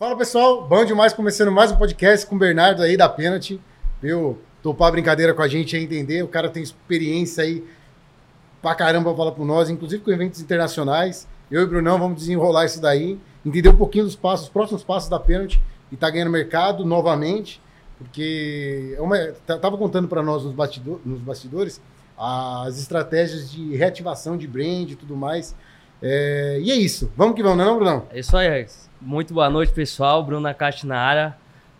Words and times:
Fala 0.00 0.16
pessoal, 0.16 0.66
bom 0.66 0.82
demais 0.82 1.12
começando 1.12 1.52
mais 1.52 1.70
um 1.70 1.76
podcast 1.76 2.26
com 2.26 2.34
o 2.34 2.38
Bernardo 2.38 2.82
aí 2.82 2.96
da 2.96 3.06
Penalty. 3.06 3.60
Viu? 4.00 4.38
Topar 4.62 4.88
a 4.88 4.92
brincadeira 4.92 5.34
com 5.34 5.42
a 5.42 5.46
gente 5.46 5.76
aí, 5.76 5.84
entender. 5.84 6.22
O 6.22 6.28
cara 6.28 6.48
tem 6.48 6.62
experiência 6.62 7.44
aí 7.44 7.62
pra 8.62 8.74
caramba 8.74 9.10
pra 9.10 9.16
falar 9.18 9.32
com 9.32 9.44
nós, 9.44 9.68
inclusive 9.68 10.02
com 10.02 10.10
eventos 10.10 10.40
internacionais. 10.40 11.28
Eu 11.50 11.60
e 11.60 11.64
o 11.64 11.68
Brunão 11.68 11.98
vamos 11.98 12.16
desenrolar 12.16 12.64
isso 12.64 12.80
daí, 12.80 13.20
entender 13.44 13.68
um 13.68 13.76
pouquinho 13.76 14.04
dos 14.04 14.16
passos, 14.16 14.46
os 14.46 14.50
próximos 14.50 14.82
passos 14.82 15.10
da 15.10 15.20
Penalty 15.20 15.60
e 15.92 15.96
tá 15.98 16.08
ganhando 16.08 16.30
mercado 16.30 16.82
novamente, 16.82 17.60
porque 17.98 18.94
é 18.96 19.02
uma, 19.02 19.18
tava 19.44 19.76
contando 19.76 20.08
para 20.08 20.22
nós 20.22 20.44
nos, 20.44 20.54
nos 21.04 21.20
bastidores 21.20 21.78
as 22.16 22.78
estratégias 22.78 23.50
de 23.50 23.76
reativação 23.76 24.38
de 24.38 24.48
brand 24.48 24.92
e 24.92 24.96
tudo 24.96 25.14
mais. 25.14 25.54
É, 26.00 26.58
e 26.62 26.70
é 26.70 26.74
isso. 26.74 27.12
Vamos 27.14 27.36
que 27.36 27.42
vamos, 27.42 27.58
não 27.58 27.64
é, 27.64 27.68
não, 27.68 27.76
Brunão? 27.76 28.06
É 28.10 28.20
isso 28.20 28.34
aí, 28.34 28.48
Rex. 28.48 28.88
Muito 29.02 29.32
boa 29.32 29.48
noite, 29.48 29.72
pessoal. 29.72 30.22
Bruno 30.22 30.42
Nakati 30.42 30.86
na 30.86 30.98
área. 30.98 31.34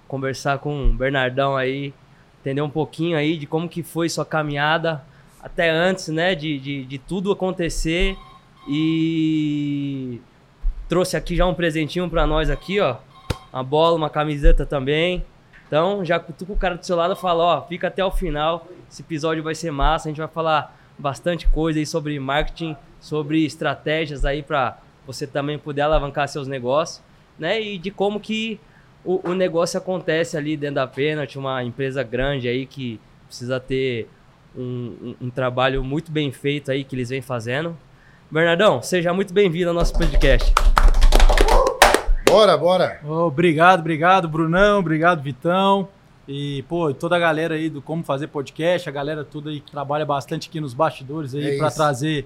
Conversar 0.08 0.58
com 0.58 0.86
o 0.86 0.94
Bernardão 0.94 1.54
aí, 1.54 1.92
entender 2.40 2.62
um 2.62 2.70
pouquinho 2.70 3.14
aí 3.14 3.36
de 3.36 3.46
como 3.46 3.68
que 3.68 3.82
foi 3.82 4.08
sua 4.08 4.24
caminhada 4.24 5.04
até 5.42 5.68
antes, 5.68 6.08
né, 6.08 6.34
de, 6.34 6.58
de, 6.58 6.84
de 6.86 6.98
tudo 6.98 7.30
acontecer. 7.30 8.16
E 8.66 10.18
trouxe 10.88 11.14
aqui 11.14 11.36
já 11.36 11.44
um 11.44 11.52
presentinho 11.52 12.08
para 12.08 12.26
nós 12.26 12.48
aqui, 12.48 12.80
ó. 12.80 12.96
Uma 13.52 13.62
bola, 13.62 13.96
uma 13.96 14.08
camiseta 14.08 14.64
também. 14.64 15.22
Então, 15.66 16.02
já 16.02 16.18
tu 16.18 16.46
com 16.46 16.54
o 16.54 16.56
cara 16.56 16.78
do 16.78 16.86
seu 16.86 16.96
lado 16.96 17.14
fala, 17.14 17.44
ó, 17.44 17.62
fica 17.66 17.88
até 17.88 18.02
o 18.02 18.10
final. 18.10 18.66
Esse 18.90 19.02
episódio 19.02 19.42
vai 19.42 19.54
ser 19.54 19.70
massa, 19.70 20.08
a 20.08 20.10
gente 20.10 20.18
vai 20.18 20.28
falar 20.28 20.74
bastante 20.98 21.46
coisa 21.48 21.78
aí 21.78 21.84
sobre 21.84 22.18
marketing, 22.18 22.74
sobre 22.98 23.44
estratégias 23.44 24.24
aí 24.24 24.42
para 24.42 24.78
você 25.06 25.26
também 25.26 25.58
poder 25.58 25.82
alavancar 25.82 26.26
seus 26.26 26.48
negócios 26.48 27.09
né? 27.40 27.60
E 27.60 27.78
de 27.78 27.90
como 27.90 28.20
que 28.20 28.60
o, 29.04 29.30
o 29.30 29.34
negócio 29.34 29.78
acontece 29.78 30.36
ali 30.36 30.56
dentro 30.56 30.76
da 30.76 30.86
Penalty, 30.86 31.38
uma 31.38 31.64
empresa 31.64 32.02
grande 32.02 32.46
aí 32.46 32.66
que 32.66 33.00
precisa 33.26 33.58
ter 33.58 34.08
um, 34.56 35.16
um, 35.20 35.26
um 35.26 35.30
trabalho 35.30 35.82
muito 35.82 36.12
bem 36.12 36.30
feito 36.30 36.70
aí 36.70 36.84
que 36.84 36.94
eles 36.94 37.08
vêm 37.08 37.22
fazendo. 37.22 37.76
Bernardão, 38.30 38.82
seja 38.82 39.12
muito 39.12 39.32
bem-vindo 39.32 39.70
ao 39.70 39.74
nosso 39.74 39.92
podcast. 39.92 40.52
Bora, 42.28 42.56
bora. 42.56 43.00
Oh, 43.04 43.26
obrigado, 43.26 43.80
obrigado, 43.80 44.28
Brunão, 44.28 44.78
obrigado, 44.78 45.20
Vitão. 45.20 45.88
E, 46.28 46.62
pô, 46.68 46.94
toda 46.94 47.16
a 47.16 47.18
galera 47.18 47.56
aí 47.56 47.68
do 47.68 47.82
Como 47.82 48.04
Fazer 48.04 48.28
Podcast, 48.28 48.88
a 48.88 48.92
galera 48.92 49.24
toda 49.24 49.50
aí 49.50 49.58
que 49.58 49.70
trabalha 49.70 50.06
bastante 50.06 50.48
aqui 50.48 50.60
nos 50.60 50.72
bastidores 50.72 51.34
aí 51.34 51.56
é 51.56 51.58
para 51.58 51.72
trazer 51.72 52.24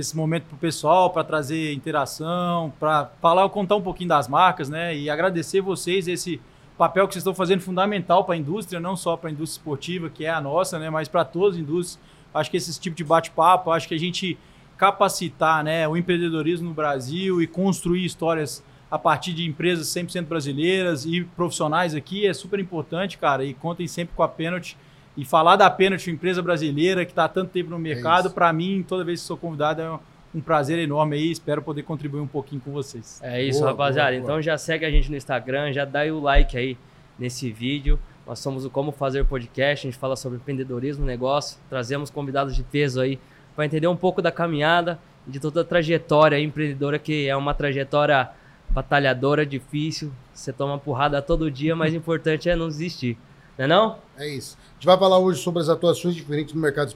esse 0.00 0.16
momento 0.16 0.44
para 0.44 0.56
o 0.56 0.58
pessoal, 0.58 1.10
para 1.10 1.24
trazer 1.24 1.72
interação, 1.72 2.72
para 2.78 3.10
falar, 3.20 3.48
contar 3.48 3.76
um 3.76 3.82
pouquinho 3.82 4.08
das 4.08 4.28
marcas, 4.28 4.68
né? 4.68 4.96
E 4.96 5.10
agradecer 5.10 5.60
vocês 5.60 6.06
esse 6.06 6.40
papel 6.76 7.08
que 7.08 7.14
vocês 7.14 7.22
estão 7.22 7.34
fazendo 7.34 7.60
fundamental 7.60 8.24
para 8.24 8.34
a 8.34 8.38
indústria, 8.38 8.78
não 8.78 8.96
só 8.96 9.16
para 9.16 9.28
a 9.28 9.32
indústria 9.32 9.58
esportiva, 9.58 10.08
que 10.08 10.24
é 10.24 10.30
a 10.30 10.40
nossa, 10.40 10.78
né? 10.78 10.88
Mas 10.88 11.08
para 11.08 11.24
todas 11.24 11.54
as 11.54 11.60
indústrias. 11.60 11.98
Acho 12.32 12.50
que 12.50 12.56
esse 12.56 12.78
tipo 12.78 12.94
de 12.94 13.02
bate-papo, 13.02 13.72
acho 13.72 13.88
que 13.88 13.94
a 13.94 13.98
gente 13.98 14.38
capacitar 14.76 15.64
né, 15.64 15.88
o 15.88 15.96
empreendedorismo 15.96 16.68
no 16.68 16.74
Brasil 16.74 17.42
e 17.42 17.46
construir 17.46 18.04
histórias 18.04 18.62
a 18.90 18.98
partir 18.98 19.32
de 19.32 19.46
empresas 19.46 19.88
100% 19.88 20.26
brasileiras 20.26 21.04
e 21.04 21.24
profissionais 21.24 21.94
aqui 21.94 22.26
é 22.26 22.32
super 22.32 22.60
importante, 22.60 23.18
cara. 23.18 23.44
E 23.44 23.52
contem 23.54 23.88
sempre 23.88 24.14
com 24.14 24.22
a 24.22 24.28
Penalty 24.28 24.76
e 25.18 25.24
falar 25.24 25.56
da 25.56 25.68
Pênalti, 25.68 26.12
empresa 26.12 26.40
brasileira 26.40 27.04
que 27.04 27.10
está 27.10 27.24
há 27.24 27.28
tanto 27.28 27.50
tempo 27.50 27.70
no 27.70 27.78
mercado, 27.78 28.28
é 28.28 28.30
para 28.30 28.52
mim, 28.52 28.84
toda 28.86 29.02
vez 29.02 29.20
que 29.20 29.26
sou 29.26 29.36
convidado, 29.36 29.82
é 29.82 29.98
um 30.32 30.40
prazer 30.40 30.78
enorme 30.78 31.16
aí. 31.16 31.32
Espero 31.32 31.60
poder 31.60 31.82
contribuir 31.82 32.20
um 32.20 32.26
pouquinho 32.26 32.60
com 32.60 32.70
vocês. 32.70 33.18
É 33.20 33.42
isso, 33.42 33.58
boa, 33.58 33.72
rapaziada. 33.72 34.12
Boa, 34.12 34.20
boa. 34.20 34.30
Então 34.34 34.40
já 34.40 34.56
segue 34.56 34.86
a 34.86 34.90
gente 34.92 35.10
no 35.10 35.16
Instagram, 35.16 35.72
já 35.72 35.84
dá 35.84 36.04
o 36.04 36.20
like 36.20 36.56
aí 36.56 36.78
nesse 37.18 37.50
vídeo. 37.50 37.98
Nós 38.24 38.38
somos 38.38 38.64
o 38.64 38.70
Como 38.70 38.92
Fazer 38.92 39.24
Podcast, 39.24 39.88
a 39.88 39.90
gente 39.90 39.98
fala 39.98 40.14
sobre 40.14 40.38
empreendedorismo, 40.38 41.04
negócio, 41.04 41.58
trazemos 41.68 42.10
convidados 42.10 42.54
de 42.54 42.62
peso 42.62 43.00
aí 43.00 43.18
para 43.56 43.66
entender 43.66 43.88
um 43.88 43.96
pouco 43.96 44.22
da 44.22 44.30
caminhada, 44.30 45.00
de 45.26 45.40
toda 45.40 45.62
a 45.62 45.64
trajetória 45.64 46.38
empreendedora, 46.38 46.96
que 46.96 47.26
é 47.26 47.34
uma 47.34 47.54
trajetória 47.54 48.30
batalhadora, 48.70 49.44
difícil. 49.44 50.12
Você 50.32 50.52
toma 50.52 50.78
porrada 50.78 51.20
todo 51.20 51.50
dia, 51.50 51.74
mas 51.74 51.92
o 51.92 51.96
importante 51.96 52.48
é 52.48 52.54
não 52.54 52.68
desistir. 52.68 53.18
Não 53.58 53.64
é 53.64 53.68
não? 53.68 53.98
É 54.16 54.28
isso. 54.28 54.56
A 54.70 54.74
gente 54.74 54.86
vai 54.86 54.96
falar 54.96 55.18
hoje 55.18 55.42
sobre 55.42 55.60
as 55.60 55.68
atuações 55.68 56.14
diferentes 56.14 56.54
no 56.54 56.60
mercado 56.60 56.94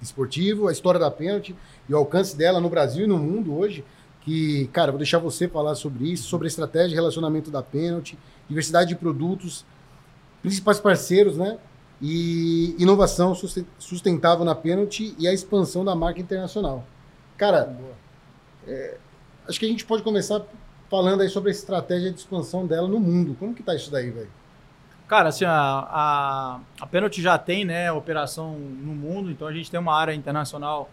esportivo, 0.00 0.68
a 0.68 0.72
história 0.72 1.00
da 1.00 1.10
pênalti 1.10 1.56
e 1.88 1.92
o 1.92 1.96
alcance 1.96 2.36
dela 2.36 2.60
no 2.60 2.70
Brasil 2.70 3.04
e 3.04 3.08
no 3.08 3.18
mundo 3.18 3.52
hoje. 3.52 3.84
Que, 4.20 4.68
cara, 4.68 4.92
vou 4.92 4.98
deixar 4.98 5.18
você 5.18 5.48
falar 5.48 5.74
sobre 5.74 6.04
isso, 6.12 6.28
sobre 6.28 6.46
a 6.46 6.48
estratégia 6.48 6.92
e 6.92 6.94
relacionamento 6.94 7.50
da 7.50 7.60
pênalti, 7.60 8.16
diversidade 8.48 8.90
de 8.90 8.94
produtos, 8.94 9.64
principais 10.40 10.78
parceiros, 10.78 11.36
né? 11.36 11.58
E 12.00 12.76
inovação 12.78 13.34
sustentável 13.78 14.44
na 14.44 14.54
pênalti 14.54 15.16
e 15.18 15.26
a 15.26 15.32
expansão 15.32 15.84
da 15.84 15.96
marca 15.96 16.20
internacional. 16.20 16.86
Cara, 17.36 17.76
é, 18.68 18.98
acho 19.48 19.58
que 19.58 19.66
a 19.66 19.68
gente 19.68 19.84
pode 19.84 20.04
começar 20.04 20.44
falando 20.88 21.22
aí 21.22 21.28
sobre 21.28 21.50
a 21.50 21.52
estratégia 21.52 22.12
de 22.12 22.20
expansão 22.20 22.64
dela 22.64 22.86
no 22.86 23.00
mundo. 23.00 23.36
Como 23.40 23.52
que 23.52 23.62
tá 23.64 23.74
isso 23.74 23.90
daí, 23.90 24.10
velho? 24.10 24.30
Cara, 25.12 25.28
assim, 25.28 25.44
a, 25.44 25.52
a, 25.52 26.60
a 26.80 26.86
Penalty 26.86 27.20
já 27.20 27.36
tem 27.36 27.66
né, 27.66 27.92
operação 27.92 28.52
no 28.58 28.94
mundo, 28.94 29.30
então 29.30 29.46
a 29.46 29.52
gente 29.52 29.70
tem 29.70 29.78
uma 29.78 29.94
área 29.94 30.14
internacional 30.14 30.88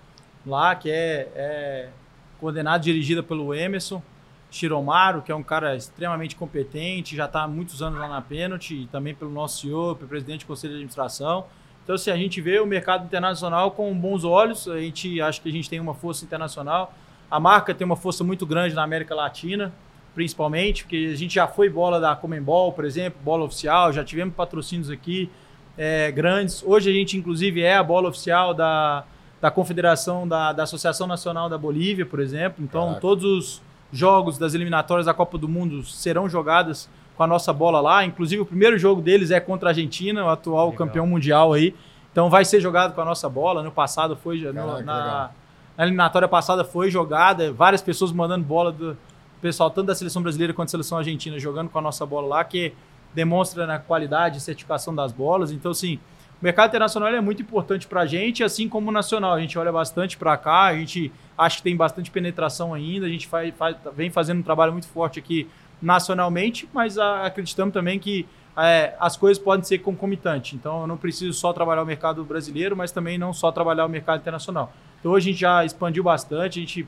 lá 0.46 0.76
que 0.76 0.92
é, 0.92 1.30
é 1.34 1.90
coordenada 2.38 2.84
dirigida 2.84 3.24
pelo 3.24 3.54
Emerson 3.54 4.04
Shiromaro, 4.52 5.22
que 5.22 5.32
é 5.32 5.36
um 5.36 5.42
cara 5.42 5.74
extremamente 5.74 6.36
competente, 6.36 7.16
já 7.16 7.28
está 7.28 7.44
há 7.44 7.48
muitos 7.48 7.82
anos 7.82 7.98
lá 7.98 8.10
na 8.10 8.22
Penalty, 8.22 8.82
e 8.82 8.88
também 8.88 9.16
pelo 9.16 9.32
nosso 9.32 9.62
CEO, 9.62 9.96
pelo 9.96 10.10
presidente 10.10 10.42
do 10.42 10.48
Conselho 10.48 10.74
de 10.74 10.80
Administração. 10.80 11.46
Então, 11.86 11.96
assim, 11.96 12.12
a 12.12 12.18
gente 12.18 12.42
vê 12.42 12.60
o 12.60 12.66
mercado 12.66 13.06
internacional 13.06 13.72
com 13.72 13.98
bons 13.98 14.26
olhos, 14.26 14.68
a 14.68 14.82
gente 14.82 15.22
acha 15.22 15.40
que 15.40 15.48
a 15.48 15.54
gente 15.54 15.70
tem 15.70 15.80
uma 15.80 15.94
força 15.94 16.26
internacional. 16.26 16.94
A 17.32 17.40
marca 17.40 17.74
tem 17.74 17.86
uma 17.86 17.96
força 17.96 18.22
muito 18.22 18.46
grande 18.46 18.76
na 18.76 18.84
América 18.84 19.16
Latina, 19.16 19.72
principalmente, 20.20 20.84
porque 20.84 21.12
a 21.14 21.16
gente 21.16 21.36
já 21.36 21.48
foi 21.48 21.70
bola 21.70 21.98
da 21.98 22.14
Comembol, 22.14 22.74
por 22.74 22.84
exemplo, 22.84 23.22
bola 23.24 23.46
oficial, 23.46 23.94
já 23.94 24.04
tivemos 24.04 24.36
patrocínios 24.36 24.90
aqui 24.90 25.30
é, 25.78 26.12
grandes. 26.12 26.62
Hoje 26.62 26.90
a 26.90 26.94
gente, 26.94 27.16
inclusive, 27.16 27.62
é 27.62 27.78
a 27.78 27.82
bola 27.82 28.10
oficial 28.10 28.54
da, 28.54 29.06
da 29.40 29.50
Confederação, 29.50 30.28
da, 30.28 30.52
da 30.52 30.64
Associação 30.64 31.08
Nacional 31.08 31.48
da 31.48 31.58
Bolívia, 31.58 32.06
por 32.06 32.20
exemplo. 32.20 32.62
Então, 32.62 32.88
Caraca. 32.88 33.00
todos 33.00 33.24
os 33.24 33.62
jogos 33.94 34.38
das 34.38 34.54
eliminatórias 34.54 35.06
da 35.06 35.14
Copa 35.14 35.38
do 35.38 35.48
Mundo 35.48 35.86
serão 35.86 36.28
jogadas 36.28 36.90
com 37.16 37.24
a 37.24 37.28
nossa 37.28 37.54
bola 37.54 37.80
lá. 37.80 38.04
Inclusive, 38.04 38.42
o 38.42 38.46
primeiro 38.46 38.78
jogo 38.78 39.02
deles 39.02 39.32
é 39.32 39.40
contra 39.40 39.70
a 39.70 39.72
Argentina, 39.72 40.26
o 40.26 40.28
atual 40.28 40.72
legal. 40.72 40.86
campeão 40.86 41.08
mundial 41.08 41.54
aí. 41.54 41.74
Então, 42.12 42.30
vai 42.30 42.44
ser 42.44 42.60
jogado 42.60 42.94
com 42.94 43.00
a 43.00 43.06
nossa 43.06 43.30
bola. 43.30 43.64
No 43.64 43.72
passado 43.72 44.18
foi... 44.18 44.42
Caraca, 44.42 44.80
no, 44.80 44.84
na, 44.84 45.30
na 45.78 45.84
eliminatória 45.86 46.28
passada 46.28 46.66
foi 46.66 46.92
jogada, 46.92 47.54
várias 47.54 47.82
pessoas 47.82 48.12
mandando 48.12 48.44
bola 48.44 48.70
do, 48.70 48.98
pessoal, 49.42 49.70
tanto 49.70 49.88
da 49.88 49.96
seleção 49.96 50.22
brasileira 50.22 50.54
quanto 50.54 50.68
da 50.68 50.72
seleção 50.72 50.98
argentina, 50.98 51.40
jogando 51.40 51.70
com 51.70 51.80
a 51.80 51.82
nossa 51.82 52.06
bola 52.06 52.28
lá, 52.28 52.44
que 52.44 52.74
demonstra 53.14 53.66
na 53.66 53.80
qualidade 53.80 54.38
e 54.38 54.42
certificação 54.42 54.94
das 54.94 55.12
bolas. 55.12 55.52
Então, 55.52 55.72
assim, 55.72 56.00
o 56.42 56.46
mercado 56.46 56.70
internacional 56.70 57.10
é 57.10 57.22
muito 57.22 57.42
importante 57.42 57.88
para 57.88 58.02
a 58.02 58.06
gente, 58.06 58.44
assim 58.44 58.70
como 58.70 58.90
o 58.90 58.92
nacional. 58.94 59.34
A 59.34 59.42
gente 59.42 59.58
olha 59.58 59.72
bastante 59.72 60.18
para 60.18 60.38
cá, 60.38 60.66
a 60.66 60.76
gente 60.76 61.12
acha 61.38 61.58
que 61.58 61.64
tem 61.64 61.76
bastante 61.76 62.10
penetração 62.12 62.74
ainda, 62.74 63.06
a 63.06 63.10
gente 63.10 63.28
faz, 63.28 63.54
faz, 63.56 63.76
vem 63.96 64.10
fazendo 64.10 64.40
um 64.40 64.44
trabalho 64.44 64.72
muito 64.72 64.88
forte 64.88 65.20
aqui 65.20 65.48
nacionalmente, 65.82 66.68
mas 66.74 66.98
a, 66.98 67.26
acreditamos 67.26 67.74
também 67.74 68.00
que 68.00 68.26
é, 68.58 68.96
as 69.00 69.16
coisas 69.16 69.42
podem 69.42 69.66
ser 69.66 69.80
concomitantes. 69.80 70.54
Então, 70.54 70.82
eu 70.82 70.88
não 70.88 70.98
preciso 70.98 71.34
só 71.34 71.54
trabalhar 71.54 71.84
o 71.84 71.86
mercado 71.86 72.24
brasileiro, 72.24 72.76
mas 72.76 72.92
também 72.92 73.18
não 73.18 73.34
só 73.34 73.52
trabalhar 73.52 73.86
o 73.86 73.90
mercado 73.90 74.20
internacional. 74.20 74.72
Então, 75.00 75.12
hoje 75.12 75.30
a 75.30 75.32
gente 75.32 75.42
já 75.42 75.66
expandiu 75.66 76.04
bastante, 76.04 76.60
a 76.60 76.62
gente 76.62 76.88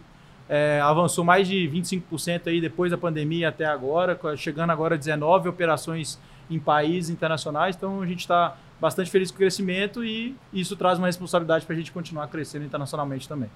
é, 0.54 0.82
avançou 0.82 1.24
mais 1.24 1.48
de 1.48 1.56
25% 1.74 2.48
aí 2.48 2.60
depois 2.60 2.92
da 2.92 2.98
pandemia 2.98 3.48
até 3.48 3.64
agora, 3.64 4.20
chegando 4.36 4.70
agora 4.70 4.96
a 4.96 4.98
19 4.98 5.48
operações 5.48 6.20
em 6.50 6.60
países 6.60 7.10
internacionais. 7.10 7.74
Então 7.74 8.02
a 8.02 8.06
gente 8.06 8.20
está 8.20 8.58
bastante 8.78 9.10
feliz 9.10 9.32
com 9.32 9.36
o 9.36 9.38
crescimento 9.38 10.04
e 10.04 10.36
isso 10.52 10.76
traz 10.76 10.98
uma 10.98 11.08
responsabilidade 11.08 11.66
para 11.66 11.74
a 11.74 11.78
gente 11.78 11.90
continuar 11.94 12.28
crescendo 12.28 12.66
internacionalmente 12.66 13.30
também. 13.30 13.50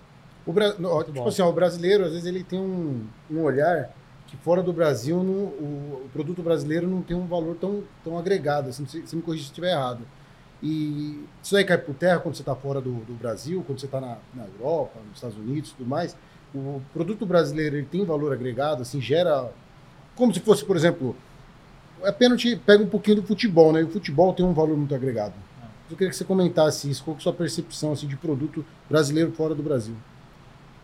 O, 0.45 0.53
Bra... 0.53 0.71
tipo 0.71 1.27
assim, 1.27 1.41
ó, 1.41 1.49
o 1.49 1.53
brasileiro, 1.53 2.05
às 2.05 2.11
vezes, 2.11 2.25
ele 2.25 2.45
tem 2.45 2.59
um, 2.59 3.05
um 3.29 3.41
olhar 3.41 3.89
que 4.27 4.37
fora 4.37 4.63
do 4.63 4.71
Brasil 4.71 5.21
no, 5.21 5.33
o, 5.33 6.03
o, 6.05 6.09
produto 6.13 6.41
brasileiro 6.41 6.87
não 6.87 7.01
tem 7.01 7.17
um 7.17 7.27
valor 7.27 7.57
tão, 7.57 7.83
tão 8.05 8.17
agregado. 8.17 8.69
Assim, 8.69 8.85
você 8.85 9.13
me 9.13 9.21
corrija 9.21 9.43
se 9.43 9.49
estiver 9.49 9.71
errado. 9.71 9.99
E 10.63 11.25
isso 11.43 11.57
aí 11.57 11.65
cai 11.65 11.77
por 11.77 11.93
terra 11.93 12.19
quando 12.19 12.35
você 12.35 12.41
está 12.41 12.55
fora 12.55 12.79
do, 12.79 12.93
do, 13.03 13.13
Brasil, 13.15 13.61
quando 13.67 13.79
você 13.79 13.85
está 13.85 13.99
na, 13.99 14.17
na 14.33 14.45
Europa, 14.45 14.99
nos 15.05 15.17
Estados 15.17 15.35
Unidos 15.35 15.71
e 15.71 15.73
tudo 15.73 15.89
mais 15.89 16.15
o 16.55 16.81
produto 16.93 17.25
brasileiro 17.25 17.75
ele 17.75 17.85
tem 17.85 18.05
valor 18.05 18.33
agregado, 18.33 18.81
assim, 18.81 19.01
gera. 19.01 19.51
Como 20.15 20.33
se 20.33 20.39
fosse, 20.39 20.63
por 20.63 20.75
exemplo, 20.75 21.15
a 22.03 22.11
pênalti 22.11 22.55
pega 22.55 22.83
um 22.83 22.87
pouquinho 22.87 23.17
do 23.17 23.23
futebol, 23.23 23.73
né? 23.73 23.81
E 23.81 23.83
o 23.83 23.89
futebol 23.89 24.33
tem 24.33 24.45
um 24.45 24.53
valor 24.53 24.77
muito 24.77 24.95
agregado. 24.95 25.33
Eu 25.89 25.95
queria 25.95 26.09
que 26.09 26.15
você 26.15 26.25
comentasse 26.25 26.89
isso, 26.89 27.03
qual 27.03 27.15
é 27.15 27.19
a 27.19 27.21
sua 27.21 27.33
percepção 27.33 27.91
assim, 27.91 28.07
de 28.07 28.15
produto 28.15 28.65
brasileiro 28.89 29.31
fora 29.31 29.53
do 29.53 29.61
Brasil. 29.61 29.95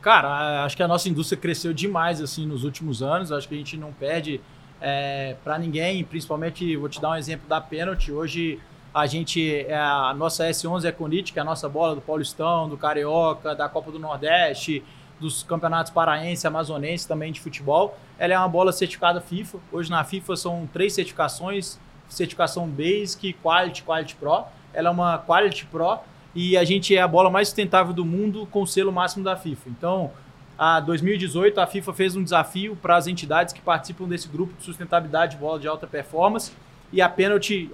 Cara, 0.01 0.63
acho 0.63 0.75
que 0.75 0.83
a 0.83 0.87
nossa 0.87 1.09
indústria 1.09 1.39
cresceu 1.39 1.73
demais 1.73 2.21
assim 2.21 2.45
nos 2.45 2.63
últimos 2.63 3.01
anos. 3.01 3.31
Acho 3.31 3.47
que 3.47 3.55
a 3.55 3.57
gente 3.57 3.77
não 3.77 3.91
perde 3.93 4.41
é, 4.79 5.35
para 5.43 5.57
ninguém, 5.57 6.03
principalmente, 6.03 6.75
vou 6.75 6.89
te 6.89 6.99
dar 6.99 7.11
um 7.11 7.15
exemplo 7.15 7.47
da 7.47 7.61
pênalti. 7.61 8.11
Hoje 8.11 8.59
a 8.93 9.05
gente, 9.05 9.65
é 9.67 9.75
a 9.75 10.13
nossa 10.13 10.45
S11 10.49 10.85
Econite, 10.85 11.31
que 11.31 11.39
é 11.39 11.41
a 11.41 11.45
nossa 11.45 11.69
bola 11.69 11.95
do 11.95 12.01
Paulistão, 12.01 12.67
do 12.67 12.77
Carioca, 12.77 13.55
da 13.55 13.69
Copa 13.69 13.91
do 13.91 13.99
Nordeste, 13.99 14.83
dos 15.21 15.43
campeonatos 15.43 15.93
paraense, 15.93 16.45
amazonense 16.47 17.07
também 17.07 17.31
de 17.31 17.39
futebol. 17.39 17.97
Ela 18.17 18.33
é 18.33 18.37
uma 18.37 18.49
bola 18.49 18.71
certificada 18.71 19.21
FIFA. 19.21 19.59
Hoje 19.71 19.89
na 19.89 20.03
FIFA 20.03 20.35
são 20.35 20.69
três 20.73 20.93
certificações: 20.93 21.79
certificação 22.09 22.67
Basic, 22.67 23.33
Quality, 23.41 23.83
Quality 23.83 24.15
Pro. 24.15 24.43
Ela 24.73 24.89
é 24.89 24.91
uma 24.91 25.19
Quality 25.19 25.67
Pro 25.67 25.99
e 26.33 26.57
a 26.57 26.63
gente 26.63 26.95
é 26.95 27.01
a 27.01 27.07
bola 27.07 27.29
mais 27.29 27.49
sustentável 27.49 27.93
do 27.93 28.03
mundo 28.03 28.47
com 28.49 28.63
o 28.63 28.67
selo 28.67 28.91
máximo 28.91 29.23
da 29.23 29.37
FIFA. 29.37 29.69
Então, 29.69 30.11
a 30.57 30.79
2018 30.79 31.59
a 31.59 31.67
FIFA 31.67 31.93
fez 31.93 32.15
um 32.15 32.23
desafio 32.23 32.75
para 32.75 32.95
as 32.95 33.07
entidades 33.07 33.53
que 33.53 33.61
participam 33.61 34.07
desse 34.07 34.27
grupo 34.27 34.53
de 34.57 34.63
sustentabilidade 34.63 35.35
de 35.35 35.37
bola 35.37 35.59
de 35.59 35.67
alta 35.67 35.87
performance 35.87 36.51
e 36.91 37.01
a 37.01 37.13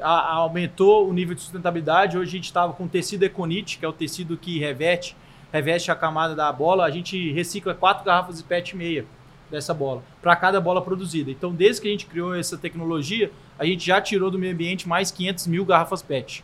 a 0.01 0.33
aumentou 0.33 1.09
o 1.09 1.13
nível 1.13 1.33
de 1.33 1.41
sustentabilidade. 1.41 2.17
Hoje 2.17 2.29
a 2.29 2.31
gente 2.31 2.45
estava 2.45 2.73
com 2.73 2.87
tecido 2.87 3.23
Econite, 3.23 3.79
que 3.79 3.85
é 3.85 3.87
o 3.87 3.93
tecido 3.93 4.37
que 4.37 4.59
reveste, 4.59 5.15
reveste 5.51 5.91
a 5.91 5.95
camada 5.95 6.35
da 6.35 6.51
bola. 6.51 6.85
A 6.85 6.89
gente 6.89 7.31
recicla 7.31 7.73
quatro 7.73 8.05
garrafas 8.05 8.37
de 8.37 8.43
PET 8.43 8.75
meia 8.75 9.05
dessa 9.49 9.73
bola, 9.73 10.03
para 10.21 10.35
cada 10.35 10.59
bola 10.59 10.81
produzida. 10.81 11.31
Então, 11.31 11.53
desde 11.53 11.81
que 11.81 11.87
a 11.87 11.91
gente 11.91 12.05
criou 12.05 12.35
essa 12.35 12.57
tecnologia, 12.57 13.31
a 13.57 13.65
gente 13.65 13.85
já 13.85 14.01
tirou 14.01 14.29
do 14.29 14.37
meio 14.37 14.53
ambiente 14.53 14.87
mais 14.87 15.09
500 15.09 15.47
mil 15.47 15.65
garrafas 15.65 16.01
PET. 16.01 16.43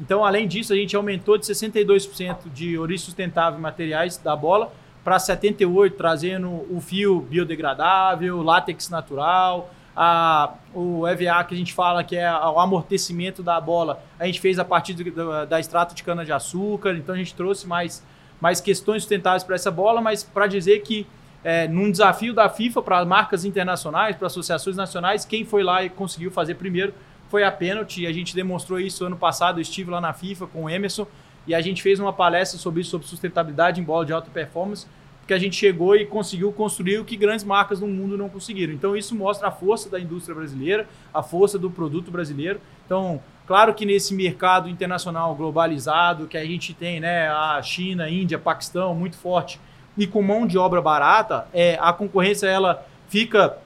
Então, 0.00 0.24
além 0.24 0.46
disso, 0.46 0.72
a 0.72 0.76
gente 0.76 0.94
aumentou 0.94 1.38
de 1.38 1.46
62% 1.46 2.52
de 2.52 2.78
origem 2.78 3.04
sustentável 3.04 3.58
em 3.58 3.62
materiais 3.62 4.16
da 4.16 4.34
bola 4.34 4.72
para 5.02 5.16
78%, 5.16 5.92
trazendo 5.96 6.48
o 6.48 6.80
fio 6.80 7.20
biodegradável, 7.20 8.42
látex 8.42 8.88
natural, 8.88 9.70
a, 9.96 10.54
o 10.74 11.06
EVA 11.06 11.44
que 11.44 11.54
a 11.54 11.58
gente 11.58 11.72
fala 11.72 12.02
que 12.02 12.16
é 12.16 12.32
o 12.32 12.58
amortecimento 12.58 13.42
da 13.42 13.60
bola, 13.60 14.02
a 14.18 14.26
gente 14.26 14.40
fez 14.40 14.58
a 14.58 14.64
partir 14.64 14.94
do, 14.94 15.46
da 15.46 15.60
extrato 15.60 15.94
de 15.94 16.02
cana-de-açúcar, 16.02 16.94
então 16.96 17.14
a 17.14 17.18
gente 17.18 17.34
trouxe 17.34 17.66
mais, 17.66 18.04
mais 18.44 18.60
questões 18.60 19.04
sustentáveis 19.04 19.42
para 19.42 19.54
essa 19.54 19.70
bola, 19.70 20.02
mas 20.02 20.22
para 20.22 20.46
dizer 20.46 20.80
que 20.80 21.06
é, 21.42 21.66
num 21.66 21.90
desafio 21.90 22.34
da 22.34 22.46
FIFA 22.46 22.82
para 22.82 23.02
marcas 23.02 23.42
internacionais, 23.42 24.16
para 24.16 24.26
associações 24.26 24.76
nacionais, 24.76 25.24
quem 25.24 25.46
foi 25.46 25.62
lá 25.62 25.82
e 25.82 25.88
conseguiu 25.88 26.30
fazer 26.30 26.56
primeiro 26.56 26.92
foi 27.30 27.42
a 27.42 27.50
Penalty, 27.50 28.02
e 28.02 28.06
a 28.06 28.12
gente 28.12 28.34
demonstrou 28.34 28.78
isso 28.78 29.02
ano 29.02 29.16
passado, 29.16 29.60
eu 29.60 29.62
estive 29.62 29.90
lá 29.90 29.98
na 29.98 30.12
FIFA 30.12 30.46
com 30.48 30.64
o 30.64 30.68
Emerson, 30.68 31.06
e 31.46 31.54
a 31.54 31.60
gente 31.62 31.82
fez 31.82 31.98
uma 31.98 32.12
palestra 32.12 32.58
sobre 32.58 32.82
isso, 32.82 32.90
sobre 32.90 33.06
sustentabilidade 33.06 33.80
em 33.80 33.84
bola 33.84 34.04
de 34.04 34.12
alta 34.12 34.30
performance, 34.30 34.86
porque 35.20 35.32
a 35.32 35.38
gente 35.38 35.56
chegou 35.56 35.96
e 35.96 36.04
conseguiu 36.04 36.52
construir 36.52 36.98
o 36.98 37.04
que 37.04 37.16
grandes 37.16 37.46
marcas 37.46 37.80
no 37.80 37.86
mundo 37.86 38.18
não 38.18 38.28
conseguiram. 38.28 38.74
Então 38.74 38.94
isso 38.94 39.14
mostra 39.14 39.48
a 39.48 39.50
força 39.50 39.88
da 39.88 39.98
indústria 39.98 40.34
brasileira, 40.34 40.86
a 41.14 41.22
força 41.22 41.58
do 41.58 41.70
produto 41.70 42.10
brasileiro. 42.10 42.60
Então, 42.84 43.22
claro 43.46 43.74
que 43.74 43.84
nesse 43.84 44.14
mercado 44.14 44.68
internacional 44.68 45.34
globalizado 45.34 46.26
que 46.26 46.36
a 46.36 46.44
gente 46.44 46.72
tem, 46.74 47.00
né, 47.00 47.28
a 47.28 47.60
China, 47.62 48.08
Índia, 48.08 48.38
Paquistão 48.38 48.94
muito 48.94 49.16
forte 49.16 49.60
e 49.96 50.06
com 50.06 50.22
mão 50.22 50.46
de 50.46 50.58
obra 50.58 50.82
barata, 50.82 51.46
é, 51.52 51.78
a 51.80 51.92
concorrência 51.92 52.46
ela 52.46 52.84
fica 53.08 53.56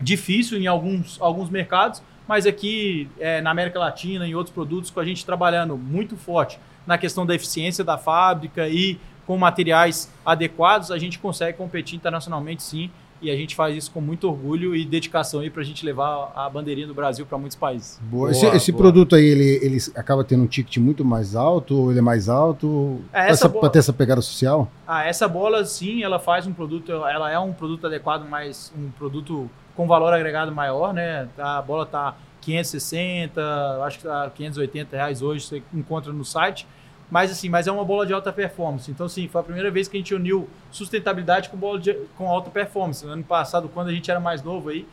difícil 0.00 0.58
em 0.58 0.66
alguns, 0.66 1.20
alguns 1.20 1.50
mercados, 1.50 2.02
mas 2.26 2.46
aqui 2.46 3.08
é, 3.18 3.40
na 3.40 3.50
América 3.50 3.78
Latina, 3.78 4.26
em 4.26 4.34
outros 4.34 4.54
produtos, 4.54 4.90
com 4.90 5.00
a 5.00 5.04
gente 5.04 5.24
trabalhando 5.24 5.76
muito 5.76 6.16
forte 6.16 6.58
na 6.86 6.98
questão 6.98 7.24
da 7.24 7.34
eficiência 7.34 7.82
da 7.82 7.98
fábrica 7.98 8.68
e 8.68 8.98
com 9.26 9.36
materiais 9.38 10.12
adequados, 10.24 10.90
a 10.90 10.98
gente 10.98 11.18
consegue 11.18 11.56
competir 11.56 11.96
internacionalmente 11.96 12.62
sim. 12.62 12.90
E 13.24 13.30
a 13.30 13.36
gente 13.36 13.56
faz 13.56 13.74
isso 13.74 13.90
com 13.90 14.02
muito 14.02 14.28
orgulho 14.28 14.76
e 14.76 14.84
dedicação 14.84 15.40
aí 15.40 15.48
para 15.48 15.62
a 15.62 15.64
gente 15.64 15.82
levar 15.82 16.30
a 16.36 16.46
bandeirinha 16.50 16.86
do 16.86 16.92
Brasil 16.92 17.24
para 17.24 17.38
muitos 17.38 17.56
países. 17.56 17.98
Boa. 18.02 18.24
Boa, 18.24 18.30
esse, 18.30 18.46
esse 18.48 18.70
boa. 18.70 18.82
produto 18.82 19.16
aí, 19.16 19.24
ele, 19.24 19.58
ele 19.62 19.78
acaba 19.96 20.22
tendo 20.22 20.42
um 20.42 20.46
ticket 20.46 20.76
muito 20.76 21.02
mais 21.06 21.34
alto, 21.34 21.74
ou 21.74 21.90
ele 21.90 22.00
é 22.00 22.02
mais 22.02 22.28
alto? 22.28 23.00
É, 23.10 23.34
para 23.34 23.70
ter 23.70 23.78
essa 23.78 23.94
pegada 23.94 24.20
social? 24.20 24.70
Ah, 24.86 25.06
essa 25.06 25.26
bola 25.26 25.64
sim, 25.64 26.02
ela 26.02 26.18
faz 26.18 26.46
um 26.46 26.52
produto, 26.52 26.92
ela 26.92 27.30
é 27.30 27.38
um 27.38 27.54
produto 27.54 27.86
adequado, 27.86 28.28
mas 28.28 28.70
um 28.76 28.90
produto 28.90 29.50
com 29.74 29.86
valor 29.86 30.12
agregado 30.12 30.52
maior, 30.52 30.92
né? 30.92 31.26
A 31.38 31.62
bola 31.62 31.86
tá 31.86 32.14
560, 32.42 33.40
acho 33.84 33.98
que 33.98 34.04
tá 34.04 34.30
580 34.34 34.96
reais 34.96 35.22
hoje, 35.22 35.46
você 35.46 35.62
encontra 35.72 36.12
no 36.12 36.26
site. 36.26 36.66
Mas 37.14 37.30
assim, 37.30 37.48
mas 37.48 37.68
é 37.68 37.70
uma 37.70 37.84
bola 37.84 38.04
de 38.04 38.12
alta 38.12 38.32
performance. 38.32 38.90
Então, 38.90 39.08
sim, 39.08 39.28
foi 39.28 39.40
a 39.40 39.44
primeira 39.44 39.70
vez 39.70 39.86
que 39.86 39.96
a 39.96 40.00
gente 40.00 40.12
uniu 40.12 40.48
sustentabilidade 40.72 41.48
com 41.48 41.56
bola 41.56 41.78
de, 41.78 41.94
com 42.18 42.28
alta 42.28 42.50
performance. 42.50 43.06
No 43.06 43.12
ano 43.12 43.22
passado, 43.22 43.70
quando 43.72 43.86
a 43.86 43.92
gente 43.92 44.10
era 44.10 44.18
mais 44.18 44.42
novo 44.42 44.70
aí, 44.70 44.84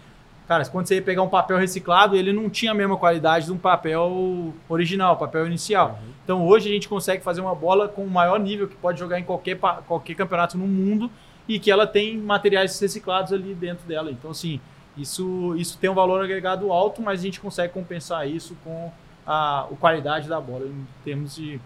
cara, 0.48 0.64
quando 0.66 0.86
você 0.86 0.98
ia 0.98 1.02
pegar 1.02 1.24
um 1.24 1.30
papel 1.30 1.58
reciclado, 1.58 2.16
ele 2.16 2.32
não 2.32 2.48
tinha 2.48 2.74
a 2.74 2.76
mesma 2.76 2.96
qualidade 2.96 3.48
de 3.48 3.52
um 3.52 3.58
papel 3.58 4.54
original, 4.70 5.18
papel 5.18 5.48
inicial. 5.48 6.00
Uhum. 6.00 6.10
Então, 6.24 6.48
hoje 6.48 6.70
a 6.70 6.72
gente 6.72 6.88
consegue 6.88 7.24
fazer 7.24 7.42
uma 7.42 7.56
bola 7.56 7.88
com 7.88 8.04
o 8.04 8.10
maior 8.12 8.40
nível 8.40 8.68
que 8.68 8.76
pode 8.76 9.00
jogar 9.00 9.20
em 9.20 9.24
qualquer, 9.24 9.58
qualquer 9.88 10.14
campeonato 10.14 10.60
no 10.60 10.68
mundo 10.68 11.10
e 11.48 11.60
que 11.60 11.72
ela 11.72 11.88
tem 11.88 12.20
materiais 12.20 12.80
reciclados 12.80 13.34
ali 13.34 13.56
dentro 13.56 13.88
dela. 13.88 14.12
Então, 14.12 14.30
assim, 14.30 14.62
isso, 14.96 15.56
isso 15.58 15.76
tem 15.80 15.90
um 15.90 15.96
valor 15.96 16.24
agregado 16.24 16.72
alto, 16.72 17.02
mas 17.02 17.20
a 17.20 17.24
gente 17.24 17.42
consegue 17.42 17.74
compensar 17.74 18.30
isso 18.30 18.56
com 18.64 18.92
a, 19.26 19.62
a 19.62 19.76
qualidade 19.80 20.30
da 20.30 20.40
bola 20.40 20.68
em 20.68 20.86
termos 21.04 21.36
de 21.36 21.60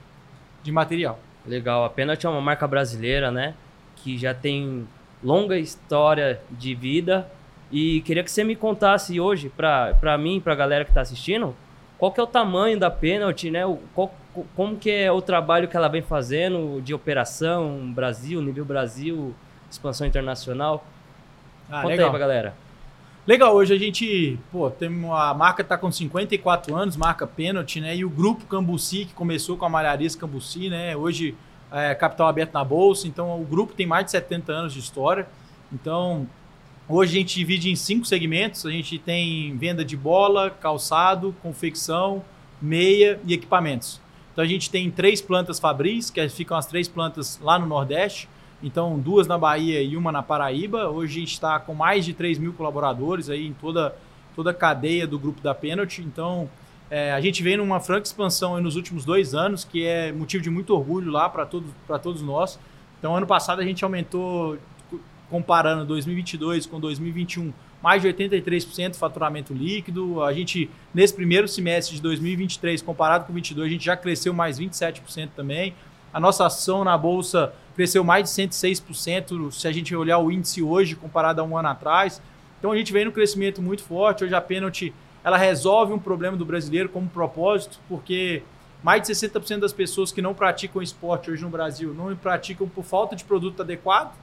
de 0.65 0.71
material. 0.71 1.19
Legal. 1.45 1.85
A 1.85 1.89
Penalty 1.89 2.25
é 2.25 2.29
uma 2.29 2.41
marca 2.41 2.67
brasileira, 2.67 3.31
né? 3.31 3.53
Que 3.97 4.17
já 4.17 4.33
tem 4.33 4.87
longa 5.23 5.57
história 5.57 6.41
de 6.49 6.73
vida. 6.73 7.29
E 7.71 8.01
queria 8.01 8.23
que 8.23 8.31
você 8.31 8.43
me 8.43 8.55
contasse 8.55 9.19
hoje, 9.19 9.49
para 9.49 10.17
mim, 10.17 10.39
para 10.39 10.53
a 10.53 10.55
galera 10.55 10.83
que 10.83 10.91
está 10.91 11.01
assistindo, 11.01 11.55
qual 11.97 12.11
que 12.11 12.19
é 12.19 12.23
o 12.23 12.27
tamanho 12.27 12.79
da 12.79 12.89
Penalty, 12.89 13.51
né? 13.51 13.65
O, 13.65 13.79
qual, 13.93 14.13
como 14.55 14.75
que 14.75 14.89
é 14.89 15.11
o 15.11 15.21
trabalho 15.21 15.67
que 15.67 15.77
ela 15.77 15.87
vem 15.87 16.01
fazendo 16.01 16.81
de 16.81 16.93
operação 16.93 17.91
Brasil, 17.93 18.41
nível 18.41 18.65
Brasil, 18.65 19.35
expansão 19.69 20.05
internacional. 20.05 20.83
Ah, 21.69 21.81
Conta 21.81 21.87
legal. 21.87 22.05
aí 22.07 22.11
pra 22.11 22.19
galera. 22.19 22.64
Legal, 23.27 23.55
hoje 23.55 23.73
a 23.73 23.77
gente, 23.77 24.37
pô, 24.51 24.69
tem 24.69 24.87
uma, 24.87 25.31
a 25.31 25.33
marca 25.33 25.63
está 25.63 25.75
com 25.79 25.91
54 25.91 26.75
anos, 26.75 26.95
marca 26.95 27.25
Penalty, 27.25 27.81
né? 27.81 27.95
E 27.95 28.05
o 28.05 28.09
grupo 28.09 28.45
Cambuci, 28.45 29.05
que 29.05 29.15
começou 29.15 29.57
com 29.57 29.65
a 29.65 29.69
Malharia 29.69 30.07
Cambuci, 30.11 30.69
né? 30.69 30.95
Hoje 30.95 31.35
é 31.71 31.95
capital 31.95 32.27
aberto 32.27 32.53
na 32.53 32.63
bolsa, 32.63 33.07
então 33.07 33.41
o 33.41 33.43
grupo 33.43 33.73
tem 33.73 33.87
mais 33.87 34.05
de 34.05 34.11
70 34.11 34.53
anos 34.53 34.73
de 34.73 34.79
história. 34.79 35.27
Então, 35.73 36.27
hoje 36.87 37.17
a 37.17 37.19
gente 37.19 37.33
divide 37.33 37.71
em 37.71 37.75
cinco 37.75 38.05
segmentos. 38.05 38.63
A 38.63 38.69
gente 38.69 38.99
tem 38.99 39.57
venda 39.57 39.83
de 39.83 39.97
bola, 39.97 40.51
calçado, 40.51 41.35
confecção, 41.41 42.23
meia 42.61 43.19
e 43.25 43.33
equipamentos. 43.33 43.99
Então 44.33 44.43
a 44.43 44.47
gente 44.47 44.69
tem 44.69 44.91
três 44.91 45.19
plantas 45.19 45.59
Fabris, 45.59 46.11
que 46.11 46.29
ficam 46.29 46.55
as 46.55 46.67
três 46.67 46.87
plantas 46.87 47.39
lá 47.41 47.57
no 47.57 47.65
Nordeste. 47.65 48.29
Então, 48.63 48.97
duas 48.99 49.27
na 49.27 49.37
Bahia 49.37 49.81
e 49.81 49.97
uma 49.97 50.11
na 50.11 50.23
Paraíba. 50.23 50.89
Hoje 50.89 51.17
a 51.17 51.19
gente 51.19 51.33
está 51.33 51.59
com 51.59 51.73
mais 51.73 52.05
de 52.05 52.13
3 52.13 52.37
mil 52.37 52.53
colaboradores 52.53 53.29
aí 53.29 53.45
em 53.45 53.53
toda, 53.53 53.95
toda 54.35 54.51
a 54.51 54.53
cadeia 54.53 55.05
do 55.05 55.19
grupo 55.19 55.41
da 55.41 55.53
Penalty. 55.53 56.01
Então, 56.01 56.49
é, 56.89 57.11
a 57.11 57.21
gente 57.21 57.41
vem 57.41 57.57
numa 57.57 57.79
franca 57.79 58.05
expansão 58.05 58.59
nos 58.61 58.75
últimos 58.75 59.05
dois 59.05 59.33
anos, 59.33 59.63
que 59.63 59.85
é 59.85 60.11
motivo 60.11 60.43
de 60.43 60.49
muito 60.49 60.73
orgulho 60.73 61.11
lá 61.11 61.27
para 61.29 61.45
todo, 61.45 61.65
todos 62.01 62.21
nós. 62.21 62.59
Então, 62.99 63.15
ano 63.15 63.27
passado 63.27 63.61
a 63.61 63.65
gente 63.65 63.83
aumentou, 63.83 64.57
comparando 65.29 65.85
2022 65.85 66.65
com 66.65 66.79
2021, 66.79 67.51
mais 67.81 68.01
de 68.01 68.07
83% 68.07 68.91
de 68.91 68.97
faturamento 68.97 69.53
líquido. 69.53 70.23
A 70.23 70.33
gente, 70.33 70.69
nesse 70.93 71.13
primeiro 71.13 71.47
semestre 71.47 71.95
de 71.95 72.01
2023, 72.01 72.81
comparado 72.81 73.25
com 73.25 73.33
2022, 73.33 73.67
a 73.67 73.71
gente 73.71 73.85
já 73.85 73.97
cresceu 73.97 74.33
mais 74.33 74.59
27% 74.59 75.29
também. 75.35 75.73
A 76.15 76.19
nossa 76.21 76.45
ação 76.45 76.85
na 76.85 76.97
Bolsa 76.97 77.51
cresceu 77.75 78.01
mais 78.01 78.23
de 78.23 78.29
106% 78.29 79.51
se 79.51 79.67
a 79.67 79.71
gente 79.73 79.93
olhar 79.93 80.17
o 80.17 80.31
índice 80.31 80.63
hoje 80.63 80.95
comparado 80.95 81.41
a 81.41 81.43
um 81.43 81.57
ano 81.57 81.67
atrás. 81.67 82.21
Então 82.57 82.71
a 82.71 82.77
gente 82.77 82.93
vem 82.93 83.03
no 83.03 83.11
crescimento 83.11 83.61
muito 83.61 83.83
forte. 83.83 84.23
Hoje 84.23 84.33
a 84.33 84.39
Penalty 84.39 84.93
ela 85.25 85.35
resolve 85.35 85.91
um 85.91 85.99
problema 85.99 86.37
do 86.37 86.45
brasileiro 86.45 86.87
como 86.87 87.09
propósito, 87.09 87.81
porque 87.89 88.43
mais 88.81 89.01
de 89.01 89.13
60% 89.13 89.59
das 89.59 89.73
pessoas 89.73 90.13
que 90.13 90.21
não 90.21 90.33
praticam 90.33 90.81
esporte 90.81 91.29
hoje 91.29 91.43
no 91.43 91.49
Brasil 91.49 91.93
não 91.93 92.15
praticam 92.15 92.65
por 92.65 92.85
falta 92.85 93.13
de 93.13 93.25
produto 93.25 93.61
adequado 93.61 94.15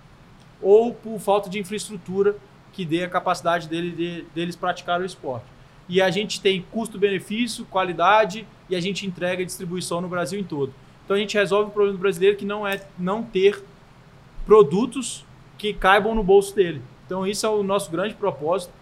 ou 0.63 0.95
por 0.95 1.19
falta 1.19 1.51
de 1.51 1.59
infraestrutura 1.59 2.37
que 2.73 2.87
dê 2.87 3.05
a 3.05 3.09
capacidade 3.11 3.69
dele, 3.69 3.91
de, 3.91 4.25
deles 4.35 4.57
praticar 4.57 4.99
o 4.99 5.05
esporte. 5.05 5.45
E 5.91 6.01
a 6.01 6.11
gente 6.11 6.41
tem 6.41 6.65
custo-benefício, 6.73 7.67
qualidade 7.67 8.47
e 8.71 8.75
a 8.75 8.81
gente 8.81 9.07
entrega 9.07 9.45
distribuição 9.45 10.01
no 10.01 10.09
Brasil 10.09 10.41
em 10.41 10.45
todo. 10.45 10.73
Então 11.05 11.17
a 11.17 11.19
gente 11.19 11.37
resolve 11.37 11.71
o 11.71 11.73
problema 11.73 11.97
do 11.97 12.01
brasileiro 12.01 12.37
que 12.37 12.45
não 12.45 12.67
é 12.67 12.81
não 12.99 13.23
ter 13.23 13.63
produtos 14.47 15.25
que 15.59 15.73
caibam 15.73 16.15
no 16.15 16.23
bolso 16.23 16.55
dele. 16.55 16.83
Então 17.07 17.27
isso 17.27 17.45
é 17.47 17.49
o 17.49 17.63
nosso 17.63 17.91
grande 17.91 18.15
propósito. 18.15 18.73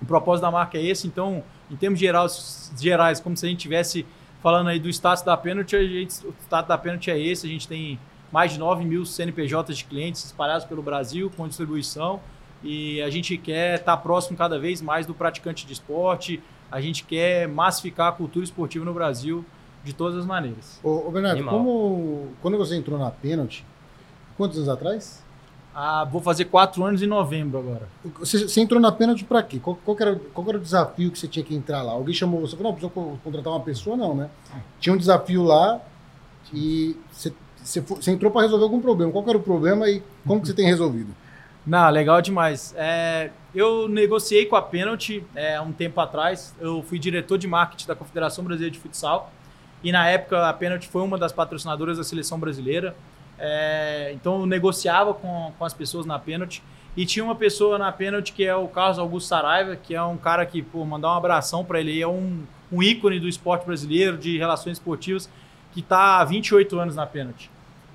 O 0.00 0.06
propósito 0.06 0.42
da 0.42 0.50
marca 0.50 0.78
é 0.78 0.82
esse. 0.82 1.06
Então, 1.06 1.42
em 1.70 1.76
termos 1.76 1.98
gerais, 1.98 2.72
gerais 2.78 3.20
como 3.20 3.36
se 3.36 3.46
a 3.46 3.48
gente 3.48 3.58
tivesse 3.60 4.06
falando 4.42 4.68
aí 4.68 4.78
do 4.78 4.88
status 4.88 5.24
da 5.24 5.36
Penalty, 5.36 5.88
gente, 5.88 6.26
o 6.26 6.34
status 6.42 6.68
da 6.68 6.76
Penalty 6.76 7.10
é 7.10 7.18
esse. 7.18 7.46
A 7.46 7.50
gente 7.50 7.66
tem 7.66 7.98
mais 8.30 8.52
de 8.52 8.58
9 8.58 8.84
mil 8.84 9.04
CNPJs 9.06 9.78
de 9.78 9.84
clientes 9.84 10.24
espalhados 10.24 10.66
pelo 10.66 10.82
Brasil 10.82 11.30
com 11.36 11.46
distribuição. 11.46 12.20
e 12.62 13.02
a 13.02 13.10
gente 13.10 13.36
quer 13.36 13.78
estar 13.78 13.96
próximo 13.98 14.38
cada 14.38 14.58
vez 14.58 14.80
mais 14.80 15.04
do 15.04 15.12
praticante 15.12 15.66
de 15.66 15.74
esporte, 15.74 16.42
a 16.72 16.80
gente 16.80 17.04
quer 17.04 17.46
massificar 17.46 18.08
a 18.08 18.12
cultura 18.12 18.42
esportiva 18.42 18.84
no 18.84 18.94
Brasil 18.94 19.44
de 19.84 19.92
todas 19.92 20.18
as 20.18 20.26
maneiras. 20.26 20.80
Ô, 20.82 21.08
ô 21.08 21.10
Bernardo, 21.10 21.44
como, 21.44 22.28
quando 22.40 22.56
você 22.56 22.74
entrou 22.74 22.98
na 22.98 23.10
pênalti, 23.10 23.64
quantos 24.36 24.56
anos 24.56 24.68
atrás? 24.68 25.22
Ah, 25.74 26.04
vou 26.04 26.20
fazer 26.20 26.44
quatro 26.44 26.84
anos 26.84 27.02
em 27.02 27.06
novembro 27.06 27.58
agora. 27.58 27.88
Você, 28.20 28.48
você 28.48 28.60
entrou 28.60 28.80
na 28.80 28.92
pênalti 28.92 29.24
para 29.24 29.42
quê? 29.42 29.58
Qual, 29.58 29.76
qual, 29.84 29.96
era, 30.00 30.20
qual 30.32 30.48
era 30.48 30.56
o 30.56 30.60
desafio 30.60 31.10
que 31.10 31.18
você 31.18 31.26
tinha 31.26 31.44
que 31.44 31.54
entrar 31.54 31.82
lá? 31.82 31.92
Alguém 31.92 32.14
chamou 32.14 32.40
você? 32.40 32.56
Falou, 32.56 32.72
não, 32.72 32.78
precisa 32.78 33.18
contratar 33.24 33.52
uma 33.52 33.60
pessoa? 33.60 33.96
Não, 33.96 34.14
né? 34.14 34.30
Tinha 34.78 34.94
um 34.94 34.96
desafio 34.96 35.42
lá 35.42 35.80
e 36.52 36.96
você, 37.10 37.32
você, 37.60 37.80
você 37.80 38.12
entrou 38.12 38.30
para 38.30 38.42
resolver 38.42 38.62
algum 38.62 38.80
problema. 38.80 39.10
Qual 39.10 39.28
era 39.28 39.36
o 39.36 39.42
problema 39.42 39.88
e 39.90 40.00
como 40.24 40.40
que 40.40 40.46
você 40.46 40.54
tem 40.54 40.66
resolvido? 40.66 41.12
Não, 41.66 41.88
legal 41.90 42.20
demais. 42.20 42.74
É, 42.76 43.30
eu 43.54 43.88
negociei 43.88 44.44
com 44.44 44.54
a 44.54 44.62
Penalty 44.62 45.24
é, 45.34 45.60
um 45.60 45.72
tempo 45.72 46.00
atrás. 46.00 46.54
Eu 46.60 46.82
fui 46.82 46.98
diretor 46.98 47.38
de 47.38 47.48
marketing 47.48 47.86
da 47.86 47.96
Confederação 47.96 48.44
Brasileira 48.44 48.72
de 48.72 48.78
Futsal. 48.78 49.32
E 49.84 49.92
na 49.92 50.08
época 50.08 50.48
a 50.48 50.52
Penalty 50.52 50.88
foi 50.88 51.02
uma 51.02 51.18
das 51.18 51.30
patrocinadoras 51.30 51.98
da 51.98 52.04
seleção 52.04 52.40
brasileira. 52.40 52.96
É, 53.38 54.12
então 54.14 54.40
eu 54.40 54.46
negociava 54.46 55.12
com, 55.12 55.52
com 55.58 55.64
as 55.64 55.74
pessoas 55.74 56.06
na 56.06 56.18
pênalti. 56.18 56.62
E 56.96 57.04
tinha 57.04 57.22
uma 57.22 57.34
pessoa 57.34 57.76
na 57.76 57.92
pênalti 57.92 58.32
que 58.32 58.44
é 58.44 58.56
o 58.56 58.66
Carlos 58.66 58.98
Augusto 58.98 59.28
Saraiva, 59.28 59.76
que 59.76 59.94
é 59.94 60.02
um 60.02 60.16
cara 60.16 60.46
que, 60.46 60.62
pô, 60.62 60.84
mandar 60.86 61.08
um 61.08 61.16
abração 61.16 61.62
para 61.62 61.80
ele. 61.80 62.00
É 62.00 62.08
um, 62.08 62.44
um 62.72 62.82
ícone 62.82 63.20
do 63.20 63.28
esporte 63.28 63.66
brasileiro, 63.66 64.16
de 64.16 64.38
relações 64.38 64.78
esportivas, 64.78 65.28
que 65.72 65.80
está 65.80 66.18
há 66.20 66.24
28 66.24 66.78
anos 66.78 66.96
na 66.96 67.04
pênalti. 67.04 67.50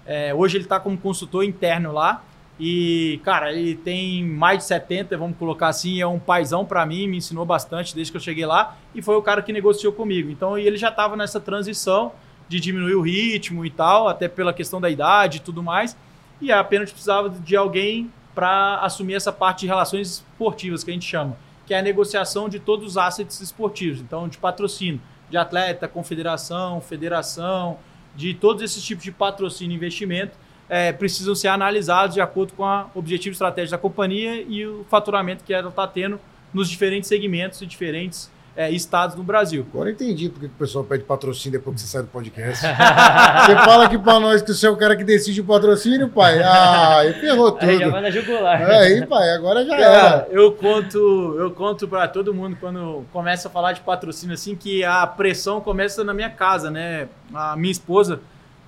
É, 0.05 0.34
hoje 0.34 0.58
ele 0.58 0.65
está 0.65 0.79
como 0.79 0.96
consultor 0.96 1.43
interno 1.43 1.91
lá. 1.91 2.24
E, 2.59 3.21
cara, 3.23 3.53
ele 3.53 3.73
tem 3.73 4.23
mais 4.25 4.59
de 4.59 4.63
70, 4.65 5.17
vamos 5.17 5.37
colocar 5.37 5.69
assim, 5.69 6.01
é 6.01 6.05
um 6.05 6.19
paizão 6.19 6.65
para 6.65 6.85
mim, 6.85 7.07
me 7.07 7.17
ensinou 7.17 7.45
bastante 7.45 7.95
desde 7.95 8.11
que 8.11 8.17
eu 8.17 8.21
cheguei 8.21 8.45
lá. 8.45 8.77
E 8.93 9.01
foi 9.01 9.15
o 9.15 9.21
cara 9.21 9.41
que 9.41 9.53
negociou 9.53 9.93
comigo. 9.93 10.29
Então, 10.29 10.57
ele 10.57 10.75
já 10.75 10.89
estava 10.89 11.15
nessa 11.15 11.39
transição 11.39 12.11
de 12.49 12.59
diminuir 12.59 12.95
o 12.95 13.01
ritmo 13.01 13.65
e 13.65 13.69
tal, 13.69 14.09
até 14.09 14.27
pela 14.27 14.51
questão 14.51 14.81
da 14.81 14.89
idade 14.89 15.37
e 15.37 15.39
tudo 15.39 15.63
mais. 15.63 15.95
E 16.41 16.51
a 16.51 16.61
precisava 16.63 17.29
de 17.29 17.55
alguém 17.55 18.11
para 18.35 18.79
assumir 18.79 19.13
essa 19.13 19.31
parte 19.31 19.61
de 19.61 19.67
relações 19.67 20.07
esportivas 20.07 20.83
que 20.83 20.91
a 20.91 20.93
gente 20.93 21.05
chama, 21.05 21.37
que 21.65 21.73
é 21.73 21.79
a 21.79 21.81
negociação 21.81 22.49
de 22.49 22.59
todos 22.59 22.85
os 22.85 22.97
assets 22.97 23.39
esportivos, 23.41 23.99
então 23.99 24.27
de 24.27 24.37
patrocínio, 24.37 25.01
de 25.29 25.37
atleta, 25.37 25.87
confederação, 25.87 26.79
federação, 26.81 27.77
de 28.15 28.33
todos 28.33 28.63
esses 28.63 28.83
tipos 28.83 29.03
de 29.03 29.11
patrocínio 29.11 29.73
e 29.73 29.75
investimento 29.75 30.37
é, 30.69 30.91
precisam 30.91 31.33
ser 31.33 31.47
analisados 31.47 32.13
de 32.13 32.21
acordo 32.21 32.53
com 32.53 32.63
o 32.63 32.88
objetivo 32.93 33.33
estratégico 33.33 33.71
da 33.71 33.77
companhia 33.77 34.41
e 34.47 34.65
o 34.65 34.85
faturamento 34.88 35.43
que 35.43 35.53
ela 35.53 35.69
está 35.69 35.88
tendo 35.88 36.19
nos 36.53 36.69
diferentes 36.69 37.09
segmentos 37.09 37.61
e 37.61 37.65
diferentes 37.65 38.31
é, 38.59 38.69
estados 38.71 39.15
no 39.15 39.23
Brasil. 39.23 39.65
Agora 39.71 39.89
entendi 39.89 40.27
porque 40.27 40.47
o 40.47 40.49
pessoal 40.49 40.83
pede 40.83 41.05
patrocínio 41.05 41.57
depois 41.57 41.75
que 41.75 41.81
você 41.81 41.88
sai 41.88 42.01
do 42.01 42.09
podcast. 42.09 42.59
você 42.67 43.55
fala 43.55 43.85
aqui 43.85 43.97
pra 43.97 44.19
nós 44.19 44.41
que 44.41 44.53
você 44.53 44.67
é 44.67 44.69
o 44.69 44.75
cara 44.75 44.97
que 44.97 45.03
decide 45.05 45.39
o 45.39 45.45
patrocínio, 45.45 46.09
pai. 46.09 46.41
Ah, 46.43 46.97
aí 46.97 47.13
ferrou 47.13 47.53
tudo. 47.53 47.63
Aí 47.69 47.79
já 47.79 47.89
vai 47.89 48.01
na 48.01 48.09
jugular. 48.09 48.61
É, 48.61 48.79
aí, 48.79 49.05
pai, 49.05 49.29
agora 49.31 49.65
já 49.65 49.75
era. 49.75 50.27
Eu 50.29 50.51
conto, 50.51 50.97
eu 51.39 51.51
conto 51.51 51.88
pra 51.88 52.07
todo 52.07 52.33
mundo 52.33 52.57
quando 52.59 53.05
começa 53.13 53.47
a 53.47 53.51
falar 53.51 53.71
de 53.71 53.79
patrocínio 53.81 54.33
assim 54.33 54.55
que 54.55 54.83
a 54.83 55.07
pressão 55.07 55.61
começa 55.61 56.03
na 56.03 56.13
minha 56.13 56.29
casa, 56.29 56.69
né? 56.69 57.07
A 57.33 57.55
minha 57.55 57.71
esposa, 57.71 58.19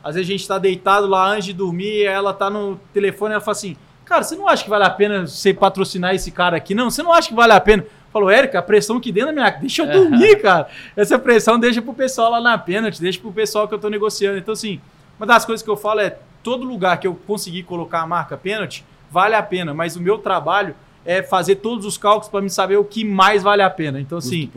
às 0.03 0.15
vezes 0.15 0.29
a 0.29 0.31
gente 0.31 0.47
tá 0.47 0.57
deitado 0.57 1.07
lá 1.07 1.29
antes 1.29 1.45
de 1.45 1.53
dormir, 1.53 2.03
ela 2.05 2.33
tá 2.33 2.49
no 2.49 2.79
telefone 2.93 3.31
e 3.31 3.33
ela 3.33 3.41
fala 3.41 3.57
assim: 3.57 3.75
Cara, 4.05 4.23
você 4.23 4.35
não 4.35 4.47
acha 4.47 4.63
que 4.63 4.69
vale 4.69 4.83
a 4.83 4.89
pena 4.89 5.25
você 5.25 5.53
patrocinar 5.53 6.13
esse 6.13 6.31
cara 6.31 6.57
aqui? 6.57 6.75
Não, 6.75 6.89
você 6.89 7.01
não 7.01 7.13
acha 7.13 7.29
que 7.29 7.33
vale 7.33 7.53
a 7.53 7.61
pena? 7.61 7.85
Falou, 8.11 8.29
Érica, 8.29 8.59
a 8.59 8.61
pressão 8.61 8.99
que 8.99 9.09
dentro 9.11 9.27
da 9.27 9.33
minha. 9.33 9.49
Deixa 9.51 9.83
eu 9.83 9.89
dormir, 9.89 10.41
cara. 10.41 10.67
Essa 10.97 11.17
pressão 11.17 11.57
deixa 11.57 11.81
pro 11.81 11.93
pessoal 11.93 12.29
lá 12.29 12.41
na 12.41 12.57
pênalti, 12.57 12.99
deixa 12.99 13.19
pro 13.19 13.31
pessoal 13.31 13.67
que 13.67 13.73
eu 13.73 13.79
tô 13.79 13.89
negociando. 13.89 14.37
Então, 14.37 14.51
assim, 14.51 14.81
uma 15.17 15.25
das 15.25 15.45
coisas 15.45 15.63
que 15.63 15.69
eu 15.69 15.77
falo 15.77 16.01
é: 16.01 16.17
todo 16.43 16.65
lugar 16.65 16.99
que 16.99 17.07
eu 17.07 17.15
conseguir 17.15 17.63
colocar 17.63 18.01
a 18.01 18.07
marca 18.07 18.35
pênalti, 18.35 18.83
vale 19.09 19.35
a 19.35 19.41
pena. 19.41 19.73
Mas 19.73 19.95
o 19.95 20.01
meu 20.01 20.17
trabalho 20.17 20.75
é 21.05 21.23
fazer 21.23 21.55
todos 21.55 21.85
os 21.85 21.97
cálculos 21.97 22.27
para 22.27 22.41
me 22.41 22.49
saber 22.49 22.77
o 22.77 22.83
que 22.83 23.05
mais 23.05 23.41
vale 23.41 23.61
a 23.61 23.69
pena. 23.69 23.99
Então, 23.99 24.17
assim, 24.17 24.51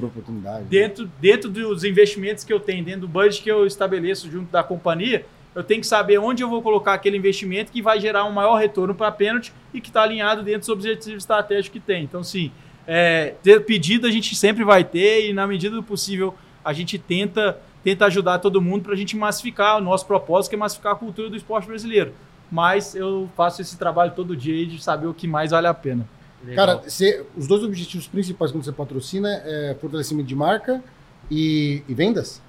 dentro, 0.69 1.11
dentro 1.21 1.49
dos 1.49 1.85
investimentos 1.85 2.45
que 2.45 2.53
eu 2.53 2.61
tenho, 2.61 2.85
dentro 2.85 3.03
do 3.03 3.09
budget 3.09 3.43
que 3.43 3.51
eu 3.51 3.67
estabeleço 3.67 4.31
junto 4.31 4.51
da 4.51 4.63
companhia, 4.63 5.25
eu 5.55 5.63
tenho 5.63 5.81
que 5.81 5.87
saber 5.87 6.19
onde 6.19 6.43
eu 6.43 6.49
vou 6.49 6.61
colocar 6.61 6.95
aquele 6.95 7.17
investimento 7.17 7.71
que 7.71 7.81
vai 7.81 8.01
gerar 8.01 8.25
um 8.25 8.33
maior 8.33 8.57
retorno 8.57 8.95
para 8.95 9.09
a 9.09 9.13
pênalti 9.13 9.53
e 9.73 9.81
que 9.81 9.89
está 9.89 10.03
alinhado 10.03 10.43
dentro 10.43 10.61
dos 10.61 10.69
objetivos 10.69 11.23
estratégicos 11.23 11.81
que 11.81 11.81
tem. 11.81 12.03
Então, 12.03 12.25
sim, 12.25 12.51
é, 12.87 13.35
ter 13.43 13.65
pedido 13.65 14.07
a 14.07 14.11
gente 14.11 14.35
sempre 14.35 14.65
vai 14.65 14.83
ter 14.83 15.29
e 15.29 15.33
na 15.33 15.47
medida 15.47 15.77
do 15.77 15.83
possível 15.83 16.35
a 16.65 16.73
gente 16.73 16.99
tenta, 16.99 17.59
tenta 17.83 18.07
ajudar 18.07 18.39
todo 18.39 18.61
mundo 18.61 18.83
para 18.83 18.95
a 18.95 18.97
gente 18.97 19.17
massificar 19.17 19.79
o 19.79 19.81
nosso 19.81 20.07
propósito, 20.07 20.51
que 20.51 20.57
é 20.57 20.59
massificar 20.59 20.93
a 20.93 20.97
cultura 20.97 21.31
do 21.31 21.37
esporte 21.37 21.69
brasileiro. 21.69 22.13
Mas 22.51 22.95
eu 22.95 23.29
faço 23.37 23.63
esse 23.63 23.77
trabalho 23.77 24.13
todo 24.15 24.37
dia 24.37 24.67
de 24.67 24.83
saber 24.83 25.07
o 25.07 25.15
que 25.15 25.27
mais 25.27 25.51
vale 25.51 25.67
a 25.67 25.75
pena. 25.75 26.07
Legal. 26.45 26.67
Cara, 26.67 26.79
você, 26.79 27.25
os 27.37 27.47
dois 27.47 27.63
objetivos 27.63 28.07
principais 28.07 28.51
quando 28.51 28.65
você 28.65 28.73
patrocina 28.73 29.29
é 29.45 29.77
fortalecimento 29.81 30.29
de 30.29 30.37
marca 30.37 30.83
e, 31.31 31.83
e 31.89 31.95
vendas? 31.95 32.43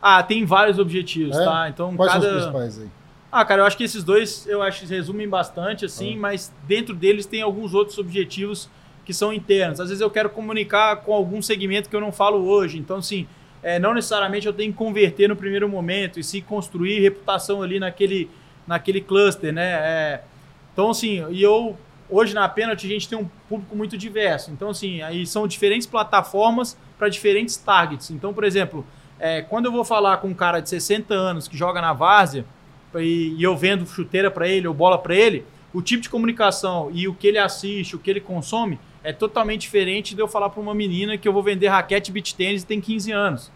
Ah, 0.00 0.22
tem 0.22 0.44
vários 0.44 0.78
objetivos, 0.78 1.36
é? 1.36 1.44
tá? 1.44 1.68
Então, 1.68 1.96
Quais 1.96 2.12
cada... 2.12 2.24
são 2.24 2.36
os 2.36 2.42
principais 2.42 2.78
aí? 2.80 2.88
Ah, 3.30 3.44
cara, 3.44 3.62
eu 3.62 3.66
acho 3.66 3.76
que 3.76 3.84
esses 3.84 4.04
dois 4.04 4.46
eu 4.46 4.62
acho 4.62 4.80
que 4.80 4.86
resumem 4.86 5.28
bastante, 5.28 5.84
assim, 5.84 6.14
ah. 6.14 6.20
mas 6.20 6.52
dentro 6.66 6.94
deles 6.94 7.26
tem 7.26 7.42
alguns 7.42 7.74
outros 7.74 7.98
objetivos 7.98 8.68
que 9.04 9.12
são 9.12 9.32
internos. 9.32 9.80
Às 9.80 9.88
vezes 9.88 10.00
eu 10.00 10.10
quero 10.10 10.30
comunicar 10.30 10.96
com 10.96 11.12
algum 11.12 11.40
segmento 11.40 11.88
que 11.88 11.94
eu 11.94 12.00
não 12.00 12.12
falo 12.12 12.44
hoje. 12.44 12.78
Então, 12.78 12.98
assim, 12.98 13.26
é, 13.62 13.78
não 13.78 13.94
necessariamente 13.94 14.46
eu 14.46 14.52
tenho 14.52 14.72
que 14.72 14.78
converter 14.78 15.28
no 15.28 15.36
primeiro 15.36 15.68
momento 15.68 16.18
e 16.18 16.24
se 16.24 16.40
construir 16.40 17.00
reputação 17.00 17.62
ali 17.62 17.78
naquele, 17.78 18.30
naquele 18.66 19.00
cluster, 19.00 19.52
né? 19.52 19.64
É, 19.64 20.20
então, 20.72 20.90
assim, 20.90 21.24
e 21.30 21.42
eu 21.42 21.76
hoje 22.08 22.34
na 22.34 22.48
Penalty 22.48 22.86
a 22.86 22.90
gente 22.90 23.08
tem 23.08 23.18
um 23.18 23.28
público 23.48 23.74
muito 23.76 23.96
diverso. 23.96 24.50
Então, 24.50 24.70
assim, 24.70 25.02
aí 25.02 25.26
são 25.26 25.46
diferentes 25.46 25.86
plataformas 25.86 26.76
para 26.98 27.08
diferentes 27.08 27.56
targets. 27.56 28.10
Então, 28.10 28.32
por 28.32 28.44
exemplo, 28.44 28.86
é, 29.18 29.42
quando 29.42 29.66
eu 29.66 29.72
vou 29.72 29.84
falar 29.84 30.18
com 30.18 30.28
um 30.28 30.34
cara 30.34 30.60
de 30.60 30.68
60 30.68 31.14
anos 31.14 31.48
que 31.48 31.56
joga 31.56 31.80
na 31.80 31.92
várzea 31.92 32.44
e, 32.94 33.34
e 33.36 33.42
eu 33.42 33.56
vendo 33.56 33.86
chuteira 33.86 34.30
para 34.30 34.48
ele 34.48 34.66
ou 34.66 34.74
bola 34.74 34.98
para 34.98 35.14
ele, 35.14 35.44
o 35.72 35.82
tipo 35.82 36.02
de 36.02 36.08
comunicação 36.08 36.90
e 36.92 37.06
o 37.08 37.14
que 37.14 37.26
ele 37.26 37.38
assiste, 37.38 37.94
o 37.94 37.98
que 37.98 38.10
ele 38.10 38.20
consome, 38.20 38.78
é 39.02 39.12
totalmente 39.12 39.62
diferente 39.62 40.14
de 40.14 40.20
eu 40.20 40.28
falar 40.28 40.50
para 40.50 40.60
uma 40.60 40.74
menina 40.74 41.16
que 41.16 41.28
eu 41.28 41.32
vou 41.32 41.42
vender 41.42 41.68
raquete 41.68 42.10
beach 42.10 42.34
tênis 42.34 42.62
e 42.62 42.66
tem 42.66 42.80
15 42.80 43.12
anos. 43.12 43.52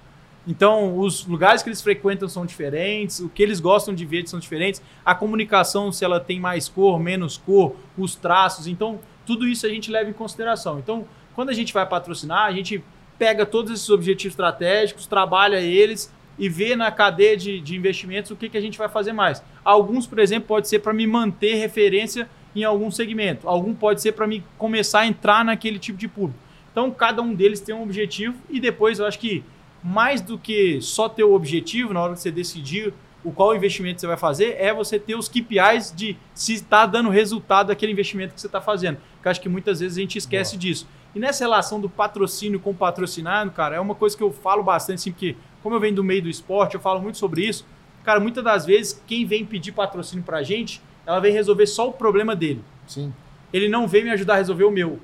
Então, 0.47 0.99
os 0.99 1.26
lugares 1.26 1.62
que 1.62 1.69
eles 1.69 1.83
frequentam 1.83 2.29
são 2.29 2.47
diferentes, 2.47 3.21
o 3.21 3.29
que 3.29 3.43
eles 3.43 3.61
gostam 3.61 3.95
de 3.95 4.07
ver 4.07 4.26
são 4.26 4.40
diferentes, 4.40 4.83
a 5.05 5.14
comunicação, 5.14 5.93
se 5.93 6.05
ela 6.05 6.19
tem 6.19 6.40
mais 6.40 6.69
cor, 6.69 6.99
menos 6.99 7.37
cor, 7.37 7.76
os 7.97 8.14
traços. 8.14 8.67
Então, 8.67 9.00
tudo 9.26 9.47
isso 9.47 9.67
a 9.67 9.69
gente 9.69 9.90
leva 9.90 10.09
em 10.09 10.14
consideração. 10.14 10.79
Então, 10.79 11.07
quando 11.35 11.50
a 11.50 11.52
gente 11.52 11.73
vai 11.73 11.87
patrocinar, 11.87 12.47
a 12.47 12.52
gente 12.52 12.83
pega 13.21 13.45
todos 13.45 13.71
esses 13.71 13.91
objetivos 13.91 14.33
estratégicos, 14.33 15.07
trabalha 15.07 15.61
eles 15.61 16.11
e 16.39 16.49
vê 16.49 16.75
na 16.75 16.91
cadeia 16.91 17.37
de, 17.37 17.61
de 17.61 17.77
investimentos 17.77 18.31
o 18.31 18.37
que, 18.37 18.49
que 18.49 18.57
a 18.57 18.61
gente 18.62 18.79
vai 18.79 18.89
fazer 18.89 19.12
mais. 19.12 19.45
Alguns, 19.62 20.07
por 20.07 20.19
exemplo, 20.19 20.49
pode 20.49 20.69
ser 20.69 20.79
para 20.79 20.95
me 20.95 21.07
manter 21.07 21.57
referência 21.57 22.27
em 22.57 22.65
algum 22.65 22.91
segmento. 22.91 23.47
Algum 23.47 23.75
pode 23.75 24.00
ser 24.00 24.12
para 24.12 24.27
mim 24.27 24.43
começar 24.57 25.00
a 25.00 25.07
entrar 25.07 25.45
naquele 25.45 25.79
tipo 25.79 25.99
de 25.99 26.09
público. 26.09 26.41
Então, 26.73 26.91
cada 26.91 27.21
um 27.21 27.35
deles 27.35 27.61
tem 27.61 27.75
um 27.75 27.83
objetivo 27.83 28.39
e 28.49 28.59
depois 28.59 28.99
eu 28.99 29.05
acho 29.05 29.19
que 29.19 29.45
mais 29.85 30.23
do 30.23 30.39
que 30.39 30.81
só 30.81 31.07
ter 31.07 31.25
o 31.25 31.35
objetivo 31.35 31.93
na 31.93 32.00
hora 32.00 32.15
que 32.15 32.21
você 32.21 32.31
decidir 32.31 32.95
o 33.23 33.31
qual 33.31 33.55
investimento 33.55 34.00
você 34.00 34.07
vai 34.07 34.17
fazer, 34.17 34.57
é 34.59 34.73
você 34.73 34.99
ter 34.99 35.15
os 35.15 35.29
KPIs 35.29 35.93
de 35.95 36.17
se 36.33 36.55
está 36.55 36.87
dando 36.87 37.11
resultado 37.11 37.67
daquele 37.67 37.93
investimento 37.93 38.33
que 38.33 38.41
você 38.41 38.47
está 38.47 38.62
fazendo. 38.62 38.97
Que 39.21 39.29
eu 39.29 39.31
acho 39.31 39.41
que 39.43 39.49
muitas 39.49 39.81
vezes 39.81 39.99
a 39.99 40.00
gente 40.00 40.17
esquece 40.17 40.53
Boa. 40.53 40.61
disso. 40.61 40.89
E 41.14 41.19
nessa 41.19 41.45
relação 41.45 41.81
do 41.81 41.88
patrocínio 41.88 42.61
com 42.61 42.75
patrocinado, 42.75 43.50
cara, 43.50 43.76
é 43.76 43.81
uma 43.81 43.95
coisa 43.95 44.17
que 44.17 44.23
eu 44.23 44.33
falo 44.33 44.62
bastante, 44.62 44.99
assim, 44.99 45.12
porque 45.12 45.37
como 45.62 45.75
eu 45.75 45.81
venho 45.81 45.97
do 45.97 46.05
meio 46.05 46.23
do 46.23 46.29
esporte, 46.29 46.75
eu 46.75 46.81
falo 46.81 47.00
muito 47.00 47.19
sobre 47.19 47.47
isso. 47.47 47.67
Cara, 48.05 48.21
muitas 48.21 48.43
das 48.43 48.64
vezes, 48.64 49.02
quem 49.07 49.26
vem 49.26 49.45
pedir 49.45 49.73
patrocínio 49.73 50.25
pra 50.25 50.43
gente 50.43 50.81
ela 51.11 51.21
vem 51.21 51.33
resolver 51.33 51.67
só 51.67 51.88
o 51.88 51.93
problema 51.93 52.37
dele. 52.37 52.62
Sim. 52.87 53.12
Ele 53.52 53.69
não 53.69 53.88
vem 53.88 54.05
me 54.05 54.11
ajudar 54.11 54.35
a 54.35 54.37
resolver 54.37 54.64
o 54.64 54.71
meu. 54.71 55.00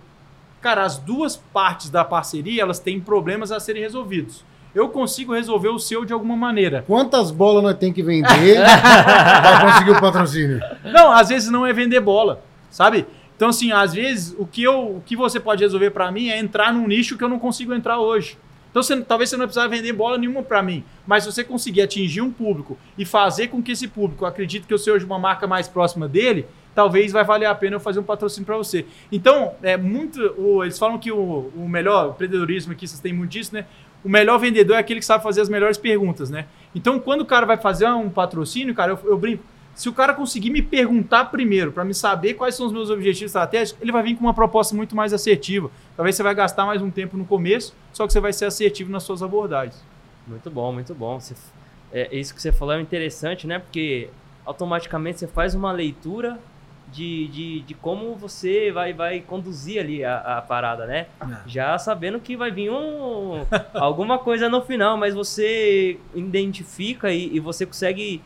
Cara, 0.61 0.85
as 0.85 0.99
duas 0.99 1.37
partes 1.37 1.91
da 1.91 2.05
parceria, 2.05 2.63
elas 2.63 2.79
têm 2.79 3.01
problemas 3.01 3.51
a 3.51 3.59
serem 3.59 3.83
resolvidos. 3.83 4.45
Eu 4.75 4.89
consigo 4.89 5.35
resolver 5.35 5.69
o 5.69 5.79
seu 5.79 6.05
de 6.05 6.13
alguma 6.13 6.37
maneira. 6.37 6.85
Quantas 6.87 7.31
bolas 7.31 7.63
nós 7.63 7.77
tem 7.77 7.93
que 7.93 8.03
vender 8.03 8.63
para 8.63 9.61
conseguir 9.65 9.91
o 9.91 10.01
patrocínio? 10.01 10.61
Não, 10.85 11.11
às 11.11 11.29
vezes 11.29 11.51
não 11.51 11.67
é 11.67 11.73
vender 11.73 12.01
bola, 12.01 12.43
sabe? 12.71 13.07
Então, 13.37 13.49
assim, 13.49 13.71
às 13.71 13.93
vezes 13.93 14.35
o 14.39 14.47
que, 14.47 14.63
eu, 14.63 14.97
o 14.97 15.03
que 15.05 15.15
você 15.15 15.39
pode 15.39 15.63
resolver 15.63 15.91
para 15.91 16.11
mim 16.11 16.29
é 16.29 16.39
entrar 16.39 16.73
num 16.73 16.87
nicho 16.87 17.17
que 17.17 17.23
eu 17.23 17.29
não 17.29 17.39
consigo 17.39 17.75
entrar 17.75 18.01
hoje. 18.01 18.39
Então, 18.71 18.83
você, 18.83 19.01
talvez 19.03 19.31
você 19.31 19.37
não 19.37 19.47
precise 19.47 19.69
vender 19.69 19.93
bola 19.93 20.19
nenhuma 20.19 20.43
para 20.43 20.63
mim, 20.63 20.85
mas 21.07 21.25
se 21.25 21.33
você 21.33 21.43
conseguir 21.43 21.83
atingir 21.83 22.21
um 22.21 22.31
público 22.31 22.77
e 22.99 23.07
fazer 23.07 23.49
com 23.49 23.63
que 23.63 23.73
esse 23.73 23.89
público 23.89 24.27
acredite 24.27 24.67
que 24.67 24.75
eu 24.75 24.79
seja 24.79 25.05
uma 25.07 25.19
marca 25.19 25.47
mais 25.47 25.67
próxima 25.67 26.07
dele, 26.07 26.47
talvez 26.75 27.11
vai 27.11 27.25
valer 27.25 27.47
a 27.47 27.55
pena 27.55 27.77
eu 27.77 27.81
fazer 27.81 28.01
um 28.01 28.03
patrocínio 28.03 28.45
para 28.45 28.57
você. 28.57 28.85
Então, 29.11 29.55
é 29.63 29.79
muito. 29.79 30.21
O, 30.37 30.63
eles 30.63 30.79
falam 30.79 30.99
que 30.99 31.11
o, 31.11 31.51
o 31.57 31.67
melhor, 31.67 32.09
o 32.09 32.11
empreendedorismo 32.11 32.73
aqui, 32.73 32.87
vocês 32.87 33.01
têm 33.01 33.15
muito 33.15 33.31
disso, 33.31 33.55
né? 33.55 33.65
O 34.05 34.11
melhor 34.11 34.39
vendedor 34.39 34.77
é 34.77 34.79
aquele 34.79 35.01
que 35.01 35.07
sabe 35.07 35.25
fazer 35.25 35.41
as 35.41 35.49
melhores 35.49 35.79
perguntas, 35.79 36.29
né? 36.29 36.45
Então, 36.75 36.99
quando 36.99 37.23
o 37.23 37.27
cara 37.27 37.47
vai 37.47 37.57
fazer 37.57 37.89
um 37.89 38.11
patrocínio, 38.11 38.75
cara, 38.75 38.93
eu, 38.93 39.11
eu 39.11 39.17
brinco. 39.17 39.43
Se 39.77 39.91
o 39.91 39.93
cara 39.93 40.15
conseguir 40.15 40.49
me 40.49 40.63
perguntar 40.63 41.27
primeiro, 41.27 41.71
para 41.71 41.85
me 41.85 41.93
saber 41.93 42.33
quais 42.33 42.55
são 42.55 42.65
os 42.65 42.73
meus 42.73 42.89
objetivos 42.89 43.29
estratégicos, 43.29 43.81
ele 43.83 43.93
vai 43.93 44.03
vir 44.03 44.17
com 44.17 44.25
uma 44.25 44.33
proposta 44.33 44.75
muito 44.75 44.97
mais 44.97 45.13
assertiva. 45.13 45.71
Talvez 45.95 46.17
você 46.17 46.23
vai 46.23 46.35
gastar 46.35 46.65
mais 46.65 46.81
um 46.81 46.91
tempo 46.91 47.15
no 47.15 47.27
começo, 47.27 47.75
só 47.93 48.07
que 48.07 48.13
você 48.15 48.19
vai 48.19 48.33
ser 48.33 48.47
assertivo 48.47 48.91
nas 48.91 49.03
suas 49.03 49.23
abordagens. 49.23 49.85
Muito 50.27 50.51
bom, 50.51 50.73
muito 50.73 50.95
bom. 50.95 51.21
Você, 51.21 51.35
é, 51.93 52.09
isso 52.17 52.35
que 52.35 52.41
você 52.41 52.51
falou 52.51 52.75
é 52.75 52.81
interessante, 52.81 53.47
né? 53.47 53.59
Porque 53.59 54.09
automaticamente 54.47 55.19
você 55.19 55.27
faz 55.27 55.55
uma 55.55 55.73
leitura 55.73 56.39
de, 56.91 57.29
de, 57.29 57.61
de 57.61 57.75
como 57.75 58.15
você 58.15 58.73
vai, 58.73 58.95
vai 58.95 59.21
conduzir 59.21 59.79
ali 59.79 60.03
a, 60.03 60.39
a 60.39 60.43
parada, 60.43 60.87
né? 60.87 61.07
É. 61.21 61.37
Já 61.47 61.77
sabendo 61.77 62.19
que 62.19 62.35
vai 62.35 62.51
vir 62.51 62.71
um, 62.71 63.45
alguma 63.75 64.19
coisa 64.19 64.49
no 64.49 64.63
final, 64.63 64.97
mas 64.97 65.15
você 65.15 65.99
identifica 66.15 67.13
e, 67.13 67.37
e 67.37 67.41
você 67.41 67.67
consegue 67.67 68.23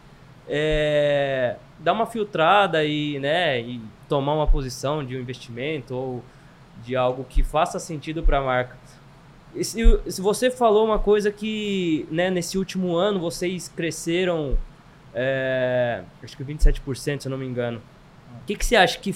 é, 0.53 1.57
dar 1.79 1.93
uma 1.93 2.07
filtrada 2.07 2.85
e, 2.85 3.21
né, 3.21 3.61
e 3.61 3.81
tomar 4.09 4.35
uma 4.35 4.49
posição 4.49 5.05
de 5.05 5.17
um 5.17 5.21
investimento 5.21 5.95
ou 5.95 6.25
de 6.85 6.97
algo 6.97 7.25
que 7.25 7.45
faça 7.45 7.79
sentido 7.79 8.23
para 8.25 8.39
a 8.39 8.43
marca. 8.43 8.77
Se, 9.63 9.81
se 10.09 10.21
você 10.21 10.51
falou 10.51 10.85
uma 10.85 10.99
coisa 10.99 11.31
que 11.31 12.07
né, 12.11 12.31
nesse 12.31 12.59
último 12.59 12.97
ano 12.97 13.21
vocês 13.21 13.69
cresceram 13.69 14.59
é, 15.15 16.03
acho 16.23 16.37
que 16.37 16.45
27%, 16.45 17.21
se 17.21 17.29
eu 17.29 17.31
não 17.31 17.39
me 17.39 17.47
engano. 17.47 17.81
O 18.43 18.47
que, 18.47 18.55
que 18.55 18.65
você 18.65 18.77
acha 18.77 18.99
que, 18.99 19.15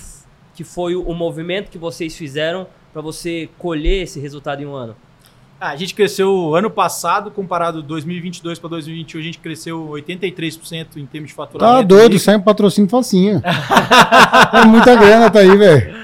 que 0.54 0.64
foi 0.64 0.94
o 0.94 1.12
movimento 1.14 1.70
que 1.70 1.78
vocês 1.78 2.16
fizeram 2.16 2.66
para 2.92 3.02
você 3.02 3.48
colher 3.58 4.02
esse 4.02 4.20
resultado 4.20 4.62
em 4.62 4.66
um 4.66 4.74
ano? 4.74 4.96
Ah, 5.64 5.70
a 5.70 5.76
gente 5.76 5.94
cresceu 5.94 6.54
ano 6.54 6.68
passado, 6.68 7.30
comparado 7.30 7.82
2022 7.82 8.58
para 8.58 8.68
2021, 8.68 9.18
a 9.18 9.24
gente 9.24 9.38
cresceu 9.38 9.88
83% 9.94 10.98
em 10.98 11.06
termos 11.06 11.30
de 11.30 11.34
faturamento. 11.34 11.78
Tá 11.78 11.82
doido, 11.82 12.18
sai 12.18 12.36
um 12.36 12.42
patrocínio 12.42 12.90
facinho. 12.90 13.40
é 14.52 14.66
muita 14.66 14.94
grana, 14.94 15.30
tá 15.30 15.38
aí, 15.38 15.56
velho. 15.56 15.94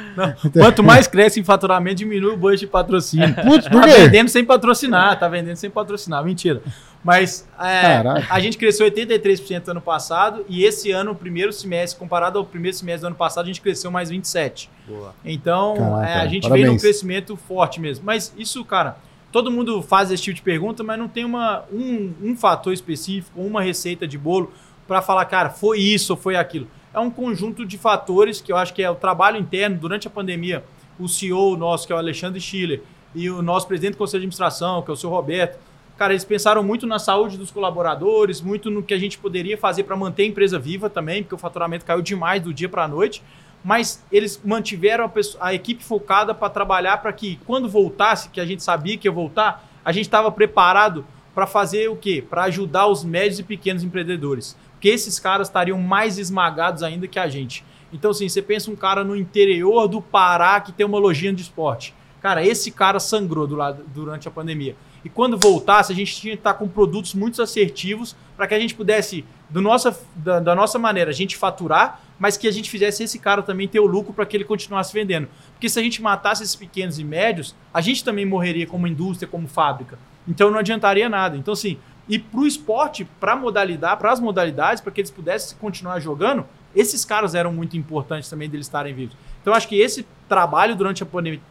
Quanto 0.54 0.82
mais 0.82 1.06
cresce 1.06 1.40
em 1.40 1.44
faturamento, 1.44 1.96
diminui 1.96 2.32
o 2.32 2.36
budget 2.38 2.60
de 2.60 2.66
patrocínio. 2.68 3.34
Putz, 3.34 3.68
por 3.68 3.82
tá 3.82 3.88
quê? 3.88 3.92
Tá 3.92 4.00
vendendo 4.04 4.28
sem 4.30 4.44
patrocinar, 4.46 5.18
tá 5.18 5.28
vendendo 5.28 5.56
sem 5.56 5.68
patrocinar. 5.68 6.24
Mentira. 6.24 6.62
Mas 7.04 7.46
é, 7.60 8.02
a 8.30 8.40
gente 8.40 8.56
cresceu 8.56 8.90
83% 8.90 9.68
ano 9.68 9.80
passado 9.82 10.42
e 10.48 10.64
esse 10.64 10.90
ano, 10.90 11.10
o 11.10 11.14
primeiro 11.14 11.52
semestre, 11.52 11.98
comparado 11.98 12.38
ao 12.38 12.46
primeiro 12.46 12.74
semestre 12.78 13.02
do 13.02 13.08
ano 13.08 13.16
passado, 13.16 13.44
a 13.44 13.48
gente 13.48 13.60
cresceu 13.60 13.90
mais 13.90 14.10
27%. 14.10 14.68
Boa. 14.88 15.14
Então, 15.22 15.74
Caraca, 15.76 16.08
é, 16.08 16.14
a 16.14 16.26
gente 16.26 16.42
parabéns. 16.44 16.62
veio 16.62 16.72
num 16.72 16.78
crescimento 16.78 17.36
forte 17.36 17.78
mesmo. 17.78 18.06
Mas 18.06 18.34
isso, 18.38 18.64
cara, 18.64 18.96
todo 19.30 19.50
mundo 19.50 19.82
faz 19.82 20.10
esse 20.10 20.22
tipo 20.22 20.36
de 20.36 20.42
pergunta, 20.42 20.82
mas 20.82 20.98
não 20.98 21.08
tem 21.08 21.24
uma, 21.24 21.64
um, 21.72 22.12
um 22.22 22.36
fator 22.36 22.72
específico, 22.72 23.40
uma 23.40 23.62
receita 23.62 24.06
de 24.06 24.18
bolo 24.18 24.52
para 24.86 25.00
falar, 25.00 25.24
cara, 25.26 25.50
foi 25.50 25.78
isso 25.78 26.12
ou 26.12 26.16
foi 26.18 26.36
aquilo 26.36 26.66
é 26.92 26.98
um 26.98 27.10
conjunto 27.10 27.64
de 27.64 27.78
fatores 27.78 28.40
que 28.40 28.52
eu 28.52 28.56
acho 28.56 28.74
que 28.74 28.82
é 28.82 28.90
o 28.90 28.94
trabalho 28.94 29.36
interno 29.38 29.76
durante 29.76 30.06
a 30.06 30.10
pandemia. 30.10 30.64
O 30.98 31.08
CEO 31.08 31.56
nosso, 31.56 31.86
que 31.86 31.92
é 31.92 31.96
o 31.96 31.98
Alexandre 31.98 32.40
Schiller, 32.40 32.82
e 33.14 33.30
o 33.30 33.42
nosso 33.42 33.66
presidente 33.66 33.92
do 33.92 33.98
Conselho 33.98 34.20
de 34.20 34.24
Administração, 34.24 34.82
que 34.82 34.90
é 34.90 34.94
o 34.94 34.96
seu 34.96 35.08
Roberto, 35.08 35.58
cara, 35.96 36.12
eles 36.12 36.24
pensaram 36.24 36.62
muito 36.62 36.86
na 36.86 36.98
saúde 36.98 37.38
dos 37.38 37.50
colaboradores, 37.50 38.40
muito 38.40 38.70
no 38.70 38.82
que 38.82 38.94
a 38.94 38.98
gente 38.98 39.18
poderia 39.18 39.56
fazer 39.56 39.84
para 39.84 39.96
manter 39.96 40.24
a 40.24 40.26
empresa 40.26 40.58
viva 40.58 40.90
também, 40.90 41.22
porque 41.22 41.34
o 41.34 41.38
faturamento 41.38 41.84
caiu 41.84 42.02
demais 42.02 42.42
do 42.42 42.52
dia 42.52 42.68
para 42.68 42.84
a 42.84 42.88
noite. 42.88 43.22
Mas 43.62 44.04
eles 44.10 44.40
mantiveram 44.44 45.04
a, 45.04 45.08
pessoa, 45.08 45.44
a 45.44 45.54
equipe 45.54 45.84
focada 45.84 46.34
para 46.34 46.48
trabalhar 46.48 46.98
para 46.98 47.12
que, 47.12 47.38
quando 47.46 47.68
voltasse, 47.68 48.30
que 48.30 48.40
a 48.40 48.46
gente 48.46 48.62
sabia 48.62 48.96
que 48.96 49.06
ia 49.06 49.12
voltar, 49.12 49.68
a 49.84 49.92
gente 49.92 50.06
estava 50.06 50.30
preparado 50.30 51.04
para 51.34 51.46
fazer 51.46 51.88
o 51.88 51.96
quê? 51.96 52.24
Para 52.28 52.44
ajudar 52.44 52.86
os 52.86 53.04
médios 53.04 53.38
e 53.38 53.42
pequenos 53.42 53.84
empreendedores 53.84 54.56
que 54.80 54.88
esses 54.88 55.20
caras 55.20 55.48
estariam 55.48 55.78
mais 55.78 56.18
esmagados 56.18 56.82
ainda 56.82 57.06
que 57.06 57.18
a 57.18 57.28
gente. 57.28 57.62
Então, 57.92 58.12
assim, 58.12 58.28
você 58.28 58.40
pensa 58.40 58.70
um 58.70 58.76
cara 58.76 59.04
no 59.04 59.14
interior 59.14 59.86
do 59.86 60.00
Pará 60.00 60.58
que 60.60 60.72
tem 60.72 60.86
uma 60.86 60.98
lojinha 60.98 61.32
de 61.32 61.42
esporte. 61.42 61.94
Cara, 62.22 62.44
esse 62.44 62.70
cara 62.70 62.98
sangrou 62.98 63.46
do 63.46 63.56
lado, 63.56 63.84
durante 63.88 64.26
a 64.26 64.30
pandemia. 64.30 64.76
E 65.04 65.08
quando 65.08 65.38
voltasse, 65.38 65.92
a 65.92 65.96
gente 65.96 66.14
tinha 66.14 66.34
que 66.34 66.40
estar 66.40 66.54
com 66.54 66.68
produtos 66.68 67.14
muito 67.14 67.40
assertivos 67.40 68.16
para 68.36 68.46
que 68.46 68.54
a 68.54 68.58
gente 68.58 68.74
pudesse, 68.74 69.24
do 69.48 69.60
nossa, 69.60 69.98
da, 70.14 70.40
da, 70.40 70.54
nossa 70.54 70.78
maneira, 70.78 71.10
a 71.10 71.14
gente 71.14 71.36
faturar, 71.36 72.00
mas 72.20 72.36
que 72.36 72.46
a 72.46 72.52
gente 72.52 72.70
fizesse 72.70 73.02
esse 73.02 73.18
cara 73.18 73.42
também 73.42 73.66
ter 73.66 73.80
o 73.80 73.86
lucro 73.86 74.12
para 74.12 74.26
que 74.26 74.36
ele 74.36 74.44
continuasse 74.44 74.92
vendendo. 74.92 75.26
Porque 75.52 75.68
se 75.70 75.80
a 75.80 75.82
gente 75.82 76.02
matasse 76.02 76.42
esses 76.42 76.54
pequenos 76.54 76.98
e 76.98 77.04
médios, 77.04 77.56
a 77.72 77.80
gente 77.80 78.04
também 78.04 78.26
morreria 78.26 78.66
como 78.66 78.86
indústria, 78.86 79.26
como 79.26 79.48
fábrica. 79.48 79.98
Então 80.28 80.50
não 80.50 80.58
adiantaria 80.58 81.08
nada. 81.08 81.36
Então, 81.36 81.54
assim, 81.54 81.78
e 82.06 82.18
para 82.18 82.40
o 82.40 82.46
esporte, 82.46 83.06
para 83.18 83.34
modalidade, 83.34 83.98
para 83.98 84.12
as 84.12 84.20
modalidades, 84.20 84.82
para 84.82 84.92
que 84.92 85.00
eles 85.00 85.10
pudessem 85.10 85.56
continuar 85.58 85.98
jogando, 85.98 86.44
esses 86.76 87.04
caras 87.04 87.34
eram 87.34 87.52
muito 87.52 87.76
importantes 87.76 88.28
também 88.28 88.48
deles 88.48 88.66
estarem 88.66 88.92
vivos. 88.94 89.16
Então 89.40 89.54
acho 89.54 89.66
que 89.66 89.80
esse 89.80 90.06
trabalho 90.28 90.76
durante 90.76 91.02
a 91.02 91.06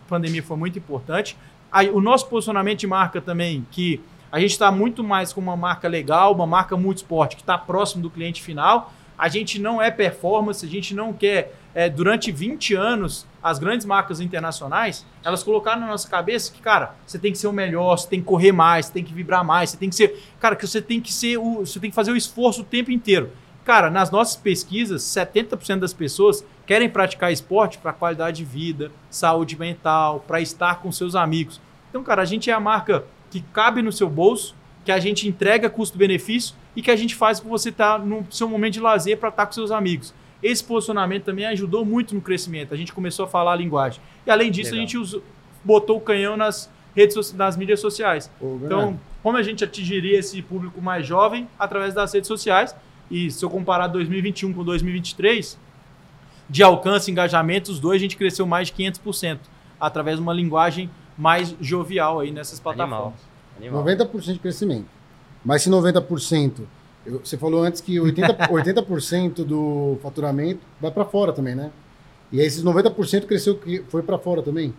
pandemia 0.07 0.43
foi 0.43 0.55
muito 0.55 0.77
importante. 0.77 1.35
O 1.91 1.99
nosso 1.99 2.27
posicionamento 2.27 2.79
de 2.79 2.87
marca 2.87 3.19
também, 3.19 3.65
que 3.71 3.99
a 4.31 4.39
gente 4.39 4.51
está 4.51 4.71
muito 4.71 5.03
mais 5.03 5.33
com 5.33 5.41
uma 5.41 5.57
marca 5.57 5.87
legal, 5.87 6.33
uma 6.33 6.45
marca 6.45 6.77
multisport 6.77 7.35
que 7.35 7.41
está 7.41 7.57
próximo 7.57 8.03
do 8.03 8.09
cliente 8.09 8.43
final. 8.43 8.93
A 9.19 9.27
gente 9.27 9.59
não 9.59 9.81
é 9.81 9.91
performance, 9.91 10.65
a 10.65 10.69
gente 10.69 10.95
não 10.95 11.11
quer, 11.11 11.53
é, 11.75 11.89
durante 11.89 12.31
20 12.31 12.73
anos, 12.73 13.27
as 13.43 13.59
grandes 13.59 13.85
marcas 13.85 14.21
internacionais, 14.21 15.05
elas 15.25 15.43
colocaram 15.43 15.81
na 15.81 15.87
nossa 15.87 16.07
cabeça 16.07 16.53
que, 16.53 16.61
cara, 16.61 16.95
você 17.05 17.19
tem 17.19 17.33
que 17.33 17.37
ser 17.37 17.47
o 17.47 17.51
melhor, 17.53 17.97
você 17.97 18.07
tem 18.07 18.21
que 18.21 18.25
correr 18.25 18.53
mais, 18.53 18.85
você 18.85 18.93
tem 18.93 19.03
que 19.03 19.13
vibrar 19.13 19.43
mais, 19.43 19.71
você 19.71 19.77
tem 19.77 19.89
que 19.89 19.95
ser. 19.95 20.23
Cara, 20.39 20.55
que 20.55 20.65
você 20.65 20.81
tem 20.81 21.01
que 21.01 21.11
ser 21.11 21.37
o. 21.37 21.65
Você 21.65 21.81
tem 21.81 21.89
que 21.89 21.95
fazer 21.95 22.13
o 22.13 22.15
esforço 22.15 22.61
o 22.61 22.65
tempo 22.65 22.91
inteiro. 22.91 23.29
Cara, 23.65 23.89
nas 23.89 24.09
nossas 24.09 24.37
pesquisas, 24.37 25.03
70% 25.03 25.79
das 25.79 25.93
pessoas 25.93 26.45
querem 26.65 26.89
praticar 26.89 27.31
esporte 27.31 27.77
para 27.77 27.91
qualidade 27.91 28.37
de 28.37 28.45
vida, 28.45 28.89
saúde 29.09 29.59
mental, 29.59 30.23
para 30.25 30.39
estar 30.39 30.79
com 30.81 30.91
seus 30.91 31.13
amigos. 31.13 31.59
Então, 31.89 32.01
cara, 32.03 32.21
a 32.21 32.25
gente 32.25 32.49
é 32.49 32.53
a 32.53 32.59
marca 32.59 33.03
que 33.29 33.41
cabe 33.41 33.81
no 33.81 33.91
seu 33.91 34.09
bolso, 34.09 34.55
que 34.89 34.93
a 34.93 34.99
gente 34.99 35.27
entrega 35.27 35.69
custo-benefício 35.69 36.55
e 36.75 36.81
que 36.81 36.89
a 36.89 36.95
gente 36.95 37.13
faz 37.13 37.39
para 37.39 37.47
você 37.47 37.69
estar 37.69 37.99
tá 37.99 38.03
no 38.03 38.25
seu 38.31 38.49
momento 38.49 38.73
de 38.73 38.79
lazer 38.79 39.19
para 39.19 39.29
estar 39.29 39.43
tá 39.43 39.45
com 39.45 39.53
seus 39.53 39.69
amigos. 39.69 40.15
Esse 40.41 40.63
posicionamento 40.63 41.25
também 41.25 41.45
ajudou 41.45 41.85
muito 41.85 42.15
no 42.15 42.21
crescimento. 42.21 42.73
A 42.73 42.77
gente 42.77 42.91
começou 42.91 43.25
a 43.25 43.27
falar 43.27 43.51
a 43.51 43.55
linguagem. 43.55 44.01
E 44.25 44.31
além 44.31 44.49
disso, 44.49 44.71
Legal. 44.71 44.79
a 44.79 44.81
gente 44.87 44.97
usou, 44.97 45.21
botou 45.63 45.97
o 45.97 46.01
canhão 46.01 46.35
nas 46.35 46.71
redes 46.95 47.33
nas 47.33 47.55
mídias 47.55 47.79
sociais. 47.79 48.31
então, 48.41 48.99
como 49.21 49.37
a 49.37 49.43
gente 49.43 49.63
atingiria 49.63 50.17
esse 50.17 50.41
público 50.41 50.81
mais 50.81 51.05
jovem 51.05 51.47
através 51.59 51.93
das 51.93 52.11
redes 52.11 52.27
sociais? 52.27 52.75
E 53.11 53.29
se 53.29 53.45
eu 53.45 53.49
comparar 53.51 53.85
2021 53.89 54.51
com 54.53 54.63
2023, 54.63 55.55
de 56.49 56.63
alcance 56.63 57.11
e 57.11 57.11
engajamento, 57.11 57.71
os 57.71 57.79
dois 57.79 57.97
a 57.97 58.01
gente 58.01 58.17
cresceu 58.17 58.47
mais 58.47 58.69
de 58.69 58.73
500% 58.73 59.37
através 59.79 60.17
de 60.17 60.23
uma 60.23 60.33
linguagem 60.33 60.89
mais 61.15 61.55
jovial 61.61 62.21
aí 62.21 62.31
nessas 62.31 62.59
plataformas. 62.59 63.13
Animal. 63.13 63.28
Animal. 63.59 63.83
90% 63.83 64.33
de 64.33 64.39
crescimento. 64.39 64.87
Mas 65.43 65.61
se 65.61 65.69
90% 65.69 66.61
você 67.23 67.37
falou 67.37 67.63
antes 67.63 67.81
que 67.81 67.95
80%, 67.95 68.51
80 68.51 68.81
do 69.43 69.97
faturamento 70.01 70.61
vai 70.79 70.91
para 70.91 71.05
fora 71.05 71.31
também, 71.31 71.55
né? 71.55 71.71
E 72.31 72.39
aí 72.39 72.45
esses 72.45 72.63
90% 72.63 73.25
cresceu, 73.25 73.59
foi 73.87 74.03
para 74.03 74.17
fora 74.17 74.41
também? 74.43 74.73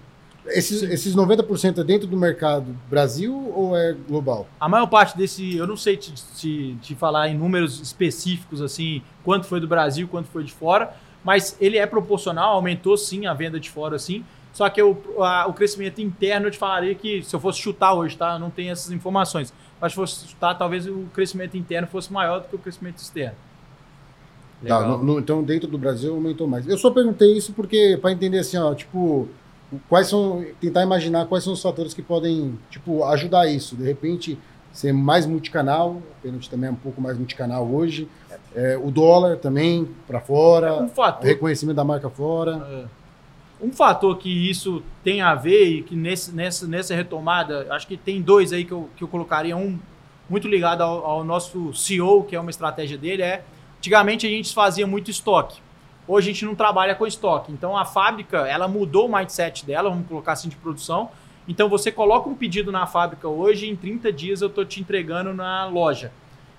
Esses, 0.47 0.83
esses 0.83 1.15
90% 1.15 1.79
é 1.79 1.85
dentro 1.85 2.07
do 2.07 2.17
mercado 2.17 2.75
Brasil 2.89 3.53
ou 3.55 3.77
é 3.77 3.95
global? 4.09 4.49
A 4.59 4.69
maior 4.69 4.87
parte 4.87 5.17
desse, 5.17 5.57
eu 5.57 5.67
não 5.67 5.77
sei 5.77 5.97
te, 5.97 6.13
te, 6.13 6.77
te, 6.81 6.95
falar 6.95 7.29
em 7.29 7.37
números 7.37 7.81
específicos, 7.81 8.63
assim, 8.63 9.03
quanto 9.23 9.47
foi 9.47 9.61
do 9.61 9.69
Brasil, 9.69 10.09
quanto 10.09 10.29
foi 10.29 10.43
de 10.43 10.53
fora, 10.53 10.95
mas 11.23 11.57
ele 11.61 11.77
é 11.77 11.85
proporcional, 11.85 12.55
aumentou 12.55 12.97
sim 12.97 13.27
a 13.27 13.35
venda 13.35 13.61
de 13.61 13.69
fora, 13.69 13.99
sim. 13.99 14.25
Só 14.53 14.69
que 14.69 14.83
o, 14.83 14.97
a, 15.23 15.47
o 15.47 15.53
crescimento 15.53 16.01
interno 16.01 16.47
eu 16.47 16.51
te 16.51 16.59
falaria 16.59 16.95
que, 16.95 17.23
se 17.23 17.35
eu 17.35 17.41
fosse 17.41 17.61
chutar 17.61 17.95
hoje, 17.95 18.17
tá? 18.17 18.35
Eu 18.35 18.39
não 18.39 18.51
tenho 18.51 18.73
essas 18.73 18.91
informações 18.91 19.53
mas 19.81 19.95
fosse 19.95 20.29
chutar, 20.29 20.55
talvez 20.55 20.87
o 20.87 21.07
crescimento 21.15 21.57
interno 21.57 21.89
fosse 21.89 22.13
maior 22.13 22.41
do 22.41 22.49
que 22.49 22.57
o 22.57 22.59
crescimento 22.59 22.99
externo. 22.99 23.37
Tá, 24.67 24.87
no, 24.87 25.03
no, 25.03 25.19
então 25.19 25.43
dentro 25.43 25.67
do 25.67 25.79
Brasil 25.79 26.13
aumentou 26.13 26.47
mais. 26.47 26.69
Eu 26.69 26.77
só 26.77 26.91
perguntei 26.91 27.35
isso 27.35 27.55
porque 27.55 27.99
para 28.01 28.13
entender 28.13 28.41
assim, 28.41 28.59
ó, 28.59 28.75
tipo, 28.75 29.27
quais 29.89 30.07
são, 30.07 30.45
tentar 30.61 30.83
imaginar 30.83 31.25
quais 31.27 31.45
são 31.45 31.55
os 31.55 31.63
fatores 31.63 31.95
que 31.95 32.03
podem, 32.03 32.59
tipo, 32.69 33.03
ajudar 33.05 33.49
isso. 33.49 33.75
De 33.75 33.85
repente 33.85 34.39
ser 34.71 34.93
mais 34.93 35.25
multicanal, 35.25 35.93
o 35.93 36.03
pênalti 36.23 36.51
também 36.51 36.69
é 36.69 36.73
um 36.73 36.77
pouco 36.77 37.01
mais 37.01 37.17
multicanal 37.17 37.67
hoje. 37.67 38.07
É, 38.55 38.77
o 38.77 38.91
dólar 38.91 39.39
também 39.39 39.89
para 40.07 40.21
fora, 40.21 40.83
um 40.83 40.89
fator. 40.89 41.27
reconhecimento 41.27 41.77
da 41.77 41.85
marca 41.85 42.11
fora. 42.11 42.67
É. 42.71 43.00
Um 43.63 43.73
fator 43.73 44.17
que 44.17 44.31
isso 44.51 44.83
tem 45.05 45.21
a 45.21 45.35
ver 45.35 45.65
e 45.67 45.83
que 45.83 45.95
nesse, 45.95 46.33
nessa, 46.33 46.67
nessa 46.67 46.95
retomada, 46.95 47.67
acho 47.71 47.87
que 47.87 47.97
tem 47.97 48.23
dois 48.23 48.53
aí 48.53 48.65
que 48.65 48.73
eu, 48.73 48.89
que 48.97 49.05
eu 49.05 49.09
colocaria. 49.09 49.57
Um 49.57 49.79
muito 50.29 50.47
ligado 50.47 50.83
ao, 50.83 51.05
ao 51.05 51.25
nosso 51.25 51.75
CEO, 51.75 52.23
que 52.23 52.37
é 52.37 52.41
uma 52.41 52.51
estratégia 52.51 52.97
dele, 52.97 53.23
é 53.23 53.43
antigamente 53.79 54.27
a 54.27 54.31
gente 54.31 54.55
fazia 54.55 54.87
muito 54.87 55.11
estoque. 55.11 55.61
hoje 56.07 56.31
a 56.31 56.33
gente 56.33 56.45
não 56.45 56.55
trabalha 56.55 56.95
com 56.95 57.07
estoque. 57.07 57.53
Então 57.53 57.77
a 57.77 57.85
fábrica, 57.85 58.47
ela 58.47 58.69
mudou 58.69 59.09
o 59.09 59.13
mindset 59.13 59.67
dela, 59.67 59.91
vamos 59.91 60.07
colocar 60.07 60.33
assim, 60.33 60.49
de 60.49 60.57
produção. 60.57 61.11
Então 61.49 61.69
você 61.69 61.91
coloca 61.91 62.29
um 62.29 62.35
pedido 62.35 62.71
na 62.71 62.87
fábrica 62.87 63.29
hoje, 63.29 63.69
em 63.69 63.75
30 63.75 64.13
dias 64.13 64.41
eu 64.41 64.49
estou 64.49 64.65
te 64.65 64.81
entregando 64.81 65.35
na 65.35 65.67
loja. 65.67 66.13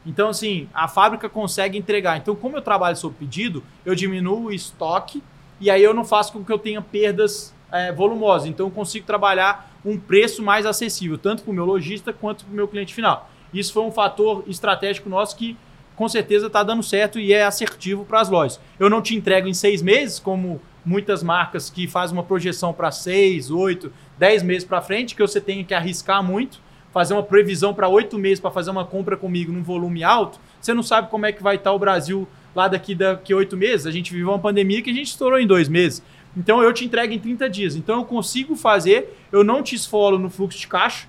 Então, 0.05 0.29
assim, 0.29 0.67
a 0.73 0.87
fábrica 0.87 1.29
consegue 1.29 1.77
entregar. 1.77 2.17
Então, 2.17 2.35
como 2.35 2.57
eu 2.57 2.61
trabalho 2.61 2.97
sob 2.97 3.15
pedido, 3.15 3.63
eu 3.85 3.93
diminuo 3.93 4.45
o 4.45 4.51
estoque 4.51 5.21
e 5.61 5.69
aí 5.69 5.83
eu 5.83 5.93
não 5.93 6.03
faço 6.03 6.33
com 6.33 6.43
que 6.43 6.51
eu 6.51 6.57
tenha 6.57 6.81
perdas 6.81 7.53
é, 7.71 7.91
volumosas. 7.91 8.47
Então, 8.47 8.65
eu 8.65 8.71
consigo 8.71 9.05
trabalhar 9.05 9.71
um 9.85 9.97
preço 9.97 10.43
mais 10.43 10.65
acessível, 10.65 11.17
tanto 11.17 11.43
para 11.43 11.51
o 11.51 11.53
meu 11.53 11.65
lojista 11.65 12.11
quanto 12.11 12.43
para 12.43 12.51
o 12.51 12.55
meu 12.55 12.67
cliente 12.67 12.93
final. 12.93 13.29
Isso 13.53 13.71
foi 13.71 13.83
um 13.83 13.91
fator 13.91 14.43
estratégico 14.47 15.07
nosso 15.07 15.35
que 15.37 15.55
com 15.95 16.09
certeza 16.09 16.47
está 16.47 16.63
dando 16.63 16.81
certo 16.81 17.19
e 17.19 17.31
é 17.31 17.43
assertivo 17.43 18.03
para 18.03 18.21
as 18.21 18.29
lojas. 18.29 18.59
Eu 18.79 18.89
não 18.89 19.01
te 19.01 19.15
entrego 19.15 19.47
em 19.47 19.53
seis 19.53 19.83
meses, 19.83 20.17
como 20.17 20.59
muitas 20.83 21.21
marcas 21.21 21.69
que 21.69 21.87
fazem 21.87 22.17
uma 22.17 22.23
projeção 22.23 22.73
para 22.73 22.89
seis, 22.89 23.51
oito, 23.51 23.93
dez 24.17 24.41
meses 24.41 24.63
para 24.63 24.81
frente, 24.81 25.13
que 25.13 25.21
você 25.21 25.39
tem 25.39 25.63
que 25.63 25.75
arriscar 25.75 26.23
muito, 26.23 26.59
fazer 26.91 27.13
uma 27.13 27.21
previsão 27.21 27.73
para 27.73 27.87
oito 27.87 28.17
meses 28.17 28.39
para 28.39 28.49
fazer 28.49 28.71
uma 28.71 28.85
compra 28.85 29.15
comigo 29.15 29.51
num 29.51 29.61
volume 29.61 30.03
alto. 30.03 30.39
Você 30.59 30.73
não 30.73 30.81
sabe 30.81 31.09
como 31.09 31.25
é 31.25 31.31
que 31.31 31.43
vai 31.43 31.55
estar 31.55 31.69
tá 31.69 31.75
o 31.75 31.79
Brasil 31.79 32.27
lá 32.55 32.67
daqui 32.67 32.95
daqui 32.95 33.33
oito 33.33 33.57
meses. 33.57 33.85
A 33.85 33.91
gente 33.91 34.11
viveu 34.11 34.29
uma 34.29 34.39
pandemia 34.39 34.81
que 34.81 34.89
a 34.89 34.93
gente 34.93 35.07
estourou 35.07 35.39
em 35.39 35.47
dois 35.47 35.67
meses. 35.67 36.03
Então 36.35 36.63
eu 36.63 36.71
te 36.71 36.85
entrego 36.85 37.13
em 37.13 37.19
30 37.19 37.49
dias. 37.49 37.75
Então 37.75 37.97
eu 37.97 38.05
consigo 38.05 38.55
fazer, 38.55 39.17
eu 39.31 39.43
não 39.43 39.61
te 39.61 39.75
esfolo 39.75 40.17
no 40.17 40.29
fluxo 40.29 40.57
de 40.57 40.67
caixa, 40.67 41.07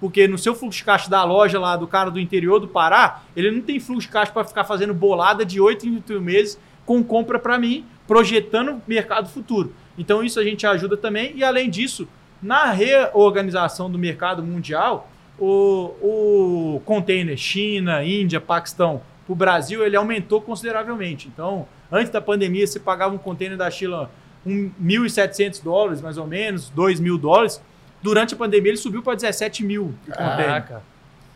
porque 0.00 0.26
no 0.26 0.36
seu 0.36 0.54
fluxo 0.54 0.78
de 0.78 0.84
caixa 0.84 1.08
da 1.08 1.22
loja 1.24 1.58
lá 1.58 1.76
do 1.76 1.86
cara 1.86 2.10
do 2.10 2.18
interior 2.18 2.58
do 2.58 2.68
Pará, 2.68 3.22
ele 3.36 3.50
não 3.50 3.60
tem 3.60 3.78
fluxo 3.78 4.08
de 4.08 4.12
caixa 4.12 4.32
para 4.32 4.44
ficar 4.44 4.64
fazendo 4.64 4.92
bolada 4.92 5.44
de 5.44 5.60
8 5.60 5.86
em 5.86 5.94
8 5.96 6.20
meses 6.20 6.58
com 6.84 7.02
compra 7.02 7.38
para 7.38 7.58
mim, 7.58 7.84
projetando 8.06 8.82
mercado 8.86 9.28
futuro. 9.28 9.72
Então 9.96 10.22
isso 10.22 10.38
a 10.38 10.44
gente 10.44 10.66
ajuda 10.66 10.96
também 10.96 11.32
e 11.36 11.44
além 11.44 11.70
disso, 11.70 12.06
na 12.42 12.70
reorganização 12.70 13.90
do 13.90 13.98
mercado 13.98 14.42
mundial, 14.42 15.08
o, 15.38 16.74
o 16.76 16.82
container 16.84 17.36
China, 17.36 18.04
Índia, 18.04 18.40
Paquistão 18.40 19.00
para 19.26 19.32
o 19.32 19.36
Brasil, 19.36 19.84
ele 19.84 19.96
aumentou 19.96 20.40
consideravelmente. 20.40 21.28
Então, 21.28 21.66
antes 21.90 22.10
da 22.10 22.20
pandemia, 22.20 22.66
você 22.66 22.78
pagava 22.78 23.14
um 23.14 23.18
container 23.18 23.56
da 23.56 23.70
China 23.70 24.10
um 24.46 24.70
1.700 24.82 25.62
dólares, 25.62 26.02
mais 26.02 26.18
ou 26.18 26.26
menos, 26.26 26.68
2 26.70 27.00
mil 27.00 27.16
dólares. 27.16 27.62
Durante 28.02 28.34
a 28.34 28.36
pandemia, 28.36 28.70
ele 28.70 28.76
subiu 28.76 29.02
para 29.02 29.14
17 29.14 29.64
mil. 29.64 29.94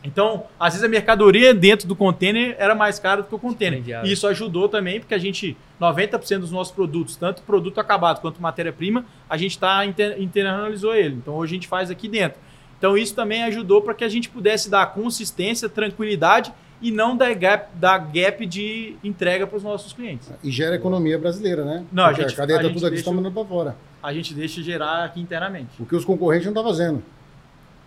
Então, 0.05 0.45
às 0.61 0.75
vezes 0.75 0.85
a 0.85 0.89
mercadoria 0.89 1.53
dentro 1.53 1.89
do 1.89 1.97
container 1.97 2.55
era 2.59 2.75
mais 2.75 2.99
cara 2.99 3.23
do 3.23 3.29
que 3.29 3.35
o 3.35 3.39
container. 3.39 3.83
E 4.05 4.13
isso 4.13 4.27
ajudou 4.27 4.69
também, 4.69 5.01
porque 5.01 5.15
a 5.15 5.19
gente, 5.19 5.57
90% 5.81 6.41
dos 6.41 6.53
nossos 6.53 6.73
produtos, 6.73 7.17
tanto 7.17 7.43
produto 7.43 7.81
acabado 7.81 8.21
quanto 8.21 8.41
matéria-prima, 8.41 9.05
a 9.29 9.37
gente 9.37 9.53
está 9.53 9.85
internalizou 9.85 10.95
ele. 10.95 11.17
Então, 11.17 11.35
hoje 11.35 11.53
a 11.53 11.57
gente 11.57 11.67
faz 11.67 11.91
aqui 11.91 12.07
dentro. 12.07 12.39
Então, 12.79 12.97
isso 12.97 13.15
também 13.15 13.43
ajudou 13.45 13.83
para 13.83 13.93
que 13.93 14.05
a 14.05 14.09
gente 14.09 14.29
pudesse 14.29 14.71
dar 14.71 14.87
consistência, 14.93 15.69
tranquilidade 15.69 16.53
e 16.81 16.91
não 16.91 17.17
dar 17.17 17.35
gap, 17.35 17.69
dar 17.75 17.99
gap 17.99 18.47
de 18.47 18.97
entrega 19.03 19.47
para 19.47 19.57
os 19.57 19.63
nossos 19.63 19.93
clientes. 19.93 20.31
E 20.43 20.51
gera 20.51 20.77
economia 20.77 21.19
brasileira, 21.19 21.65
né? 21.65 21.85
Não, 21.91 22.05
Porque 22.05 22.23
a, 22.23 22.29
gente, 22.29 22.35
a 22.35 22.37
cadeia 22.37 22.57
está 22.59 22.69
tudo 22.69 22.87
aqui, 22.87 22.97
está 22.97 23.13
mandando 23.13 23.35
para 23.35 23.45
fora. 23.45 23.77
A 24.03 24.13
gente 24.13 24.33
deixa 24.35 24.63
gerar 24.63 25.05
aqui 25.05 25.21
internamente. 25.21 25.71
O 25.81 25.87
que 25.87 25.97
os 25.97 26.05
concorrentes 26.05 26.47
não 26.47 26.53
estão 26.53 26.63
tá 26.63 26.69
fazendo. 26.71 27.03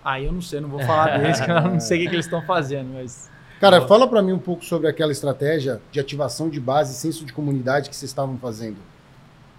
Aí 0.04 0.26
eu 0.26 0.32
não 0.32 0.42
sei, 0.42 0.60
não 0.60 0.70
vou 0.70 0.80
falar 0.80 1.18
deles, 1.20 1.40
que 1.40 1.50
eu 1.50 1.62
não 1.62 1.80
sei 1.82 2.00
o 2.00 2.02
que, 2.02 2.10
que 2.10 2.16
eles 2.16 2.26
estão 2.26 2.42
fazendo, 2.42 2.94
mas... 2.94 3.30
Cara, 3.60 3.82
fala 3.88 4.08
para 4.08 4.22
mim 4.24 4.32
um 4.32 4.40
pouco 4.40 4.66
sobre 4.66 4.88
aquela 4.88 5.12
estratégia 5.12 5.80
de 5.92 6.00
ativação 6.00 6.50
de 6.50 6.60
base, 6.60 6.96
senso 6.96 7.24
de 7.24 7.32
comunidade 7.32 7.90
que 7.90 7.96
vocês 7.96 8.10
estavam 8.10 8.36
fazendo. 8.40 8.78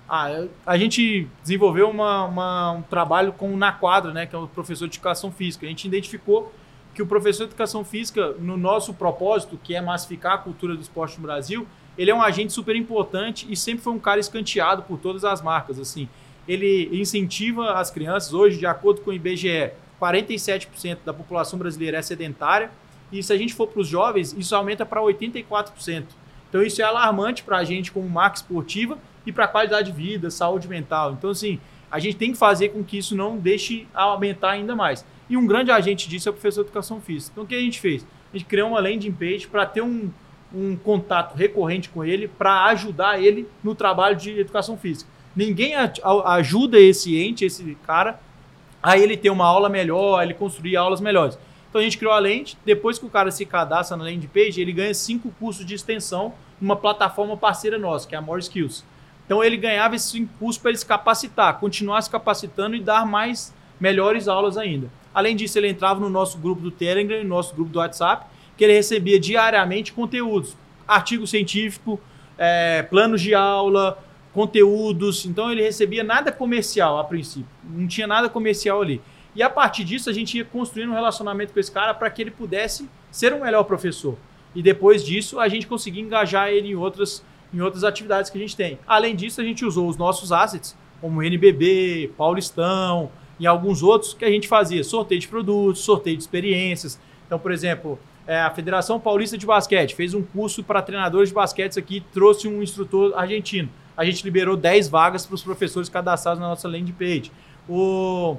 Ah, 0.09 0.45
a 0.67 0.77
gente 0.77 1.29
desenvolveu 1.41 1.89
uma, 1.89 2.25
uma, 2.25 2.73
um 2.73 2.83
trabalho 2.83 3.33
com 3.33 3.55
o 3.55 3.57
Na 3.57 3.73
Quadra, 3.73 4.13
né, 4.13 4.27
que 4.27 4.35
é 4.35 4.39
o 4.39 4.49
professor 4.49 4.89
de 4.89 4.97
educação 4.97 5.31
física. 5.31 5.65
A 5.65 5.69
gente 5.69 5.87
identificou 5.87 6.53
que 6.95 7.03
o 7.03 7.07
professor 7.07 7.45
de 7.45 7.51
educação 7.51 7.85
física, 7.85 8.35
no 8.39 8.57
nosso 8.57 8.93
propósito, 8.93 9.59
que 9.63 9.75
é 9.75 9.81
massificar 9.81 10.35
a 10.35 10.39
cultura 10.39 10.75
do 10.75 10.83
esporte 10.83 11.17
no 11.17 11.23
Brasil, 11.23 11.67
ele 11.97 12.11
é 12.11 12.15
um 12.15 12.23
agente 12.23 12.53
super 12.53 12.77
importante 12.77 13.47
e 13.49 13.57
sempre 13.57 13.83
foi 13.83 13.93
um 13.93 13.99
cara 13.99 14.21
escanteado 14.21 14.83
por 14.83 14.99
todas 14.99 15.25
as 15.25 15.41
marcas. 15.43 15.79
Assim, 15.79 16.09
ele 16.47 16.89
incentiva 16.93 17.73
as 17.73 17.91
crianças. 17.91 18.33
Hoje, 18.33 18.59
de 18.59 18.67
acordo 18.67 19.01
com 19.01 19.11
o 19.11 19.15
IBGE, 19.15 19.73
47% 20.01 20.99
da 21.05 21.13
população 21.13 21.59
brasileira 21.59 21.99
é 21.99 22.03
sedentária. 22.03 22.71
E 23.11 23.23
se 23.23 23.33
a 23.33 23.37
gente 23.37 23.55
for 23.55 23.67
para 23.69 23.81
os 23.81 23.89
jovens, 23.89 24.35
isso 24.37 24.55
aumenta 24.55 24.85
para 24.85 25.01
84%. 25.01 26.05
Então, 26.49 26.63
isso 26.63 26.81
é 26.83 26.85
alarmante 26.85 27.43
para 27.43 27.59
a 27.59 27.65
gente 27.65 27.93
como 27.93 28.09
marca 28.09 28.37
esportiva 28.37 28.99
e 29.25 29.33
para 29.33 29.45
a 29.45 29.49
qualidade 29.49 29.91
de 29.91 29.97
vida, 29.97 30.31
saúde 30.31 30.69
mental. 30.69 31.13
Então, 31.13 31.31
assim, 31.31 31.61
a 31.91 31.99
gente 31.99 32.17
tem 32.17 32.33
que 32.33 32.39
fazer 32.39 32.71
com 32.71 32.83
que 32.83 32.99
isso 32.99 33.15
não 33.15 33.37
deixe 33.37 33.87
aumentar 33.95 34.51
ainda 34.51 34.75
mais. 34.75 35.05
E 35.33 35.37
um 35.39 35.47
grande 35.47 35.71
agente 35.71 36.11
disso 36.11 36.29
é 36.29 36.31
o 36.31 36.35
professor 36.35 36.63
de 36.63 36.69
educação 36.69 37.01
física. 37.01 37.33
Então, 37.33 37.45
o 37.45 37.47
que 37.47 37.55
a 37.55 37.59
gente 37.59 37.81
fez? 37.81 38.07
A 38.31 38.37
gente 38.37 38.47
criou 38.47 38.69
uma 38.69 38.81
landing 38.81 39.13
page 39.13 39.49
para 39.49 39.65
ter 39.65 39.81
um, 39.81 40.11
um 40.55 40.77
contato 40.77 41.35
recorrente 41.35 41.89
com 41.89 42.05
ele, 42.05 42.29
para 42.29 42.67
ajudar 42.67 43.19
ele 43.19 43.49
no 43.65 43.75
trabalho 43.75 44.15
de 44.15 44.39
educação 44.39 44.77
física. 44.77 45.11
Ninguém 45.35 45.73
ajuda 45.75 46.79
esse 46.79 47.17
ente, 47.17 47.47
esse 47.47 47.79
cara, 47.87 48.21
a 48.83 48.99
ele 48.99 49.17
ter 49.17 49.31
uma 49.31 49.47
aula 49.47 49.71
melhor, 49.71 50.19
a 50.19 50.23
ele 50.23 50.35
construir 50.35 50.77
aulas 50.77 51.01
melhores. 51.01 51.39
Então 51.71 51.81
a 51.81 51.85
gente 51.85 51.97
criou 51.97 52.13
a 52.13 52.19
lente, 52.19 52.59
depois 52.63 52.99
que 52.99 53.07
o 53.07 53.09
cara 53.09 53.31
se 53.31 53.47
cadastra 53.47 53.97
na 53.97 54.05
landing 54.05 54.27
page, 54.27 54.61
ele 54.61 54.71
ganha 54.71 54.93
cinco 54.93 55.31
cursos 55.41 55.65
de 55.65 55.75
extensão 55.75 56.35
numa 56.61 56.77
plataforma 56.77 57.39
parceira 57.39 57.79
nossa, 57.79 58.07
que 58.07 58.15
é 58.15 58.19
a 58.19 58.21
More 58.21 58.43
Skills. 58.43 58.85
Então 59.25 59.43
ele 59.43 59.57
ganhava 59.57 59.97
esse 59.97 60.21
impulso 60.21 60.61
para 60.61 60.73
ele 60.73 60.79
se 60.79 60.85
capacitar, 60.85 61.59
continuar 61.59 62.03
se 62.03 62.11
capacitando 62.11 62.77
e 62.77 62.83
dar 62.83 63.07
mais 63.07 63.55
melhores 63.81 64.29
aulas 64.29 64.59
ainda. 64.59 64.91
Além 65.15 65.37
disso, 65.37 65.59
ele 65.59 65.69
entrava 65.69 66.01
no 66.01 66.09
nosso 66.09 66.39
grupo 66.39 66.63
do 66.63 66.71
Telegram, 66.71 67.23
no 67.23 67.29
nosso 67.29 67.55
grupo 67.55 67.71
do 67.71 67.79
WhatsApp, 67.79 68.27
que 68.57 68.65
ele 68.65 68.73
recebia 68.73 69.19
diariamente 69.19 69.93
conteúdos, 69.93 70.57
artigo 70.87 71.27
científico, 71.27 72.01
é, 72.39 72.83
planos 72.83 73.21
de 73.21 73.35
aula, 73.35 73.99
conteúdos. 74.33 75.25
Então 75.27 75.51
ele 75.51 75.63
recebia 75.63 76.03
nada 76.03 76.33
comercial 76.33 76.99
a 76.99 77.05
princípio, 77.05 77.49
não 77.65 77.87
tinha 77.87 78.07
nada 78.07 78.29
comercial 78.29 78.81
ali. 78.81 79.01
E 79.35 79.43
a 79.43 79.49
partir 79.49 79.85
disso 79.85 80.11
a 80.11 80.13
gente 80.13 80.37
ia 80.37 80.45
construindo 80.45 80.91
um 80.91 80.95
relacionamento 80.95 81.53
com 81.53 81.61
esse 81.61 81.73
cara 81.73 81.95
para 81.95 82.11
que 82.11 82.21
ele 82.21 82.31
pudesse 82.31 82.89
ser 83.11 83.33
um 83.33 83.41
melhor 83.41 83.65
professor. 83.65 84.17
E 84.55 84.63
depois 84.63 85.05
disso 85.05 85.41
a 85.41 85.49
gente 85.49 85.67
conseguia 85.67 86.03
engajar 86.03 86.49
ele 86.49 86.69
em 86.69 86.75
outras 86.75 87.25
em 87.53 87.61
outras 87.61 87.85
atividades 87.85 88.31
que 88.31 88.39
a 88.39 88.41
gente 88.41 88.57
tem. 88.57 88.79
Além 88.87 89.15
disso, 89.15 89.39
a 89.39 89.45
gente 89.45 89.63
usou 89.63 89.87
os 89.87 89.99
nossos 89.99 90.33
assets, 90.33 90.75
como 91.03 91.23
NBB, 91.23 92.11
Paulistão 92.17 93.11
e 93.43 93.47
alguns 93.47 93.83
outros 93.83 94.15
que 94.15 94.25
a 94.25 94.31
gente 94.31 94.47
fazia 94.47 94.85
sorteio 94.85 95.21
de 95.21 95.27
produtos, 95.27 95.83
sorteio 95.83 96.17
de 96.17 96.23
experiências. 96.23 96.97
Então, 97.27 97.41
por 97.41 97.51
exemplo, 97.51 97.99
é, 98.25 98.41
a 98.41 98.51
Federação 98.51 99.01
Paulista 99.01 99.37
de 99.37 99.45
Basquete 99.45 99.97
fez 99.97 100.15
um 100.15 100.23
curso 100.23 100.63
para 100.63 100.81
treinadores 100.81 101.31
de 101.31 101.35
basquete 101.35 101.77
aqui, 101.77 102.01
trouxe 102.13 102.47
um 102.47 102.63
instrutor 102.63 103.13
argentino. 103.17 103.69
A 103.97 104.05
gente 104.05 104.23
liberou 104.23 104.57
10 104.57 104.89
vagas 104.89 105.27
para 105.27 105.35
os 105.35 105.43
professores 105.43 105.89
cadastrados 105.89 106.41
na 106.41 106.51
nossa 106.51 106.69
landing 106.69 106.93
page. 106.93 107.33
O, 107.69 108.37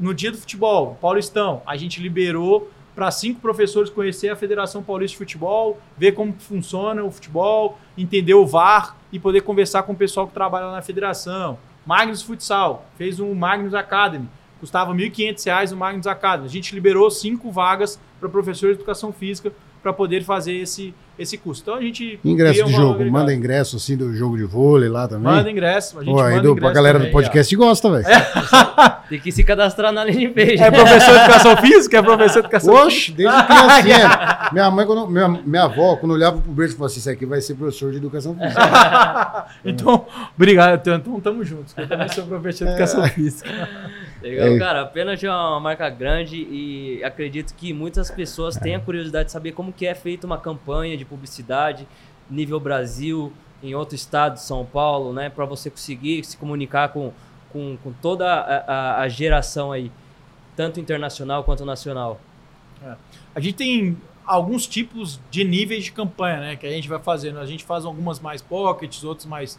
no 0.00 0.12
dia 0.12 0.32
do 0.32 0.38
futebol, 0.38 0.98
Paulistão, 1.00 1.62
a 1.64 1.76
gente 1.76 2.02
liberou 2.02 2.68
para 2.96 3.12
cinco 3.12 3.40
professores 3.40 3.90
conhecer 3.90 4.30
a 4.30 4.34
Federação 4.34 4.82
Paulista 4.82 5.12
de 5.12 5.18
Futebol, 5.18 5.78
ver 5.96 6.12
como 6.12 6.32
funciona 6.32 7.04
o 7.04 7.12
futebol, 7.12 7.78
entender 7.96 8.34
o 8.34 8.44
VAR 8.44 8.96
e 9.12 9.20
poder 9.20 9.42
conversar 9.42 9.84
com 9.84 9.92
o 9.92 9.96
pessoal 9.96 10.26
que 10.26 10.34
trabalha 10.34 10.72
na 10.72 10.82
federação. 10.82 11.56
Magnus 11.86 12.20
Futsal 12.20 12.84
fez 12.96 13.20
um 13.20 13.32
Magnus 13.32 13.72
Academy, 13.72 14.28
custava 14.58 14.92
R$ 14.92 15.08
1.500 15.08 15.72
o 15.72 15.76
Magnus 15.76 16.06
Academy. 16.08 16.48
A 16.48 16.50
gente 16.50 16.74
liberou 16.74 17.08
cinco 17.12 17.52
vagas 17.52 18.00
para 18.18 18.28
professores 18.28 18.76
de 18.76 18.82
educação 18.82 19.12
física 19.12 19.52
para 19.80 19.92
poder 19.92 20.24
fazer 20.24 20.54
esse, 20.54 20.92
esse 21.18 21.38
curso. 21.38 21.62
Então 21.62 21.74
a 21.74 21.80
gente. 21.80 22.18
Ingresso 22.24 22.64
de 22.64 22.72
jogo, 22.72 23.04
manda 23.10 23.32
ingresso 23.32 23.76
assim 23.76 23.96
do 23.96 24.14
jogo 24.14 24.36
de 24.36 24.44
vôlei 24.44 24.88
lá 24.88 25.08
também. 25.08 25.24
Manda 25.24 25.50
ingresso, 25.50 25.98
a 25.98 26.04
gente 26.04 26.12
Pô, 26.12 26.22
manda 26.22 26.40
do, 26.40 26.50
ingresso. 26.50 26.68
A 26.68 26.72
galera 26.72 26.98
também, 26.98 27.10
do 27.10 27.12
podcast 27.12 27.54
ó. 27.54 27.58
gosta, 27.58 27.90
velho. 27.90 28.06
É. 28.06 28.96
Tem 29.08 29.20
que 29.20 29.32
se 29.32 29.44
cadastrar 29.44 29.92
na 29.92 30.04
linha 30.04 30.30
page. 30.30 30.62
É 30.62 30.70
professor 30.70 31.12
de 31.12 31.20
educação 31.20 31.56
física? 31.58 31.98
É 31.98 32.02
professor 32.02 32.32
de 32.32 32.46
educação 32.46 32.74
Oxe, 32.74 33.12
desde 33.12 33.42
criancinha. 33.44 34.50
minha 34.52 34.70
mãe, 34.70 34.86
quando, 34.86 35.06
minha, 35.06 35.28
minha 35.28 35.62
avó, 35.64 35.96
quando 35.96 36.12
olhava 36.12 36.38
pro 36.40 36.52
Brito, 36.52 36.74
falou 36.74 36.86
assim: 36.86 37.00
Isso 37.00 37.10
aqui 37.10 37.24
vai 37.24 37.40
ser 37.40 37.54
professor 37.54 37.90
de 37.90 37.98
educação 37.98 38.36
física. 38.36 39.46
então, 39.64 40.06
obrigado. 40.36 40.80
Então, 40.80 40.96
então 40.96 41.20
tamo 41.20 41.44
juntos. 41.44 41.74
Eu 41.76 41.88
também 41.88 42.08
sou 42.08 42.26
professor 42.26 42.66
de 42.66 42.70
educação 42.72 43.04
é. 43.04 43.08
física. 43.08 43.50
Legal, 44.28 44.48
é. 44.48 44.58
cara. 44.58 44.82
Apenas 44.82 45.22
é 45.22 45.30
uma 45.30 45.60
marca 45.60 45.88
grande 45.88 46.36
e 46.36 47.02
acredito 47.04 47.54
que 47.54 47.72
muitas 47.72 48.10
pessoas 48.10 48.56
têm 48.56 48.74
a 48.74 48.80
curiosidade 48.80 49.26
de 49.26 49.32
saber 49.32 49.52
como 49.52 49.72
que 49.72 49.86
é 49.86 49.94
feita 49.94 50.26
uma 50.26 50.38
campanha 50.38 50.96
de 50.96 51.04
publicidade 51.04 51.86
nível 52.30 52.58
Brasil, 52.58 53.32
em 53.62 53.74
outro 53.74 53.94
estado, 53.94 54.38
São 54.38 54.64
Paulo, 54.64 55.12
né? 55.12 55.30
Para 55.30 55.44
você 55.44 55.70
conseguir 55.70 56.24
se 56.24 56.36
comunicar 56.36 56.88
com, 56.88 57.12
com, 57.52 57.76
com 57.82 57.92
toda 57.92 58.26
a, 58.26 58.98
a, 58.98 59.00
a, 59.02 59.08
geração 59.08 59.72
aí, 59.72 59.90
tanto 60.54 60.80
internacional 60.80 61.44
quanto 61.44 61.64
nacional. 61.64 62.20
É. 62.82 62.94
A 63.34 63.40
gente 63.40 63.54
tem 63.54 63.96
alguns 64.24 64.66
tipos 64.66 65.20
de 65.30 65.44
níveis 65.44 65.84
de 65.84 65.92
campanha, 65.92 66.40
né? 66.40 66.56
Que 66.56 66.66
a 66.66 66.70
gente 66.70 66.88
vai 66.88 66.98
fazendo. 66.98 67.38
A 67.38 67.46
gente 67.46 67.64
faz 67.64 67.84
algumas 67.84 68.20
mais 68.20 68.42
pockets, 68.42 69.04
outras 69.04 69.26
mais 69.26 69.58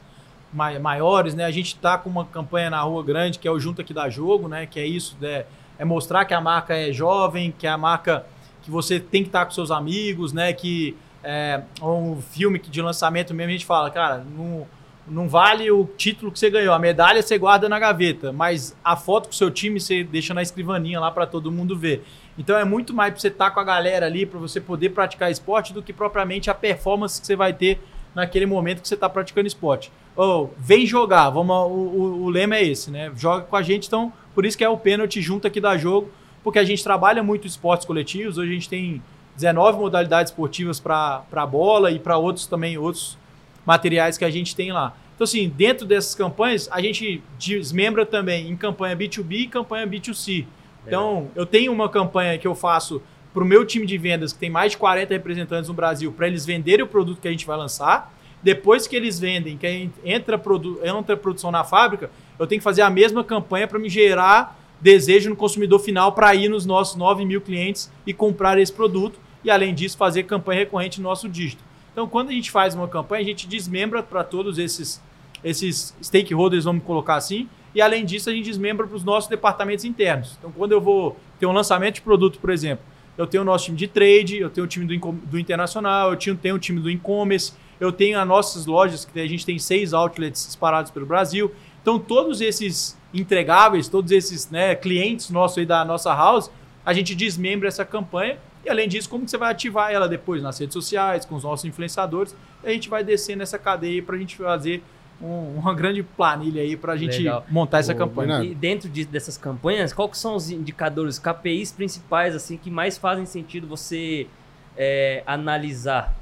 maiores, 0.80 1.34
né? 1.36 1.46
A 1.46 1.52
gente 1.52 1.76
está 1.76 1.98
com 1.98 2.10
uma 2.10 2.26
campanha 2.26 2.70
na 2.70 2.82
rua 2.82 3.04
grande 3.04 3.40
que 3.40 3.48
é 3.48 3.52
o 3.52 3.60
Junta 3.60 3.84
que 3.84 3.94
dá 3.94 4.10
jogo, 4.10 4.48
né? 4.48 4.66
Que 4.66 4.80
é 4.80 4.86
isso, 4.86 5.16
né? 5.22 5.46
é 5.78 5.86
mostrar 5.86 6.26
que 6.26 6.34
a 6.34 6.42
marca 6.42 6.76
é 6.76 6.92
jovem, 6.92 7.54
que 7.58 7.68
é 7.68 7.70
a 7.70 7.78
marca 7.78 8.26
que 8.62 8.72
você 8.72 9.00
tem 9.00 9.22
que 9.22 9.30
estar 9.30 9.46
com 9.46 9.52
seus 9.52 9.72
amigos, 9.72 10.34
né? 10.34 10.52
Que 10.54 10.96
é 11.24 11.62
um 11.82 12.22
filme 12.22 12.60
de 12.60 12.82
lançamento 12.82 13.34
mesmo 13.34 13.50
a 13.50 13.54
gente 13.54 13.66
fala, 13.66 13.90
cara, 13.90 14.24
não, 14.36 14.68
não 15.08 15.30
vale 15.30 15.70
o 15.72 15.86
título 15.98 16.32
que 16.32 16.40
você 16.40 16.50
ganhou, 16.50 16.74
a 16.74 16.80
medalha 16.80 17.22
você 17.22 17.38
guarda 17.38 17.68
na 17.68 17.80
gaveta, 17.80 18.32
mas 18.32 18.76
a 18.84 18.96
foto 18.96 19.26
com 19.26 19.34
o 19.34 19.36
seu 19.36 19.52
time 19.52 19.80
você 19.80 20.04
deixa 20.04 20.34
na 20.34 20.42
escrivaninha 20.42 21.00
lá 21.00 21.12
para 21.12 21.26
todo 21.26 21.52
mundo 21.52 21.78
ver. 21.78 22.06
Então 22.38 22.58
é 22.58 22.64
muito 22.64 22.94
mais 22.94 23.12
para 23.12 23.20
você 23.20 23.28
estar 23.28 23.52
com 23.52 23.60
a 23.60 23.64
galera 23.64 24.06
ali, 24.06 24.26
para 24.26 24.40
você 24.40 24.62
poder 24.62 24.90
praticar 24.90 25.32
esporte, 25.32 25.74
do 25.74 25.82
que 25.82 25.94
propriamente 25.94 26.50
a 26.50 26.54
performance 26.54 27.20
que 27.20 27.28
você 27.28 27.36
vai 27.36 27.54
ter 27.54 27.80
naquele 28.14 28.46
momento 28.46 28.82
que 28.82 28.88
você 28.88 28.96
está 28.96 29.10
praticando 29.10 29.48
esporte. 29.48 29.92
Oh, 30.20 30.50
vem 30.58 30.84
jogar, 30.84 31.30
vamos, 31.30 31.56
o, 31.56 31.70
o, 31.70 32.24
o, 32.24 32.30
lema 32.30 32.56
é 32.56 32.64
esse, 32.64 32.90
né? 32.90 33.12
Joga 33.16 33.44
com 33.44 33.56
a 33.56 33.62
gente, 33.62 33.86
então 33.86 34.12
por 34.34 34.48
isso 34.48 34.58
que 34.58 34.64
é 34.64 34.70
o 34.70 34.76
pênalti 34.76 35.22
junto 35.22 35.46
aqui 35.46 35.62
da 35.62 35.78
jogo, 35.78 36.10
porque 36.44 36.58
a 36.58 36.64
gente 36.64 36.84
trabalha 36.84 37.22
muito 37.22 37.46
esportes 37.46 37.86
coletivos, 37.86 38.40
hoje 38.40 38.50
a 38.50 38.54
gente 38.56 38.68
tem 38.68 39.02
19 39.36 39.78
modalidades 39.78 40.32
esportivas 40.32 40.80
para 40.80 41.46
bola 41.46 41.92
e 41.92 42.00
para 42.00 42.18
outros 42.18 42.48
também, 42.48 42.80
outros 42.80 43.16
materiais 43.64 44.18
que 44.18 44.26
a 44.26 44.30
gente 44.32 44.56
tem 44.56 44.72
lá. 44.72 44.98
Então, 45.14 45.26
assim, 45.26 45.50
dentro 45.50 45.86
dessas 45.86 46.16
campanhas, 46.16 46.68
a 46.72 46.82
gente 46.82 47.22
desmembra 47.38 48.06
também 48.06 48.50
em 48.50 48.56
campanha 48.56 48.96
B2B 48.96 49.32
e 49.32 49.48
campanha 49.48 49.86
B2C. 49.86 50.46
Então, 50.86 51.30
eu 51.36 51.46
tenho 51.46 51.72
uma 51.72 51.90
campanha 51.90 52.38
que 52.38 52.48
eu 52.48 52.56
faço 52.56 53.02
para 53.34 53.44
o 53.44 53.46
meu 53.46 53.66
time 53.66 53.86
de 53.86 53.98
vendas, 53.98 54.34
que 54.34 54.40
tem 54.40 54.50
mais 54.50 54.72
de 54.72 54.78
40 54.78 55.14
representantes 55.14 55.68
no 55.68 55.74
Brasil, 55.74 56.12
para 56.12 56.28
eles 56.28 56.46
venderem 56.46 56.84
o 56.84 56.88
produto 56.88 57.20
que 57.22 57.28
a 57.28 57.32
gente 57.32 57.46
vai 57.46 57.58
lançar. 57.58 58.17
Depois 58.42 58.88
que 58.88 58.96
eles 58.96 59.20
vendem, 59.20 59.58
que 59.58 59.90
entra, 60.04 60.38
produ 60.38 60.80
entra 60.84 61.18
produção 61.18 61.52
na 61.52 61.64
fábrica, 61.64 62.10
eu 62.38 62.46
tenho 62.46 62.60
que 62.60 62.64
fazer 62.64 62.82
a 62.82 62.90
mesma 62.90 63.24
campanha 63.24 63.68
para 63.68 63.80
me 63.80 63.90
gerar 63.90 64.58
desejo 64.80 65.30
no 65.30 65.36
consumidor 65.36 65.80
final 65.80 66.12
para 66.12 66.34
ir 66.36 66.50
nos 66.50 66.66
nossos 66.66 66.96
9 66.96 67.26
mil 67.26 67.42
clientes 67.42 67.92
e 68.06 68.14
comprar 68.14 68.60
esse 68.60 68.72
produto. 68.72 69.20
E, 69.44 69.50
além 69.50 69.74
disso, 69.74 69.98
fazer 69.98 70.24
campanha 70.24 70.60
recorrente 70.60 71.00
no 71.00 71.08
nosso 71.08 71.30
dígito. 71.30 71.64
Então, 71.92 72.08
quando 72.08 72.30
a 72.30 72.32
gente 72.32 72.52
faz 72.52 72.76
uma 72.76 72.88
campanha, 72.88 73.22
a 73.22 73.26
gente 73.26 73.48
desmembra 73.48 74.04
para 74.04 74.24
todos 74.24 74.58
esses, 74.58 75.02
esses 75.44 75.96
stakeholders, 76.02 76.66
vamos 76.66 76.84
colocar 76.84 77.16
assim, 77.16 77.48
e 77.74 77.82
além 77.82 78.06
disso, 78.06 78.30
a 78.30 78.34
gente 78.34 78.46
desmembra 78.46 78.88
para 78.88 78.96
os 78.96 79.04
nossos 79.04 79.30
departamentos 79.30 79.86
internos. 79.86 80.36
Então, 80.38 80.52
quando 80.52 80.72
eu 80.72 80.82
vou 80.82 81.18
ter 81.40 81.46
um 81.46 81.52
lançamento 81.52 81.96
de 81.96 82.02
produto, 82.02 82.40
por 82.40 82.50
exemplo, 82.50 82.84
eu 83.18 83.26
tenho 83.26 83.44
o 83.44 83.46
nosso 83.46 83.66
time 83.66 83.78
de 83.78 83.88
trade, 83.88 84.38
eu 84.38 84.50
tenho 84.50 84.66
o 84.66 84.68
time 84.68 84.86
do, 84.86 85.12
do 85.12 85.40
internacional, 85.40 86.12
eu 86.12 86.18
tenho, 86.18 86.36
tenho 86.36 86.56
o 86.56 86.60
time 86.60 86.80
do 86.80 86.90
e-commerce, 86.90 87.54
eu 87.80 87.92
tenho 87.92 88.20
as 88.20 88.28
nossas 88.28 88.66
lojas, 88.66 89.06
que 89.06 89.20
a 89.20 89.28
gente 89.28 89.46
tem 89.46 89.60
seis 89.60 89.94
outlets 89.94 90.48
espalhados 90.48 90.92
pelo 90.92 91.06
Brasil. 91.06 91.52
Então, 91.82 91.98
todos 91.98 92.42
esses 92.42 92.98
entregáveis, 93.14 93.88
todos 93.88 94.12
esses 94.12 94.50
né, 94.50 94.76
clientes 94.76 95.30
nossos 95.30 95.58
aí 95.60 95.66
da 95.66 95.86
nossa 95.86 96.14
house, 96.14 96.52
a 96.86 96.94
gente 96.94 97.16
desmembra 97.16 97.68
essa 97.68 97.86
campanha 97.86 98.38
e 98.68 98.70
além 98.70 98.86
disso, 98.90 99.10
como 99.10 99.24
que 99.24 99.32
você 99.32 99.38
vai 99.38 99.50
ativar 99.50 99.94
ela 99.94 100.10
depois 100.10 100.44
nas 100.44 100.60
redes 100.60 100.74
sociais, 100.74 101.24
com 101.26 101.36
os 101.36 101.44
nossos 101.44 101.64
influenciadores. 101.64 102.36
E 102.62 102.68
a 102.68 102.74
gente 102.74 102.90
vai 102.90 103.02
descer 103.02 103.38
nessa 103.38 103.58
cadeia 103.58 104.04
para 104.04 104.18
a 104.18 104.20
gente 104.20 104.36
fazer 104.36 104.84
um, 105.22 105.58
uma 105.58 105.74
grande 105.74 106.04
planilha 106.04 106.62
aí 106.62 106.76
para 106.76 106.92
a 106.92 106.98
gente 106.98 107.20
Legal. 107.20 107.46
montar 107.50 107.80
essa 107.80 107.96
campanha. 107.96 108.44
E 108.44 108.54
dentro 108.54 108.90
de, 108.90 109.06
dessas 109.06 109.38
campanhas, 109.38 109.94
quais 109.94 110.18
são 110.18 110.36
os 110.36 110.52
indicadores, 110.52 111.18
KPIs 111.18 111.72
principais 111.72 112.36
assim 112.36 112.58
que 112.58 112.70
mais 112.70 112.98
fazem 112.98 113.26
sentido 113.26 113.66
você 113.66 114.28
é, 114.76 115.24
analisar? 115.26 116.14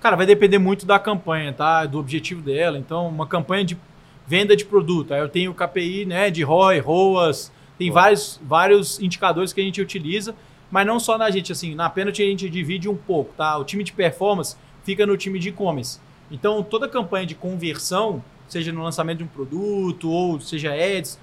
Cara, 0.00 0.16
vai 0.16 0.26
depender 0.26 0.58
muito 0.58 0.86
da 0.86 0.98
campanha, 0.98 1.52
tá? 1.52 1.84
Do 1.86 1.98
objetivo 1.98 2.40
dela. 2.40 2.78
Então, 2.78 3.08
uma 3.08 3.26
campanha 3.26 3.64
de 3.64 3.76
venda 4.26 4.54
de 4.54 4.64
produto. 4.64 5.12
Aí 5.12 5.20
eu 5.20 5.28
tenho 5.28 5.50
o 5.50 5.54
KPI, 5.54 6.04
né, 6.04 6.30
de 6.30 6.42
ROI, 6.42 6.78
ROAS, 6.80 7.50
tem 7.78 7.90
vários, 7.90 8.38
vários 8.42 9.00
indicadores 9.00 9.52
que 9.52 9.60
a 9.60 9.64
gente 9.64 9.80
utiliza 9.80 10.34
mas 10.70 10.86
não 10.86 11.00
só 11.00 11.16
na 11.16 11.30
gente, 11.30 11.50
assim, 11.50 11.74
na 11.74 11.88
Penalty 11.88 12.22
a 12.22 12.26
gente 12.26 12.48
divide 12.48 12.88
um 12.88 12.96
pouco, 12.96 13.32
tá? 13.36 13.56
O 13.56 13.64
time 13.64 13.82
de 13.82 13.92
performance 13.92 14.56
fica 14.84 15.06
no 15.06 15.16
time 15.16 15.38
de 15.38 15.48
e-commerce. 15.48 15.98
Então, 16.30 16.62
toda 16.62 16.88
campanha 16.88 17.26
de 17.26 17.34
conversão, 17.34 18.22
seja 18.46 18.72
no 18.72 18.82
lançamento 18.82 19.18
de 19.18 19.24
um 19.24 19.28
produto 19.28 20.10
ou 20.10 20.40
seja 20.40 20.72
ads, 20.72 21.18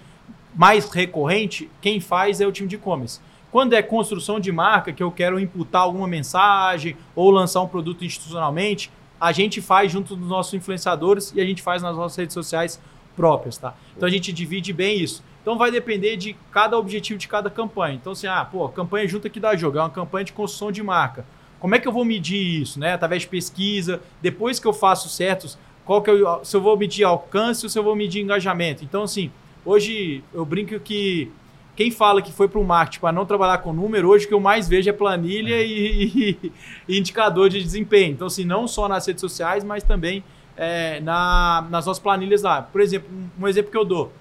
mais 0.55 0.89
recorrente, 0.89 1.69
quem 1.81 1.99
faz 1.99 2.41
é 2.41 2.47
o 2.47 2.51
time 2.51 2.67
de 2.67 2.75
e-commerce. 2.75 3.19
Quando 3.55 3.71
é 3.71 3.81
construção 3.81 4.37
de 4.37 4.51
marca, 4.51 4.91
que 4.91 5.01
eu 5.01 5.09
quero 5.09 5.39
imputar 5.39 5.83
alguma 5.83 6.09
mensagem 6.09 6.97
ou 7.15 7.31
lançar 7.31 7.61
um 7.61 7.67
produto 7.69 8.03
institucionalmente, 8.03 8.91
a 9.17 9.31
gente 9.31 9.61
faz 9.61 9.89
junto 9.89 10.13
dos 10.13 10.27
nossos 10.27 10.53
influenciadores 10.53 11.31
e 11.33 11.39
a 11.39 11.45
gente 11.45 11.61
faz 11.61 11.81
nas 11.81 11.95
nossas 11.95 12.17
redes 12.17 12.33
sociais 12.33 12.81
próprias, 13.15 13.57
tá? 13.57 13.73
Então 13.95 14.05
a 14.09 14.11
gente 14.11 14.33
divide 14.33 14.73
bem 14.73 14.99
isso. 14.99 15.23
Então 15.41 15.57
vai 15.57 15.71
depender 15.71 16.17
de 16.17 16.35
cada 16.51 16.77
objetivo 16.77 17.17
de 17.17 17.29
cada 17.29 17.49
campanha. 17.49 17.95
Então, 17.95 18.11
assim, 18.11 18.27
ah, 18.27 18.43
pô, 18.43 18.67
campanha 18.67 19.07
junta 19.07 19.29
que 19.29 19.39
dá 19.39 19.55
jogo, 19.55 19.77
é 19.77 19.81
uma 19.81 19.89
campanha 19.89 20.25
de 20.25 20.33
construção 20.33 20.69
de 20.69 20.83
marca. 20.83 21.25
Como 21.57 21.73
é 21.73 21.79
que 21.79 21.87
eu 21.87 21.93
vou 21.93 22.03
medir 22.03 22.61
isso, 22.61 22.77
né? 22.77 22.91
Através 22.91 23.21
de 23.21 23.29
pesquisa, 23.29 24.01
depois 24.21 24.59
que 24.59 24.67
eu 24.67 24.73
faço 24.73 25.07
certos, 25.07 25.57
qual 25.85 26.01
que 26.01 26.09
eu, 26.09 26.43
se 26.43 26.57
eu 26.57 26.59
vou 26.59 26.75
medir 26.75 27.05
alcance 27.05 27.65
ou 27.65 27.69
se 27.69 27.79
eu 27.79 27.83
vou 27.85 27.95
medir 27.95 28.21
engajamento. 28.21 28.83
Então, 28.83 29.03
assim, 29.03 29.31
hoje 29.63 30.25
eu 30.33 30.43
brinco 30.43 30.77
que 30.81 31.31
quem 31.75 31.91
fala 31.91 32.21
que 32.21 32.31
foi 32.31 32.47
para 32.47 32.59
o 32.59 32.63
marketing 32.63 33.01
para 33.01 33.11
não 33.11 33.25
trabalhar 33.25 33.57
com 33.57 33.73
número, 33.73 34.09
hoje 34.09 34.25
o 34.25 34.27
que 34.27 34.33
eu 34.33 34.39
mais 34.39 34.67
vejo 34.67 34.89
é 34.89 34.93
planilha 34.93 35.61
e, 35.61 36.37
e, 36.41 36.51
e, 36.87 36.97
indicador 36.97 37.49
de 37.49 37.61
desempenho. 37.61 38.13
Então, 38.13 38.27
assim, 38.27 38.45
não 38.45 38.67
só 38.67 38.87
nas 38.87 39.05
redes 39.05 39.21
sociais, 39.21 39.63
mas 39.63 39.83
também 39.83 40.23
é, 40.55 40.99
na, 41.01 41.67
nas 41.69 41.85
nossas 41.85 41.99
planilhas 41.99 42.41
lá. 42.41 42.61
Por 42.61 42.79
exemplo, 42.79 43.09
um, 43.11 43.43
um 43.43 43.47
exemplo 43.47 43.71
que 43.71 43.77
eu 43.77 43.85
dou. 43.85 44.11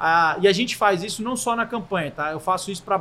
Ah, 0.00 0.36
e 0.40 0.48
a 0.48 0.52
gente 0.52 0.76
faz 0.76 1.02
isso 1.02 1.22
não 1.22 1.36
só 1.36 1.54
na 1.54 1.66
campanha, 1.66 2.10
tá? 2.10 2.32
Eu 2.32 2.40
faço 2.40 2.70
isso 2.70 2.82
para 2.82 2.98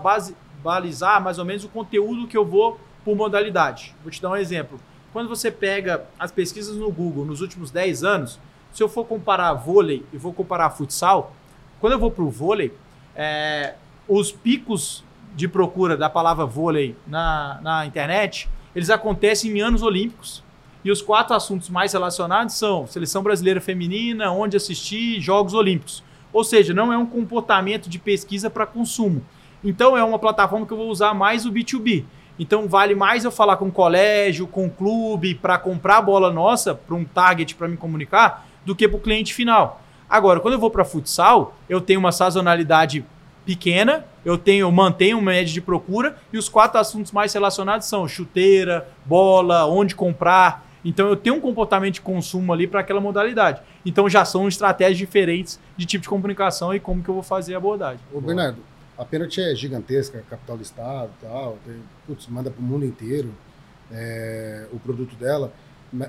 balizar 0.61 1.21
mais 1.21 1.39
ou 1.39 1.45
menos 1.45 1.63
o 1.63 1.69
conteúdo 1.69 2.27
que 2.27 2.37
eu 2.37 2.45
vou 2.45 2.79
por 3.03 3.15
modalidade. 3.15 3.95
Vou 4.03 4.11
te 4.11 4.21
dar 4.21 4.29
um 4.29 4.35
exemplo. 4.35 4.79
Quando 5.11 5.29
você 5.29 5.51
pega 5.51 6.05
as 6.19 6.31
pesquisas 6.31 6.75
no 6.75 6.91
Google 6.91 7.25
nos 7.25 7.41
últimos 7.41 7.71
10 7.71 8.03
anos, 8.03 8.39
se 8.71 8.81
eu 8.81 8.89
for 8.89 9.05
comparar 9.05 9.53
vôlei 9.53 10.03
e 10.11 10.17
vou 10.17 10.33
comparar 10.33 10.71
futsal, 10.71 11.33
quando 11.79 11.93
eu 11.93 11.99
vou 11.99 12.09
para 12.09 12.23
o 12.23 12.29
vôlei, 12.29 12.73
é, 13.15 13.75
os 14.07 14.31
picos 14.31 15.03
de 15.35 15.47
procura 15.47 15.97
da 15.97 16.09
palavra 16.09 16.45
vôlei 16.45 16.95
na, 17.07 17.59
na 17.61 17.85
internet, 17.85 18.49
eles 18.75 18.89
acontecem 18.89 19.51
em 19.51 19.61
anos 19.61 19.81
olímpicos. 19.81 20.43
E 20.83 20.91
os 20.91 21.01
quatro 21.01 21.33
assuntos 21.33 21.69
mais 21.69 21.93
relacionados 21.93 22.55
são 22.55 22.85
seleção 22.85 23.23
brasileira 23.23 23.61
feminina, 23.61 24.31
onde 24.31 24.57
assistir, 24.57 25.21
Jogos 25.21 25.53
Olímpicos. 25.53 26.03
Ou 26.33 26.43
seja, 26.43 26.73
não 26.73 26.91
é 26.91 26.97
um 26.97 27.05
comportamento 27.05 27.89
de 27.89 27.97
pesquisa 27.97 28.49
para 28.49 28.65
consumo. 28.65 29.23
Então 29.63 29.95
é 29.95 30.03
uma 30.03 30.19
plataforma 30.19 30.65
que 30.65 30.73
eu 30.73 30.77
vou 30.77 30.89
usar 30.89 31.13
mais 31.13 31.45
o 31.45 31.51
B2B. 31.51 32.03
Então 32.37 32.67
vale 32.67 32.95
mais 32.95 33.23
eu 33.23 33.31
falar 33.31 33.57
com 33.57 33.67
o 33.67 33.71
colégio, 33.71 34.47
com 34.47 34.65
o 34.65 34.69
clube, 34.69 35.35
para 35.35 35.57
comprar 35.57 35.97
a 35.97 36.01
bola 36.01 36.31
nossa, 36.31 36.75
para 36.75 36.95
um 36.95 37.05
target 37.05 37.55
para 37.55 37.67
me 37.67 37.77
comunicar, 37.77 38.45
do 38.65 38.75
que 38.75 38.87
para 38.87 38.97
o 38.97 39.01
cliente 39.01 39.33
final. 39.33 39.81
Agora, 40.09 40.39
quando 40.39 40.55
eu 40.55 40.59
vou 40.59 40.69
para 40.69 40.83
futsal, 40.83 41.55
eu 41.69 41.79
tenho 41.79 41.99
uma 41.99 42.11
sazonalidade 42.11 43.05
pequena, 43.45 44.05
eu 44.23 44.37
tenho, 44.37 44.71
mantenho 44.71 45.17
uma 45.17 45.31
média 45.31 45.53
de 45.53 45.61
procura 45.61 46.17
e 46.31 46.37
os 46.37 46.47
quatro 46.47 46.79
assuntos 46.79 47.11
mais 47.11 47.33
relacionados 47.33 47.87
são 47.87 48.07
chuteira, 48.07 48.87
bola, 49.05 49.65
onde 49.65 49.95
comprar, 49.95 50.65
então 50.83 51.07
eu 51.07 51.15
tenho 51.15 51.35
um 51.35 51.39
comportamento 51.39 51.95
de 51.95 52.01
consumo 52.01 52.51
ali 52.51 52.67
para 52.67 52.81
aquela 52.81 52.99
modalidade. 52.99 53.61
Então 53.85 54.09
já 54.09 54.25
são 54.25 54.47
estratégias 54.47 54.97
diferentes 54.97 55.59
de 55.77 55.85
tipo 55.85 56.03
de 56.03 56.09
comunicação 56.09 56.73
e 56.73 56.79
como 56.79 57.01
que 57.01 57.09
eu 57.09 57.13
vou 57.13 57.23
fazer 57.23 57.53
a 57.53 57.57
abordagem. 57.57 57.99
Ô, 58.13 58.19
Bernardo, 58.19 58.57
a 58.97 59.05
Penalty 59.05 59.41
é 59.41 59.55
gigantesca, 59.55 60.23
capital 60.29 60.57
do 60.57 60.63
estado 60.63 61.09
tal, 61.21 61.57
tem, 61.65 61.75
putz, 62.05 62.27
manda 62.27 62.51
para 62.51 62.59
o 62.59 62.63
mundo 62.63 62.85
inteiro 62.85 63.33
é, 63.91 64.67
o 64.71 64.79
produto 64.79 65.15
dela. 65.15 65.51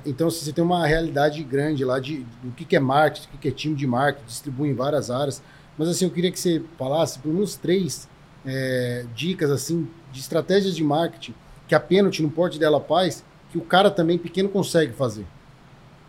Então 0.06 0.30
você 0.30 0.50
tem 0.50 0.64
uma 0.64 0.86
realidade 0.86 1.42
grande 1.44 1.84
lá 1.84 2.00
de, 2.00 2.26
do 2.42 2.50
que, 2.52 2.64
que 2.64 2.74
é 2.74 2.80
marketing, 2.80 3.28
o 3.28 3.30
que, 3.32 3.38
que 3.38 3.48
é 3.48 3.50
time 3.50 3.74
de 3.74 3.86
marketing, 3.86 4.26
distribui 4.26 4.70
em 4.70 4.74
várias 4.74 5.10
áreas. 5.10 5.42
Mas 5.76 5.88
assim, 5.88 6.04
eu 6.04 6.10
queria 6.10 6.30
que 6.30 6.38
você 6.38 6.62
falasse 6.78 7.18
pelo 7.18 7.34
menos 7.34 7.56
três 7.56 8.08
é, 8.44 9.06
dicas 9.14 9.50
assim 9.50 9.88
de 10.12 10.20
estratégias 10.20 10.76
de 10.76 10.84
marketing 10.84 11.34
que 11.66 11.74
a 11.74 11.80
Penalty 11.80 12.22
no 12.22 12.30
porte 12.30 12.58
dela 12.58 12.80
faz 12.80 13.24
que 13.50 13.58
o 13.58 13.62
cara 13.62 13.90
também 13.90 14.18
pequeno 14.18 14.48
consegue 14.48 14.92
fazer? 14.92 15.26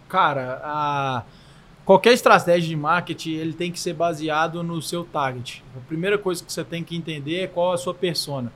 Cara, 0.09 0.61
a... 0.63 1.23
qualquer 1.85 2.13
estratégia 2.13 2.69
de 2.69 2.75
marketing 2.75 3.33
ele 3.33 3.53
tem 3.53 3.71
que 3.71 3.79
ser 3.79 3.93
baseado 3.93 4.61
no 4.63 4.81
seu 4.81 5.03
target. 5.03 5.63
A 5.75 5.79
primeira 5.87 6.17
coisa 6.17 6.43
que 6.43 6.51
você 6.51 6.63
tem 6.63 6.83
que 6.83 6.95
entender 6.95 7.41
é 7.41 7.47
qual 7.47 7.71
é 7.71 7.75
a 7.75 7.77
sua 7.77 7.93
persona. 7.93 8.51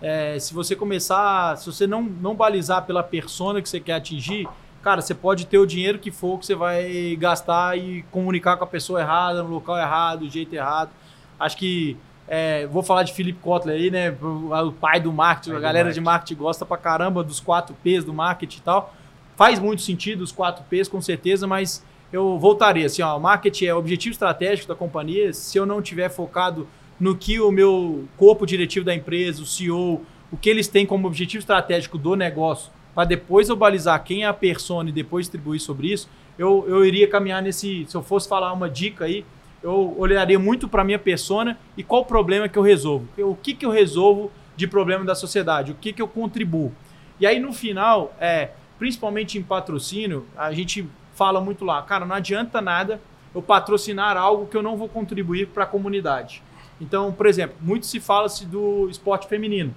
É, 0.00 0.36
se 0.38 0.52
você 0.52 0.74
começar, 0.74 1.56
se 1.56 1.66
você 1.66 1.86
não, 1.86 2.02
não 2.02 2.34
balizar 2.34 2.84
pela 2.84 3.02
persona 3.02 3.62
que 3.62 3.68
você 3.68 3.78
quer 3.78 3.94
atingir, 3.94 4.48
cara, 4.82 5.00
você 5.00 5.14
pode 5.14 5.46
ter 5.46 5.58
o 5.58 5.66
dinheiro 5.66 5.98
que 5.98 6.10
for 6.10 6.38
que 6.38 6.46
você 6.46 6.54
vai 6.54 7.16
gastar 7.18 7.78
e 7.78 8.02
comunicar 8.10 8.56
com 8.56 8.64
a 8.64 8.66
pessoa 8.66 9.00
errada, 9.00 9.42
no 9.42 9.48
local 9.48 9.78
errado, 9.78 10.20
do 10.20 10.30
jeito 10.30 10.54
errado. 10.54 10.90
Acho 11.38 11.56
que 11.56 11.96
é, 12.26 12.66
vou 12.66 12.82
falar 12.82 13.02
de 13.02 13.12
Philip 13.12 13.38
Kotler 13.40 13.76
aí, 13.76 13.90
né? 13.90 14.14
O 14.20 14.72
pai 14.72 15.00
do 15.00 15.12
marketing, 15.12 15.50
pai 15.50 15.58
a 15.58 15.60
galera 15.60 15.84
marketing. 15.84 16.00
de 16.00 16.04
marketing 16.04 16.34
gosta 16.34 16.66
pra 16.66 16.76
caramba 16.76 17.22
dos 17.22 17.40
4 17.40 17.74
P's 17.82 18.04
do 18.04 18.12
marketing 18.12 18.58
e 18.58 18.62
tal. 18.62 18.94
Faz 19.36 19.58
muito 19.58 19.82
sentido 19.82 20.22
os 20.22 20.32
4 20.32 20.64
P's, 20.68 20.88
com 20.88 21.00
certeza, 21.00 21.46
mas 21.46 21.84
eu 22.12 22.38
voltaria 22.38 22.86
assim, 22.86 23.02
ó, 23.02 23.18
marketing 23.18 23.66
é 23.66 23.74
o 23.74 23.78
objetivo 23.78 24.12
estratégico 24.12 24.68
da 24.68 24.74
companhia. 24.74 25.32
Se 25.32 25.58
eu 25.58 25.64
não 25.64 25.80
tiver 25.80 26.08
focado 26.10 26.68
no 27.00 27.16
que 27.16 27.40
o 27.40 27.50
meu 27.50 28.04
corpo 28.16 28.46
diretivo 28.46 28.84
da 28.84 28.94
empresa, 28.94 29.42
o 29.42 29.46
CEO, 29.46 30.02
o 30.30 30.36
que 30.36 30.48
eles 30.48 30.68
têm 30.68 30.86
como 30.86 31.06
objetivo 31.06 31.40
estratégico 31.40 31.98
do 31.98 32.14
negócio, 32.14 32.70
para 32.94 33.04
depois 33.04 33.48
eu 33.48 33.56
balizar 33.56 34.02
quem 34.04 34.24
é 34.24 34.26
a 34.26 34.34
persona 34.34 34.88
e 34.88 34.92
depois 34.92 35.26
distribuir 35.26 35.60
sobre 35.60 35.92
isso, 35.92 36.08
eu, 36.38 36.64
eu 36.66 36.84
iria 36.84 37.08
caminhar 37.08 37.42
nesse. 37.42 37.86
Se 37.88 37.94
eu 37.94 38.02
fosse 38.02 38.28
falar 38.28 38.52
uma 38.52 38.68
dica 38.68 39.04
aí, 39.04 39.24
eu 39.62 39.94
olharia 39.98 40.38
muito 40.38 40.68
para 40.68 40.84
minha 40.84 40.98
persona 40.98 41.58
e 41.76 41.82
qual 41.82 42.04
problema 42.04 42.48
que 42.48 42.58
eu 42.58 42.62
resolvo. 42.62 43.06
O 43.18 43.34
que, 43.34 43.54
que 43.54 43.64
eu 43.64 43.70
resolvo 43.70 44.30
de 44.56 44.66
problema 44.66 45.04
da 45.04 45.14
sociedade, 45.14 45.72
o 45.72 45.74
que, 45.74 45.92
que 45.92 46.02
eu 46.02 46.08
contribuo. 46.08 46.72
E 47.18 47.26
aí 47.26 47.38
no 47.38 47.52
final, 47.52 48.14
é, 48.20 48.50
principalmente 48.78 49.38
em 49.38 49.42
patrocínio, 49.42 50.26
a 50.36 50.52
gente 50.52 50.86
fala 51.14 51.40
muito 51.40 51.64
lá, 51.64 51.82
cara, 51.82 52.04
não 52.04 52.16
adianta 52.16 52.60
nada 52.60 53.00
eu 53.34 53.40
patrocinar 53.40 54.16
algo 54.16 54.46
que 54.46 54.56
eu 54.56 54.62
não 54.62 54.76
vou 54.76 54.88
contribuir 54.88 55.48
para 55.48 55.64
a 55.64 55.66
comunidade. 55.66 56.42
Então, 56.80 57.12
por 57.12 57.26
exemplo, 57.26 57.56
muito 57.60 57.86
se 57.86 58.00
fala-se 58.00 58.44
do 58.44 58.88
esporte 58.90 59.26
feminino. 59.26 59.74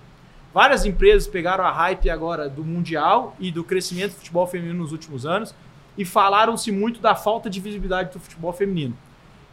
Várias 0.55 0.85
empresas 0.85 1.27
pegaram 1.27 1.65
a 1.65 1.69
hype 1.69 2.09
agora 2.09 2.47
do 2.47 2.63
Mundial 2.63 3.35
e 3.41 3.51
do 3.51 3.61
crescimento 3.61 4.11
do 4.11 4.19
futebol 4.19 4.47
feminino 4.47 4.79
nos 4.79 4.93
últimos 4.93 5.25
anos 5.25 5.53
e 5.97 6.05
falaram-se 6.05 6.71
muito 6.71 7.01
da 7.01 7.13
falta 7.13 7.49
de 7.49 7.59
visibilidade 7.59 8.13
do 8.13 8.21
futebol 8.21 8.53
feminino. 8.53 8.97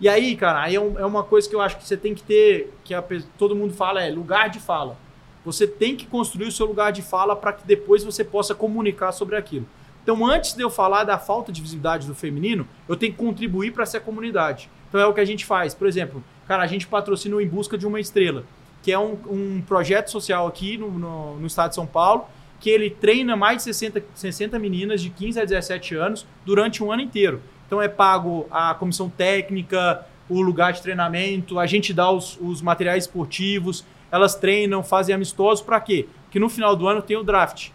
E 0.01 0.09
aí, 0.09 0.37
cara, 0.37 0.63
aí 0.63 0.77
é, 0.77 0.81
um, 0.81 0.97
é 0.97 1.05
uma 1.05 1.25
coisa 1.25 1.49
que 1.49 1.57
eu 1.57 1.61
acho 1.61 1.77
que 1.77 1.85
você 1.85 1.97
tem 1.97 2.15
que 2.15 2.23
ter, 2.23 2.73
que 2.85 2.95
a, 2.95 3.03
todo 3.37 3.57
mundo 3.57 3.75
fala, 3.75 4.01
é 4.01 4.13
lugar 4.13 4.49
de 4.49 4.61
fala. 4.61 4.97
Você 5.45 5.67
tem 5.67 5.97
que 5.97 6.07
construir 6.07 6.47
o 6.47 6.53
seu 6.53 6.67
lugar 6.67 6.93
de 6.93 7.03
fala 7.03 7.35
para 7.35 7.53
que 7.53 7.67
depois 7.67 8.05
você 8.05 8.23
possa 8.23 8.55
comunicar 8.55 9.11
sobre 9.11 9.35
aquilo. 9.35 9.67
Então, 10.05 10.25
antes 10.25 10.55
de 10.55 10.63
eu 10.63 10.71
falar 10.71 11.03
da 11.03 11.19
falta 11.19 11.51
de 11.51 11.61
visibilidade 11.61 12.07
do 12.07 12.15
feminino, 12.15 12.65
eu 12.89 12.95
tenho 12.95 13.11
que 13.11 13.19
contribuir 13.19 13.73
para 13.73 13.83
essa 13.83 13.99
comunidade. 13.99 14.71
Então, 14.89 15.01
é 15.01 15.07
o 15.07 15.13
que 15.13 15.21
a 15.21 15.25
gente 15.25 15.45
faz. 15.45 15.75
Por 15.75 15.89
exemplo, 15.89 16.23
cara, 16.47 16.63
a 16.63 16.67
gente 16.69 16.87
patrocina 16.87 17.35
o 17.35 17.41
Em 17.41 17.49
Busca 17.49 17.77
de 17.77 17.89
uma 17.89 17.99
Estrela, 17.99 18.45
que 18.83 18.91
é 18.91 18.99
um, 18.99 19.17
um 19.29 19.63
projeto 19.67 20.11
social 20.11 20.47
aqui 20.47 20.77
no, 20.77 20.91
no, 20.91 21.39
no, 21.39 21.47
estado 21.47 21.71
de 21.71 21.77
São 21.77 21.87
Paulo, 21.87 22.27
que 22.59 22.69
ele 22.69 22.91
treina 22.91 23.37
mais 23.37 23.59
de 23.59 23.63
60, 23.65 24.03
60 24.15 24.59
meninas 24.59 25.01
de 25.01 25.11
15 25.11 25.41
a 25.41 25.45
17 25.45 25.95
anos 25.95 26.27
durante 26.45 26.83
um 26.83 26.93
ano 26.93 27.03
inteiro. 27.03 27.41
Então, 27.67 27.81
é 27.81 27.89
pago 27.89 28.47
a 28.51 28.75
comissão 28.75 29.09
técnica, 29.09 30.05
o 30.29 30.41
lugar 30.41 30.73
de 30.73 30.83
treinamento, 30.83 31.59
a 31.59 31.67
gente 31.67 31.93
dá 31.93 32.11
os, 32.11 32.39
os 32.41 32.61
materiais 32.61 33.05
esportivos, 33.05 33.85
elas 34.11 34.35
treinam, 34.35 34.83
fazem 34.83 35.15
amistosos 35.15 35.65
para 35.65 35.81
quê? 35.81 36.07
Que 36.31 36.39
no 36.39 36.49
final 36.49 36.77
do 36.77 36.87
ano 36.87 37.01
tem 37.01 37.17
o 37.17 37.23
draft. 37.23 37.71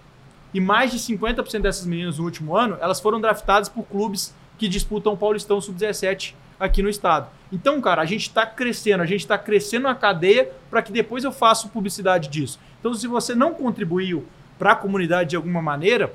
E 0.53 0.59
mais 0.59 0.91
de 0.91 0.99
50% 0.99 1.61
dessas 1.61 1.85
meninas 1.85 2.17
no 2.17 2.25
último 2.25 2.55
ano, 2.55 2.77
elas 2.79 2.99
foram 2.99 3.19
draftadas 3.19 3.69
por 3.69 3.83
clubes 3.83 4.35
que 4.57 4.67
disputam 4.67 5.13
o 5.13 5.17
Paulistão 5.17 5.59
Sub-17 5.59 6.33
aqui 6.59 6.81
no 6.81 6.89
estado. 6.89 7.29
Então, 7.51 7.79
cara, 7.79 8.01
a 8.01 8.05
gente 8.05 8.23
está 8.23 8.45
crescendo, 8.45 9.01
a 9.01 9.05
gente 9.05 9.21
está 9.21 9.37
crescendo 9.37 9.87
a 9.87 9.95
cadeia 9.95 10.51
para 10.69 10.81
que 10.81 10.91
depois 10.91 11.23
eu 11.23 11.31
faça 11.31 11.67
publicidade 11.67 12.29
disso. 12.29 12.59
Então, 12.79 12.93
se 12.93 13.07
você 13.07 13.33
não 13.33 13.53
contribuiu 13.53 14.25
para 14.57 14.71
a 14.71 14.75
comunidade 14.75 15.31
de 15.31 15.35
alguma 15.35 15.61
maneira, 15.61 16.13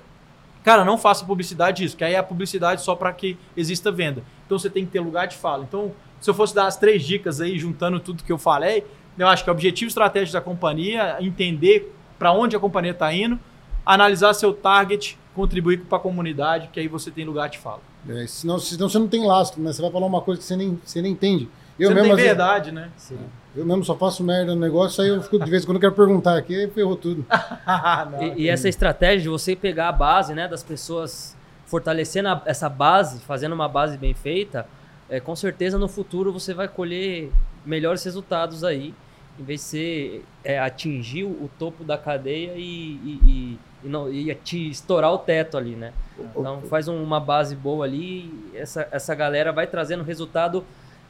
cara, 0.62 0.84
não 0.84 0.98
faça 0.98 1.24
publicidade 1.24 1.82
disso, 1.82 1.96
que 1.96 2.04
aí 2.04 2.14
é 2.14 2.18
a 2.18 2.22
publicidade 2.22 2.82
só 2.82 2.94
para 2.94 3.12
que 3.12 3.36
exista 3.56 3.90
venda. 3.90 4.22
Então, 4.46 4.58
você 4.58 4.68
tem 4.68 4.84
que 4.84 4.92
ter 4.92 5.00
lugar 5.00 5.26
de 5.26 5.36
fala. 5.36 5.64
Então, 5.64 5.92
se 6.20 6.28
eu 6.28 6.34
fosse 6.34 6.54
dar 6.54 6.66
as 6.66 6.76
três 6.76 7.02
dicas 7.04 7.40
aí, 7.40 7.58
juntando 7.58 7.98
tudo 7.98 8.22
que 8.22 8.32
eu 8.32 8.38
falei, 8.38 8.84
eu 9.18 9.28
acho 9.28 9.44
que 9.44 9.50
é 9.50 9.52
o 9.52 9.54
objetivo 9.54 9.88
estratégico 9.88 10.32
da 10.32 10.40
companhia, 10.40 11.16
entender 11.20 11.94
para 12.18 12.32
onde 12.32 12.56
a 12.56 12.60
companhia 12.60 12.92
está 12.92 13.12
indo, 13.12 13.38
analisar 13.84 14.32
seu 14.34 14.52
target, 14.52 15.18
contribuir 15.34 15.80
para 15.80 15.98
a 15.98 16.00
comunidade, 16.00 16.68
que 16.72 16.78
aí 16.78 16.88
você 16.88 17.10
tem 17.10 17.24
lugar 17.24 17.48
de 17.48 17.58
fala. 17.58 17.80
É, 18.08 18.26
senão, 18.26 18.58
senão 18.58 18.88
você 18.88 18.98
não 18.98 19.08
tem 19.08 19.26
lastro, 19.26 19.62
né? 19.62 19.72
Você 19.72 19.80
vai 19.80 19.90
falar 19.90 20.06
uma 20.06 20.20
coisa 20.20 20.40
que 20.40 20.46
você 20.46 20.56
nem, 20.56 20.80
você 20.84 21.00
nem 21.00 21.12
entende. 21.12 21.48
Eu 21.78 21.88
você 21.88 21.94
mesmo, 21.94 22.08
não 22.10 22.16
tem 22.16 22.24
verdade, 22.24 22.70
vezes, 22.70 22.74
né? 22.74 22.90
Sim. 22.96 23.18
Eu 23.54 23.66
mesmo 23.66 23.84
só 23.84 23.94
faço 23.96 24.24
merda 24.24 24.54
no 24.54 24.60
negócio, 24.60 25.02
aí 25.02 25.10
eu 25.10 25.22
fico 25.22 25.38
de 25.38 25.50
vez 25.50 25.62
em 25.62 25.66
quando 25.66 25.76
eu 25.76 25.80
quero 25.80 25.94
perguntar 25.94 26.36
aqui, 26.36 26.68
ferrou 26.68 26.96
tudo. 26.96 27.24
não, 28.10 28.22
e, 28.22 28.42
e, 28.42 28.48
essa 28.48 28.68
estratégia 28.68 29.22
de 29.22 29.28
você 29.28 29.54
pegar 29.54 29.88
a 29.88 29.92
base 29.92 30.34
né, 30.34 30.48
das 30.48 30.62
pessoas, 30.62 31.36
fortalecendo 31.66 32.28
a, 32.28 32.42
essa 32.46 32.68
base, 32.68 33.20
fazendo 33.20 33.52
uma 33.52 33.68
base 33.68 33.98
bem 33.98 34.14
feita, 34.14 34.66
é, 35.08 35.20
com 35.20 35.36
certeza 35.36 35.78
no 35.78 35.86
futuro 35.86 36.32
você 36.32 36.54
vai 36.54 36.66
colher 36.66 37.30
melhores 37.64 38.02
resultados 38.04 38.64
aí, 38.64 38.94
em 39.38 39.44
vez 39.44 39.60
de 39.60 39.66
ser 39.66 40.24
é, 40.42 40.58
atingir 40.58 41.24
o 41.24 41.50
topo 41.58 41.84
da 41.84 41.98
cadeia 41.98 42.52
e, 42.56 42.60
e, 42.62 43.20
e 43.26 43.58
e, 43.84 43.88
não, 43.88 44.12
e 44.12 44.34
te 44.34 44.70
estourar 44.70 45.12
o 45.12 45.18
teto 45.18 45.56
ali, 45.56 45.74
né? 45.74 45.92
Então 46.18 46.62
faz 46.62 46.88
uma 46.88 47.18
base 47.18 47.56
boa 47.56 47.84
ali, 47.84 48.32
essa, 48.54 48.86
essa 48.90 49.14
galera 49.14 49.52
vai 49.52 49.66
trazendo 49.66 50.02
resultado 50.02 50.64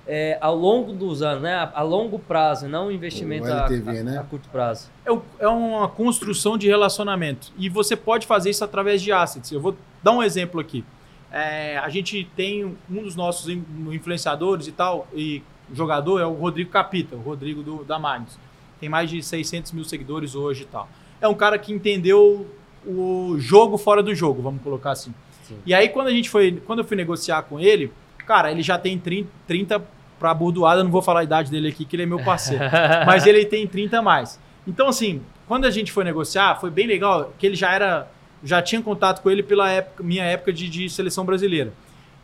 é, 0.06 0.36
ao 0.40 0.56
longo 0.56 0.92
dos 0.92 1.22
anos, 1.22 1.42
né? 1.42 1.54
A, 1.54 1.72
a 1.74 1.82
longo 1.82 2.18
prazo, 2.18 2.68
não 2.68 2.88
um 2.88 2.90
investimento 2.90 3.46
LTV, 3.46 3.90
a, 3.90 4.00
a, 4.00 4.04
né? 4.04 4.18
a, 4.18 4.22
curto 4.22 4.48
prazo. 4.48 4.90
É, 5.06 5.44
é 5.44 5.48
uma 5.48 5.88
construção 5.88 6.58
de 6.58 6.66
relacionamento. 6.68 7.52
E 7.56 7.68
você 7.68 7.94
pode 7.96 8.26
fazer 8.26 8.50
isso 8.50 8.64
através 8.64 9.00
de 9.00 9.12
assets. 9.12 9.52
Eu 9.52 9.60
vou 9.60 9.76
dar 10.02 10.12
um 10.12 10.22
exemplo 10.22 10.60
aqui. 10.60 10.84
É, 11.30 11.78
a 11.78 11.88
gente 11.88 12.28
tem 12.36 12.76
um 12.90 13.02
dos 13.02 13.16
nossos 13.16 13.48
influenciadores 13.48 14.66
e 14.66 14.72
tal, 14.72 15.06
e 15.14 15.42
jogador 15.72 16.20
é 16.20 16.26
o 16.26 16.34
Rodrigo 16.34 16.70
Capita, 16.70 17.16
o 17.16 17.20
Rodrigo 17.20 17.62
do, 17.62 17.84
da 17.84 17.98
Magnus. 17.98 18.38
Tem 18.78 18.88
mais 18.88 19.08
de 19.08 19.22
600 19.22 19.72
mil 19.72 19.84
seguidores 19.84 20.34
hoje 20.34 20.62
e 20.62 20.66
tal. 20.66 20.88
É 21.20 21.28
um 21.28 21.34
cara 21.34 21.58
que 21.58 21.72
entendeu 21.72 22.46
o 22.86 23.36
jogo 23.38 23.78
fora 23.78 24.02
do 24.02 24.14
jogo, 24.14 24.42
vamos 24.42 24.62
colocar 24.62 24.92
assim. 24.92 25.14
Sim. 25.44 25.56
E 25.66 25.74
aí, 25.74 25.88
quando 25.88 26.08
a 26.08 26.10
gente 26.10 26.28
foi. 26.28 26.62
Quando 26.66 26.80
eu 26.80 26.84
fui 26.84 26.96
negociar 26.96 27.42
com 27.42 27.58
ele, 27.58 27.92
cara, 28.26 28.50
ele 28.50 28.62
já 28.62 28.78
tem 28.78 28.98
30, 28.98 29.28
30 29.46 29.82
pra 30.18 30.32
burdoada, 30.32 30.84
não 30.84 30.90
vou 30.90 31.02
falar 31.02 31.20
a 31.20 31.24
idade 31.24 31.50
dele 31.50 31.68
aqui, 31.68 31.84
que 31.84 31.96
ele 31.96 32.04
é 32.04 32.06
meu 32.06 32.22
parceiro. 32.22 32.64
mas 33.06 33.26
ele 33.26 33.44
tem 33.44 33.66
30 33.66 33.98
a 33.98 34.02
mais. 34.02 34.38
Então, 34.66 34.88
assim, 34.88 35.20
quando 35.48 35.64
a 35.64 35.70
gente 35.70 35.90
foi 35.90 36.04
negociar, 36.04 36.60
foi 36.60 36.70
bem 36.70 36.86
legal, 36.86 37.32
que 37.38 37.46
ele 37.46 37.56
já 37.56 37.72
era. 37.72 38.08
Já 38.44 38.60
tinha 38.60 38.82
contato 38.82 39.22
com 39.22 39.30
ele 39.30 39.42
pela 39.42 39.70
época, 39.70 40.02
minha 40.02 40.24
época 40.24 40.52
de, 40.52 40.68
de 40.68 40.90
seleção 40.90 41.24
brasileira. 41.24 41.72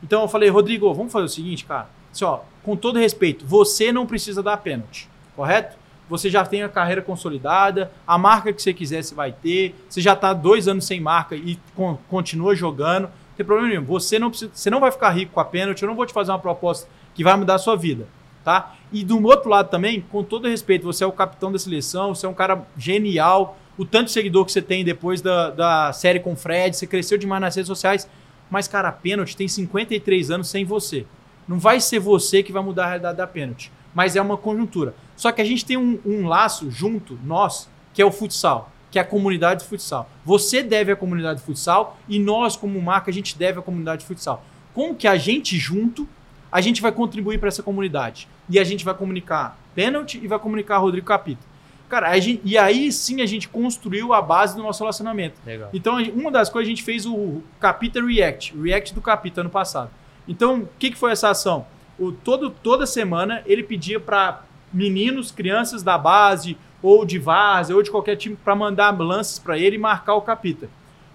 Então 0.02 0.22
eu 0.22 0.28
falei, 0.28 0.48
Rodrigo, 0.48 0.92
vamos 0.92 1.12
fazer 1.12 1.26
o 1.26 1.28
seguinte, 1.28 1.64
cara. 1.64 1.88
Assim, 2.12 2.24
ó, 2.24 2.40
com 2.62 2.76
todo 2.76 2.98
respeito, 2.98 3.46
você 3.46 3.92
não 3.92 4.06
precisa 4.06 4.42
dar 4.42 4.56
pênalti, 4.56 5.08
correto? 5.36 5.76
Você 6.08 6.30
já 6.30 6.44
tem 6.44 6.62
a 6.62 6.68
carreira 6.68 7.02
consolidada, 7.02 7.90
a 8.06 8.16
marca 8.16 8.52
que 8.52 8.62
você 8.62 8.72
quiser 8.72 9.02
você 9.02 9.14
vai 9.14 9.32
ter, 9.32 9.74
você 9.88 10.00
já 10.00 10.14
está 10.14 10.32
dois 10.32 10.68
anos 10.68 10.86
sem 10.86 11.00
marca 11.00 11.36
e 11.36 11.58
con 11.74 11.98
continua 12.08 12.54
jogando, 12.54 13.04
não 13.04 13.10
tem 13.36 13.44
problema 13.44 13.68
nenhum. 13.68 13.84
Você 13.84 14.18
não, 14.18 14.30
precisa, 14.30 14.50
você 14.52 14.70
não 14.70 14.80
vai 14.80 14.90
ficar 14.90 15.10
rico 15.10 15.32
com 15.32 15.40
a 15.40 15.44
pênalti, 15.44 15.82
eu 15.82 15.88
não 15.88 15.94
vou 15.94 16.06
te 16.06 16.12
fazer 16.12 16.30
uma 16.30 16.38
proposta 16.38 16.88
que 17.14 17.22
vai 17.22 17.36
mudar 17.36 17.54
a 17.54 17.58
sua 17.58 17.76
vida. 17.76 18.06
Tá? 18.44 18.74
E 18.90 19.04
do 19.04 19.22
outro 19.26 19.50
lado 19.50 19.68
também, 19.68 20.00
com 20.00 20.22
todo 20.22 20.48
respeito, 20.48 20.84
você 20.84 21.04
é 21.04 21.06
o 21.06 21.12
capitão 21.12 21.52
da 21.52 21.58
seleção, 21.58 22.14
você 22.14 22.24
é 22.24 22.28
um 22.28 22.34
cara 22.34 22.66
genial, 22.78 23.58
o 23.76 23.84
tanto 23.84 24.06
de 24.06 24.12
seguidor 24.12 24.44
que 24.44 24.52
você 24.52 24.62
tem 24.62 24.84
depois 24.84 25.20
da, 25.20 25.50
da 25.50 25.92
série 25.92 26.18
com 26.18 26.32
o 26.32 26.36
Fred, 26.36 26.76
você 26.76 26.86
cresceu 26.86 27.18
demais 27.18 27.40
nas 27.40 27.54
redes 27.54 27.68
sociais, 27.68 28.08
mas, 28.50 28.66
cara, 28.66 28.88
a 28.88 28.92
pênalti 28.92 29.36
tem 29.36 29.46
53 29.46 30.30
anos 30.30 30.48
sem 30.48 30.64
você. 30.64 31.04
Não 31.46 31.58
vai 31.58 31.80
ser 31.80 31.98
você 31.98 32.42
que 32.42 32.52
vai 32.52 32.62
mudar 32.62 32.84
a 32.84 32.88
realidade 32.88 33.18
da 33.18 33.26
pênalti, 33.26 33.70
mas 33.98 34.14
é 34.14 34.22
uma 34.22 34.36
conjuntura. 34.36 34.94
Só 35.16 35.32
que 35.32 35.42
a 35.42 35.44
gente 35.44 35.64
tem 35.64 35.76
um, 35.76 35.98
um 36.06 36.28
laço 36.28 36.70
junto, 36.70 37.18
nós, 37.24 37.68
que 37.92 38.00
é 38.00 38.04
o 38.04 38.12
futsal, 38.12 38.70
que 38.92 38.98
é 39.00 39.02
a 39.02 39.04
comunidade 39.04 39.64
de 39.64 39.68
futsal. 39.68 40.08
Você 40.24 40.62
deve 40.62 40.92
à 40.92 40.94
comunidade 40.94 41.40
de 41.40 41.44
futsal 41.44 41.98
e 42.08 42.16
nós, 42.16 42.54
como 42.54 42.80
marca, 42.80 43.10
a 43.10 43.12
gente 43.12 43.36
deve 43.36 43.58
à 43.58 43.62
comunidade 43.62 44.02
de 44.02 44.06
futsal. 44.06 44.44
Como 44.72 44.94
que 44.94 45.08
a 45.08 45.16
gente 45.16 45.58
junto, 45.58 46.08
a 46.52 46.60
gente 46.60 46.80
vai 46.80 46.92
contribuir 46.92 47.40
para 47.40 47.48
essa 47.48 47.60
comunidade? 47.60 48.28
E 48.48 48.60
a 48.60 48.62
gente 48.62 48.84
vai 48.84 48.94
comunicar 48.94 49.58
pênalti 49.74 50.20
e 50.22 50.28
vai 50.28 50.38
comunicar 50.38 50.78
Rodrigo 50.78 51.04
Capita. 51.04 51.44
Cara, 51.88 52.16
gente, 52.20 52.40
e 52.44 52.56
aí 52.56 52.92
sim 52.92 53.20
a 53.20 53.26
gente 53.26 53.48
construiu 53.48 54.14
a 54.14 54.22
base 54.22 54.54
do 54.54 54.62
nosso 54.62 54.78
relacionamento. 54.78 55.40
Legal. 55.44 55.70
Então, 55.74 56.00
uma 56.14 56.30
das 56.30 56.48
coisas 56.48 56.68
a 56.68 56.70
gente 56.70 56.84
fez 56.84 57.04
o 57.04 57.42
Capita 57.58 58.00
React, 58.00 58.56
React 58.62 58.94
do 58.94 59.00
Capita 59.00 59.40
ano 59.40 59.50
passado. 59.50 59.90
Então, 60.28 60.60
o 60.60 60.68
que, 60.78 60.92
que 60.92 60.96
foi 60.96 61.10
essa 61.10 61.30
ação? 61.30 61.66
O, 61.98 62.12
todo, 62.12 62.50
toda 62.50 62.86
semana 62.86 63.42
ele 63.46 63.62
pedia 63.62 63.98
para 63.98 64.42
meninos, 64.72 65.30
crianças 65.30 65.82
da 65.82 65.98
base 65.98 66.56
ou 66.82 67.04
de 67.04 67.18
várzea 67.18 67.74
ou 67.74 67.82
de 67.82 67.90
qualquer 67.90 68.16
time 68.16 68.36
para 68.36 68.54
mandar 68.54 68.90
lances 68.98 69.38
para 69.38 69.58
ele 69.58 69.76
e 69.76 69.78
marcar 69.78 70.14
o 70.14 70.20
capita. 70.20 70.68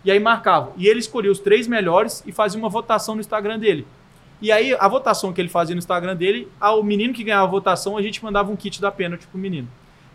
E 0.03 0.11
aí 0.11 0.19
marcava. 0.19 0.73
E 0.75 0.87
ele 0.87 0.99
escolhia 0.99 1.31
os 1.31 1.39
três 1.39 1.67
melhores 1.67 2.23
e 2.25 2.31
fazia 2.31 2.59
uma 2.59 2.69
votação 2.69 3.15
no 3.15 3.21
Instagram 3.21 3.57
dele. 3.57 3.87
E 4.41 4.51
aí 4.51 4.75
a 4.77 4.87
votação 4.87 5.31
que 5.31 5.39
ele 5.39 5.47
fazia 5.47 5.73
no 5.73 5.79
Instagram 5.79 6.15
dele, 6.15 6.49
ao 6.59 6.83
menino 6.83 7.13
que 7.13 7.23
ganhava 7.23 7.45
a 7.45 7.51
votação, 7.51 7.97
a 7.97 8.01
gente 8.01 8.21
mandava 8.21 8.51
um 8.51 8.55
kit 8.55 8.81
da 8.81 8.91
pênalti 8.91 9.25
pro 9.27 9.39
menino. 9.39 9.69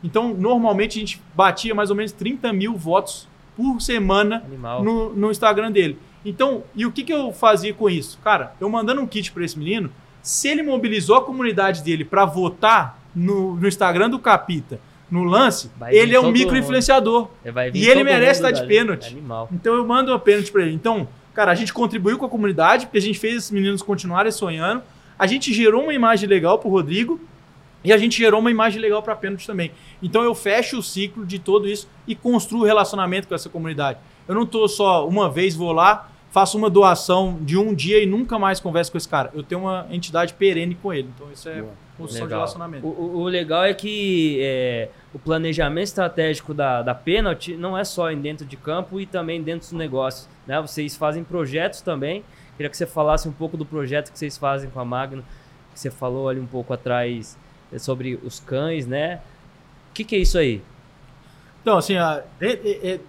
Então, 0.04 0.34
normalmente 0.34 0.98
a 0.98 1.00
gente 1.00 1.22
batia 1.34 1.74
mais 1.74 1.90
ou 1.90 1.96
menos 1.96 2.12
30 2.12 2.52
mil 2.52 2.76
votos 2.76 3.26
por 3.56 3.80
semana 3.80 4.44
no, 4.82 5.14
no, 5.14 5.30
Instagram 5.30 5.72
dele. 5.72 5.98
Então, 6.24 6.62
e 6.74 6.86
o 6.86 6.92
que, 6.92 7.02
que 7.02 7.12
eu 7.12 7.32
fazia 7.32 7.72
com 7.74 7.88
isso? 7.88 8.18
Cara, 8.22 8.54
eu 8.60 8.68
mandando 8.68 9.00
um 9.00 9.06
kit 9.06 9.32
para 9.32 9.44
esse 9.44 9.58
menino, 9.58 9.90
se 10.28 10.48
ele 10.48 10.62
mobilizou 10.62 11.16
a 11.16 11.24
comunidade 11.24 11.82
dele 11.82 12.04
para 12.04 12.24
votar 12.24 13.00
no, 13.14 13.56
no 13.56 13.66
Instagram 13.66 14.10
do 14.10 14.18
Capita, 14.18 14.80
no 15.10 15.24
lance, 15.24 15.70
ele 15.90 16.14
é 16.14 16.20
um 16.20 16.30
micro-influenciador. 16.30 17.28
E 17.74 17.88
ele 17.88 18.04
merece 18.04 18.40
estar 18.40 18.50
de 18.50 18.66
pênalti. 18.66 19.16
Então 19.50 19.74
eu 19.74 19.86
mando 19.86 20.12
uma 20.12 20.18
pênalti 20.18 20.52
para 20.52 20.62
ele. 20.62 20.74
Então, 20.74 21.08
Cara, 21.38 21.52
a 21.52 21.54
gente 21.54 21.72
contribuiu 21.72 22.18
com 22.18 22.26
a 22.26 22.28
comunidade, 22.28 22.86
porque 22.86 22.98
a 22.98 23.00
gente 23.00 23.16
fez 23.16 23.36
esses 23.36 23.50
meninos 23.52 23.80
continuarem 23.80 24.32
sonhando. 24.32 24.82
A 25.16 25.24
gente 25.24 25.54
gerou 25.54 25.84
uma 25.84 25.94
imagem 25.94 26.28
legal 26.28 26.58
pro 26.58 26.68
Rodrigo 26.68 27.20
e 27.84 27.92
a 27.92 27.96
gente 27.96 28.18
gerou 28.18 28.40
uma 28.40 28.50
imagem 28.50 28.82
legal 28.82 29.00
para 29.04 29.14
pênalti 29.14 29.46
também. 29.46 29.70
Então 30.02 30.24
eu 30.24 30.34
fecho 30.34 30.78
o 30.78 30.82
ciclo 30.82 31.24
de 31.24 31.38
tudo 31.38 31.68
isso 31.68 31.88
e 32.08 32.16
construo 32.16 32.64
relacionamento 32.64 33.28
com 33.28 33.36
essa 33.36 33.48
comunidade. 33.48 34.00
Eu 34.26 34.34
não 34.34 34.44
tô 34.44 34.66
só 34.66 35.06
uma 35.06 35.30
vez 35.30 35.54
vou 35.54 35.70
lá, 35.70 36.10
faço 36.30 36.58
uma 36.58 36.68
doação 36.68 37.38
de 37.40 37.56
um 37.56 37.74
dia 37.74 38.02
e 38.02 38.06
nunca 38.06 38.38
mais 38.38 38.60
converso 38.60 38.92
com 38.92 38.98
esse 38.98 39.08
cara. 39.08 39.30
Eu 39.34 39.42
tenho 39.42 39.62
uma 39.62 39.86
entidade 39.90 40.34
perene 40.34 40.74
com 40.74 40.92
ele. 40.92 41.10
Então 41.14 41.30
isso 41.32 41.48
é 41.48 41.64
construção 41.96 42.26
de 42.26 42.32
relacionamento. 42.34 42.86
O, 42.86 42.90
o, 42.90 43.16
o, 43.20 43.24
legal 43.24 43.64
é 43.64 43.74
que 43.74 44.38
é, 44.40 44.88
o 45.12 45.18
planejamento 45.18 45.86
estratégico 45.86 46.54
da, 46.54 46.82
da 46.82 46.94
pênalti 46.94 47.56
não 47.56 47.76
é 47.76 47.84
só 47.84 48.12
dentro 48.14 48.46
de 48.46 48.56
campo 48.56 49.00
e 49.00 49.06
também 49.06 49.42
dentro 49.42 49.68
dos 49.68 49.72
negócios. 49.72 50.28
Né? 50.46 50.60
Vocês 50.60 50.96
fazem 50.96 51.24
projetos 51.24 51.80
também. 51.80 52.22
Queria 52.56 52.70
que 52.70 52.76
você 52.76 52.86
falasse 52.86 53.28
um 53.28 53.32
pouco 53.32 53.56
do 53.56 53.64
projeto 53.64 54.12
que 54.12 54.18
vocês 54.18 54.36
fazem 54.36 54.68
com 54.70 54.80
a 54.80 54.84
Magno, 54.84 55.24
que 55.72 55.80
você 55.80 55.90
falou 55.90 56.28
ali 56.28 56.40
um 56.40 56.46
pouco 56.46 56.72
atrás 56.72 57.38
é 57.72 57.78
sobre 57.78 58.18
os 58.22 58.40
cães, 58.40 58.86
né? 58.86 59.20
O 59.90 59.94
que, 59.94 60.04
que 60.04 60.16
é 60.16 60.18
isso 60.18 60.38
aí? 60.38 60.62
Então, 61.62 61.76
assim, 61.76 61.94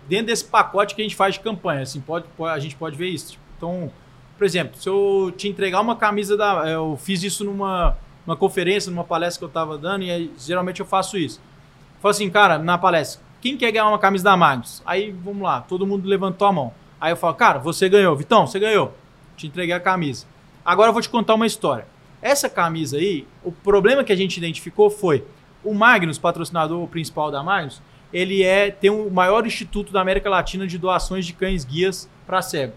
dentro 0.08 0.26
desse 0.26 0.46
pacote 0.46 0.96
que 0.96 1.02
a 1.02 1.06
gente 1.06 1.16
faz 1.16 1.36
de 1.36 1.40
campanha, 1.40 1.82
assim, 1.82 2.02
pode, 2.02 2.26
a 2.40 2.60
gente 2.60 2.76
pode 2.76 2.98
ver 2.98 3.08
isso. 3.08 3.38
Então, 3.58 3.92
por 4.38 4.46
exemplo, 4.46 4.80
se 4.80 4.88
eu 4.88 5.34
te 5.36 5.48
entregar 5.48 5.82
uma 5.82 5.96
camisa 5.96 6.36
da. 6.36 6.68
Eu 6.68 6.98
fiz 6.98 7.24
isso 7.24 7.44
numa, 7.44 7.98
numa 8.26 8.36
conferência, 8.36 8.92
numa 8.92 9.04
palestra 9.04 9.40
que 9.40 9.46
eu 9.46 9.50
estava 9.50 9.78
dando, 9.78 10.04
e 10.04 10.12
aí, 10.12 10.34
geralmente 10.38 10.80
eu 10.80 10.86
faço 10.86 11.18
isso. 11.18 11.40
Eu 11.96 12.02
falo 12.02 12.12
assim, 12.12 12.30
cara, 12.30 12.58
na 12.58 12.78
palestra, 12.78 13.22
quem 13.42 13.56
quer 13.56 13.72
ganhar 13.72 13.88
uma 13.88 14.00
camisa 14.00 14.24
da 14.24 14.36
Magnus? 14.36 14.82
Aí, 14.86 15.12
vamos 15.12 15.42
lá, 15.42 15.62
todo 15.62 15.86
mundo 15.86 16.08
levantou 16.08 16.48
a 16.48 16.52
mão. 16.52 16.74
Aí 17.00 17.12
eu 17.12 17.18
falo, 17.18 17.34
cara, 17.36 17.60
você 17.60 17.88
ganhou. 17.88 18.16
Vitão, 18.16 18.46
você 18.46 18.60
ganhou. 18.60 18.94
Te 19.38 19.48
entreguei 19.48 19.74
a 19.74 19.80
camisa. 19.80 20.26
Agora 20.66 20.90
eu 20.90 20.94
vou 20.94 21.02
te 21.02 21.10
contar 21.10 21.36
uma 21.36 21.48
história. 21.48 21.88
Essa 22.22 22.50
camisa 22.50 22.98
aí, 22.98 23.26
o 23.44 23.52
problema 23.52 24.04
que 24.04 24.12
a 24.12 24.16
gente 24.16 24.36
identificou 24.38 24.90
foi 24.90 25.24
o 25.64 25.74
Magnus, 25.74 26.18
patrocinador 26.18 26.86
principal 26.88 27.32
da 27.32 27.42
Magnus, 27.42 27.82
ele 28.12 28.44
é 28.44 28.72
tem 28.72 28.90
o 28.90 29.10
maior 29.10 29.46
instituto 29.46 29.92
da 29.92 30.02
América 30.02 30.30
Latina 30.30 30.66
de 30.66 30.78
doações 30.78 31.26
de 31.26 31.34
cães 31.34 31.64
guias 31.64 32.10
para 32.26 32.42
cego. 32.42 32.74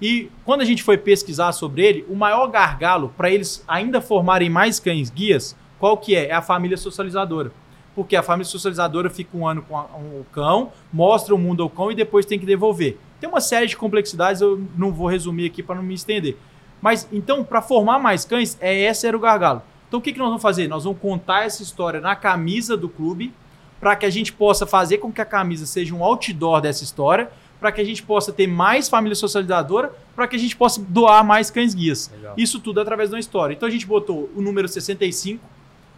E 0.00 0.30
quando 0.44 0.60
a 0.60 0.64
gente 0.64 0.82
foi 0.82 0.96
pesquisar 0.96 1.52
sobre 1.52 1.84
ele, 1.84 2.06
o 2.08 2.14
maior 2.14 2.46
gargalo 2.46 3.12
para 3.16 3.30
eles 3.30 3.64
ainda 3.66 4.00
formarem 4.00 4.48
mais 4.48 4.78
cães 4.78 5.10
guias, 5.10 5.56
qual 5.78 5.96
que 5.96 6.14
é? 6.14 6.28
É 6.28 6.32
a 6.32 6.42
família 6.42 6.76
socializadora. 6.76 7.52
Porque 7.94 8.14
a 8.14 8.22
família 8.22 8.48
socializadora 8.48 9.10
fica 9.10 9.36
um 9.36 9.46
ano 9.46 9.62
com 9.62 9.74
o 9.76 10.26
cão, 10.32 10.72
mostra 10.92 11.34
o 11.34 11.38
mundo 11.38 11.64
ao 11.64 11.70
cão 11.70 11.90
e 11.90 11.96
depois 11.96 12.24
tem 12.24 12.38
que 12.38 12.46
devolver. 12.46 12.96
Tem 13.20 13.28
uma 13.28 13.40
série 13.40 13.66
de 13.66 13.76
complexidades, 13.76 14.40
eu 14.40 14.64
não 14.76 14.92
vou 14.92 15.08
resumir 15.08 15.46
aqui 15.46 15.64
para 15.64 15.74
não 15.74 15.82
me 15.82 15.94
estender. 15.94 16.36
Mas 16.80 17.08
então, 17.12 17.42
para 17.42 17.60
formar 17.60 17.98
mais 17.98 18.24
cães, 18.24 18.56
é 18.60 18.72
esse 18.72 19.06
era 19.06 19.16
o 19.16 19.20
gargalo. 19.20 19.62
Então, 19.88 19.98
o 19.98 20.02
que, 20.02 20.12
que 20.12 20.18
nós 20.18 20.28
vamos 20.28 20.42
fazer? 20.42 20.68
Nós 20.68 20.84
vamos 20.84 21.00
contar 21.00 21.44
essa 21.44 21.62
história 21.62 22.00
na 22.00 22.14
camisa 22.14 22.76
do 22.76 22.88
clube, 22.88 23.32
para 23.80 23.94
que 23.96 24.06
a 24.06 24.10
gente 24.10 24.32
possa 24.32 24.66
fazer 24.66 24.98
com 24.98 25.12
que 25.12 25.20
a 25.20 25.24
camisa 25.24 25.66
seja 25.66 25.94
um 25.94 26.02
outdoor 26.02 26.60
dessa 26.60 26.84
história, 26.84 27.30
para 27.60 27.72
que 27.72 27.80
a 27.80 27.84
gente 27.84 28.02
possa 28.02 28.32
ter 28.32 28.46
mais 28.46 28.88
família 28.88 29.14
socializadora, 29.14 29.92
para 30.14 30.26
que 30.28 30.36
a 30.36 30.38
gente 30.38 30.56
possa 30.56 30.80
doar 30.80 31.24
mais 31.24 31.50
cães 31.50 31.74
guias. 31.74 32.10
Legal. 32.14 32.34
Isso 32.36 32.60
tudo 32.60 32.80
através 32.80 33.08
de 33.08 33.16
uma 33.16 33.20
história. 33.20 33.54
Então, 33.54 33.68
a 33.68 33.70
gente 33.70 33.86
botou 33.86 34.30
o 34.34 34.40
número 34.40 34.68
65, 34.68 35.44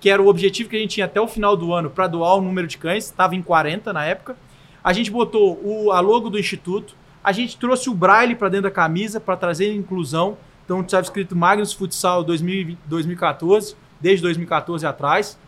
que 0.00 0.08
era 0.08 0.20
o 0.22 0.28
objetivo 0.28 0.70
que 0.70 0.76
a 0.76 0.78
gente 0.78 0.94
tinha 0.94 1.06
até 1.06 1.20
o 1.20 1.28
final 1.28 1.56
do 1.56 1.72
ano 1.74 1.90
para 1.90 2.06
doar 2.06 2.36
o 2.36 2.40
número 2.40 2.66
de 2.66 2.78
cães, 2.78 3.04
estava 3.04 3.36
em 3.36 3.42
40 3.42 3.92
na 3.92 4.04
época. 4.04 4.36
A 4.82 4.92
gente 4.94 5.10
botou 5.10 5.60
o, 5.62 5.92
a 5.92 6.00
logo 6.00 6.30
do 6.30 6.38
instituto, 6.38 6.96
a 7.22 7.32
gente 7.32 7.58
trouxe 7.58 7.90
o 7.90 7.94
braille 7.94 8.34
para 8.34 8.48
dentro 8.48 8.64
da 8.64 8.70
camisa 8.70 9.20
para 9.20 9.36
trazer 9.36 9.74
inclusão. 9.74 10.38
Então 10.64 10.80
estava 10.80 11.02
escrito 11.02 11.36
Magnus 11.36 11.74
Futsal 11.74 12.24
2014, 12.24 13.76
desde 14.00 14.22
2014 14.22 14.86
atrás. 14.86 15.38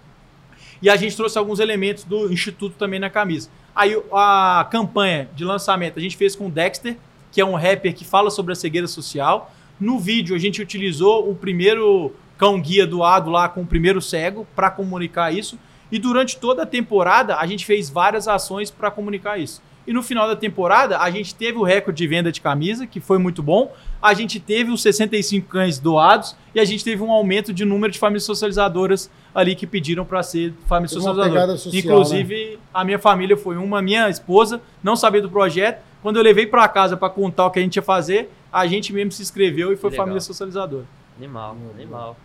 E 0.83 0.91
a 0.91 0.97
gente 0.97 1.17
trouxe 1.17 1.39
alguns 1.39 1.61
elementos 1.61 2.03
do 2.03 2.31
Instituto 2.33 2.75
também 2.77 2.99
na 2.99 3.09
camisa. 3.09 3.49
Aí 3.75 3.97
a 4.13 4.67
campanha 4.71 5.31
de 5.35 5.45
lançamento 5.45 5.99
a 5.99 6.03
gente 6.03 6.17
fez 6.17 6.35
com 6.35 6.49
o 6.49 6.51
Dexter, 6.51 6.97
que 7.31 7.41
é 7.41 7.45
um 7.45 7.55
rapper 7.55 7.95
que 7.95 8.05
fala 8.05 8.31
sobre 8.31 8.53
a 8.53 8.57
cegueira 8.57 8.89
social. 8.89 9.55
No 9.79 9.99
vídeo 10.01 10.35
a 10.35 10.39
gente 10.39 10.61
utilizou 10.61 11.31
o 11.31 11.35
primeiro 11.37 12.13
cão 12.37 12.61
guia 12.61 12.85
doado 12.85 13.31
lá 13.31 13.49
com 13.49 13.63
o 13.63 13.67
primeiro 13.67 14.03
cego 14.03 14.45
para 14.57 14.71
comunicar 14.71 15.33
isso. 15.33 15.57
E 15.91 15.99
durante 15.99 16.37
toda 16.37 16.65
a 16.65 16.67
temporada 16.67 17.37
a 17.37 17.47
gente 17.47 17.65
fez 17.65 17.89
várias 17.89 18.27
ações 18.27 18.69
para 18.71 18.91
comunicar 18.91 19.39
isso. 19.39 19.63
E 19.87 19.93
no 19.93 20.03
final 20.03 20.29
da 20.29 20.37
temporada, 20.37 20.99
a 20.99 21.11
gente 21.11 21.35
teve 21.35 21.59
o 21.59 21.63
recorde 21.63 21.99
de 21.99 22.07
venda 22.07 22.31
de 22.31 22.41
camisa, 22.41 22.87
que 22.87 23.01
foi 23.01 23.19
muito 23.19 23.43
bom. 23.43 23.73
A 24.01 24.15
gente 24.15 24.39
teve 24.39 24.71
os 24.71 24.81
65 24.81 25.49
cães 25.49 25.79
doados 25.79 26.37
e 26.55 26.61
a 26.61 26.65
gente 26.65 26.85
teve 26.85 27.03
um 27.03 27.11
aumento 27.11 27.53
de 27.53 27.65
número 27.65 27.93
de 27.93 27.99
famílias 27.99 28.25
socializadoras 28.25 29.11
ali 29.35 29.57
que 29.57 29.67
pediram 29.67 30.05
para 30.05 30.23
ser 30.23 30.53
família 30.67 30.89
socializadora. 30.89 31.57
Social, 31.57 31.81
Inclusive, 31.81 32.51
né? 32.53 32.59
a 32.73 32.85
minha 32.85 32.99
família 32.99 33.37
foi 33.37 33.57
uma, 33.57 33.83
minha 33.83 34.09
esposa 34.09 34.61
não 34.83 34.95
sabia 34.95 35.21
do 35.21 35.31
projeto. 35.31 35.83
Quando 36.01 36.17
eu 36.17 36.23
levei 36.23 36.47
para 36.47 36.67
casa 36.69 36.97
para 36.97 37.11
contar 37.11 37.47
o 37.47 37.51
que 37.51 37.59
a 37.59 37.63
gente 37.63 37.77
ia 37.77 37.83
fazer, 37.83 38.31
a 38.53 38.67
gente 38.67 38.93
mesmo 38.93 39.13
se 39.13 39.23
inscreveu 39.23 39.73
e 39.73 39.77
foi 39.77 39.91
família 39.91 40.21
socializadora. 40.21 40.85
Animal, 41.17 41.57
animal. 41.75 42.17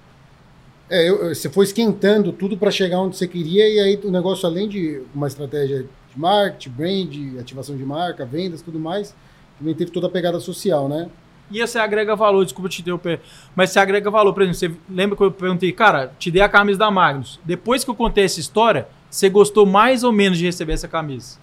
É, 0.90 1.10
eu, 1.10 1.36
você 1.36 1.50
foi 1.50 1.66
esquentando 1.66 2.32
tudo 2.32 2.58
para 2.58 2.72
chegar 2.72 3.00
onde 3.00 3.18
você 3.18 3.28
queria 3.28 3.68
e 3.68 3.80
aí 3.80 4.00
o 4.04 4.12
negócio, 4.12 4.48
além 4.48 4.70
de 4.70 5.02
uma 5.14 5.28
estratégia 5.28 5.86
marketing, 6.18 6.70
brand, 6.70 7.40
ativação 7.40 7.76
de 7.78 7.84
marca, 7.84 8.26
vendas, 8.26 8.62
tudo 8.62 8.80
mais. 8.80 9.16
Também 9.58 9.74
teve 9.74 9.92
toda 9.92 10.08
a 10.08 10.10
pegada 10.10 10.40
social, 10.40 10.88
né? 10.88 11.10
E 11.50 11.66
você 11.66 11.80
agrega 11.80 12.16
valor, 12.16 12.44
desculpa 12.44 12.70
te 12.70 12.82
interromper, 12.82 13.22
mas 13.56 13.70
você 13.70 13.80
agrega 13.80 14.12
valor, 14.12 14.34
por 14.34 14.44
exemplo, 14.44 14.60
você 14.60 14.72
lembra 14.90 15.16
que 15.16 15.24
eu 15.24 15.32
perguntei, 15.32 15.72
cara, 15.72 16.12
te 16.20 16.30
dei 16.30 16.42
a 16.42 16.50
camisa 16.50 16.78
da 16.78 16.92
Magnus. 16.92 17.40
Depois 17.46 17.86
que 17.86 17.90
eu 17.90 17.96
contei 17.96 18.26
essa 18.26 18.40
história, 18.40 18.88
você 19.10 19.30
gostou 19.30 19.66
mais 19.66 20.04
ou 20.04 20.12
menos 20.12 20.38
de 20.38 20.46
receber 20.46 20.74
essa 20.74 20.88
camisa? 20.88 21.38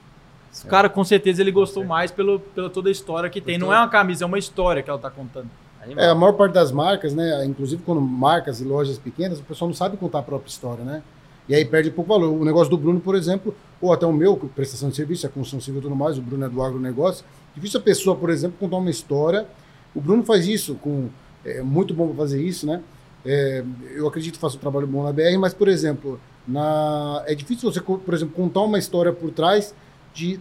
O 0.62 0.68
cara, 0.68 0.88
com 0.88 1.02
certeza, 1.02 1.42
ele 1.42 1.50
gostou 1.50 1.84
mais 1.84 2.12
pelo, 2.12 2.38
pela 2.38 2.70
toda 2.70 2.88
a 2.88 2.92
história 2.92 3.28
que 3.28 3.40
tem. 3.40 3.58
Não 3.58 3.72
é 3.72 3.78
uma 3.78 3.88
camisa, 3.88 4.24
é 4.24 4.26
uma 4.26 4.38
história 4.38 4.82
que 4.82 4.90
ela 4.90 4.98
está 4.98 5.10
contando. 5.10 5.48
É, 5.96 6.08
a 6.08 6.14
maior 6.14 6.32
parte 6.32 6.52
das 6.52 6.70
marcas, 6.70 7.14
né? 7.14 7.44
Inclusive 7.44 7.82
quando 7.82 8.00
marcas 8.00 8.60
e 8.60 8.64
lojas 8.64 8.98
pequenas, 8.98 9.40
o 9.40 9.42
pessoal 9.42 9.68
não 9.68 9.74
sabe 9.74 9.96
contar 9.96 10.20
a 10.20 10.22
própria 10.22 10.48
história, 10.48 10.84
né? 10.84 11.02
E 11.48 11.54
aí 11.54 11.64
perde 11.64 11.90
pouco 11.90 12.08
valor. 12.08 12.32
O 12.32 12.44
negócio 12.44 12.70
do 12.70 12.78
Bruno, 12.78 13.00
por 13.00 13.14
exemplo, 13.14 13.54
ou 13.80 13.92
até 13.92 14.06
o 14.06 14.12
meu, 14.12 14.36
prestação 14.54 14.88
de 14.88 14.96
serviço, 14.96 15.26
a 15.26 15.28
construção 15.28 15.60
civil 15.60 15.80
e 15.80 15.82
tudo 15.82 15.94
mais, 15.94 16.16
o 16.16 16.22
Bruno 16.22 16.44
é 16.44 16.48
do 16.48 16.62
agronegócio. 16.62 17.24
Difícil 17.54 17.80
a 17.80 17.82
pessoa, 17.82 18.16
por 18.16 18.30
exemplo, 18.30 18.56
contar 18.58 18.76
uma 18.76 18.90
história. 18.90 19.46
O 19.94 20.00
Bruno 20.00 20.24
faz 20.24 20.46
isso, 20.46 20.74
com 20.76 21.08
é 21.44 21.62
muito 21.62 21.92
bom 21.92 22.14
fazer 22.14 22.42
isso, 22.42 22.66
né? 22.66 22.80
É, 23.24 23.62
eu 23.94 24.06
acredito 24.08 24.34
que 24.34 24.40
faça 24.40 24.56
um 24.56 24.60
trabalho 24.60 24.86
bom 24.86 25.02
na 25.02 25.12
BR, 25.12 25.38
mas, 25.38 25.52
por 25.52 25.68
exemplo, 25.68 26.18
na, 26.48 27.22
é 27.26 27.34
difícil 27.34 27.70
você, 27.70 27.80
por 27.80 28.14
exemplo, 28.14 28.34
contar 28.34 28.62
uma 28.62 28.78
história 28.78 29.12
por 29.12 29.30
trás 29.30 29.74
de, 30.14 30.40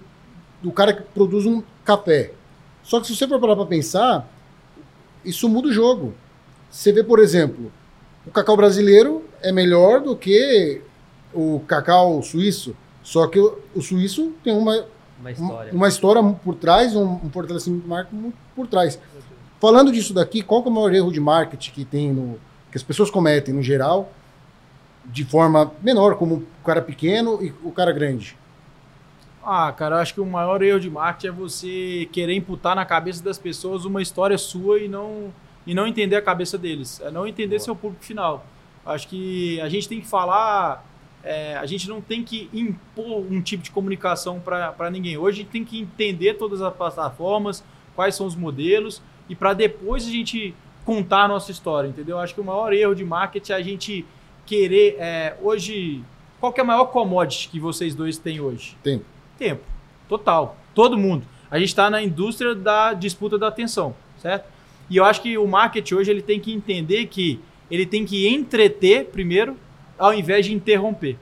do 0.61 0.71
cara 0.71 0.93
que 0.93 1.01
produz 1.01 1.45
um 1.45 1.61
café. 1.83 2.31
Só 2.81 2.99
que 2.99 3.07
se 3.07 3.15
você 3.15 3.27
for 3.27 3.39
parar 3.39 3.55
para 3.55 3.65
pensar, 3.65 4.29
isso 5.23 5.47
muda 5.47 5.67
o 5.67 5.73
jogo. 5.73 6.13
Você 6.69 6.91
vê, 6.91 7.03
por 7.03 7.19
exemplo, 7.19 7.71
o 8.25 8.31
cacau 8.31 8.57
brasileiro 8.57 9.23
é 9.41 9.51
melhor 9.51 10.01
do 10.01 10.15
que 10.15 10.81
o 11.33 11.61
cacau 11.67 12.21
suíço. 12.21 12.75
Só 13.01 13.27
que 13.27 13.39
o, 13.39 13.59
o 13.75 13.81
suíço 13.81 14.33
tem 14.43 14.55
uma, 14.55 14.85
uma, 15.19 15.31
história. 15.31 15.73
uma 15.73 15.87
história 15.87 16.23
por 16.43 16.55
trás, 16.55 16.95
um, 16.95 17.19
um 17.23 17.29
fortalecimento 17.29 17.83
de 17.83 17.87
marca 17.87 18.09
por 18.55 18.67
trás. 18.67 18.99
Falando 19.59 19.91
disso 19.91 20.13
daqui, 20.13 20.41
qual 20.41 20.63
é 20.63 20.67
o 20.67 20.71
maior 20.71 20.93
erro 20.93 21.11
de 21.11 21.19
marketing 21.19 21.71
que 21.71 21.85
tem 21.85 22.11
no, 22.11 22.39
que 22.71 22.77
as 22.77 22.83
pessoas 22.83 23.09
cometem 23.09 23.53
no 23.53 23.61
geral, 23.61 24.11
de 25.05 25.23
forma 25.23 25.71
menor, 25.81 26.15
como 26.15 26.35
o 26.35 26.63
cara 26.65 26.81
pequeno 26.81 27.43
e 27.43 27.53
o 27.63 27.71
cara 27.71 27.91
grande? 27.91 28.37
Ah, 29.45 29.73
cara, 29.73 29.97
eu 29.97 29.99
acho 29.99 30.13
que 30.13 30.21
o 30.21 30.25
maior 30.25 30.61
erro 30.61 30.79
de 30.79 30.89
marketing 30.89 31.27
é 31.27 31.31
você 31.31 32.09
querer 32.11 32.33
imputar 32.33 32.75
na 32.75 32.85
cabeça 32.85 33.21
das 33.21 33.37
pessoas 33.37 33.83
uma 33.83 34.01
história 34.01 34.37
sua 34.37 34.79
e 34.79 34.87
não, 34.87 35.33
e 35.67 35.73
não 35.73 35.85
entender 35.85 36.15
a 36.15 36.21
cabeça 36.21 36.57
deles. 36.57 37.01
É 37.01 37.11
não 37.11 37.27
entender 37.27 37.57
Boa. 37.57 37.65
seu 37.65 37.75
público 37.75 38.03
final. 38.03 38.45
Acho 38.85 39.07
que 39.07 39.59
a 39.61 39.67
gente 39.67 39.87
tem 39.87 39.99
que 39.99 40.07
falar 40.07 40.85
é, 41.23 41.55
a 41.55 41.65
gente 41.65 41.87
não 41.87 42.01
tem 42.01 42.23
que 42.23 42.49
impor 42.53 43.25
um 43.31 43.41
tipo 43.41 43.63
de 43.63 43.71
comunicação 43.71 44.39
para 44.39 44.89
ninguém. 44.91 45.17
Hoje 45.17 45.39
a 45.39 45.43
gente 45.43 45.51
tem 45.51 45.63
que 45.63 45.79
entender 45.79 46.33
todas 46.33 46.61
as 46.61 46.73
plataformas, 46.73 47.63
quais 47.95 48.15
são 48.15 48.25
os 48.25 48.35
modelos, 48.35 49.01
e 49.29 49.35
para 49.35 49.53
depois 49.53 50.05
a 50.05 50.09
gente 50.09 50.53
contar 50.83 51.23
a 51.23 51.27
nossa 51.27 51.49
história, 51.49 51.87
entendeu? 51.87 52.19
Acho 52.19 52.33
que 52.33 52.41
o 52.41 52.43
maior 52.43 52.73
erro 52.73 52.93
de 52.93 53.05
marketing 53.05 53.51
é 53.53 53.55
a 53.55 53.61
gente 53.61 54.05
querer. 54.45 54.97
É, 54.99 55.37
hoje, 55.41 56.03
qual 56.41 56.51
que 56.51 56.59
é 56.59 56.63
a 56.63 56.67
maior 56.67 56.85
commodity 56.85 57.47
que 57.47 57.59
vocês 57.59 57.95
dois 57.95 58.17
têm 58.17 58.41
hoje? 58.41 58.75
Tempo. 58.83 59.05
Tempo. 59.37 59.63
Total. 60.09 60.57
Todo 60.75 60.97
mundo. 60.97 61.25
A 61.49 61.57
gente 61.57 61.69
está 61.69 61.89
na 61.89 62.01
indústria 62.01 62.53
da 62.53 62.93
disputa 62.93 63.37
da 63.37 63.47
atenção, 63.47 63.95
certo? 64.17 64.51
E 64.89 64.97
eu 64.97 65.05
acho 65.05 65.21
que 65.21 65.37
o 65.37 65.47
marketing 65.47 65.95
hoje 65.95 66.11
ele 66.11 66.21
tem 66.21 66.39
que 66.39 66.51
entender 66.51 67.05
que 67.05 67.39
ele 67.71 67.85
tem 67.85 68.03
que 68.03 68.27
entreter 68.27 69.05
primeiro 69.05 69.55
ao 69.97 70.13
invés 70.13 70.45
de 70.45 70.53
interromper. 70.53 71.17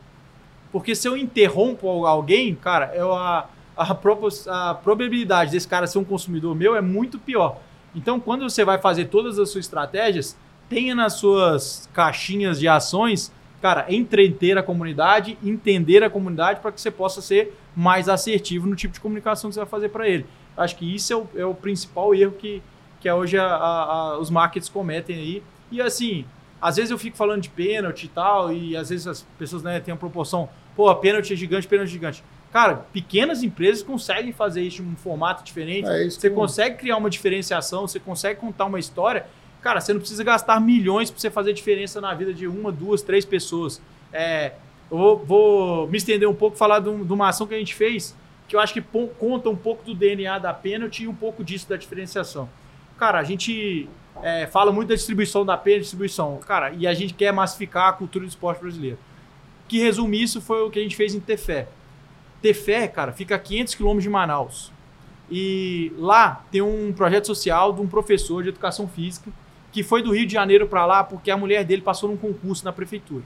Porque 0.72 0.96
se 0.96 1.08
eu 1.08 1.18
interrompo 1.18 1.88
alguém, 2.06 2.56
cara, 2.56 2.94
eu, 2.96 3.14
a, 3.14 3.50
a, 3.76 3.92
a 3.92 4.74
probabilidade 4.76 5.52
desse 5.52 5.68
cara 5.68 5.86
ser 5.88 6.00
um 6.00 6.04
consumidor 6.04 6.56
meu 6.56 6.76
é 6.76 6.82
muito 6.82 7.20
pior. 7.20 7.60
Então, 7.94 8.20
quando 8.20 8.50
você 8.50 8.64
vai 8.64 8.78
fazer 8.78 9.06
todas 9.06 9.38
as 9.38 9.50
suas 9.50 9.66
estratégias, 9.66 10.38
tenha 10.70 10.96
nas 10.96 11.14
suas 11.14 11.90
caixinhas 11.94 12.58
de 12.58 12.68
ações, 12.68 13.32
cara, 13.62 13.86
entreter 13.90 14.58
a 14.58 14.64
comunidade, 14.64 15.38
entender 15.44 16.04
a 16.04 16.10
comunidade 16.10 16.62
para 16.62 16.72
que 16.72 16.80
você 16.80 16.90
possa 16.90 17.22
ser 17.22 17.58
mais 17.76 18.08
assertivo 18.08 18.68
no 18.68 18.76
tipo 18.76 18.94
de 18.94 19.02
comunicação 19.02 19.50
que 19.50 19.56
você 19.56 19.60
vai 19.60 19.70
fazer 19.70 19.90
para 19.90 20.08
ele. 20.08 20.26
Acho 20.56 20.78
que 20.78 20.96
isso 20.96 21.12
é 21.12 21.16
o, 21.16 21.28
é 21.36 21.46
o, 21.46 21.54
principal 21.54 22.16
erro 22.16 22.32
que, 22.32 22.62
que 23.00 23.10
é 23.10 23.14
hoje 23.14 23.38
a, 23.38 23.46
a, 23.46 23.84
a, 23.84 24.18
os 24.20 24.30
markets 24.30 24.70
cometem 24.70 25.16
aí. 25.18 25.44
E 25.70 25.82
assim, 25.82 26.26
às 26.62 26.76
vezes 26.76 26.92
eu 26.92 26.98
fico 26.98 27.18
falando 27.18 27.42
de 27.42 27.50
pênalti 27.50 28.04
e 28.04 28.08
tal, 28.08 28.54
e 28.54 28.78
às 28.78 28.90
vezes 28.90 29.08
as 29.08 29.22
pessoas 29.40 29.64
né, 29.64 29.80
têm 29.80 29.94
uma 29.94 30.00
proporção, 30.00 30.48
pô, 30.76 30.94
pênalti 30.96 31.34
é 31.34 31.36
gigante, 31.36 31.68
pênalti 31.68 31.90
é 31.90 31.92
gigante. 31.92 32.24
Cara, 32.52 32.76
pequenas 32.76 33.42
empresas 33.44 33.82
conseguem 33.82 34.32
fazer 34.32 34.62
isso 34.62 34.82
em 34.82 34.86
um 34.86 34.96
formato 34.96 35.44
diferente. 35.44 35.88
É 35.90 36.10
você 36.10 36.30
que... 36.30 36.36
consegue 36.36 36.78
criar 36.78 36.98
uma 36.98 37.10
diferenciação, 37.10 37.88
você 37.88 38.00
consegue 38.00 38.40
contar 38.40 38.66
uma 38.66 38.78
história. 38.78 39.26
Cara, 39.62 39.80
você 39.80 39.94
não 39.94 40.00
precisa 40.00 40.24
gastar 40.24 40.60
milhões 40.60 41.10
para 41.10 41.20
você 41.20 41.32
fazer 41.32 41.54
diferença 41.54 42.02
na 42.02 42.14
vida 42.14 42.34
de 42.34 42.48
uma, 42.48 42.72
duas, 42.72 43.02
três 43.02 43.24
pessoas. 43.24 43.82
É, 44.12 44.54
eu 44.92 44.98
vou, 44.98 45.18
vou, 45.26 45.88
me 45.88 45.98
estender 45.98 46.28
um 46.28 46.34
pouco, 46.34 46.58
falar 46.58 46.80
de, 46.80 46.90
um, 46.90 47.06
de, 47.06 47.14
uma 47.14 47.30
ação 47.30 47.48
que 47.48 47.54
a 47.56 47.58
gente 47.58 47.74
fez, 47.74 48.16
que 48.48 48.56
eu 48.56 48.60
acho 48.60 48.74
que 48.74 48.82
conta 49.18 49.50
um 49.50 49.56
pouco 49.56 49.84
do 49.86 49.96
DNA 49.96 50.38
da 50.38 50.54
pênalti 50.54 51.04
e 51.04 51.08
um 51.08 51.16
pouco 51.16 51.44
disso 51.44 51.70
da 51.70 51.78
diferenciação. 51.78 52.50
Cara, 52.98 53.20
a 53.20 53.24
gente 53.24 53.88
é, 54.22 54.48
fala 54.48 54.72
muito 54.72 54.90
da 54.90 54.96
distribuição 54.96 55.46
da 55.46 55.58
pênalti, 55.58 55.84
distribuição. 55.84 56.38
Cara, 56.46 56.72
e 56.72 56.86
a 56.86 56.94
gente 56.94 57.14
quer 57.14 57.32
massificar 57.32 57.90
a 57.90 57.94
cultura 57.94 58.26
do 58.26 58.30
esporte 58.30 58.62
brasileiro. 58.62 58.98
Que 59.68 59.80
resume 59.80 60.22
isso 60.22 60.42
foi 60.42 60.62
o 60.62 60.70
que 60.70 60.80
a 60.80 60.84
gente 60.84 60.96
fez 60.96 61.16
em 61.16 61.20
Tefé. 61.20 61.68
Tefé, 62.42 62.88
cara, 62.88 63.12
fica 63.12 63.36
a 63.36 63.40
500 63.40 63.76
quilômetros 63.76 64.04
de 64.04 64.10
Manaus. 64.10 64.72
E 65.30 65.94
lá 65.98 66.44
tem 66.52 66.62
um 66.62 66.92
projeto 66.92 67.28
social 67.28 67.72
de 67.72 67.82
um 67.82 67.88
professor 67.88 68.44
de 68.44 68.50
educação 68.50 68.88
física 68.88 69.32
que 69.72 69.84
foi 69.84 70.04
do 70.04 70.14
Rio 70.14 70.26
de 70.26 70.34
Janeiro 70.34 70.68
para 70.68 70.86
lá 70.86 71.04
porque 71.04 71.32
a 71.32 71.38
mulher 71.38 71.64
dele 71.64 71.82
passou 71.82 72.10
num 72.10 72.18
concurso 72.18 72.66
na 72.66 72.74
prefeitura. 72.74 73.24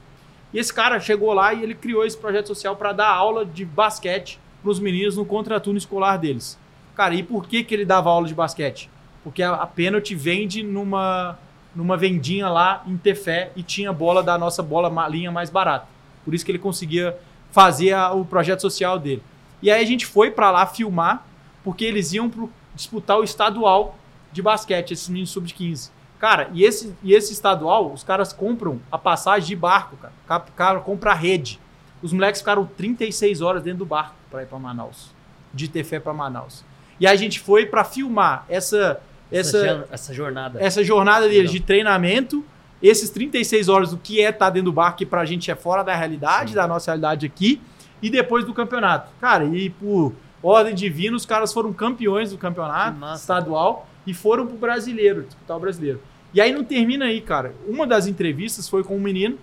E 0.52 0.58
esse 0.58 0.72
cara 0.72 1.00
chegou 1.00 1.32
lá 1.32 1.52
e 1.52 1.62
ele 1.62 1.74
criou 1.74 2.04
esse 2.04 2.16
projeto 2.16 2.46
social 2.46 2.76
para 2.76 2.92
dar 2.92 3.08
aula 3.08 3.44
de 3.44 3.64
basquete 3.64 4.38
para 4.62 4.70
os 4.70 4.78
meninos 4.78 5.16
no 5.16 5.24
contraturno 5.24 5.76
escolar 5.76 6.16
deles. 6.16 6.58
Cara, 6.94 7.14
e 7.14 7.22
por 7.22 7.46
que, 7.46 7.64
que 7.64 7.74
ele 7.74 7.84
dava 7.84 8.08
aula 8.08 8.28
de 8.28 8.34
basquete? 8.34 8.88
Porque 9.26 9.42
a, 9.42 9.54
a 9.54 9.66
pênalti 9.66 10.14
vende 10.14 10.62
numa, 10.62 11.36
numa 11.74 11.96
vendinha 11.96 12.48
lá 12.48 12.84
em 12.86 12.96
Tefé 12.96 13.50
e 13.56 13.62
tinha 13.64 13.92
bola 13.92 14.22
da 14.22 14.38
nossa 14.38 14.62
bola 14.62 15.08
linha 15.08 15.32
mais 15.32 15.50
barata. 15.50 15.88
Por 16.24 16.32
isso 16.32 16.44
que 16.44 16.52
ele 16.52 16.60
conseguia 16.60 17.18
fazer 17.50 17.92
a, 17.92 18.12
o 18.12 18.24
projeto 18.24 18.60
social 18.60 19.00
dele. 19.00 19.20
E 19.60 19.68
aí 19.68 19.82
a 19.82 19.84
gente 19.84 20.06
foi 20.06 20.30
para 20.30 20.52
lá 20.52 20.64
filmar, 20.64 21.26
porque 21.64 21.84
eles 21.84 22.12
iam 22.12 22.30
pro, 22.30 22.48
disputar 22.72 23.18
o 23.18 23.24
estadual 23.24 23.98
de 24.30 24.40
basquete, 24.40 24.92
esses 24.92 25.08
meninos 25.08 25.30
sub-15. 25.30 25.90
Cara, 26.20 26.48
e 26.52 26.62
esse, 26.62 26.94
e 27.02 27.12
esse 27.12 27.32
estadual, 27.32 27.92
os 27.92 28.04
caras 28.04 28.32
compram 28.32 28.80
a 28.92 28.96
passagem 28.96 29.48
de 29.48 29.56
barco, 29.56 29.96
cara. 29.96 30.44
Cara 30.54 30.78
compra 30.78 31.10
a 31.10 31.14
rede. 31.14 31.58
Os 32.00 32.12
moleques 32.12 32.40
ficaram 32.40 32.64
36 32.64 33.40
horas 33.40 33.64
dentro 33.64 33.80
do 33.80 33.86
barco 33.86 34.14
para 34.30 34.44
ir 34.44 34.46
para 34.46 34.56
Manaus. 34.60 35.10
De 35.52 35.66
ter 35.66 35.82
fé 35.82 35.98
para 35.98 36.12
Manaus. 36.12 36.64
E 37.00 37.08
a 37.08 37.16
gente 37.16 37.40
foi 37.40 37.66
para 37.66 37.82
filmar 37.82 38.44
essa 38.48 39.00
essa, 39.30 39.86
essa, 39.90 40.14
jornada. 40.14 40.62
Essa 40.62 40.84
jornada 40.84 41.28
deles 41.28 41.50
de 41.50 41.60
treinamento 41.60 42.44
esses 42.82 43.10
36 43.10 43.68
horas 43.68 43.90
do 43.90 43.96
que 43.96 44.20
é 44.20 44.28
estar 44.28 44.46
tá 44.46 44.50
dentro 44.50 44.66
do 44.66 44.72
barco, 44.72 44.98
que 44.98 45.06
pra 45.06 45.24
gente 45.24 45.50
é 45.50 45.54
fora 45.54 45.82
da 45.82 45.94
realidade, 45.94 46.50
Sim. 46.50 46.56
da 46.56 46.66
nossa 46.66 46.90
realidade 46.90 47.26
aqui, 47.26 47.60
e 48.02 48.10
depois 48.10 48.44
do 48.44 48.52
campeonato. 48.52 49.10
Cara, 49.20 49.44
e 49.44 49.70
por 49.70 50.14
ordem 50.42 50.74
divina, 50.74 51.16
os 51.16 51.24
caras 51.24 51.52
foram 51.52 51.72
campeões 51.72 52.30
do 52.30 52.38
campeonato 52.38 52.98
estadual 53.14 53.88
e 54.06 54.12
foram 54.12 54.46
pro 54.46 54.56
brasileiro, 54.56 55.22
disputar 55.22 55.56
o 55.56 55.60
brasileiro. 55.60 56.00
E 56.34 56.40
aí 56.40 56.52
não 56.52 56.62
termina 56.62 57.06
aí, 57.06 57.20
cara. 57.20 57.54
Uma 57.66 57.86
das 57.86 58.06
entrevistas 58.06 58.68
foi 58.68 58.84
com 58.84 58.96
um 58.96 59.00
menino, 59.00 59.38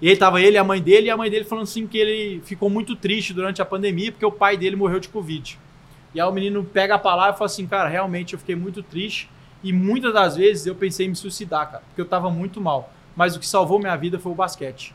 e 0.00 0.08
aí 0.08 0.16
tava 0.16 0.40
ele 0.40 0.56
e 0.56 0.58
a 0.58 0.64
mãe 0.64 0.80
dele, 0.80 1.06
e 1.06 1.10
a 1.10 1.16
mãe 1.16 1.30
dele 1.30 1.44
falando 1.44 1.64
assim 1.64 1.86
que 1.86 1.98
ele 1.98 2.40
ficou 2.44 2.68
muito 2.68 2.94
triste 2.94 3.32
durante 3.32 3.62
a 3.62 3.64
pandemia, 3.64 4.12
porque 4.12 4.26
o 4.26 4.30
pai 4.30 4.56
dele 4.56 4.76
morreu 4.76 5.00
de 5.00 5.08
Covid. 5.08 5.58
E 6.14 6.20
aí 6.20 6.26
o 6.26 6.32
menino 6.32 6.64
pega 6.64 6.94
a 6.94 6.98
palavra 6.98 7.34
e 7.34 7.38
fala 7.38 7.46
assim, 7.46 7.66
cara, 7.66 7.88
realmente 7.88 8.32
eu 8.32 8.38
fiquei 8.38 8.56
muito 8.56 8.82
triste, 8.82 9.28
e 9.62 9.72
muitas 9.72 10.12
das 10.12 10.36
vezes 10.36 10.66
eu 10.66 10.74
pensei 10.74 11.06
em 11.06 11.10
me 11.10 11.16
suicidar, 11.16 11.70
cara, 11.70 11.82
porque 11.88 12.00
eu 12.00 12.06
tava 12.06 12.30
muito 12.30 12.60
mal. 12.60 12.92
Mas 13.16 13.34
o 13.34 13.40
que 13.40 13.46
salvou 13.46 13.78
minha 13.78 13.96
vida 13.96 14.18
foi 14.18 14.30
o 14.30 14.34
basquete. 14.34 14.94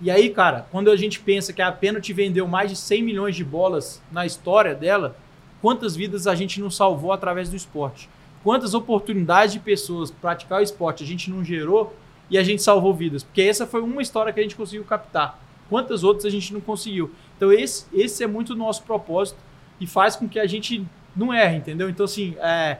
E 0.00 0.10
aí, 0.10 0.30
cara, 0.30 0.66
quando 0.70 0.90
a 0.90 0.96
gente 0.96 1.20
pensa 1.20 1.52
que 1.52 1.62
a 1.62 1.72
Pênalti 1.72 2.12
vendeu 2.12 2.46
mais 2.46 2.70
de 2.70 2.76
100 2.76 3.02
milhões 3.02 3.36
de 3.36 3.44
bolas 3.44 4.02
na 4.10 4.24
história 4.24 4.74
dela, 4.74 5.16
quantas 5.60 5.96
vidas 5.96 6.26
a 6.26 6.34
gente 6.34 6.60
não 6.60 6.70
salvou 6.70 7.12
através 7.12 7.48
do 7.48 7.56
esporte? 7.56 8.08
Quantas 8.42 8.72
oportunidades 8.72 9.52
de 9.52 9.60
pessoas 9.60 10.10
praticar 10.10 10.60
o 10.60 10.62
esporte 10.62 11.04
a 11.04 11.06
gente 11.06 11.30
não 11.30 11.44
gerou 11.44 11.94
e 12.30 12.38
a 12.38 12.42
gente 12.42 12.62
salvou 12.62 12.94
vidas? 12.94 13.22
Porque 13.22 13.42
essa 13.42 13.66
foi 13.66 13.82
uma 13.82 14.00
história 14.00 14.32
que 14.32 14.40
a 14.40 14.42
gente 14.42 14.56
conseguiu 14.56 14.84
captar. 14.84 15.38
Quantas 15.68 16.02
outras 16.02 16.24
a 16.24 16.30
gente 16.30 16.52
não 16.52 16.60
conseguiu? 16.60 17.10
Então, 17.36 17.52
esse, 17.52 17.84
esse 17.92 18.24
é 18.24 18.26
muito 18.26 18.54
o 18.54 18.56
nosso 18.56 18.82
propósito 18.82 19.38
e 19.80 19.86
faz 19.86 20.14
com 20.16 20.28
que 20.28 20.38
a 20.38 20.46
gente 20.46 20.86
não 21.16 21.32
erre, 21.32 21.56
entendeu? 21.56 21.88
Então, 21.88 22.04
assim, 22.04 22.36
é, 22.38 22.78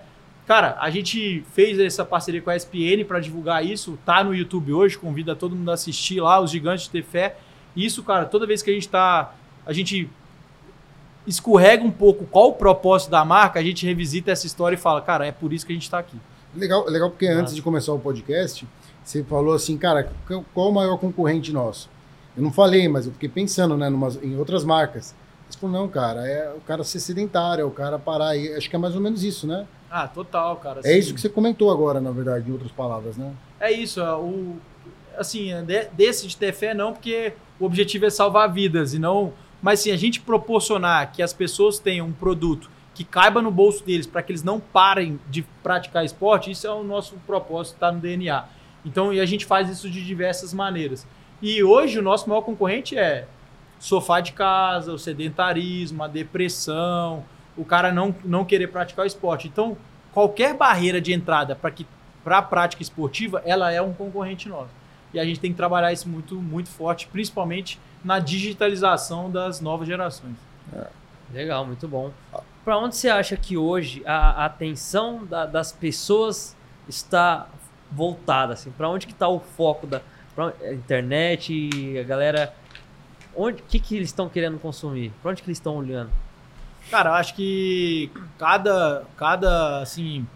Cara, 0.50 0.76
a 0.80 0.90
gente 0.90 1.44
fez 1.52 1.78
essa 1.78 2.04
parceria 2.04 2.42
com 2.42 2.50
a 2.50 2.56
ESPN 2.56 3.04
para 3.06 3.20
divulgar 3.20 3.64
isso, 3.64 3.96
tá 4.04 4.24
no 4.24 4.34
YouTube 4.34 4.72
hoje, 4.72 4.98
convida 4.98 5.36
todo 5.36 5.54
mundo 5.54 5.70
a 5.70 5.74
assistir 5.74 6.20
lá, 6.20 6.40
os 6.40 6.50
gigantes 6.50 6.86
de 6.86 6.90
ter 6.90 7.04
fé. 7.04 7.36
Isso, 7.76 8.02
cara, 8.02 8.24
toda 8.24 8.48
vez 8.48 8.60
que 8.60 8.68
a 8.68 8.74
gente 8.74 8.88
tá. 8.88 9.32
A 9.64 9.72
gente 9.72 10.10
escorrega 11.24 11.84
um 11.84 11.90
pouco 11.92 12.26
qual 12.26 12.48
o 12.48 12.52
propósito 12.54 13.12
da 13.12 13.24
marca, 13.24 13.60
a 13.60 13.62
gente 13.62 13.86
revisita 13.86 14.32
essa 14.32 14.44
história 14.44 14.74
e 14.74 14.76
fala, 14.76 15.00
cara, 15.00 15.24
é 15.24 15.30
por 15.30 15.52
isso 15.52 15.64
que 15.64 15.72
a 15.72 15.76
gente 15.76 15.84
está 15.84 16.00
aqui. 16.00 16.16
Legal, 16.52 16.84
legal 16.86 17.10
porque 17.10 17.28
antes 17.28 17.54
de 17.54 17.62
começar 17.62 17.92
o 17.92 17.98
podcast, 18.00 18.66
você 19.04 19.22
falou 19.22 19.54
assim, 19.54 19.78
cara, 19.78 20.10
qual 20.52 20.68
o 20.68 20.74
maior 20.74 20.98
concorrente 20.98 21.52
nosso? 21.52 21.88
Eu 22.36 22.42
não 22.42 22.50
falei, 22.50 22.88
mas 22.88 23.06
eu 23.06 23.12
fiquei 23.12 23.28
pensando 23.28 23.76
né, 23.76 23.88
numas, 23.88 24.20
em 24.20 24.36
outras 24.36 24.64
marcas. 24.64 25.14
Você 25.50 25.58
falou, 25.58 25.80
não, 25.80 25.88
cara, 25.88 26.26
é 26.26 26.52
o 26.54 26.60
cara 26.60 26.84
ser 26.84 27.00
sedentário, 27.00 27.62
é 27.62 27.64
o 27.64 27.70
cara 27.70 27.98
parar 27.98 28.28
aí. 28.28 28.54
Acho 28.54 28.70
que 28.70 28.76
é 28.76 28.78
mais 28.78 28.94
ou 28.94 29.00
menos 29.00 29.24
isso, 29.24 29.46
né? 29.46 29.66
Ah, 29.90 30.06
total, 30.06 30.56
cara. 30.56 30.80
Assim, 30.80 30.88
é 30.88 30.98
isso 30.98 31.12
que 31.12 31.20
você 31.20 31.28
comentou 31.28 31.70
agora, 31.70 32.00
na 32.00 32.12
verdade, 32.12 32.48
em 32.48 32.52
outras 32.52 32.70
palavras, 32.70 33.16
né? 33.16 33.32
É 33.58 33.72
isso. 33.72 34.00
É, 34.00 34.14
o, 34.14 34.56
assim, 35.18 35.52
é 35.52 35.88
desse 35.92 36.26
de 36.26 36.36
ter 36.36 36.52
fé, 36.52 36.72
não, 36.72 36.92
porque 36.92 37.32
o 37.58 37.64
objetivo 37.64 38.06
é 38.06 38.10
salvar 38.10 38.52
vidas 38.52 38.94
e 38.94 38.98
não. 38.98 39.32
Mas 39.60 39.80
sim, 39.80 39.90
a 39.90 39.96
gente 39.96 40.20
proporcionar 40.20 41.12
que 41.12 41.22
as 41.22 41.32
pessoas 41.32 41.78
tenham 41.78 42.06
um 42.06 42.12
produto 42.12 42.70
que 42.94 43.04
caiba 43.04 43.42
no 43.42 43.50
bolso 43.50 43.84
deles 43.84 44.06
para 44.06 44.22
que 44.22 44.32
eles 44.32 44.42
não 44.42 44.60
parem 44.60 45.18
de 45.28 45.42
praticar 45.62 46.04
esporte, 46.04 46.50
isso 46.50 46.66
é 46.66 46.70
o 46.72 46.82
nosso 46.82 47.16
propósito, 47.26 47.74
está 47.74 47.90
no 47.90 47.98
DNA. 47.98 48.44
Então, 48.84 49.12
e 49.12 49.20
a 49.20 49.26
gente 49.26 49.44
faz 49.44 49.68
isso 49.68 49.90
de 49.90 50.04
diversas 50.04 50.54
maneiras. 50.54 51.06
E 51.42 51.62
hoje 51.62 51.98
o 51.98 52.02
nosso 52.02 52.28
maior 52.28 52.42
concorrente 52.42 52.96
é 52.96 53.26
sofá 53.80 54.20
de 54.20 54.32
casa, 54.32 54.92
o 54.92 54.98
sedentarismo, 54.98 56.04
a 56.04 56.06
depressão, 56.06 57.24
o 57.56 57.64
cara 57.64 57.90
não, 57.90 58.14
não 58.24 58.44
querer 58.44 58.68
praticar 58.68 59.04
o 59.04 59.06
esporte. 59.06 59.48
Então, 59.48 59.76
qualquer 60.12 60.54
barreira 60.54 61.00
de 61.00 61.12
entrada 61.12 61.56
para 61.56 61.70
que 61.72 61.84
para 62.22 62.38
a 62.38 62.42
prática 62.42 62.82
esportiva, 62.82 63.42
ela 63.44 63.72
é 63.72 63.80
um 63.80 63.92
concorrente 63.92 64.48
nosso. 64.48 64.70
E 65.12 65.18
a 65.18 65.24
gente 65.24 65.40
tem 65.40 65.50
que 65.50 65.56
trabalhar 65.56 65.92
isso 65.92 66.08
muito, 66.08 66.36
muito 66.36 66.68
forte, 66.68 67.08
principalmente 67.08 67.80
na 68.04 68.18
digitalização 68.18 69.30
das 69.30 69.60
novas 69.60 69.88
gerações. 69.88 70.36
É. 70.72 70.86
Legal, 71.32 71.64
muito 71.64 71.88
bom. 71.88 72.12
Para 72.64 72.78
onde 72.78 72.96
você 72.96 73.08
acha 73.08 73.36
que 73.36 73.56
hoje 73.56 74.02
a, 74.06 74.44
atenção 74.44 75.24
da, 75.24 75.46
das 75.46 75.72
pessoas 75.72 76.56
está 76.88 77.48
voltada? 77.90 78.52
Assim? 78.52 78.70
Para 78.70 78.88
onde 78.88 79.06
que 79.06 79.12
está 79.12 79.28
o 79.28 79.40
foco 79.40 79.86
da 79.86 80.02
pra, 80.34 80.52
internet, 80.72 81.98
a 81.98 82.02
galera... 82.02 82.54
O 83.34 83.52
que, 83.52 83.78
que 83.78 83.96
eles 83.96 84.08
estão 84.08 84.28
querendo 84.28 84.58
consumir? 84.58 85.12
Para 85.22 85.30
onde 85.30 85.42
que 85.42 85.48
eles 85.48 85.58
estão 85.58 85.76
olhando? 85.76 86.10
Cara, 86.90 87.14
acho 87.14 87.34
que 87.34 88.10
cada, 88.38 89.04
cada, 89.16 89.80
assim, 89.82 90.26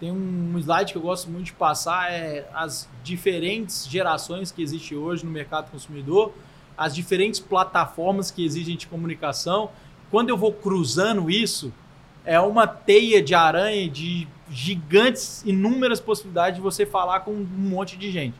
tem 0.00 0.10
um 0.10 0.58
slide 0.58 0.92
que 0.92 0.98
eu 0.98 1.02
gosto 1.02 1.30
muito 1.30 1.46
de 1.46 1.52
passar, 1.52 2.10
é 2.10 2.48
as 2.52 2.88
diferentes 3.04 3.86
gerações 3.86 4.50
que 4.50 4.60
existem 4.60 4.98
hoje 4.98 5.24
no 5.24 5.30
mercado 5.30 5.70
consumidor, 5.70 6.32
as 6.76 6.92
diferentes 6.92 7.38
plataformas 7.38 8.30
que 8.30 8.44
existem 8.44 8.76
de 8.76 8.88
comunicação. 8.88 9.70
Quando 10.10 10.30
eu 10.30 10.36
vou 10.36 10.52
cruzando 10.52 11.30
isso, 11.30 11.72
é 12.24 12.40
uma 12.40 12.66
teia 12.66 13.22
de 13.22 13.34
aranha 13.34 13.88
de 13.88 14.26
gigantes, 14.50 15.42
inúmeras 15.46 16.00
possibilidades 16.00 16.56
de 16.56 16.62
você 16.62 16.84
falar 16.84 17.20
com 17.20 17.30
um 17.30 17.46
monte 17.46 17.96
de 17.96 18.10
gente. 18.10 18.34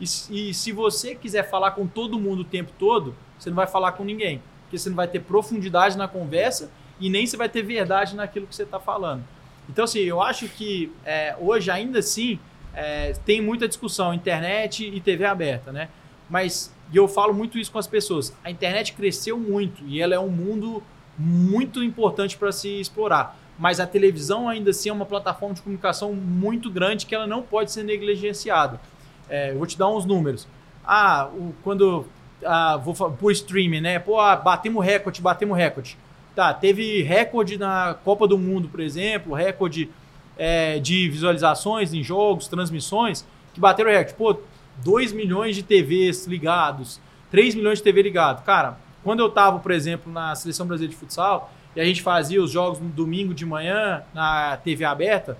E, 0.00 0.04
e 0.04 0.54
se 0.54 0.72
você 0.72 1.14
quiser 1.14 1.48
falar 1.48 1.72
com 1.72 1.86
todo 1.86 2.18
mundo 2.18 2.40
o 2.40 2.44
tempo 2.44 2.72
todo, 2.78 3.14
você 3.42 3.50
não 3.50 3.56
vai 3.56 3.66
falar 3.66 3.92
com 3.92 4.04
ninguém, 4.04 4.40
porque 4.62 4.78
você 4.78 4.88
não 4.88 4.96
vai 4.96 5.08
ter 5.08 5.20
profundidade 5.20 5.96
na 5.96 6.06
conversa 6.06 6.70
e 7.00 7.10
nem 7.10 7.26
você 7.26 7.36
vai 7.36 7.48
ter 7.48 7.62
verdade 7.62 8.14
naquilo 8.14 8.46
que 8.46 8.54
você 8.54 8.62
está 8.62 8.78
falando. 8.78 9.24
Então, 9.68 9.84
assim, 9.84 10.00
eu 10.00 10.20
acho 10.20 10.48
que 10.48 10.92
é, 11.04 11.34
hoje, 11.40 11.70
ainda 11.70 11.98
assim, 11.98 12.38
é, 12.74 13.12
tem 13.24 13.40
muita 13.40 13.66
discussão 13.66 14.12
internet 14.14 14.86
e 14.86 15.00
TV 15.00 15.24
aberta, 15.24 15.72
né? 15.72 15.88
Mas 16.28 16.72
e 16.92 16.96
eu 16.96 17.08
falo 17.08 17.32
muito 17.32 17.58
isso 17.58 17.72
com 17.72 17.78
as 17.78 17.86
pessoas. 17.86 18.36
A 18.44 18.50
internet 18.50 18.92
cresceu 18.92 19.38
muito 19.38 19.82
e 19.86 20.00
ela 20.00 20.14
é 20.14 20.18
um 20.18 20.28
mundo 20.28 20.82
muito 21.18 21.82
importante 21.82 22.36
para 22.36 22.52
se 22.52 22.68
explorar. 22.80 23.38
mas 23.58 23.78
a 23.78 23.86
televisão 23.86 24.48
ainda 24.48 24.70
assim 24.70 24.88
é 24.88 24.92
uma 24.92 25.04
plataforma 25.06 25.54
de 25.54 25.62
comunicação 25.62 26.12
muito 26.14 26.70
grande 26.70 27.06
que 27.06 27.14
ela 27.14 27.26
não 27.26 27.42
pode 27.42 27.70
ser 27.70 27.82
negligenciada. 27.82 28.80
É, 29.28 29.52
eu 29.52 29.58
vou 29.58 29.66
te 29.66 29.78
dar 29.78 29.88
uns 29.88 30.04
números. 30.04 30.48
Ah, 30.84 31.30
o, 31.32 31.54
quando 31.62 32.06
ah, 32.44 32.76
vou 32.76 32.94
por 32.94 33.30
streaming, 33.32 33.80
né? 33.80 33.98
Pô, 33.98 34.18
ah, 34.20 34.36
batemos 34.36 34.84
recorde, 34.84 35.20
batemos 35.20 35.56
recorde. 35.56 35.96
Tá, 36.34 36.52
teve 36.54 37.02
recorde 37.02 37.58
na 37.58 37.96
Copa 38.04 38.26
do 38.26 38.38
Mundo, 38.38 38.68
por 38.68 38.80
exemplo, 38.80 39.34
recorde 39.34 39.90
é, 40.38 40.78
de 40.78 41.08
visualizações 41.08 41.92
em 41.92 42.02
jogos, 42.02 42.48
transmissões, 42.48 43.26
que 43.52 43.60
bateram 43.60 43.90
recorde. 43.90 44.14
Pô, 44.14 44.38
2 44.82 45.12
milhões 45.12 45.54
de 45.54 45.62
TVs 45.62 46.26
ligados, 46.26 47.00
3 47.30 47.54
milhões 47.54 47.78
de 47.78 47.84
TV 47.84 48.02
ligados. 48.02 48.42
Cara, 48.44 48.78
quando 49.04 49.20
eu 49.20 49.28
tava, 49.28 49.58
por 49.58 49.70
exemplo, 49.72 50.10
na 50.10 50.34
Seleção 50.34 50.66
Brasileira 50.66 50.94
de 50.94 50.98
Futsal, 50.98 51.52
e 51.74 51.80
a 51.80 51.84
gente 51.84 52.02
fazia 52.02 52.42
os 52.42 52.50
jogos 52.50 52.78
no 52.78 52.88
domingo 52.88 53.34
de 53.34 53.44
manhã 53.44 54.02
na 54.14 54.56
TV 54.58 54.84
aberta, 54.84 55.36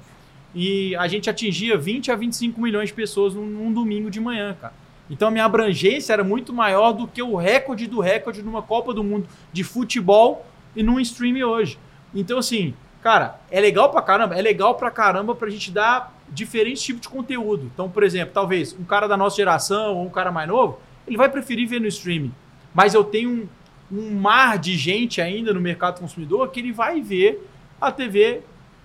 e 0.54 0.94
a 0.96 1.08
gente 1.08 1.30
atingia 1.30 1.78
20 1.78 2.10
a 2.10 2.16
25 2.16 2.60
milhões 2.60 2.88
de 2.88 2.94
pessoas 2.94 3.34
num, 3.34 3.46
num 3.46 3.72
domingo 3.72 4.10
de 4.10 4.20
manhã, 4.20 4.54
cara. 4.60 4.74
Então 5.12 5.28
a 5.28 5.30
minha 5.30 5.44
abrangência 5.44 6.14
era 6.14 6.24
muito 6.24 6.54
maior 6.54 6.92
do 6.92 7.06
que 7.06 7.22
o 7.22 7.36
recorde 7.36 7.86
do 7.86 8.00
recorde 8.00 8.42
numa 8.42 8.62
Copa 8.62 8.94
do 8.94 9.04
Mundo 9.04 9.28
de 9.52 9.62
futebol 9.62 10.46
e 10.74 10.82
num 10.82 10.98
stream 10.98 11.46
hoje. 11.46 11.78
Então, 12.14 12.38
assim, 12.38 12.72
cara, 13.02 13.38
é 13.50 13.60
legal 13.60 13.90
pra 13.90 14.00
caramba, 14.00 14.34
é 14.38 14.40
legal 14.40 14.74
pra 14.74 14.90
caramba 14.90 15.34
pra 15.34 15.50
gente 15.50 15.70
dar 15.70 16.18
diferentes 16.30 16.82
tipos 16.82 17.02
de 17.02 17.10
conteúdo. 17.10 17.70
Então, 17.74 17.90
por 17.90 18.02
exemplo, 18.02 18.32
talvez 18.32 18.72
um 18.72 18.84
cara 18.84 19.06
da 19.06 19.14
nossa 19.14 19.36
geração 19.36 19.96
ou 19.96 20.06
um 20.06 20.08
cara 20.08 20.32
mais 20.32 20.48
novo, 20.48 20.80
ele 21.06 21.18
vai 21.18 21.28
preferir 21.28 21.68
ver 21.68 21.78
no 21.78 21.86
streaming. 21.88 22.32
Mas 22.72 22.94
eu 22.94 23.04
tenho 23.04 23.50
um, 23.90 23.98
um 23.98 24.14
mar 24.14 24.58
de 24.58 24.78
gente 24.78 25.20
ainda 25.20 25.52
no 25.52 25.60
mercado 25.60 26.00
consumidor 26.00 26.48
que 26.48 26.58
ele 26.58 26.72
vai 26.72 27.02
ver 27.02 27.46
a 27.78 27.92
TV 27.92 28.40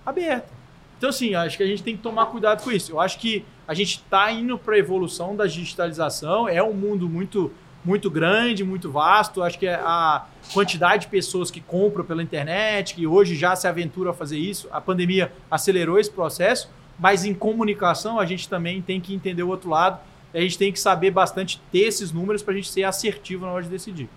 aberta. 0.05 0.49
Então, 0.97 1.09
assim, 1.09 1.35
acho 1.35 1.55
que 1.55 1.63
a 1.63 1.67
gente 1.67 1.83
tem 1.83 1.95
que 1.95 2.03
tomar 2.03 2.25
cuidado 2.25 2.61
com 2.61 2.71
isso. 2.71 2.91
Eu 2.91 2.99
acho 2.99 3.17
que 3.17 3.45
a 3.67 3.73
gente 3.73 3.97
está 3.97 4.31
indo 4.31 4.57
para 4.57 4.75
a 4.75 4.77
evolução 4.77 5.35
da 5.35 5.45
digitalização, 5.45 6.47
é 6.47 6.63
um 6.63 6.73
mundo 6.73 7.09
muito 7.09 7.51
muito 7.83 8.11
grande, 8.11 8.65
muito 8.65 8.91
vasto. 8.91 9.41
Acho 9.41 9.57
que 9.57 9.67
a 9.67 10.25
quantidade 10.53 11.03
de 11.03 11.07
pessoas 11.07 11.49
que 11.49 11.61
compram 11.61 12.03
pela 12.03 12.21
internet, 12.21 12.93
que 12.93 13.07
hoje 13.07 13.33
já 13.33 13.55
se 13.55 13.65
aventura 13.65 14.09
a 14.09 14.13
fazer 14.13 14.37
isso, 14.37 14.67
a 14.71 14.81
pandemia 14.81 15.31
acelerou 15.49 15.97
esse 15.97 16.11
processo, 16.11 16.69
mas 16.99 17.23
em 17.23 17.33
comunicação 17.33 18.19
a 18.19 18.25
gente 18.25 18.49
também 18.49 18.81
tem 18.81 18.99
que 18.99 19.15
entender 19.15 19.43
o 19.43 19.47
outro 19.47 19.69
lado. 19.69 19.99
A 20.33 20.39
gente 20.39 20.57
tem 20.57 20.71
que 20.71 20.79
saber 20.79 21.11
bastante 21.11 21.61
ter 21.71 21.79
esses 21.79 22.11
números 22.11 22.43
para 22.43 22.53
a 22.53 22.57
gente 22.57 22.69
ser 22.69 22.83
assertivo 22.83 23.45
na 23.45 23.53
hora 23.53 23.63
de 23.63 23.69
decidir. 23.69 24.09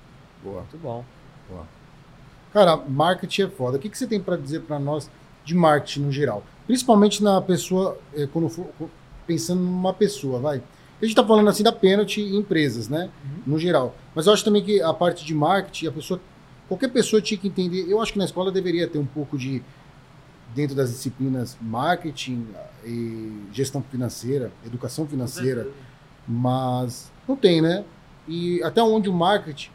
Boa. 0.42 0.62
Muito 0.62 0.78
bom. 0.78 1.04
Boa. 1.48 1.64
Cara, 2.52 2.76
marketing 2.76 3.42
é 3.42 3.48
foda. 3.48 3.76
O 3.76 3.80
que, 3.80 3.88
que 3.88 3.96
você 3.96 4.06
tem 4.06 4.20
para 4.20 4.36
dizer 4.36 4.62
para 4.62 4.80
nós 4.80 5.08
de 5.44 5.54
marketing 5.54 6.00
no 6.00 6.12
geral? 6.12 6.42
Principalmente 6.66 7.22
na 7.22 7.40
pessoa, 7.40 7.96
eh, 8.14 8.28
quando 8.32 8.48
for 8.48 8.66
pensando 9.30 9.62
numa 9.62 9.94
pessoa, 9.94 10.40
vai. 10.40 10.56
A 10.56 11.04
gente 11.04 11.12
está 11.12 11.24
falando 11.24 11.48
assim 11.48 11.62
da 11.62 11.70
pênalti 11.70 12.20
em 12.20 12.36
empresas, 12.36 12.88
né? 12.88 13.08
Uhum. 13.24 13.42
No 13.46 13.58
geral. 13.60 13.94
Mas 14.12 14.26
eu 14.26 14.32
acho 14.32 14.44
também 14.44 14.62
que 14.62 14.82
a 14.82 14.92
parte 14.92 15.24
de 15.24 15.32
marketing, 15.32 15.86
a 15.86 15.92
pessoa. 15.92 16.20
Qualquer 16.68 16.88
pessoa 16.88 17.22
tinha 17.22 17.38
que 17.38 17.46
entender. 17.46 17.88
Eu 17.88 18.02
acho 18.02 18.12
que 18.12 18.18
na 18.18 18.24
escola 18.24 18.50
deveria 18.50 18.88
ter 18.88 18.98
um 18.98 19.06
pouco 19.06 19.38
de. 19.38 19.62
Dentro 20.52 20.74
das 20.74 20.90
disciplinas 20.90 21.56
marketing 21.60 22.48
e 22.84 23.46
gestão 23.52 23.80
financeira, 23.88 24.50
educação 24.66 25.06
financeira. 25.06 25.68
Mas 26.26 27.08
não 27.28 27.36
tem, 27.36 27.62
né? 27.62 27.84
E 28.26 28.60
até 28.64 28.82
onde 28.82 29.08
o 29.08 29.12
marketing, 29.12 29.70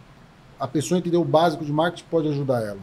a 0.60 0.68
pessoa 0.68 0.97
entender 0.97 1.16
o 1.16 1.24
básico 1.24 1.64
de 1.64 1.72
marketing 1.72 2.03
pode 2.12 2.28
ajudar 2.28 2.62
ela. 2.62 2.82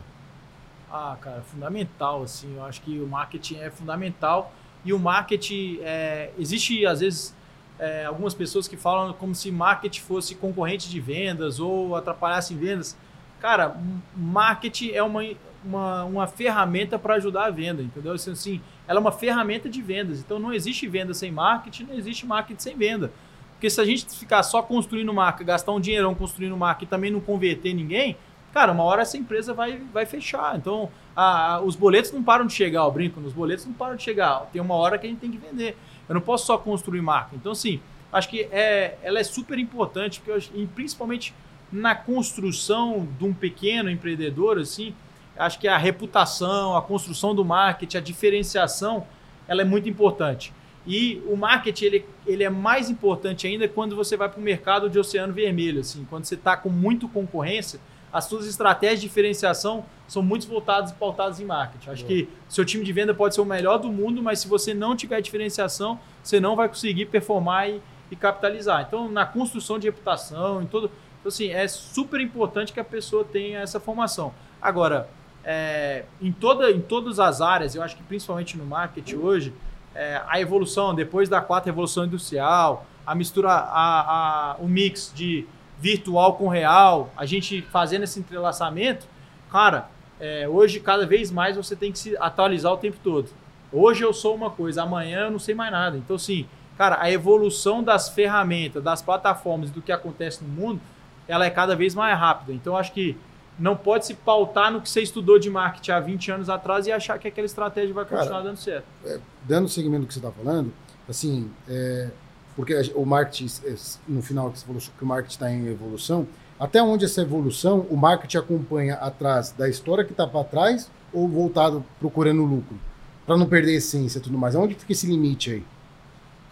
Ah, 0.90 1.18
cara, 1.20 1.42
fundamental, 1.42 2.22
assim. 2.22 2.56
Eu 2.56 2.64
acho 2.64 2.80
que 2.80 2.98
o 2.98 3.06
marketing 3.06 3.56
é 3.56 3.70
fundamental. 3.70 4.50
E 4.84 4.92
o 4.92 4.98
marketing, 4.98 5.78
é, 5.82 6.30
existe 6.38 6.84
às 6.84 7.00
vezes 7.00 7.34
é, 7.78 8.04
algumas 8.04 8.34
pessoas 8.34 8.68
que 8.68 8.76
falam 8.76 9.12
como 9.12 9.34
se 9.34 9.50
marketing 9.50 10.00
fosse 10.00 10.34
concorrente 10.34 10.88
de 10.88 11.00
vendas 11.00 11.60
ou 11.60 11.96
atrapalhasse 11.96 12.54
vendas. 12.54 12.96
Cara, 13.40 13.76
marketing 14.16 14.90
é 14.90 15.02
uma, 15.02 15.22
uma, 15.64 16.04
uma 16.04 16.26
ferramenta 16.26 16.98
para 16.98 17.14
ajudar 17.14 17.46
a 17.46 17.50
venda, 17.50 17.82
entendeu? 17.82 18.12
Assim, 18.12 18.30
assim, 18.32 18.60
ela 18.86 18.98
é 18.98 19.00
uma 19.00 19.12
ferramenta 19.12 19.68
de 19.68 19.82
vendas. 19.82 20.20
Então 20.20 20.38
não 20.38 20.52
existe 20.52 20.86
venda 20.86 21.12
sem 21.12 21.32
marketing, 21.32 21.84
não 21.84 21.94
existe 21.94 22.26
marketing 22.26 22.60
sem 22.60 22.76
venda. 22.76 23.12
Porque 23.52 23.70
se 23.70 23.80
a 23.80 23.84
gente 23.84 24.06
ficar 24.16 24.42
só 24.42 24.60
construindo 24.60 25.12
marca, 25.14 25.44
gastar 25.44 25.72
um 25.72 25.80
dinheirão 25.80 26.14
construindo 26.14 26.56
marca 26.56 26.84
e 26.84 26.86
também 26.86 27.10
não 27.10 27.20
converter 27.20 27.72
ninguém, 27.72 28.16
cara, 28.52 28.72
uma 28.72 28.82
hora 28.82 29.02
essa 29.02 29.16
empresa 29.16 29.54
vai, 29.54 29.78
vai 29.92 30.04
fechar. 30.04 30.56
Então, 30.56 30.90
a, 31.14 31.54
a, 31.54 31.60
os 31.60 31.76
boletos 31.76 32.12
não 32.12 32.22
param 32.22 32.46
de 32.46 32.52
chegar, 32.52 32.84
eu 32.84 32.90
brinco, 32.90 33.20
os 33.20 33.32
boletos 33.32 33.66
não 33.66 33.72
param 33.72 33.96
de 33.96 34.02
chegar. 34.02 34.48
Tem 34.52 34.60
uma 34.60 34.74
hora 34.74 34.98
que 34.98 35.06
a 35.06 35.10
gente 35.10 35.18
tem 35.20 35.30
que 35.30 35.38
vender. 35.38 35.76
Eu 36.08 36.14
não 36.14 36.22
posso 36.22 36.46
só 36.46 36.58
construir 36.58 37.02
marca. 37.02 37.36
Então, 37.36 37.52
assim, 37.52 37.80
acho 38.12 38.28
que 38.28 38.48
é, 38.50 38.96
ela 39.02 39.18
é 39.18 39.24
super 39.24 39.58
importante, 39.58 40.20
porque 40.20 40.48
eu, 40.54 40.68
principalmente 40.74 41.34
na 41.70 41.94
construção 41.94 43.08
de 43.18 43.24
um 43.24 43.32
pequeno 43.32 43.90
empreendedor, 43.90 44.58
assim, 44.58 44.94
acho 45.36 45.58
que 45.58 45.66
a 45.66 45.78
reputação, 45.78 46.76
a 46.76 46.82
construção 46.82 47.34
do 47.34 47.44
marketing, 47.44 47.96
a 47.96 48.00
diferenciação, 48.00 49.06
ela 49.48 49.62
é 49.62 49.64
muito 49.64 49.88
importante. 49.88 50.52
E 50.86 51.22
o 51.26 51.36
marketing 51.36 51.84
ele, 51.84 52.06
ele 52.26 52.44
é 52.44 52.50
mais 52.50 52.90
importante 52.90 53.46
ainda 53.46 53.68
quando 53.68 53.94
você 53.94 54.16
vai 54.16 54.28
para 54.28 54.40
o 54.40 54.42
mercado 54.42 54.90
de 54.90 54.98
oceano 54.98 55.32
vermelho, 55.32 55.80
assim, 55.80 56.06
quando 56.10 56.24
você 56.24 56.34
está 56.34 56.56
com 56.56 56.68
muito 56.68 57.08
concorrência, 57.08 57.80
as 58.12 58.24
suas 58.24 58.46
estratégias 58.46 59.00
de 59.00 59.06
diferenciação 59.06 59.84
são 60.12 60.22
muito 60.22 60.46
voltadas 60.46 60.90
e 60.90 60.94
pautadas 60.94 61.40
em 61.40 61.46
marketing. 61.46 61.88
Acho 61.88 62.04
Boa. 62.04 62.14
que 62.14 62.28
seu 62.46 62.66
time 62.66 62.84
de 62.84 62.92
venda 62.92 63.14
pode 63.14 63.34
ser 63.34 63.40
o 63.40 63.46
melhor 63.46 63.78
do 63.78 63.90
mundo, 63.90 64.22
mas 64.22 64.40
se 64.40 64.46
você 64.46 64.74
não 64.74 64.94
tiver 64.94 65.18
diferenciação, 65.22 65.98
você 66.22 66.38
não 66.38 66.54
vai 66.54 66.68
conseguir 66.68 67.06
performar 67.06 67.70
e, 67.70 67.80
e 68.10 68.14
capitalizar. 68.14 68.84
Então, 68.86 69.10
na 69.10 69.24
construção 69.24 69.78
de 69.78 69.86
reputação, 69.86 70.60
em 70.60 70.66
todo. 70.66 70.90
Então, 71.18 71.30
assim, 71.30 71.48
é 71.48 71.66
super 71.66 72.20
importante 72.20 72.74
que 72.74 72.80
a 72.80 72.84
pessoa 72.84 73.24
tenha 73.24 73.60
essa 73.60 73.80
formação. 73.80 74.34
Agora, 74.60 75.08
é, 75.42 76.04
em, 76.20 76.30
toda, 76.30 76.70
em 76.70 76.82
todas 76.82 77.18
as 77.18 77.40
áreas, 77.40 77.74
eu 77.74 77.82
acho 77.82 77.96
que 77.96 78.02
principalmente 78.02 78.58
no 78.58 78.66
marketing 78.66 79.16
hoje, 79.16 79.54
é, 79.94 80.20
a 80.28 80.38
evolução, 80.38 80.94
depois 80.94 81.26
da 81.26 81.40
quarta 81.40 81.70
revolução 81.70 82.04
industrial, 82.04 82.84
a 83.06 83.14
mistura, 83.14 83.48
a, 83.48 84.52
a, 84.52 84.56
o 84.58 84.68
mix 84.68 85.10
de 85.14 85.46
virtual 85.80 86.34
com 86.34 86.48
real, 86.48 87.10
a 87.16 87.24
gente 87.24 87.62
fazendo 87.62 88.02
esse 88.02 88.20
entrelaçamento, 88.20 89.06
cara, 89.50 89.88
é, 90.22 90.48
hoje 90.48 90.78
cada 90.78 91.04
vez 91.04 91.32
mais 91.32 91.56
você 91.56 91.74
tem 91.74 91.90
que 91.90 91.98
se 91.98 92.16
atualizar 92.16 92.72
o 92.72 92.76
tempo 92.76 92.96
todo. 93.02 93.28
Hoje 93.72 94.04
eu 94.04 94.12
sou 94.12 94.36
uma 94.36 94.50
coisa, 94.50 94.84
amanhã 94.84 95.22
eu 95.22 95.32
não 95.32 95.38
sei 95.40 95.52
mais 95.52 95.72
nada. 95.72 95.98
Então, 95.98 96.14
assim, 96.14 96.46
cara, 96.78 96.96
a 97.00 97.10
evolução 97.10 97.82
das 97.82 98.08
ferramentas, 98.08 98.84
das 98.84 99.02
plataformas 99.02 99.72
do 99.72 99.82
que 99.82 99.90
acontece 99.90 100.44
no 100.44 100.48
mundo, 100.48 100.80
ela 101.26 101.44
é 101.44 101.50
cada 101.50 101.74
vez 101.74 101.92
mais 101.92 102.16
rápida. 102.16 102.52
Então, 102.52 102.76
acho 102.76 102.92
que 102.92 103.16
não 103.58 103.74
pode 103.76 104.06
se 104.06 104.14
pautar 104.14 104.70
no 104.70 104.80
que 104.80 104.88
você 104.88 105.02
estudou 105.02 105.40
de 105.40 105.50
marketing 105.50 105.90
há 105.90 105.98
20 105.98 106.30
anos 106.30 106.48
atrás 106.48 106.86
e 106.86 106.92
achar 106.92 107.18
que 107.18 107.26
aquela 107.26 107.46
estratégia 107.46 107.92
vai 107.92 108.04
continuar 108.04 108.28
Cara, 108.28 108.44
dando 108.44 108.56
certo. 108.58 108.84
É, 109.04 109.18
dando 109.42 109.68
seguimento 109.68 110.02
do 110.02 110.06
que 110.06 110.14
você 110.14 110.20
está 110.20 110.30
falando, 110.30 110.72
assim, 111.08 111.50
é, 111.68 112.10
porque 112.54 112.74
o 112.94 113.04
marketing, 113.04 113.48
é, 113.64 113.74
no 114.06 114.22
final 114.22 114.52
que 114.52 114.60
você 114.60 114.66
falou 114.66 114.80
que 114.80 115.02
o 115.02 115.06
marketing 115.06 115.34
está 115.34 115.50
em 115.50 115.66
evolução, 115.66 116.28
até 116.62 116.80
onde 116.80 117.04
essa 117.04 117.20
evolução, 117.20 117.80
o 117.90 117.96
marketing 117.96 118.36
acompanha 118.36 118.94
atrás 118.94 119.50
da 119.50 119.68
história 119.68 120.04
que 120.04 120.12
está 120.12 120.28
para 120.28 120.44
trás 120.44 120.88
ou 121.12 121.26
voltado 121.26 121.84
procurando 121.98 122.44
lucro? 122.44 122.78
Para 123.26 123.36
não 123.36 123.48
perder 123.48 123.72
a 123.72 123.76
essência 123.78 124.20
e 124.20 124.22
tudo 124.22 124.38
mais. 124.38 124.54
Onde 124.54 124.76
fica 124.76 124.92
esse 124.92 125.04
limite 125.04 125.50
aí? 125.50 125.64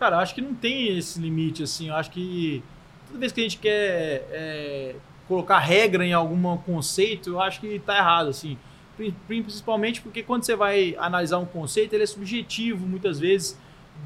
Cara, 0.01 0.19
acho 0.19 0.35
que 0.35 0.41
não 0.41 0.53
tem 0.53 0.99
esse 0.99 1.21
limite, 1.21 1.63
assim. 1.63 1.91
Acho 1.91 2.11
que 2.11 2.61
toda 3.07 3.21
vez 3.21 3.31
que 3.31 3.39
a 3.39 3.45
gente 3.45 3.59
quer 3.59 4.27
é, 4.33 4.97
colocar 5.29 5.61
regra 5.61 6.05
em 6.05 6.13
algum 6.13 6.57
conceito, 6.57 7.31
eu 7.31 7.41
acho 7.41 7.61
que 7.61 7.69
está 7.69 7.97
errado, 7.97 8.31
assim. 8.31 8.59
Principalmente 9.29 10.01
porque 10.01 10.25
quando 10.25 10.43
você 10.43 10.57
vai 10.57 10.97
analisar 10.99 11.39
um 11.39 11.47
conceito, 11.47 11.93
ele 11.93 12.03
é 12.03 12.07
subjetivo, 12.07 12.85
muitas 12.85 13.21
vezes 13.21 13.57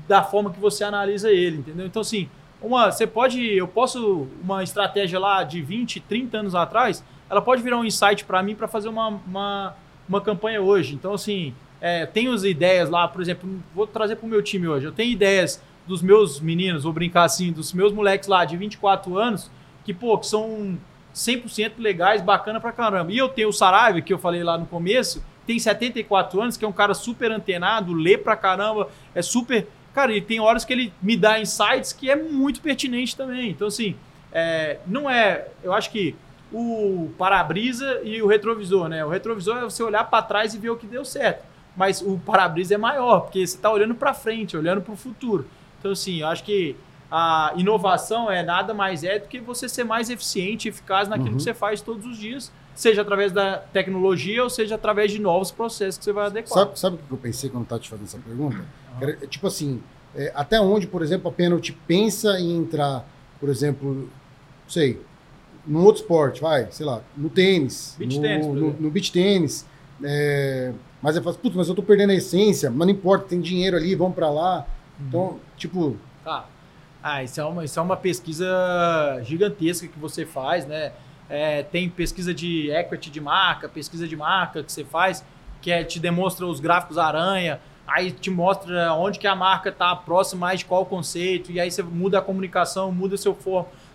da 0.07 0.23
forma 0.23 0.53
que 0.53 0.61
você 0.61 0.85
analisa 0.85 1.31
ele, 1.31 1.57
entendeu? 1.57 1.87
Então, 1.87 2.03
assim, 2.03 2.29
uma, 2.67 2.91
você 2.91 3.07
pode, 3.07 3.41
eu 3.55 3.69
posso, 3.69 4.29
uma 4.43 4.63
estratégia 4.63 5.19
lá 5.19 5.43
de 5.43 5.61
20, 5.63 6.01
30 6.01 6.39
anos 6.39 6.55
atrás, 6.55 7.05
ela 7.29 7.41
pode 7.41 7.63
virar 7.63 7.79
um 7.79 7.85
insight 7.85 8.25
para 8.25 8.43
mim 8.43 8.55
para 8.55 8.69
fazer 8.69 8.89
uma, 8.89 9.09
uma, 9.09 9.77
uma 10.09 10.21
campanha 10.21 10.61
hoje. 10.61 10.95
Então, 10.95 11.15
assim, 11.15 11.55
é, 11.81 12.07
tenho 12.07 12.33
as 12.33 12.45
ideias 12.45 12.89
lá, 12.89 13.07
por 13.09 13.21
exemplo, 13.21 13.49
vou 13.75 13.87
trazer 13.87 14.17
para 14.17 14.27
o 14.27 14.29
meu 14.29 14.43
time 14.43 14.67
hoje. 14.67 14.87
Eu 14.87 14.93
tenho 14.93 15.13
ideias 15.13 15.63
dos 15.87 16.01
meus 16.01 16.41
meninos, 16.41 16.85
vou 16.85 16.93
brincar 16.93 17.25
assim, 17.25 17.53
dos 17.53 17.73
meus 17.73 17.93
moleques 17.93 18.29
lá 18.29 18.45
de 18.45 18.57
24 18.57 19.19
anos, 19.19 19.51
que, 19.85 19.93
pô, 19.93 20.17
que 20.17 20.27
são 20.27 20.79
100% 21.15 21.73
legais, 21.79 22.23
bacana 22.23 22.61
pra 22.61 22.73
caramba. 22.73 23.13
E 23.13 23.19
eu 23.19 23.29
tenho 23.29 23.49
o 23.49 23.53
Saraiva, 23.53 24.01
que 24.01 24.13
eu 24.13 24.19
falei 24.19 24.43
lá 24.43 24.57
no 24.57 24.67
começo, 24.67 25.23
tem 25.47 25.59
74 25.59 26.41
anos, 26.41 26.57
que 26.57 26.65
é 26.65 26.69
um 26.69 26.73
cara 26.73 26.95
super 26.95 27.31
antenado, 27.31 27.93
lê 27.93 28.17
pra 28.17 28.35
caramba, 28.35 28.89
é 29.15 29.21
super 29.21 29.69
Cara, 29.95 30.13
e 30.13 30.21
tem 30.21 30.41
horas 30.41 30.65
que 30.65 30.73
ele 30.73 30.93
me 31.01 31.17
dá 31.17 31.41
insights 31.41 31.93
que 31.93 32.11
é 32.11 32.17
muito 32.17 32.61
pertinente 32.61 33.17
também. 33.17 33.51
Então, 33.51 33.69
assim, 33.69 33.95
é, 34.33 34.79
não 34.87 35.09
é. 35.09 35.47
Eu 35.63 35.73
acho 35.73 35.91
que 35.91 36.17
o 36.53 37.11
para-brisa 37.17 38.01
e 38.03 38.21
o 38.21 38.27
retrovisor, 38.27 38.89
né? 38.89 39.05
O 39.05 39.09
retrovisor 39.09 39.59
é 39.59 39.63
você 39.63 39.83
olhar 39.83 40.05
para 40.05 40.23
trás 40.23 40.55
e 40.55 40.59
ver 40.59 40.71
o 40.71 40.77
que 40.77 40.87
deu 40.87 41.05
certo. 41.05 41.45
mas 41.77 42.01
o 42.01 42.19
para-brisa 42.19 42.75
é 42.75 42.79
maior, 42.79 43.21
porque 43.21 43.45
você 43.45 43.57
está 43.57 43.71
olhando 43.71 43.95
para 43.95 44.15
frente, 44.15 44.57
olhando 44.57 44.81
para 44.81 44.93
o 44.93 44.97
futuro. 44.97 45.47
Então, 45.79 45.93
assim, 45.93 46.21
eu 46.21 46.29
acho 46.29 46.45
que 46.45 46.77
a 47.11 47.53
inovação 47.57 48.31
é 48.31 48.43
nada 48.43 48.73
mais 48.73 49.05
é 49.05 49.19
do 49.19 49.29
que 49.29 49.41
você 49.41 49.69
ser 49.69 49.85
mais 49.85 50.09
eficiente 50.11 50.67
e 50.67 50.69
eficaz 50.69 51.09
naquilo 51.09 51.31
uhum. 51.31 51.37
que 51.37 51.43
você 51.43 51.55
faz 51.55 51.81
todos 51.81 52.07
os 52.07 52.17
dias, 52.17 52.53
seja 52.75 53.03
através 53.03 53.33
da 53.33 53.59
tecnologia 53.59 54.43
ou 54.43 54.51
seja 54.51 54.75
através 54.75 55.13
de 55.13 55.21
novos 55.21 55.51
processos 55.51 55.99
que 55.99 56.05
você 56.05 56.13
vai 56.13 56.27
adequar. 56.27 56.65
Sabe, 56.65 56.79
sabe 56.79 56.97
o 56.97 56.99
que 56.99 57.13
eu 57.13 57.19
pensei 57.19 57.51
quando 57.51 57.65
estava 57.65 57.81
te 57.81 57.89
fazendo 57.89 58.07
essa 58.07 58.19
pergunta? 58.19 58.65
Uhum. 59.01 59.29
Tipo 59.29 59.47
assim, 59.47 59.83
é, 60.15 60.33
até 60.35 60.61
onde, 60.61 60.87
por 60.87 61.03
exemplo, 61.03 61.29
a 61.29 61.33
Penalty 61.33 61.73
pensa 61.87 62.39
em 62.39 62.57
entrar, 62.57 63.07
por 63.41 63.49
exemplo, 63.49 64.09
sei, 64.69 65.01
num 65.67 65.85
outro 65.85 66.03
esporte, 66.03 66.41
vai, 66.41 66.71
sei 66.71 66.85
lá, 66.85 67.01
no 67.17 67.29
tênis, 67.29 67.95
beach 67.99 68.17
no, 68.17 68.23
tênis, 68.23 68.47
no, 68.47 68.73
no 68.73 68.91
beach 68.91 69.13
tênis, 69.13 69.67
é, 70.03 70.73
mas 71.01 71.17
eu 71.17 71.23
falo, 71.23 71.37
putz, 71.37 71.55
mas 71.55 71.69
eu 71.69 71.75
tô 71.75 71.83
perdendo 71.83 72.11
a 72.11 72.15
essência, 72.15 72.71
mas 72.71 72.87
não 72.87 72.95
importa, 72.95 73.27
tem 73.29 73.41
dinheiro 73.41 73.77
ali, 73.77 73.95
vamos 73.95 74.15
para 74.15 74.31
lá. 74.31 74.67
Uhum. 74.99 75.07
Então, 75.09 75.41
tipo. 75.57 75.97
Tá. 76.25 76.47
Ah, 77.03 77.23
isso 77.23 77.39
é, 77.39 77.45
uma, 77.45 77.65
isso 77.65 77.79
é 77.79 77.83
uma 77.83 77.99
pesquisa 77.99 79.21
gigantesca 79.23 79.87
que 79.87 79.99
você 79.99 80.25
faz, 80.25 80.67
né? 80.67 80.93
É, 81.29 81.63
tem 81.63 81.89
pesquisa 81.89 82.35
de 82.35 82.71
equity 82.71 83.11
de 83.11 83.21
marca, 83.21 83.69
pesquisa 83.69 84.07
de 84.07 84.17
marca 84.17 84.63
que 84.63 84.71
você 84.71 84.85
faz, 84.85 85.25
que 85.63 85.71
é, 85.71 85.83
te 85.83 85.99
demonstra 85.99 86.47
os 86.47 86.61
gráficos 86.61 86.99
aranha, 86.99 87.61
aí 87.87 88.11
te 88.11 88.31
mostra 88.31 88.93
onde 88.93 89.19
que 89.19 89.27
a 89.27 89.35
marca 89.35 89.71
está 89.71 89.95
próxima 89.97 90.47
mais 90.47 90.61
de 90.61 90.67
qual 90.67 90.85
conceito, 90.85 91.51
e 91.51 91.59
aí 91.59 91.71
você 91.71 91.83
muda 91.83 92.19
a 92.19 92.23
comunicação, 92.23 92.93
muda 92.93 93.17
seu 93.17 93.37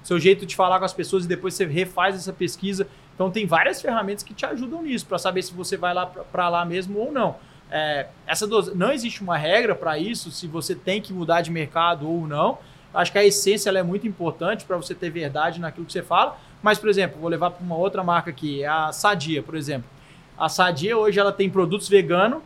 seu 0.03 0.19
jeito 0.19 0.45
de 0.45 0.55
falar 0.55 0.79
com 0.79 0.85
as 0.85 0.93
pessoas 0.93 1.25
e 1.25 1.27
depois 1.27 1.53
você 1.53 1.65
refaz 1.65 2.15
essa 2.15 2.33
pesquisa. 2.33 2.87
Então 3.13 3.29
tem 3.29 3.45
várias 3.45 3.81
ferramentas 3.81 4.23
que 4.23 4.33
te 4.33 4.45
ajudam 4.45 4.81
nisso, 4.81 5.05
para 5.05 5.17
saber 5.17 5.41
se 5.41 5.53
você 5.53 5.75
vai 5.75 5.93
lá 5.93 6.05
para 6.05 6.49
lá 6.49 6.65
mesmo 6.65 6.97
ou 6.99 7.11
não. 7.11 7.35
É, 7.71 8.07
essa 8.25 8.47
não 8.73 8.91
existe 8.91 9.21
uma 9.21 9.37
regra 9.37 9.75
para 9.75 9.97
isso, 9.97 10.31
se 10.31 10.47
você 10.47 10.73
tem 10.73 11.01
que 11.01 11.13
mudar 11.13 11.41
de 11.41 11.51
mercado 11.51 12.09
ou 12.09 12.25
não. 12.25 12.57
Acho 12.91 13.11
que 13.11 13.19
a 13.19 13.23
essência 13.23 13.69
é 13.69 13.83
muito 13.83 14.07
importante 14.07 14.65
para 14.65 14.75
você 14.75 14.95
ter 14.95 15.11
verdade 15.11 15.59
naquilo 15.59 15.85
que 15.85 15.93
você 15.93 16.01
fala. 16.01 16.39
Mas, 16.61 16.77
por 16.77 16.89
exemplo, 16.89 17.19
vou 17.19 17.29
levar 17.29 17.51
para 17.51 17.63
uma 17.63 17.75
outra 17.75 18.03
marca 18.03 18.29
aqui, 18.29 18.63
a 18.65 18.91
Sadia, 18.91 19.41
por 19.41 19.55
exemplo. 19.55 19.89
A 20.37 20.49
Sadia 20.49 20.97
hoje 20.97 21.19
ela 21.19 21.31
tem 21.31 21.49
produtos 21.49 21.87
veganos 21.87 22.41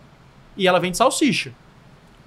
e 0.55 0.67
ela 0.67 0.79
vende 0.79 0.97
salsicha. 0.97 1.51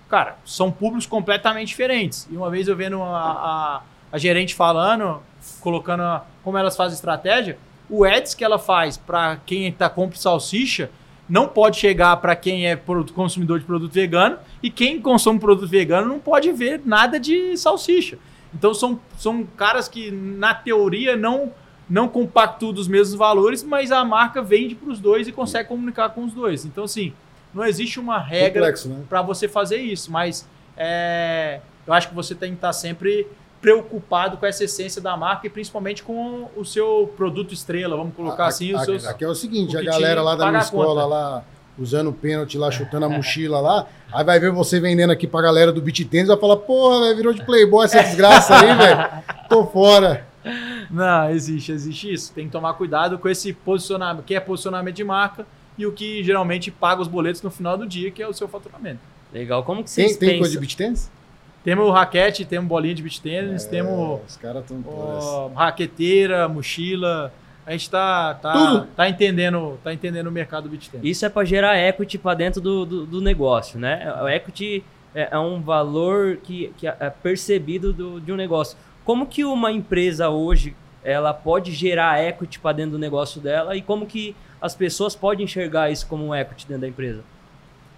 Cara, 0.09 0.37
são 0.45 0.70
públicos 0.70 1.07
completamente 1.07 1.68
diferentes. 1.68 2.28
E 2.30 2.37
uma 2.37 2.51
vez 2.51 2.68
eu 2.68 2.76
vendo 2.76 3.03
a, 3.03 3.07
a, 3.09 3.82
a 4.12 4.18
gerente 4.18 4.55
falando, 4.55 5.20
colocando 5.61 6.03
a, 6.03 6.24
como 6.43 6.59
elas 6.59 6.76
fazem 6.76 6.95
estratégia, 6.95 7.59
o 7.89 8.05
ads 8.05 8.34
que 8.34 8.45
ela 8.45 8.59
faz 8.59 8.97
para 8.97 9.37
quem 9.47 9.68
está 9.68 9.89
compra 9.89 10.18
salsicha 10.18 10.91
não 11.28 11.49
pode 11.49 11.76
chegar 11.76 12.16
para 12.18 12.37
quem 12.37 12.68
é 12.68 12.76
consumidor 13.14 13.59
de 13.59 13.64
produto 13.64 13.93
vegano 13.93 14.39
e 14.62 14.70
quem 14.70 15.01
consome 15.01 15.41
produto 15.41 15.68
vegano 15.68 16.07
não 16.09 16.20
pode 16.20 16.53
ver 16.53 16.80
nada 16.84 17.18
de 17.18 17.57
salsicha. 17.57 18.18
Então 18.55 18.72
são, 18.72 19.01
são 19.18 19.45
caras 19.57 19.89
que 19.89 20.11
na 20.11 20.55
teoria 20.55 21.16
não 21.16 21.53
não 21.89 22.09
compactuam 22.09 22.72
dos 22.72 22.89
mesmos 22.89 23.16
valores, 23.16 23.62
mas 23.62 23.93
a 23.93 24.05
marca 24.05 24.43
vende 24.43 24.74
para 24.74 24.91
os 24.91 24.99
dois 24.99 25.28
e 25.28 25.32
consegue 25.32 25.68
comunicar 25.68 26.11
com 26.11 26.24
os 26.24 26.32
dois. 26.32 26.64
Então 26.64 26.84
assim, 26.84 27.12
não 27.55 27.64
existe 27.64 28.01
uma 28.01 28.18
regra 28.18 28.70
né? 28.70 29.05
para 29.09 29.22
você 29.22 29.49
fazer 29.49 29.78
isso, 29.78 30.11
mas 30.11 30.49
é, 30.76 31.61
eu 31.87 31.93
acho 31.93 32.09
que 32.09 32.14
você 32.14 32.34
tem 32.34 32.51
que 32.51 32.57
estar 32.57 32.72
sempre 32.72 33.26
preocupado 33.61 34.37
com 34.37 34.47
essa 34.47 34.64
essência 34.64 35.01
da 35.01 35.16
marca 35.16 35.47
e 35.47 35.51
principalmente 35.51 36.03
com 36.03 36.49
o 36.57 36.64
seu 36.64 37.12
produto 37.16 37.55
estrela, 37.55 37.97
vamos 37.97 38.14
colocar 38.14 38.45
a, 38.45 38.49
assim. 38.49 38.74
A, 38.74 38.80
seus, 38.80 39.07
aqui 39.07 39.24
é 39.24 39.28
o 39.28 39.34
seguinte, 39.34 39.76
o 39.76 39.78
a 39.78 39.82
galera 39.82 40.22
lá 40.22 40.37
da 40.37 40.49
minha 40.49 40.61
escola, 40.61 41.07
lá, 41.07 41.45
usando 41.78 42.11
o 42.11 42.12
pênalti 42.12 42.59
lá, 42.59 42.70
chutando 42.70 43.07
a 43.07 43.09
mochila 43.09 43.61
lá, 43.61 43.87
aí 44.12 44.24
vai 44.24 44.39
ver 44.39 44.53
você 44.53 44.78
vendendo 44.78 45.11
aqui 45.11 45.26
pra 45.26 45.41
galera 45.41 45.72
do 45.72 45.80
beat 45.80 46.05
tênis, 46.09 46.28
vai 46.28 46.37
falar, 46.37 46.57
porra, 46.59 47.14
virou 47.14 47.32
de 47.32 47.45
playboy 47.45 47.84
essa 47.84 48.03
desgraça 48.03 48.55
aí, 48.55 48.74
velho, 48.76 49.09
tô 49.49 49.66
fora. 49.66 50.26
Não, 50.90 51.30
existe, 51.30 51.72
existe 51.72 52.12
isso. 52.12 52.32
Tem 52.32 52.47
que 52.47 52.53
tomar 52.53 52.74
cuidado 52.74 53.18
com 53.18 53.28
esse 53.28 53.53
posicionamento, 53.53 54.24
que 54.24 54.34
é 54.34 54.40
posicionamento 54.40 54.97
de 54.97 55.05
marca, 55.05 55.47
e 55.76 55.86
o 55.86 55.92
que 55.92 56.22
geralmente 56.22 56.70
paga 56.70 57.03
os 57.03 57.09
boletos 57.09 57.42
no 57.42 57.51
final 57.51 57.76
do 57.76 57.86
dia, 57.86 58.11
que 58.11 58.22
é 58.22 58.28
o 58.28 58.32
seu 58.32 58.49
faturamento. 58.49 59.01
Legal. 59.32 59.62
Como 59.62 59.82
que 59.84 59.90
vocês 59.90 60.16
tem, 60.16 60.30
tem 60.30 60.38
coisa 60.38 60.53
de 60.53 60.59
beat 60.59 60.76
tênis? 60.76 61.11
Temos 61.66 61.92
raquete, 61.92 62.44
temos 62.44 62.68
bolinha 62.68 62.94
de 62.94 63.03
beach 63.03 63.20
tênis, 63.20 63.64
é, 63.64 63.68
temos 63.68 64.20
os 64.24 64.36
caras 64.36 64.64
raqueteira, 65.53 66.49
mochila. 66.49 67.32
A 67.66 67.72
gente 67.72 67.90
tá, 67.90 68.34
tá, 68.34 68.86
tá, 68.94 69.09
entendendo, 69.09 69.76
tá 69.82 69.92
entendendo 69.92 70.28
o 70.28 70.30
mercado 70.30 70.62
do 70.62 70.68
beach 70.70 70.88
tênis. 70.88 71.05
Isso 71.05 71.26
é 71.26 71.28
para 71.28 71.44
gerar 71.44 71.76
equity 71.76 72.18
para 72.18 72.34
dentro 72.34 72.61
do, 72.61 72.86
do, 72.86 73.05
do, 73.07 73.20
negócio, 73.20 73.80
né? 73.80 74.14
O 74.22 74.28
equity 74.28 74.84
é, 75.12 75.30
é, 75.32 75.38
um 75.40 75.61
valor 75.61 76.36
que, 76.36 76.72
que 76.78 76.86
é 76.86 77.11
percebido 77.11 77.92
do, 77.92 78.20
de 78.20 78.30
um 78.30 78.36
negócio. 78.36 78.78
Como 79.07 79.24
que 79.24 79.44
uma 79.44 79.70
empresa 79.70 80.28
hoje 80.30 80.74
ela 81.04 81.32
pode 81.32 81.70
gerar 81.70 82.20
equity 82.20 82.59
para 82.59 82.72
dentro 82.72 82.92
do 82.92 82.98
negócio 82.98 83.40
dela 83.40 83.76
e 83.76 83.80
como 83.80 84.04
que 84.04 84.34
as 84.61 84.74
pessoas 84.74 85.14
podem 85.14 85.44
enxergar 85.44 85.92
isso 85.92 86.09
como 86.09 86.26
um 86.26 86.34
equity 86.34 86.66
dentro 86.66 86.80
da 86.80 86.88
empresa? 86.88 87.22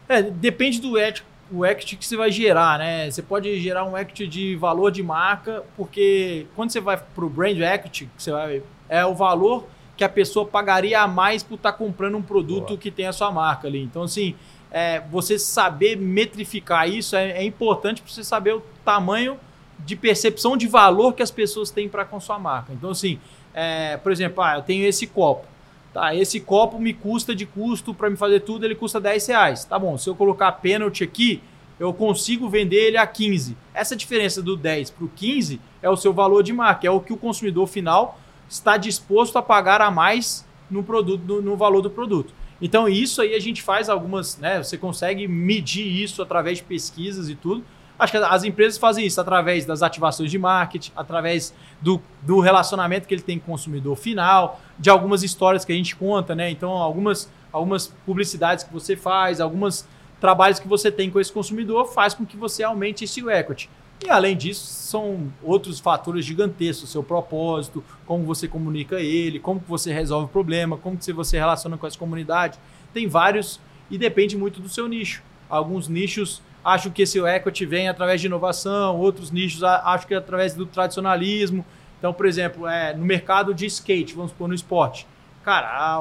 É, 0.06 0.20
depende 0.20 0.78
do 0.82 0.98
equity, 0.98 1.24
o 1.50 1.64
equity 1.64 1.96
que 1.96 2.04
você 2.04 2.14
vai 2.14 2.30
gerar, 2.30 2.78
né? 2.78 3.10
Você 3.10 3.22
pode 3.22 3.58
gerar 3.58 3.86
um 3.86 3.96
equity 3.96 4.26
de 4.26 4.56
valor 4.56 4.90
de 4.90 5.02
marca, 5.02 5.64
porque 5.78 6.46
quando 6.54 6.70
você 6.72 6.80
vai 6.80 6.98
para 6.98 7.24
o 7.24 7.30
brand 7.30 7.58
equity, 7.58 8.06
você 8.14 8.30
vai, 8.30 8.62
é 8.86 9.06
o 9.06 9.14
valor 9.14 9.66
que 9.96 10.04
a 10.04 10.10
pessoa 10.10 10.44
pagaria 10.44 11.00
a 11.00 11.08
mais 11.08 11.42
por 11.42 11.54
estar 11.54 11.72
tá 11.72 11.78
comprando 11.78 12.18
um 12.18 12.22
produto 12.22 12.68
Boa. 12.68 12.78
que 12.78 12.90
tem 12.90 13.06
a 13.06 13.14
sua 13.14 13.32
marca 13.32 13.66
ali. 13.66 13.82
Então, 13.82 14.02
assim, 14.02 14.34
é, 14.70 15.00
você 15.10 15.38
saber 15.38 15.96
metrificar 15.96 16.86
isso 16.86 17.16
é, 17.16 17.30
é 17.30 17.44
importante 17.44 18.02
para 18.02 18.12
você 18.12 18.22
saber 18.22 18.56
o 18.56 18.62
tamanho 18.84 19.38
de 19.78 19.96
percepção 19.96 20.56
de 20.56 20.66
valor 20.66 21.12
que 21.12 21.22
as 21.22 21.30
pessoas 21.30 21.70
têm 21.70 21.88
para 21.88 22.04
com 22.04 22.20
sua 22.20 22.38
marca. 22.38 22.72
Então, 22.72 22.90
assim, 22.90 23.18
é, 23.54 23.96
por 23.96 24.12
exemplo, 24.12 24.42
ah, 24.42 24.56
eu 24.56 24.62
tenho 24.62 24.86
esse 24.86 25.06
copo. 25.06 25.46
Tá, 25.92 26.14
esse 26.14 26.38
copo 26.38 26.78
me 26.78 26.92
custa 26.92 27.34
de 27.34 27.46
custo 27.46 27.94
para 27.94 28.10
me 28.10 28.16
fazer 28.16 28.40
tudo, 28.40 28.64
ele 28.64 28.74
custa 28.74 29.00
10 29.00 29.26
reais. 29.26 29.64
Tá 29.64 29.78
bom, 29.78 29.96
se 29.96 30.08
eu 30.08 30.14
colocar 30.14 30.52
pênalti 30.52 31.02
aqui, 31.02 31.42
eu 31.80 31.92
consigo 31.94 32.48
vender 32.48 32.88
ele 32.88 32.96
a 32.96 33.06
15. 33.06 33.56
Essa 33.72 33.96
diferença 33.96 34.42
do 34.42 34.56
10 34.56 34.90
para 34.90 35.04
o 35.04 35.08
15 35.08 35.60
é 35.80 35.88
o 35.88 35.96
seu 35.96 36.12
valor 36.12 36.42
de 36.42 36.52
marca, 36.52 36.86
é 36.86 36.90
o 36.90 37.00
que 37.00 37.12
o 37.12 37.16
consumidor 37.16 37.66
final 37.66 38.18
está 38.48 38.76
disposto 38.76 39.38
a 39.38 39.42
pagar 39.42 39.80
a 39.80 39.90
mais 39.90 40.46
no 40.70 40.82
produto, 40.82 41.22
no, 41.24 41.40
no 41.40 41.56
valor 41.56 41.80
do 41.80 41.90
produto. 41.90 42.34
Então, 42.60 42.88
isso 42.88 43.22
aí 43.22 43.34
a 43.34 43.40
gente 43.40 43.62
faz 43.62 43.88
algumas, 43.88 44.36
né? 44.38 44.62
Você 44.62 44.76
consegue 44.76 45.28
medir 45.28 45.86
isso 45.86 46.20
através 46.20 46.58
de 46.58 46.64
pesquisas 46.64 47.28
e 47.28 47.34
tudo. 47.34 47.64
Acho 47.98 48.12
que 48.12 48.18
as 48.18 48.44
empresas 48.44 48.78
fazem 48.78 49.04
isso 49.04 49.20
através 49.20 49.66
das 49.66 49.82
ativações 49.82 50.30
de 50.30 50.38
marketing, 50.38 50.92
através 50.96 51.52
do, 51.80 52.00
do 52.22 52.38
relacionamento 52.38 53.08
que 53.08 53.14
ele 53.14 53.22
tem 53.22 53.38
com 53.38 53.50
o 53.50 53.54
consumidor 53.54 53.96
final, 53.96 54.60
de 54.78 54.88
algumas 54.88 55.24
histórias 55.24 55.64
que 55.64 55.72
a 55.72 55.74
gente 55.74 55.96
conta, 55.96 56.34
né? 56.34 56.48
Então, 56.48 56.70
algumas, 56.70 57.28
algumas 57.52 57.88
publicidades 58.06 58.62
que 58.62 58.72
você 58.72 58.96
faz, 58.96 59.40
alguns 59.40 59.84
trabalhos 60.20 60.60
que 60.60 60.68
você 60.68 60.92
tem 60.92 61.10
com 61.10 61.18
esse 61.18 61.32
consumidor 61.32 61.86
faz 61.86 62.14
com 62.14 62.24
que 62.24 62.36
você 62.36 62.62
aumente 62.62 63.04
esse 63.04 63.20
equity. 63.28 63.68
E 64.04 64.08
além 64.08 64.36
disso, 64.36 64.64
são 64.64 65.32
outros 65.42 65.80
fatores 65.80 66.24
gigantescos, 66.24 66.90
seu 66.90 67.02
propósito, 67.02 67.82
como 68.06 68.24
você 68.24 68.46
comunica 68.46 69.00
ele, 69.00 69.40
como 69.40 69.60
você 69.66 69.92
resolve 69.92 70.26
o 70.26 70.28
problema, 70.28 70.76
como 70.76 70.96
que 70.96 71.12
você 71.12 71.36
relaciona 71.36 71.76
com 71.76 71.84
essa 71.84 71.98
comunidade. 71.98 72.60
Tem 72.94 73.08
vários 73.08 73.60
e 73.90 73.98
depende 73.98 74.36
muito 74.36 74.60
do 74.60 74.68
seu 74.68 74.86
nicho. 74.86 75.22
Alguns 75.50 75.88
nichos 75.88 76.40
acham 76.64 76.90
que 76.92 77.02
esse 77.02 77.18
equity 77.18 77.64
vem 77.64 77.88
através 77.88 78.20
de 78.20 78.26
inovação, 78.26 78.96
outros 78.96 79.30
nichos 79.30 79.62
acham 79.62 80.06
que 80.06 80.14
é 80.14 80.16
através 80.16 80.54
do 80.54 80.66
tradicionalismo. 80.66 81.64
Então, 81.98 82.12
por 82.12 82.26
exemplo, 82.26 82.66
é, 82.66 82.94
no 82.94 83.04
mercado 83.04 83.52
de 83.52 83.66
skate, 83.66 84.14
vamos 84.14 84.30
supor, 84.30 84.48
no 84.48 84.54
esporte, 84.54 85.06
cara, 85.44 86.00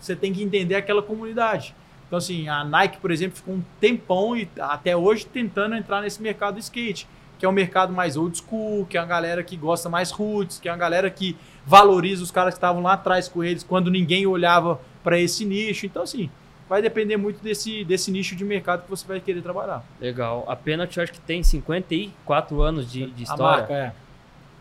você 0.00 0.16
tem 0.16 0.32
que 0.32 0.42
entender 0.42 0.74
aquela 0.74 1.02
comunidade. 1.02 1.74
Então, 2.06 2.18
assim, 2.18 2.48
a 2.48 2.64
Nike, 2.64 2.98
por 2.98 3.10
exemplo, 3.10 3.36
ficou 3.36 3.54
um 3.54 3.62
tempão 3.80 4.36
e 4.36 4.48
até 4.58 4.96
hoje 4.96 5.26
tentando 5.26 5.74
entrar 5.74 6.00
nesse 6.00 6.22
mercado 6.22 6.54
do 6.54 6.60
skate, 6.60 7.08
que 7.38 7.44
é 7.44 7.48
um 7.48 7.52
mercado 7.52 7.92
mais 7.92 8.16
old 8.16 8.38
school, 8.38 8.86
que 8.86 8.96
é 8.96 9.00
uma 9.00 9.06
galera 9.06 9.42
que 9.42 9.56
gosta 9.56 9.88
mais 9.88 10.10
roots, 10.10 10.60
que 10.60 10.68
é 10.68 10.72
uma 10.72 10.78
galera 10.78 11.10
que 11.10 11.36
valoriza 11.66 12.22
os 12.22 12.30
caras 12.30 12.54
que 12.54 12.58
estavam 12.58 12.82
lá 12.82 12.92
atrás 12.92 13.28
com 13.28 13.42
eles 13.42 13.62
quando 13.62 13.90
ninguém 13.90 14.26
olhava 14.26 14.80
para 15.02 15.18
esse 15.18 15.44
nicho. 15.44 15.86
Então, 15.86 16.02
assim, 16.02 16.30
vai 16.68 16.80
depender 16.80 17.16
muito 17.16 17.42
desse, 17.42 17.84
desse 17.84 18.10
nicho 18.10 18.34
de 18.34 18.44
mercado 18.44 18.84
que 18.84 18.90
você 18.90 19.06
vai 19.06 19.20
querer 19.20 19.42
trabalhar. 19.42 19.84
Legal. 20.00 20.44
A 20.48 20.56
Penalty 20.56 21.00
acho 21.00 21.12
que 21.12 21.20
tem 21.20 21.42
54 21.42 22.62
anos 22.62 22.90
de, 22.90 23.10
de 23.10 23.22
história. 23.22 23.44
A 23.44 23.58
marca, 23.58 23.74
é. 23.74 23.92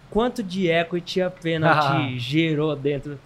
Quanto 0.09 0.43
de 0.43 0.67
equity 0.67 1.21
a 1.21 1.29
Penalty 1.31 1.87
ah. 1.87 2.13
gerou 2.17 2.75
dentro 2.75 3.19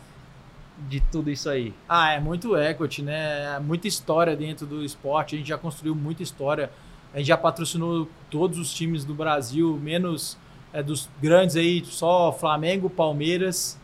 de 0.87 0.99
tudo 0.99 1.29
isso 1.29 1.49
aí? 1.49 1.73
Ah, 1.89 2.11
é 2.11 2.19
muito 2.19 2.55
equity, 2.55 3.01
né? 3.01 3.55
É 3.55 3.59
muita 3.59 3.87
história 3.87 4.35
dentro 4.35 4.65
do 4.65 4.83
esporte. 4.83 5.35
A 5.35 5.37
gente 5.37 5.49
já 5.49 5.57
construiu 5.57 5.95
muita 5.95 6.23
história. 6.23 6.69
A 7.13 7.17
gente 7.17 7.27
já 7.27 7.37
patrocinou 7.37 8.07
todos 8.29 8.59
os 8.59 8.73
times 8.73 9.03
do 9.03 9.13
Brasil, 9.13 9.77
menos 9.81 10.37
é, 10.71 10.83
dos 10.83 11.09
grandes 11.21 11.55
aí, 11.55 11.83
só 11.83 12.31
Flamengo, 12.31 12.89
Palmeiras, 12.89 13.79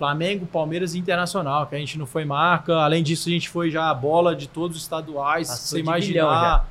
Flamengo, 0.00 0.46
Palmeiras 0.46 0.94
e 0.94 0.98
Internacional, 0.98 1.66
que 1.66 1.76
a 1.76 1.78
gente 1.78 1.98
não 1.98 2.06
foi 2.06 2.24
marca. 2.24 2.74
Além 2.74 3.02
disso, 3.02 3.28
a 3.28 3.32
gente 3.32 3.50
foi 3.50 3.70
já 3.70 3.90
a 3.90 3.94
bola 3.94 4.34
de 4.34 4.48
todos 4.48 4.78
os 4.78 4.82
estaduais, 4.82 5.46
Passou 5.46 5.66
você 5.66 5.78
imaginar. 5.78 6.66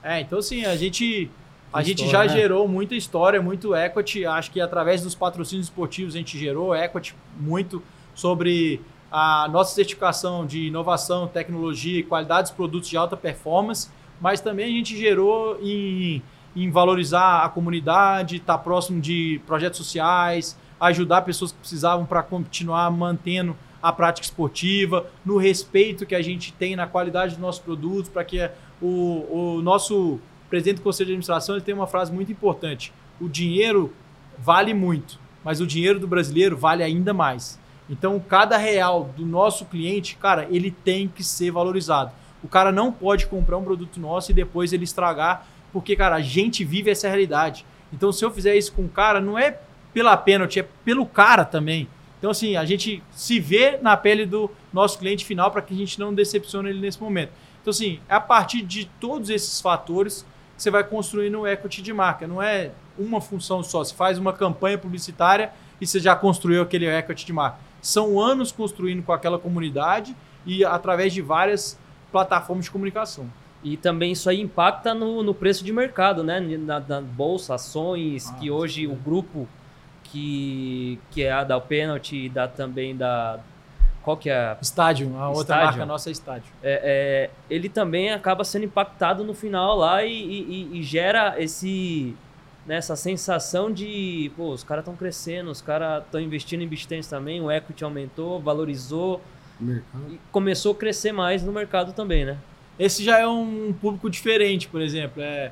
É, 0.00 0.20
então 0.20 0.38
assim, 0.38 0.64
a 0.64 0.76
gente 0.76 1.28
a 1.72 1.82
gente 1.82 2.08
já 2.08 2.20
né? 2.20 2.28
gerou 2.28 2.68
muita 2.68 2.94
história, 2.94 3.42
muito 3.42 3.74
equity. 3.74 4.24
Acho 4.24 4.52
que 4.52 4.60
através 4.60 5.02
dos 5.02 5.12
patrocínios 5.16 5.66
esportivos 5.66 6.14
a 6.14 6.18
gente 6.18 6.38
gerou 6.38 6.72
equity 6.72 7.16
muito 7.36 7.82
sobre 8.14 8.80
a 9.10 9.48
nossa 9.50 9.74
certificação 9.74 10.46
de 10.46 10.68
inovação, 10.68 11.26
tecnologia 11.26 11.98
e 11.98 12.04
qualidade 12.04 12.42
dos 12.42 12.52
produtos 12.52 12.88
de 12.88 12.96
alta 12.96 13.16
performance, 13.16 13.90
mas 14.20 14.40
também 14.40 14.66
a 14.66 14.78
gente 14.78 14.96
gerou 14.96 15.58
em, 15.60 16.22
em 16.54 16.70
valorizar 16.70 17.42
a 17.44 17.48
comunidade, 17.48 18.36
estar 18.36 18.56
tá 18.56 18.58
próximo 18.58 19.00
de 19.00 19.40
projetos 19.48 19.78
sociais, 19.78 20.56
ajudar 20.80 21.22
pessoas 21.22 21.52
que 21.52 21.58
precisavam 21.58 22.06
para 22.06 22.22
continuar 22.22 22.90
mantendo 22.90 23.56
a 23.82 23.92
prática 23.92 24.24
esportiva, 24.24 25.06
no 25.24 25.36
respeito 25.36 26.04
que 26.04 26.14
a 26.14 26.22
gente 26.22 26.52
tem 26.52 26.74
na 26.74 26.86
qualidade 26.86 27.32
dos 27.32 27.40
nossos 27.40 27.60
produtos, 27.60 28.10
para 28.10 28.24
que 28.24 28.50
o, 28.80 29.56
o 29.56 29.62
nosso 29.62 30.18
presidente 30.50 30.76
do 30.76 30.82
Conselho 30.82 31.06
de 31.06 31.12
Administração 31.12 31.54
ele 31.54 31.64
tem 31.64 31.74
uma 31.74 31.86
frase 31.86 32.12
muito 32.12 32.32
importante: 32.32 32.92
o 33.20 33.28
dinheiro 33.28 33.92
vale 34.38 34.74
muito, 34.74 35.18
mas 35.44 35.60
o 35.60 35.66
dinheiro 35.66 35.98
do 36.00 36.08
brasileiro 36.08 36.56
vale 36.56 36.82
ainda 36.82 37.14
mais. 37.14 37.58
Então, 37.88 38.20
cada 38.20 38.56
real 38.56 39.10
do 39.16 39.24
nosso 39.24 39.64
cliente, 39.64 40.16
cara, 40.16 40.46
ele 40.50 40.70
tem 40.70 41.08
que 41.08 41.24
ser 41.24 41.50
valorizado. 41.50 42.12
O 42.42 42.48
cara 42.48 42.70
não 42.70 42.92
pode 42.92 43.26
comprar 43.26 43.56
um 43.56 43.64
produto 43.64 43.98
nosso 43.98 44.30
e 44.30 44.34
depois 44.34 44.72
ele 44.72 44.84
estragar, 44.84 45.46
porque, 45.72 45.96
cara, 45.96 46.16
a 46.16 46.20
gente 46.20 46.64
vive 46.64 46.90
essa 46.90 47.08
realidade. 47.08 47.64
Então, 47.92 48.12
se 48.12 48.24
eu 48.24 48.30
fizer 48.30 48.56
isso 48.56 48.72
com 48.72 48.84
o 48.84 48.88
cara, 48.88 49.20
não 49.20 49.38
é 49.38 49.58
pela 49.92 50.16
pênalti, 50.16 50.60
é 50.60 50.66
pelo 50.84 51.06
cara 51.06 51.44
também. 51.44 51.88
Então, 52.18 52.30
assim, 52.30 52.56
a 52.56 52.64
gente 52.64 53.02
se 53.12 53.38
vê 53.38 53.78
na 53.80 53.96
pele 53.96 54.26
do 54.26 54.50
nosso 54.72 54.98
cliente 54.98 55.24
final 55.24 55.50
para 55.50 55.62
que 55.62 55.72
a 55.72 55.76
gente 55.76 55.98
não 55.98 56.12
decepcione 56.12 56.70
ele 56.70 56.80
nesse 56.80 57.00
momento. 57.00 57.30
Então, 57.60 57.70
assim, 57.70 58.00
é 58.08 58.14
a 58.14 58.20
partir 58.20 58.62
de 58.62 58.86
todos 59.00 59.30
esses 59.30 59.60
fatores 59.60 60.26
que 60.56 60.62
você 60.62 60.70
vai 60.70 60.82
construindo 60.82 61.40
o 61.40 61.46
equity 61.46 61.80
de 61.80 61.92
marca. 61.92 62.26
Não 62.26 62.42
é 62.42 62.72
uma 62.98 63.20
função 63.20 63.62
só. 63.62 63.84
Você 63.84 63.94
faz 63.94 64.18
uma 64.18 64.32
campanha 64.32 64.76
publicitária 64.76 65.52
e 65.80 65.86
você 65.86 66.00
já 66.00 66.16
construiu 66.16 66.62
aquele 66.62 66.86
equity 66.86 67.24
de 67.24 67.32
marca. 67.32 67.58
São 67.80 68.20
anos 68.20 68.50
construindo 68.50 69.02
com 69.04 69.12
aquela 69.12 69.38
comunidade 69.38 70.16
e 70.44 70.64
através 70.64 71.12
de 71.12 71.22
várias 71.22 71.78
plataformas 72.10 72.64
de 72.64 72.70
comunicação. 72.72 73.30
E 73.62 73.76
também 73.76 74.12
isso 74.12 74.28
aí 74.28 74.40
impacta 74.40 74.94
no, 74.94 75.22
no 75.22 75.34
preço 75.34 75.64
de 75.64 75.72
mercado, 75.72 76.24
né? 76.24 76.40
Na, 76.40 76.80
na 76.80 77.00
bolsa, 77.00 77.54
ações, 77.54 78.28
ah, 78.28 78.34
que 78.34 78.50
hoje 78.50 78.82
sim. 78.82 78.86
o 78.86 78.94
grupo 78.94 79.48
que, 80.10 80.98
que 81.10 81.22
é 81.22 81.32
a 81.32 81.44
da 81.44 81.60
Penalty 81.60 82.26
e 82.26 82.28
da, 82.28 82.48
também 82.48 82.96
da. 82.96 83.38
Qual 84.02 84.16
que 84.16 84.30
é? 84.30 84.56
Estádio, 84.60 85.14
a 85.18 85.28
outra 85.28 85.42
Estádio. 85.42 85.66
marca 85.66 85.86
nossa 85.86 86.08
é 86.08 86.12
Estádio. 86.12 86.52
É, 86.62 86.80
é, 86.82 87.30
ele 87.50 87.68
também 87.68 88.12
acaba 88.12 88.42
sendo 88.44 88.64
impactado 88.64 89.22
no 89.22 89.34
final 89.34 89.76
lá 89.76 90.04
e, 90.04 90.12
e, 90.12 90.78
e 90.78 90.82
gera 90.82 91.34
esse 91.38 92.16
né, 92.68 92.76
essa 92.76 92.94
sensação 92.94 93.72
de, 93.72 94.30
pô, 94.36 94.50
os 94.50 94.62
caras 94.62 94.82
estão 94.82 94.94
crescendo, 94.94 95.50
os 95.50 95.62
caras 95.62 96.04
estão 96.04 96.20
investindo 96.20 96.62
em 96.62 96.68
Bistens 96.68 97.06
também, 97.06 97.40
o 97.40 97.50
equity 97.50 97.82
aumentou, 97.82 98.38
valorizou 98.38 99.22
mercado. 99.58 100.04
e 100.10 100.20
começou 100.30 100.72
a 100.72 100.74
crescer 100.74 101.10
mais 101.10 101.42
no 101.42 101.50
mercado 101.50 101.94
também, 101.94 102.26
né? 102.26 102.36
Esse 102.78 103.02
já 103.02 103.18
é 103.18 103.26
um 103.26 103.72
público 103.72 104.08
diferente, 104.08 104.68
por 104.68 104.80
exemplo. 104.80 105.22
É, 105.22 105.50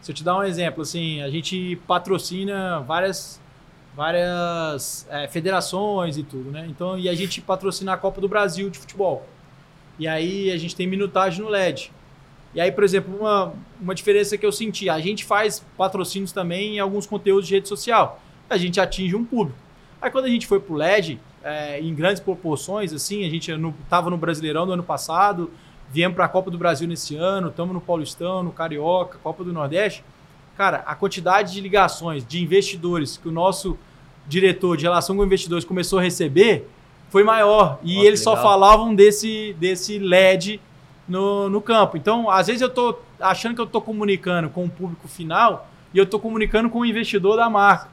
se 0.00 0.10
eu 0.10 0.14
te 0.14 0.24
dar 0.24 0.38
um 0.38 0.42
exemplo, 0.42 0.82
assim, 0.82 1.22
a 1.22 1.30
gente 1.30 1.76
patrocina 1.86 2.80
várias 2.80 3.40
várias 3.94 5.06
é, 5.10 5.28
federações 5.28 6.16
e 6.16 6.22
tudo, 6.22 6.50
né? 6.50 6.66
Então, 6.68 6.98
e 6.98 7.08
a 7.08 7.14
gente 7.14 7.40
patrocina 7.40 7.92
a 7.92 7.96
Copa 7.96 8.20
do 8.20 8.28
Brasil 8.28 8.68
de 8.68 8.78
futebol. 8.78 9.26
E 9.98 10.08
aí 10.08 10.50
a 10.50 10.56
gente 10.56 10.74
tem 10.74 10.86
minutagem 10.86 11.42
no 11.42 11.48
LED. 11.48 11.92
E 12.54 12.60
aí, 12.60 12.70
por 12.70 12.84
exemplo, 12.84 13.16
uma, 13.16 13.52
uma 13.80 13.94
diferença 13.94 14.38
que 14.38 14.46
eu 14.46 14.52
senti, 14.52 14.88
a 14.88 15.00
gente 15.00 15.24
faz 15.24 15.64
patrocínios 15.76 16.32
também 16.32 16.76
em 16.76 16.78
alguns 16.78 17.06
conteúdos 17.06 17.46
de 17.46 17.54
rede 17.54 17.68
social. 17.68 18.20
A 18.48 18.56
gente 18.56 18.80
atinge 18.80 19.14
um 19.14 19.24
público. 19.24 19.58
Aí 20.00 20.10
quando 20.10 20.26
a 20.26 20.28
gente 20.28 20.46
foi 20.46 20.60
pro 20.60 20.74
LED, 20.74 21.18
é, 21.42 21.80
em 21.80 21.94
grandes 21.94 22.20
proporções, 22.20 22.92
assim, 22.92 23.24
a 23.24 23.30
gente 23.30 23.50
estava 23.82 24.10
no, 24.10 24.16
Brasileirão 24.16 24.66
do 24.66 24.72
ano 24.72 24.82
passado, 24.82 25.50
viemos 25.90 26.14
para 26.14 26.24
a 26.24 26.28
Copa 26.28 26.50
do 26.50 26.58
Brasil 26.58 26.86
nesse 26.86 27.16
ano, 27.16 27.48
estamos 27.48 27.74
no 27.74 27.80
Paulistão, 27.80 28.42
no 28.42 28.52
Carioca, 28.52 29.18
Copa 29.22 29.44
do 29.44 29.52
Nordeste. 29.52 30.04
Cara, 30.56 30.84
a 30.86 30.94
quantidade 30.94 31.52
de 31.52 31.60
ligações 31.60 32.24
de 32.26 32.42
investidores 32.42 33.16
que 33.16 33.28
o 33.28 33.32
nosso 33.32 33.76
diretor 34.26 34.76
de 34.76 34.84
relação 34.84 35.16
com 35.16 35.24
investidores 35.24 35.64
começou 35.64 35.98
a 35.98 36.02
receber 36.02 36.68
foi 37.10 37.22
maior. 37.22 37.78
E 37.82 37.94
Nossa, 37.94 38.06
eles 38.06 38.20
legal. 38.20 38.36
só 38.36 38.42
falavam 38.42 38.94
desse, 38.94 39.54
desse 39.58 39.98
LED 39.98 40.60
no, 41.08 41.48
no 41.48 41.60
campo. 41.60 41.96
Então, 41.96 42.30
às 42.30 42.46
vezes 42.46 42.62
eu 42.62 42.68
estou 42.68 43.02
achando 43.20 43.54
que 43.54 43.60
eu 43.60 43.66
estou 43.66 43.80
comunicando 43.80 44.48
com 44.48 44.64
o 44.64 44.70
público 44.70 45.08
final 45.08 45.68
e 45.92 45.98
eu 45.98 46.04
estou 46.04 46.18
comunicando 46.18 46.68
com 46.68 46.80
o 46.80 46.86
investidor 46.86 47.36
da 47.36 47.48
marca. 47.48 47.88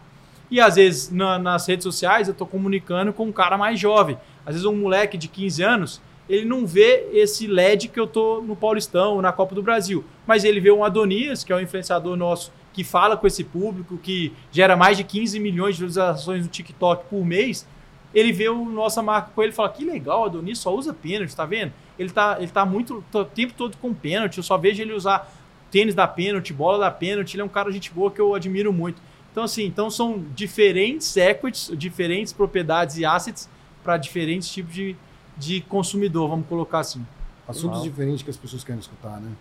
E 0.49 0.59
às 0.59 0.75
vezes 0.75 1.11
na, 1.11 1.39
nas 1.39 1.65
redes 1.67 1.83
sociais 1.83 2.27
eu 2.27 2.33
estou 2.33 2.47
comunicando 2.47 3.13
com 3.13 3.25
um 3.25 3.31
cara 3.31 3.57
mais 3.57 3.79
jovem. 3.79 4.17
Às 4.45 4.55
vezes 4.55 4.65
um 4.65 4.75
moleque 4.75 5.17
de 5.17 5.27
15 5.27 5.63
anos, 5.63 6.01
ele 6.27 6.45
não 6.45 6.65
vê 6.65 7.07
esse 7.13 7.47
LED 7.47 7.89
que 7.89 7.99
eu 7.99 8.07
tô 8.07 8.41
no 8.41 8.55
Paulistão, 8.55 9.21
na 9.21 9.31
Copa 9.31 9.53
do 9.53 9.61
Brasil. 9.61 10.03
Mas 10.25 10.43
ele 10.43 10.59
vê 10.59 10.71
um 10.71 10.83
Adonias, 10.83 11.43
que 11.43 11.51
é 11.51 11.55
um 11.55 11.59
influenciador 11.59 12.15
nosso, 12.15 12.51
que 12.73 12.83
fala 12.83 13.17
com 13.17 13.27
esse 13.27 13.43
público, 13.43 13.97
que 13.97 14.33
gera 14.51 14.75
mais 14.75 14.97
de 14.97 15.03
15 15.03 15.39
milhões 15.39 15.75
de 15.75 15.85
visualizações 15.85 16.43
no 16.43 16.47
TikTok 16.47 17.05
por 17.09 17.25
mês. 17.25 17.67
Ele 18.13 18.31
vê 18.31 18.49
o 18.49 18.65
nossa 18.65 19.01
marca 19.01 19.31
com 19.33 19.41
ele 19.41 19.51
e 19.51 19.55
fala: 19.55 19.69
que 19.69 19.83
legal, 19.83 20.25
Adonias 20.25 20.59
só 20.59 20.73
usa 20.73 20.93
pênalti, 20.93 21.35
tá 21.35 21.45
vendo? 21.45 21.73
ele 22.01 22.09
tá, 22.09 22.37
ele 22.39 22.47
tá 22.47 22.65
muito 22.65 23.03
o 23.13 23.25
tempo 23.25 23.53
todo 23.53 23.77
com 23.77 23.93
pênalti. 23.93 24.37
Eu 24.37 24.43
só 24.43 24.57
vejo 24.57 24.81
ele 24.81 24.93
usar 24.93 25.31
tênis 25.69 25.93
da 25.93 26.07
pênalti, 26.07 26.51
bola 26.51 26.79
da 26.79 26.91
pênalti. 26.91 27.35
Ele 27.35 27.41
é 27.41 27.45
um 27.45 27.49
cara 27.49 27.69
de 27.69 27.75
gente 27.75 27.91
boa 27.91 28.09
que 28.09 28.19
eu 28.19 28.33
admiro 28.33 28.73
muito. 28.73 29.01
Então, 29.31 29.43
assim, 29.43 29.65
então 29.65 29.89
são 29.89 30.23
diferentes 30.35 31.15
equities, 31.15 31.71
diferentes 31.77 32.33
propriedades 32.33 32.97
e 32.97 33.05
assets 33.05 33.47
para 33.83 33.97
diferentes 33.97 34.49
tipos 34.49 34.73
de, 34.73 34.95
de 35.37 35.61
consumidor, 35.61 36.29
vamos 36.29 36.47
colocar 36.47 36.79
assim. 36.79 37.05
Assuntos 37.47 37.79
Uau. 37.79 37.89
diferentes 37.89 38.21
que 38.21 38.29
as 38.29 38.37
pessoas 38.37 38.63
querem 38.63 38.79
escutar, 38.79 39.19
né? 39.21 39.31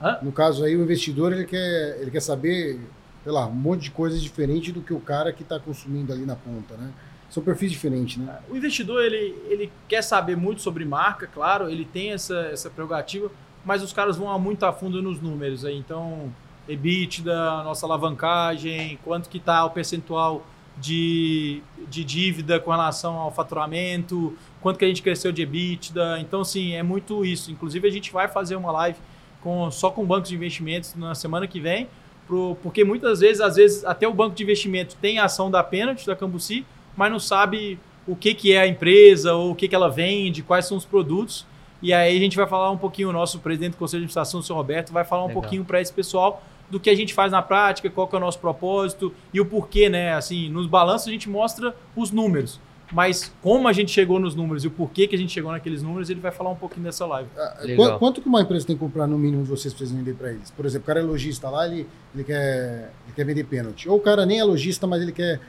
Hã? 0.00 0.18
No 0.22 0.32
caso 0.32 0.64
aí, 0.64 0.76
o 0.76 0.82
investidor 0.82 1.32
ele 1.32 1.44
quer, 1.44 1.98
ele 2.00 2.10
quer 2.10 2.20
saber, 2.20 2.80
sei 3.22 3.32
lá, 3.32 3.46
um 3.46 3.54
monte 3.54 3.82
de 3.82 3.90
coisas 3.90 4.22
diferentes 4.22 4.72
do 4.72 4.80
que 4.80 4.94
o 4.94 5.00
cara 5.00 5.32
que 5.32 5.42
está 5.42 5.58
consumindo 5.60 6.12
ali 6.12 6.24
na 6.24 6.36
ponta, 6.36 6.76
né? 6.76 6.90
São 7.28 7.42
perfis 7.42 7.70
diferentes, 7.70 8.16
né? 8.16 8.38
O 8.48 8.56
investidor, 8.56 9.04
ele, 9.04 9.36
ele 9.48 9.70
quer 9.86 10.02
saber 10.02 10.36
muito 10.36 10.62
sobre 10.62 10.84
marca, 10.84 11.26
claro, 11.26 11.68
ele 11.68 11.84
tem 11.84 12.12
essa, 12.12 12.48
essa 12.52 12.68
prerrogativa, 12.68 13.30
mas 13.64 13.82
os 13.82 13.92
caras 13.92 14.16
vão 14.16 14.36
muito 14.38 14.64
a 14.64 14.72
fundo 14.72 15.00
nos 15.02 15.20
números 15.20 15.64
aí. 15.64 15.76
Então, 15.76 16.32
EBITDA, 16.68 17.62
nossa 17.62 17.86
alavancagem, 17.86 18.98
quanto 19.04 19.28
que 19.28 19.38
está 19.38 19.64
o 19.64 19.70
percentual 19.70 20.44
de, 20.76 21.62
de 21.88 22.02
dívida 22.02 22.58
com 22.58 22.70
relação 22.70 23.14
ao 23.16 23.30
faturamento, 23.30 24.36
quanto 24.60 24.78
que 24.78 24.84
a 24.84 24.88
gente 24.88 25.02
cresceu 25.02 25.30
de 25.30 25.42
EBITDA. 25.42 26.18
Então, 26.20 26.42
sim, 26.42 26.72
é 26.72 26.82
muito 26.82 27.24
isso. 27.24 27.52
Inclusive, 27.52 27.86
a 27.86 27.90
gente 27.90 28.10
vai 28.12 28.28
fazer 28.28 28.56
uma 28.56 28.72
live 28.72 28.98
com, 29.42 29.70
só 29.70 29.90
com 29.90 30.04
bancos 30.04 30.28
de 30.28 30.34
investimentos 30.34 30.94
na 30.94 31.14
semana 31.14 31.46
que 31.46 31.60
vem, 31.60 31.88
pro, 32.26 32.56
porque 32.62 32.84
muitas 32.84 33.20
vezes, 33.20 33.40
às 33.40 33.56
vezes, 33.56 33.84
até 33.84 34.06
o 34.06 34.14
banco 34.14 34.34
de 34.34 34.42
investimento 34.42 34.96
tem 35.00 35.18
a 35.18 35.24
ação 35.24 35.50
da 35.50 35.62
Penalty, 35.62 36.06
da 36.06 36.14
Cambuci, 36.14 36.64
mas 36.96 37.10
não 37.10 37.18
sabe 37.18 37.78
o 38.06 38.14
que, 38.14 38.34
que 38.34 38.52
é 38.52 38.60
a 38.60 38.66
empresa, 38.66 39.34
ou 39.34 39.52
o 39.52 39.54
que, 39.54 39.68
que 39.68 39.74
ela 39.74 39.88
vende, 39.88 40.42
quais 40.42 40.66
são 40.66 40.76
os 40.76 40.84
produtos. 40.84 41.46
E 41.82 41.92
aí 41.92 42.16
a 42.16 42.20
gente 42.20 42.36
vai 42.36 42.46
falar 42.46 42.70
um 42.70 42.76
pouquinho, 42.76 43.08
o 43.08 43.12
nosso 43.12 43.38
presidente 43.38 43.72
do 43.72 43.76
Conselho 43.78 44.00
de 44.00 44.04
Administração, 44.04 44.40
o 44.40 44.42
senhor 44.42 44.56
Roberto, 44.58 44.92
vai 44.92 45.04
falar 45.04 45.24
um 45.24 45.28
Legal. 45.28 45.42
pouquinho 45.42 45.64
para 45.64 45.80
esse 45.80 45.92
pessoal 45.92 46.42
do 46.68 46.78
que 46.78 46.88
a 46.88 46.94
gente 46.94 47.12
faz 47.12 47.32
na 47.32 47.42
prática, 47.42 47.90
qual 47.90 48.06
que 48.06 48.14
é 48.14 48.18
o 48.18 48.20
nosso 48.20 48.38
propósito 48.38 49.12
e 49.32 49.40
o 49.40 49.46
porquê, 49.46 49.88
né? 49.88 50.14
Assim, 50.14 50.48
nos 50.48 50.66
balanços 50.66 51.08
a 51.08 51.10
gente 51.10 51.28
mostra 51.28 51.74
os 51.96 52.10
números. 52.10 52.60
Mas 52.92 53.32
como 53.40 53.68
a 53.68 53.72
gente 53.72 53.90
chegou 53.92 54.18
nos 54.18 54.34
números 54.34 54.64
e 54.64 54.66
o 54.66 54.70
porquê 54.70 55.06
que 55.06 55.14
a 55.14 55.18
gente 55.18 55.32
chegou 55.32 55.52
naqueles 55.52 55.82
números, 55.82 56.10
ele 56.10 56.20
vai 56.20 56.32
falar 56.32 56.50
um 56.50 56.56
pouquinho 56.56 56.84
dessa 56.84 57.06
live. 57.06 57.28
Ah, 57.36 57.98
quanto 57.98 58.20
que 58.20 58.28
uma 58.28 58.40
empresa 58.40 58.66
tem 58.66 58.76
que 58.76 58.80
comprar 58.80 59.06
no 59.06 59.16
mínimo 59.16 59.44
de 59.44 59.48
vocês 59.48 59.72
para 59.72 59.86
vender 59.86 60.14
para 60.14 60.32
eles? 60.32 60.50
Por 60.50 60.66
exemplo, 60.66 60.84
o 60.84 60.86
cara 60.86 61.00
é 61.00 61.02
lojista 61.02 61.48
lá, 61.48 61.66
ele, 61.66 61.86
ele, 62.14 62.24
quer, 62.24 62.92
ele 63.06 63.14
quer 63.14 63.24
vender 63.24 63.44
pênalti. 63.44 63.88
Ou 63.88 63.98
o 63.98 64.00
cara 64.00 64.26
nem 64.26 64.40
é 64.40 64.44
lojista, 64.44 64.86
mas 64.86 65.02
ele 65.02 65.12
quer, 65.12 65.40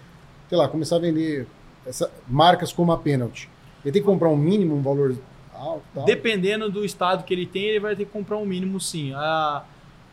sei 0.48 0.58
lá, 0.58 0.68
começar 0.68 0.98
a 0.98 1.00
vender 1.00 1.48
essa, 1.86 2.12
marcas 2.28 2.72
como 2.72 2.92
a 2.92 2.98
Penalty, 2.98 3.50
ele 3.84 3.92
tem 3.92 4.02
que 4.02 4.08
comprar 4.08 4.30
um 4.30 4.38
mínimo, 4.38 4.76
um 4.76 4.82
valor 4.82 5.16
alto? 5.54 5.84
Tal? 5.94 6.06
Dependendo 6.06 6.70
do 6.70 6.86
estado 6.86 7.24
que 7.24 7.34
ele 7.34 7.46
tem, 7.46 7.64
ele 7.64 7.80
vai 7.80 7.96
ter 7.96 8.06
que 8.06 8.12
comprar 8.12 8.38
um 8.38 8.46
mínimo, 8.46 8.80
sim. 8.80 9.14
A, 9.16 9.64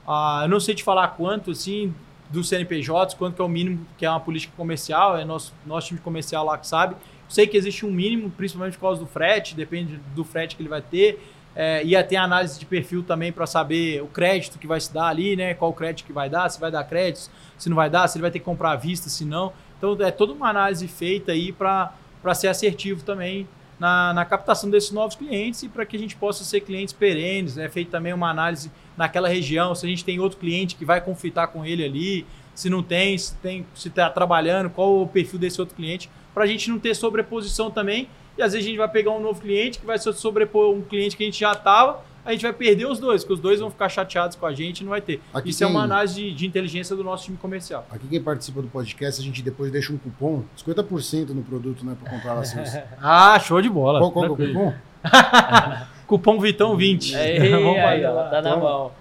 a, 0.06 0.40
eu 0.44 0.48
não 0.48 0.60
sei 0.60 0.74
te 0.74 0.82
falar 0.82 1.08
quanto, 1.08 1.50
assim, 1.50 1.94
do 2.30 2.42
CNPJ, 2.42 3.16
quanto 3.16 3.36
que 3.36 3.42
é 3.42 3.44
o 3.44 3.48
mínimo, 3.48 3.86
que 3.96 4.06
é 4.06 4.10
uma 4.10 4.20
política 4.20 4.52
comercial, 4.56 5.16
é 5.16 5.24
nosso, 5.24 5.54
nosso 5.66 5.88
time 5.88 6.00
comercial 6.00 6.44
lá 6.44 6.56
que 6.56 6.66
sabe. 6.66 6.96
Sei 7.28 7.46
que 7.46 7.56
existe 7.56 7.84
um 7.84 7.90
mínimo, 7.90 8.30
principalmente 8.30 8.74
por 8.74 8.82
causa 8.82 9.00
do 9.00 9.06
frete, 9.06 9.54
depende 9.54 10.00
do 10.14 10.24
frete 10.24 10.56
que 10.56 10.62
ele 10.62 10.68
vai 10.68 10.80
ter. 10.82 11.20
É, 11.54 11.84
ia 11.84 12.02
ter 12.04 12.16
análise 12.16 12.58
de 12.58 12.64
perfil 12.64 13.02
também 13.02 13.32
para 13.32 13.46
saber 13.46 14.00
o 14.02 14.06
crédito 14.06 14.58
que 14.58 14.66
vai 14.66 14.80
se 14.80 14.92
dar 14.92 15.08
ali, 15.08 15.34
né? 15.34 15.54
Qual 15.54 15.72
crédito 15.72 16.06
que 16.06 16.12
vai 16.12 16.30
dar, 16.30 16.48
se 16.48 16.60
vai 16.60 16.70
dar 16.70 16.84
crédito, 16.84 17.30
se 17.58 17.68
não 17.68 17.76
vai 17.76 17.90
dar, 17.90 18.06
se 18.06 18.16
ele 18.16 18.22
vai 18.22 18.30
ter 18.30 18.38
que 18.38 18.44
comprar 18.44 18.72
à 18.72 18.76
vista, 18.76 19.08
se 19.08 19.24
não. 19.24 19.52
Então 19.76 19.96
é 20.00 20.10
toda 20.10 20.32
uma 20.32 20.48
análise 20.48 20.86
feita 20.86 21.32
aí 21.32 21.52
para 21.52 21.92
ser 22.34 22.48
assertivo 22.48 23.02
também 23.02 23.48
na, 23.78 24.12
na, 24.12 24.24
captação 24.24 24.68
desses 24.68 24.90
novos 24.90 25.14
clientes 25.14 25.62
e 25.62 25.68
para 25.68 25.86
que 25.86 25.96
a 25.96 25.98
gente 25.98 26.16
possa 26.16 26.44
ser 26.44 26.60
clientes 26.60 26.92
perenes. 26.92 27.56
É 27.56 27.68
né? 27.68 27.84
também 27.90 28.12
uma 28.12 28.30
análise 28.30 28.70
naquela 28.96 29.28
região, 29.28 29.74
se 29.74 29.86
a 29.86 29.88
gente 29.88 30.04
tem 30.04 30.18
outro 30.18 30.38
cliente 30.38 30.74
que 30.74 30.84
vai 30.84 31.00
conflitar 31.00 31.48
com 31.48 31.64
ele 31.64 31.84
ali, 31.84 32.26
se 32.54 32.68
não 32.68 32.82
tem, 32.82 33.16
se 33.16 33.36
tem, 33.36 33.64
se 33.74 33.86
está 33.86 34.10
trabalhando, 34.10 34.68
qual 34.68 35.02
o 35.02 35.06
perfil 35.06 35.38
desse 35.38 35.60
outro 35.60 35.76
cliente, 35.76 36.10
para 36.34 36.44
a 36.44 36.46
gente 36.46 36.70
não 36.70 36.78
ter 36.78 36.94
sobreposição 36.94 37.70
também. 37.70 38.08
E 38.36 38.42
às 38.42 38.52
vezes 38.52 38.66
a 38.66 38.68
gente 38.68 38.78
vai 38.78 38.88
pegar 38.88 39.10
um 39.10 39.20
novo 39.20 39.40
cliente 39.40 39.78
que 39.80 39.86
vai 39.86 39.98
sobrepor 39.98 40.72
um 40.72 40.80
cliente 40.80 41.16
que 41.16 41.24
a 41.24 41.26
gente 41.26 41.40
já 41.40 41.52
estava, 41.52 42.04
a 42.24 42.32
gente 42.32 42.42
vai 42.42 42.52
perder 42.52 42.86
os 42.86 42.98
dois, 42.98 43.22
porque 43.24 43.34
os 43.34 43.40
dois 43.40 43.58
vão 43.58 43.70
ficar 43.70 43.88
chateados 43.88 44.36
com 44.36 44.44
a 44.44 44.52
gente 44.52 44.80
e 44.80 44.84
não 44.84 44.90
vai 44.90 45.00
ter. 45.00 45.20
Aqui 45.32 45.48
Isso 45.48 45.64
é 45.64 45.66
uma 45.66 45.82
análise 45.82 46.14
de, 46.14 46.34
de, 46.34 46.46
inteligência 46.46 46.94
do 46.94 47.02
nosso 47.02 47.24
time 47.24 47.38
comercial. 47.38 47.86
Aqui 47.90 48.06
quem 48.06 48.22
participa 48.22 48.60
do 48.60 48.68
podcast, 48.68 49.20
a 49.20 49.24
gente 49.24 49.42
depois 49.42 49.72
deixa 49.72 49.92
um 49.92 49.96
cupom, 49.96 50.44
50% 50.56 51.30
no 51.30 51.42
produto, 51.42 51.86
né, 51.86 51.96
para 52.00 52.12
comprar 52.12 52.34
laços. 52.34 52.78
ah, 53.00 53.38
show 53.40 53.62
de 53.62 53.70
bola. 53.70 53.98
Qual, 53.98 54.12
qual 54.12 54.24
é 54.26 54.28
o 54.28 54.36
cupom? 54.36 54.74
cupom 56.06 56.38
Vitão 56.38 56.76
20. 56.76 57.14
Ei, 57.16 57.38
Vamos 57.50 57.78
aí, 57.78 58.04
ó, 58.04 58.28
tá 58.28 58.42
na 58.42 58.56
mão. 58.56 58.92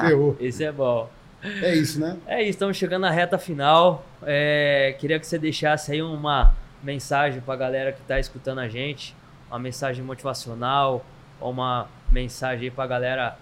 Ferrou. 0.00 0.36
Esse 0.40 0.64
é 0.64 0.72
bom. 0.72 1.10
É 1.42 1.74
isso, 1.74 2.00
né? 2.00 2.16
É 2.26 2.40
isso, 2.40 2.50
estamos 2.50 2.76
chegando 2.76 3.02
na 3.02 3.10
reta 3.10 3.36
final. 3.36 4.06
É, 4.22 4.96
queria 4.98 5.20
que 5.20 5.26
você 5.26 5.38
deixasse 5.38 5.92
aí 5.92 6.00
uma 6.00 6.54
mensagem 6.82 7.40
para 7.40 7.54
a 7.54 7.56
galera 7.56 7.92
que 7.92 8.00
está 8.00 8.18
escutando 8.18 8.58
a 8.58 8.68
gente, 8.68 9.14
uma 9.48 9.58
mensagem 9.58 10.04
motivacional, 10.04 11.04
uma 11.40 11.86
mensagem 12.10 12.64
aí 12.64 12.70
para 12.70 12.84
a 12.84 12.86
galera 12.86 13.36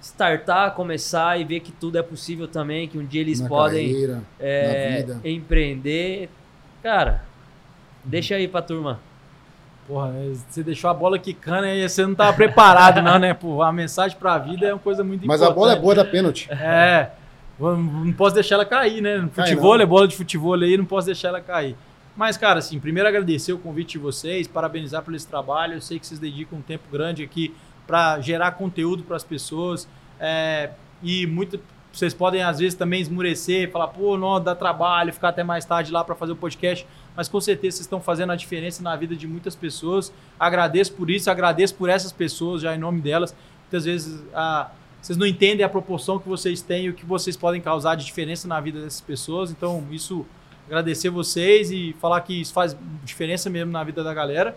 startar, 0.00 0.74
começar 0.74 1.40
e 1.40 1.44
ver 1.44 1.60
que 1.60 1.70
tudo 1.70 1.96
é 1.96 2.02
possível 2.02 2.48
também, 2.48 2.88
que 2.88 2.98
um 2.98 3.04
dia 3.04 3.20
eles 3.20 3.40
na 3.40 3.48
podem 3.48 3.86
carreira, 3.86 4.22
é, 4.40 5.06
empreender. 5.24 6.28
Cara, 6.82 7.22
deixa 8.04 8.34
aí 8.34 8.48
para 8.48 8.62
turma. 8.62 9.00
Porra, 9.86 10.12
você 10.48 10.62
deixou 10.62 10.90
a 10.90 10.94
bola 10.94 11.18
quicando 11.18 11.66
e 11.66 11.88
você 11.88 12.02
não 12.02 12.12
estava 12.12 12.32
preparado, 12.32 13.02
não, 13.02 13.18
né? 13.18 13.34
Pô, 13.34 13.62
a 13.62 13.72
mensagem 13.72 14.16
para 14.16 14.34
a 14.34 14.38
vida 14.38 14.66
é 14.66 14.72
uma 14.72 14.78
coisa 14.78 15.02
muito 15.02 15.26
Mas 15.26 15.40
importante. 15.40 15.48
Mas 15.48 15.50
a 15.50 15.54
bola 15.54 15.72
é 15.72 15.80
boa 15.80 15.94
da 15.94 16.04
pênalti. 16.04 16.48
É. 16.50 17.10
Não 17.58 18.12
posso 18.12 18.34
deixar 18.34 18.56
ela 18.56 18.64
cair, 18.64 19.00
né? 19.00 19.28
Futebol 19.32 19.80
é 19.80 19.86
bola 19.86 20.08
de 20.08 20.16
futebol 20.16 20.54
aí, 20.54 20.76
não 20.76 20.84
posso 20.84 21.06
deixar 21.06 21.28
ela 21.28 21.40
cair. 21.40 21.76
Mas, 22.16 22.36
cara, 22.36 22.58
assim, 22.58 22.78
primeiro 22.78 23.08
agradecer 23.08 23.52
o 23.52 23.58
convite 23.58 23.92
de 23.92 23.98
vocês, 23.98 24.46
parabenizar 24.46 25.02
por 25.02 25.14
esse 25.14 25.26
trabalho. 25.26 25.74
Eu 25.74 25.80
sei 25.80 25.98
que 25.98 26.06
vocês 26.06 26.20
dedicam 26.20 26.58
um 26.58 26.62
tempo 26.62 26.84
grande 26.90 27.22
aqui 27.22 27.54
para 27.86 28.20
gerar 28.20 28.52
conteúdo 28.52 29.02
para 29.02 29.16
as 29.16 29.24
pessoas. 29.24 29.88
É, 30.20 30.70
e 31.02 31.26
muito, 31.26 31.58
vocês 31.92 32.12
podem, 32.12 32.42
às 32.42 32.58
vezes, 32.58 32.74
também 32.74 33.00
esmurecer, 33.00 33.70
falar, 33.70 33.88
pô, 33.88 34.16
não, 34.18 34.40
dá 34.40 34.54
trabalho, 34.54 35.12
ficar 35.12 35.30
até 35.30 35.42
mais 35.42 35.64
tarde 35.64 35.90
lá 35.90 36.04
para 36.04 36.14
fazer 36.14 36.32
o 36.32 36.36
podcast. 36.36 36.86
Mas 37.16 37.28
com 37.28 37.40
certeza 37.40 37.76
vocês 37.76 37.86
estão 37.86 38.00
fazendo 38.00 38.32
a 38.32 38.36
diferença 38.36 38.82
na 38.82 38.94
vida 38.94 39.16
de 39.16 39.26
muitas 39.26 39.56
pessoas. 39.56 40.12
Agradeço 40.38 40.92
por 40.92 41.10
isso, 41.10 41.30
agradeço 41.30 41.74
por 41.74 41.88
essas 41.88 42.12
pessoas, 42.12 42.62
já 42.62 42.74
em 42.74 42.78
nome 42.78 43.00
delas. 43.00 43.34
Muitas 43.64 43.84
vezes 43.84 44.22
a 44.34 44.70
vocês 45.02 45.18
não 45.18 45.26
entendem 45.26 45.66
a 45.66 45.68
proporção 45.68 46.16
que 46.20 46.28
vocês 46.28 46.62
têm 46.62 46.84
e 46.84 46.88
o 46.88 46.94
que 46.94 47.04
vocês 47.04 47.36
podem 47.36 47.60
causar 47.60 47.96
de 47.96 48.04
diferença 48.04 48.46
na 48.46 48.60
vida 48.60 48.80
dessas 48.80 49.00
pessoas. 49.00 49.50
Então, 49.50 49.84
isso, 49.90 50.24
agradecer 50.72 51.10
vocês 51.10 51.70
e 51.70 51.94
falar 52.00 52.22
que 52.22 52.40
isso 52.40 52.52
faz 52.54 52.74
diferença 53.04 53.50
mesmo 53.50 53.70
na 53.70 53.84
vida 53.84 54.02
da 54.02 54.14
galera. 54.14 54.56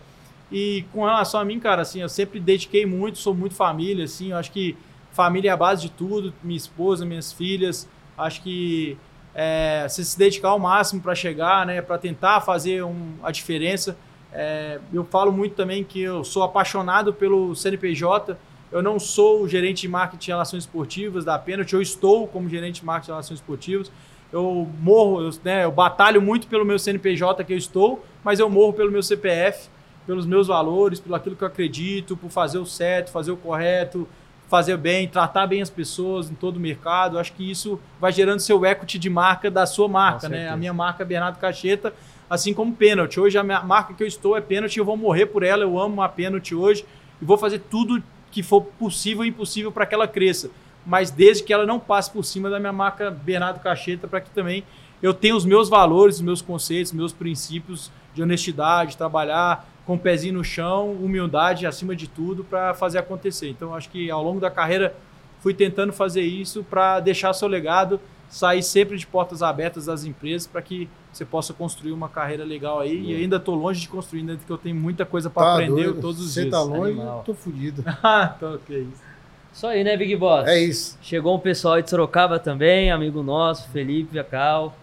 E 0.49 0.85
com 0.93 1.03
relação 1.03 1.41
a 1.41 1.45
mim, 1.45 1.59
cara, 1.59 1.81
assim, 1.81 2.01
eu 2.01 2.07
sempre 2.07 2.39
dediquei 2.39 2.85
muito, 2.85 3.17
sou 3.17 3.33
muito 3.33 3.53
família, 3.53 4.05
assim, 4.05 4.31
eu 4.31 4.37
acho 4.37 4.51
que 4.51 4.77
família 5.11 5.49
é 5.49 5.53
a 5.53 5.57
base 5.57 5.81
de 5.81 5.89
tudo, 5.89 6.33
minha 6.41 6.55
esposa, 6.55 7.05
minhas 7.05 7.33
filhas, 7.33 7.89
acho 8.17 8.41
que 8.41 8.97
é, 9.33 9.85
você 9.89 10.03
se 10.05 10.17
dedicar 10.17 10.49
ao 10.49 10.59
máximo 10.59 11.01
para 11.01 11.13
chegar, 11.13 11.65
né, 11.65 11.81
para 11.81 11.97
tentar 11.97 12.39
fazer 12.41 12.83
um, 12.83 13.15
a 13.21 13.31
diferença. 13.31 13.97
É, 14.31 14.79
eu 14.93 15.03
falo 15.03 15.31
muito 15.31 15.55
também 15.55 15.83
que 15.83 15.99
eu 15.99 16.23
sou 16.23 16.43
apaixonado 16.43 17.13
pelo 17.13 17.53
CNPJ, 17.55 18.37
eu 18.71 18.81
não 18.81 18.99
sou 18.99 19.47
gerente 19.47 19.81
de 19.81 19.87
marketing 19.87 20.25
de 20.25 20.31
relações 20.31 20.63
esportivas 20.63 21.25
da 21.25 21.37
Penalty, 21.37 21.73
eu 21.73 21.81
estou 21.81 22.27
como 22.27 22.47
gerente 22.47 22.81
de 22.81 22.85
marketing 22.85 23.07
de 23.07 23.11
relações 23.11 23.39
esportivas. 23.39 23.91
Eu 24.31 24.67
morro, 24.81 25.21
eu, 25.21 25.29
né, 25.43 25.63
eu 25.63 25.71
batalho 25.71 26.21
muito 26.21 26.47
pelo 26.47 26.65
meu 26.65 26.77
CNPJ 26.77 27.43
que 27.43 27.53
eu 27.53 27.57
estou, 27.57 28.03
mas 28.23 28.39
eu 28.39 28.49
morro 28.49 28.73
pelo 28.73 28.91
meu 28.91 29.01
CPF, 29.01 29.69
pelos 30.05 30.25
meus 30.25 30.47
valores, 30.47 30.99
pelo 30.99 31.15
aquilo 31.15 31.35
que 31.35 31.43
eu 31.43 31.47
acredito, 31.47 32.17
por 32.17 32.29
fazer 32.29 32.57
o 32.57 32.65
certo, 32.65 33.11
fazer 33.11 33.31
o 33.31 33.37
correto, 33.37 34.07
fazer 34.47 34.77
bem, 34.77 35.07
tratar 35.07 35.47
bem 35.47 35.61
as 35.61 35.69
pessoas 35.69 36.29
em 36.29 36.35
todo 36.35 36.57
o 36.57 36.59
mercado. 36.59 37.17
Acho 37.17 37.33
que 37.33 37.49
isso 37.49 37.79
vai 37.99 38.11
gerando 38.11 38.39
seu 38.39 38.63
equity 38.65 38.99
de 38.99 39.09
marca 39.09 39.49
da 39.49 39.65
sua 39.65 39.87
marca, 39.87 40.27
né? 40.29 40.49
A 40.49 40.57
minha 40.57 40.73
marca 40.73 41.03
Bernardo 41.03 41.39
Cacheta, 41.39 41.93
assim 42.29 42.53
como 42.53 42.75
Pênalti. 42.75 43.19
Hoje 43.19 43.37
a 43.37 43.43
minha 43.43 43.61
marca 43.61 43.93
que 43.93 44.03
eu 44.03 44.07
estou 44.07 44.37
é 44.37 44.41
Pênalti, 44.41 44.77
eu 44.77 44.85
vou 44.85 44.97
morrer 44.97 45.27
por 45.27 45.43
ela, 45.43 45.63
eu 45.63 45.79
amo 45.79 46.01
a 46.01 46.09
Pênalti 46.09 46.53
hoje 46.53 46.85
e 47.21 47.25
vou 47.25 47.37
fazer 47.37 47.59
tudo 47.59 48.03
que 48.31 48.43
for 48.43 48.61
possível 48.61 49.23
e 49.23 49.29
impossível 49.29 49.71
para 49.71 49.85
que 49.85 49.95
ela 49.95 50.07
cresça. 50.07 50.49
Mas 50.85 51.09
desde 51.09 51.43
que 51.43 51.53
ela 51.53 51.65
não 51.65 51.79
passe 51.79 52.11
por 52.11 52.23
cima 52.23 52.49
da 52.49 52.59
minha 52.59 52.73
marca 52.73 53.09
Bernardo 53.09 53.59
Cacheta, 53.59 54.07
para 54.07 54.21
que 54.21 54.29
também 54.29 54.63
eu 55.01 55.13
tenha 55.13 55.35
os 55.35 55.45
meus 55.45 55.67
valores, 55.69 56.17
os 56.17 56.21
meus 56.21 56.41
conceitos, 56.41 56.91
os 56.91 56.97
meus 56.97 57.13
princípios 57.13 57.91
de 58.13 58.21
honestidade, 58.21 58.97
trabalhar 58.97 59.67
com 59.85 59.95
o 59.95 59.99
pezinho 59.99 60.35
no 60.35 60.43
chão, 60.43 60.93
humildade 60.93 61.67
acima 61.67 61.95
de 61.95 62.07
tudo 62.07 62.43
para 62.43 62.73
fazer 62.73 62.97
acontecer. 62.97 63.49
Então 63.49 63.73
acho 63.73 63.89
que 63.89 64.09
ao 64.09 64.23
longo 64.23 64.39
da 64.39 64.49
carreira 64.49 64.95
fui 65.41 65.53
tentando 65.53 65.93
fazer 65.93 66.21
isso 66.21 66.63
para 66.63 66.99
deixar 66.99 67.33
seu 67.33 67.47
legado, 67.47 67.99
sair 68.27 68.63
sempre 68.63 68.97
de 68.97 69.05
portas 69.05 69.43
abertas 69.43 69.85
das 69.85 70.03
empresas 70.03 70.47
para 70.47 70.61
que 70.61 70.89
você 71.13 71.23
possa 71.23 71.53
construir 71.53 71.91
uma 71.91 72.09
carreira 72.09 72.43
legal 72.43 72.79
aí. 72.79 73.11
E 73.11 73.15
ainda 73.15 73.37
estou 73.37 73.55
longe 73.55 73.81
de 73.81 73.87
construir, 73.87 74.21
ainda 74.21 74.37
que 74.37 74.51
eu 74.51 74.57
tenho 74.57 74.75
muita 74.75 75.05
coisa 75.05 75.29
para 75.29 75.43
tá 75.43 75.53
aprender 75.53 75.83
doido. 75.83 76.01
todos 76.01 76.19
os 76.19 76.33
Cê 76.33 76.41
dias. 76.41 76.55
Você 76.55 76.63
tá 76.63 76.77
longe, 76.77 76.99
tô 77.23 77.33
fudido. 77.33 77.83
ah, 78.03 78.33
então 78.35 78.57
que 78.65 78.73
isso. 78.73 79.14
Isso 79.55 79.65
aí, 79.67 79.85
né, 79.85 79.95
Big 79.95 80.13
Boss? 80.17 80.45
É 80.49 80.59
isso. 80.59 80.97
Chegou 81.01 81.33
um 81.33 81.39
pessoal 81.39 81.81
de 81.81 81.89
Sorocaba 81.89 82.37
também, 82.37 82.91
amigo 82.91 83.23
nosso, 83.23 83.69
Felipe 83.69 84.19
Acal, 84.19 84.75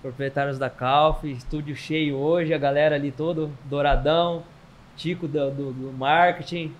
proprietários 0.00 0.60
da 0.60 0.70
Calf, 0.70 1.24
estúdio 1.24 1.74
cheio 1.74 2.16
hoje, 2.16 2.54
a 2.54 2.58
galera 2.58 2.94
ali 2.94 3.10
todo 3.10 3.50
douradão, 3.64 4.44
Tico 4.96 5.26
do, 5.26 5.50
do, 5.50 5.72
do 5.72 5.92
marketing. 5.92 6.72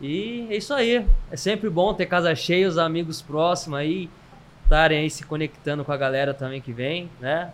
E 0.00 0.48
é 0.50 0.56
isso 0.56 0.74
aí. 0.74 1.06
É 1.30 1.36
sempre 1.36 1.70
bom 1.70 1.94
ter 1.94 2.06
casa 2.06 2.34
cheia, 2.34 2.66
os 2.66 2.78
amigos 2.78 3.22
próximos 3.22 3.78
aí, 3.78 4.10
estarem 4.64 4.98
aí 4.98 5.08
se 5.08 5.24
conectando 5.24 5.84
com 5.84 5.92
a 5.92 5.96
galera 5.96 6.34
também 6.34 6.60
que 6.60 6.72
vem, 6.72 7.08
né? 7.20 7.52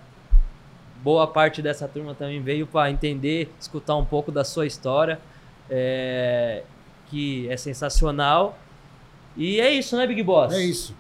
boa 1.03 1.27
parte 1.27 1.61
dessa 1.61 1.87
turma 1.87 2.15
também 2.15 2.41
veio 2.41 2.67
para 2.67 2.91
entender, 2.91 3.53
escutar 3.61 3.95
um 3.95 4.07
pouco 4.07 4.33
da 4.33 4.43
sua 4.43 4.67
história, 4.67 5.19
é, 5.69 6.63
que 7.11 7.47
é 7.51 7.59
sensacional. 7.59 8.57
E 9.37 9.61
é 9.61 9.71
isso, 9.71 9.97
né, 9.97 10.07
Big 10.07 10.23
Boss? 10.23 10.53
É 10.53 10.63
isso. 10.63 10.95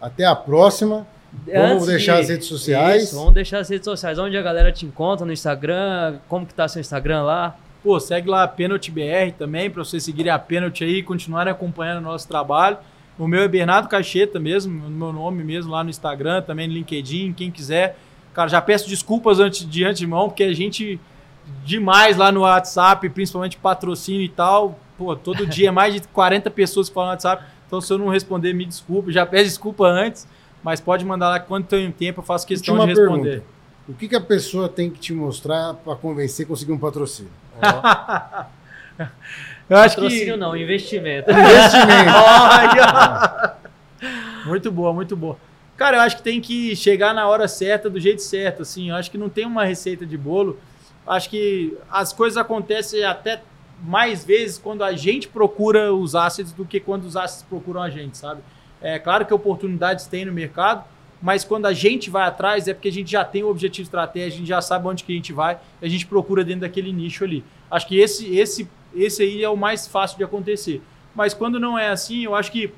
Até 0.00 0.24
a 0.24 0.34
próxima. 0.34 1.06
Antes 1.46 1.68
vamos 1.68 1.86
deixar 1.86 2.14
de... 2.16 2.20
as 2.22 2.28
redes 2.28 2.46
sociais. 2.46 3.04
Isso, 3.04 3.16
vamos 3.16 3.34
deixar 3.34 3.58
as 3.58 3.68
redes 3.68 3.84
sociais. 3.84 4.18
Onde 4.18 4.36
a 4.36 4.42
galera 4.42 4.72
te 4.72 4.86
encontra 4.86 5.26
no 5.26 5.32
Instagram? 5.32 6.18
Como 6.28 6.46
que 6.46 6.54
tá 6.54 6.66
seu 6.68 6.80
Instagram 6.80 7.22
lá? 7.22 7.56
Pô, 7.82 7.98
segue 8.00 8.28
lá 8.28 8.42
a 8.42 8.48
Penalty 8.48 8.90
BR 8.90 9.32
também, 9.38 9.70
para 9.70 9.84
vocês 9.84 10.02
seguirem 10.02 10.32
a 10.32 10.38
Penalty 10.38 10.84
aí 10.84 10.96
e 10.96 11.02
continuarem 11.02 11.52
acompanhando 11.52 11.98
o 11.98 12.02
nosso 12.02 12.26
trabalho. 12.26 12.78
O 13.18 13.26
meu 13.26 13.42
é 13.42 13.48
Bernardo 13.48 13.88
Cacheta 13.88 14.38
mesmo, 14.38 14.88
meu 14.90 15.12
nome 15.12 15.44
mesmo 15.44 15.70
lá 15.70 15.82
no 15.84 15.90
Instagram, 15.90 16.42
também 16.42 16.68
no 16.68 16.74
LinkedIn, 16.74 17.32
quem 17.32 17.50
quiser 17.50 17.96
Cara, 18.38 18.48
já 18.48 18.62
peço 18.62 18.88
desculpas 18.88 19.40
antes, 19.40 19.68
de 19.68 19.84
antemão, 19.84 20.28
porque 20.28 20.44
a 20.44 20.54
gente 20.54 21.00
demais 21.64 22.16
lá 22.16 22.30
no 22.30 22.42
WhatsApp, 22.42 23.08
principalmente 23.08 23.56
patrocínio 23.56 24.22
e 24.22 24.28
tal. 24.28 24.78
Pô, 24.96 25.16
todo 25.16 25.44
dia 25.44 25.70
é 25.70 25.70
mais 25.72 25.94
de 25.94 26.06
40 26.06 26.48
pessoas 26.50 26.88
que 26.88 26.94
falam 26.94 27.08
no 27.08 27.12
WhatsApp. 27.14 27.42
Então, 27.68 27.80
se 27.82 27.92
eu 27.92 27.98
não 27.98 28.08
responder, 28.08 28.52
me 28.54 28.64
desculpe. 28.64 29.12
Já 29.12 29.24
peço 29.26 29.44
desculpa 29.44 29.86
antes, 29.86 30.26
mas 30.64 30.80
pode 30.80 31.04
mandar 31.04 31.28
lá 31.28 31.38
quando 31.38 31.66
tem 31.66 31.92
tempo, 31.92 32.20
eu 32.20 32.24
faço 32.24 32.46
questão 32.46 32.78
de 32.78 32.86
responder. 32.86 33.30
Pergunta. 33.30 33.58
O 33.86 33.92
que, 33.94 34.08
que 34.08 34.16
a 34.16 34.20
pessoa 34.20 34.68
tem 34.68 34.90
que 34.90 34.98
te 34.98 35.12
mostrar 35.12 35.74
para 35.74 35.94
convencer 35.94 36.46
a 36.46 36.48
conseguir 36.48 36.72
um 36.72 36.78
patrocínio? 36.78 37.30
eu 39.68 39.76
acho 39.76 39.96
patrocínio 39.96 40.34
que... 40.34 40.40
não, 40.40 40.56
investimento. 40.56 41.30
Investimento. 41.30 42.10
muito 44.48 44.72
boa, 44.72 44.92
muito 44.92 45.14
boa. 45.14 45.36
Cara, 45.76 45.98
eu 45.98 46.00
acho 46.00 46.16
que 46.16 46.22
tem 46.22 46.40
que 46.40 46.74
chegar 46.74 47.14
na 47.14 47.28
hora 47.28 47.46
certa, 47.46 47.88
do 47.88 48.00
jeito 48.00 48.22
certo, 48.22 48.62
assim. 48.62 48.88
Eu 48.88 48.96
acho 48.96 49.10
que 49.10 49.18
não 49.18 49.28
tem 49.28 49.46
uma 49.46 49.64
receita 49.64 50.06
de 50.06 50.16
bolo. 50.16 50.58
Acho 51.06 51.30
que 51.30 51.76
as 51.90 52.12
coisas 52.12 52.36
acontecem 52.36 53.04
até 53.04 53.42
mais 53.82 54.24
vezes 54.24 54.58
quando 54.58 54.82
a 54.82 54.92
gente 54.92 55.28
procura 55.28 55.92
os 55.94 56.14
assets 56.14 56.52
do 56.52 56.64
que 56.64 56.80
quando 56.80 57.04
os 57.04 57.16
assets 57.16 57.42
procuram 57.42 57.82
a 57.82 57.90
gente, 57.90 58.16
sabe? 58.18 58.40
É 58.80 58.98
claro 58.98 59.26
que 59.26 59.34
oportunidades 59.34 60.06
tem 60.06 60.24
no 60.24 60.32
mercado, 60.32 60.84
mas 61.20 61.44
quando 61.44 61.66
a 61.66 61.72
gente 61.72 62.10
vai 62.10 62.26
atrás 62.26 62.68
é 62.68 62.74
porque 62.74 62.88
a 62.88 62.92
gente 62.92 63.10
já 63.10 63.24
tem 63.24 63.42
o 63.42 63.48
objetivo 63.48 63.84
estratégico, 63.84 64.34
a 64.34 64.38
gente 64.38 64.48
já 64.48 64.60
sabe 64.60 64.86
onde 64.86 65.04
que 65.04 65.12
a 65.12 65.16
gente 65.16 65.32
vai, 65.32 65.58
a 65.82 65.88
gente 65.88 66.06
procura 66.06 66.44
dentro 66.44 66.62
daquele 66.62 66.92
nicho 66.92 67.24
ali. 67.24 67.44
Acho 67.70 67.86
que 67.86 67.98
esse, 67.98 68.36
esse, 68.36 68.68
esse 68.94 69.22
aí 69.22 69.42
é 69.42 69.48
o 69.48 69.56
mais 69.56 69.86
fácil 69.86 70.16
de 70.16 70.24
acontecer. 70.24 70.80
Mas 71.14 71.34
quando 71.34 71.58
não 71.58 71.78
é 71.78 71.88
assim, 71.88 72.24
eu 72.24 72.34
acho 72.34 72.52
que 72.52 72.72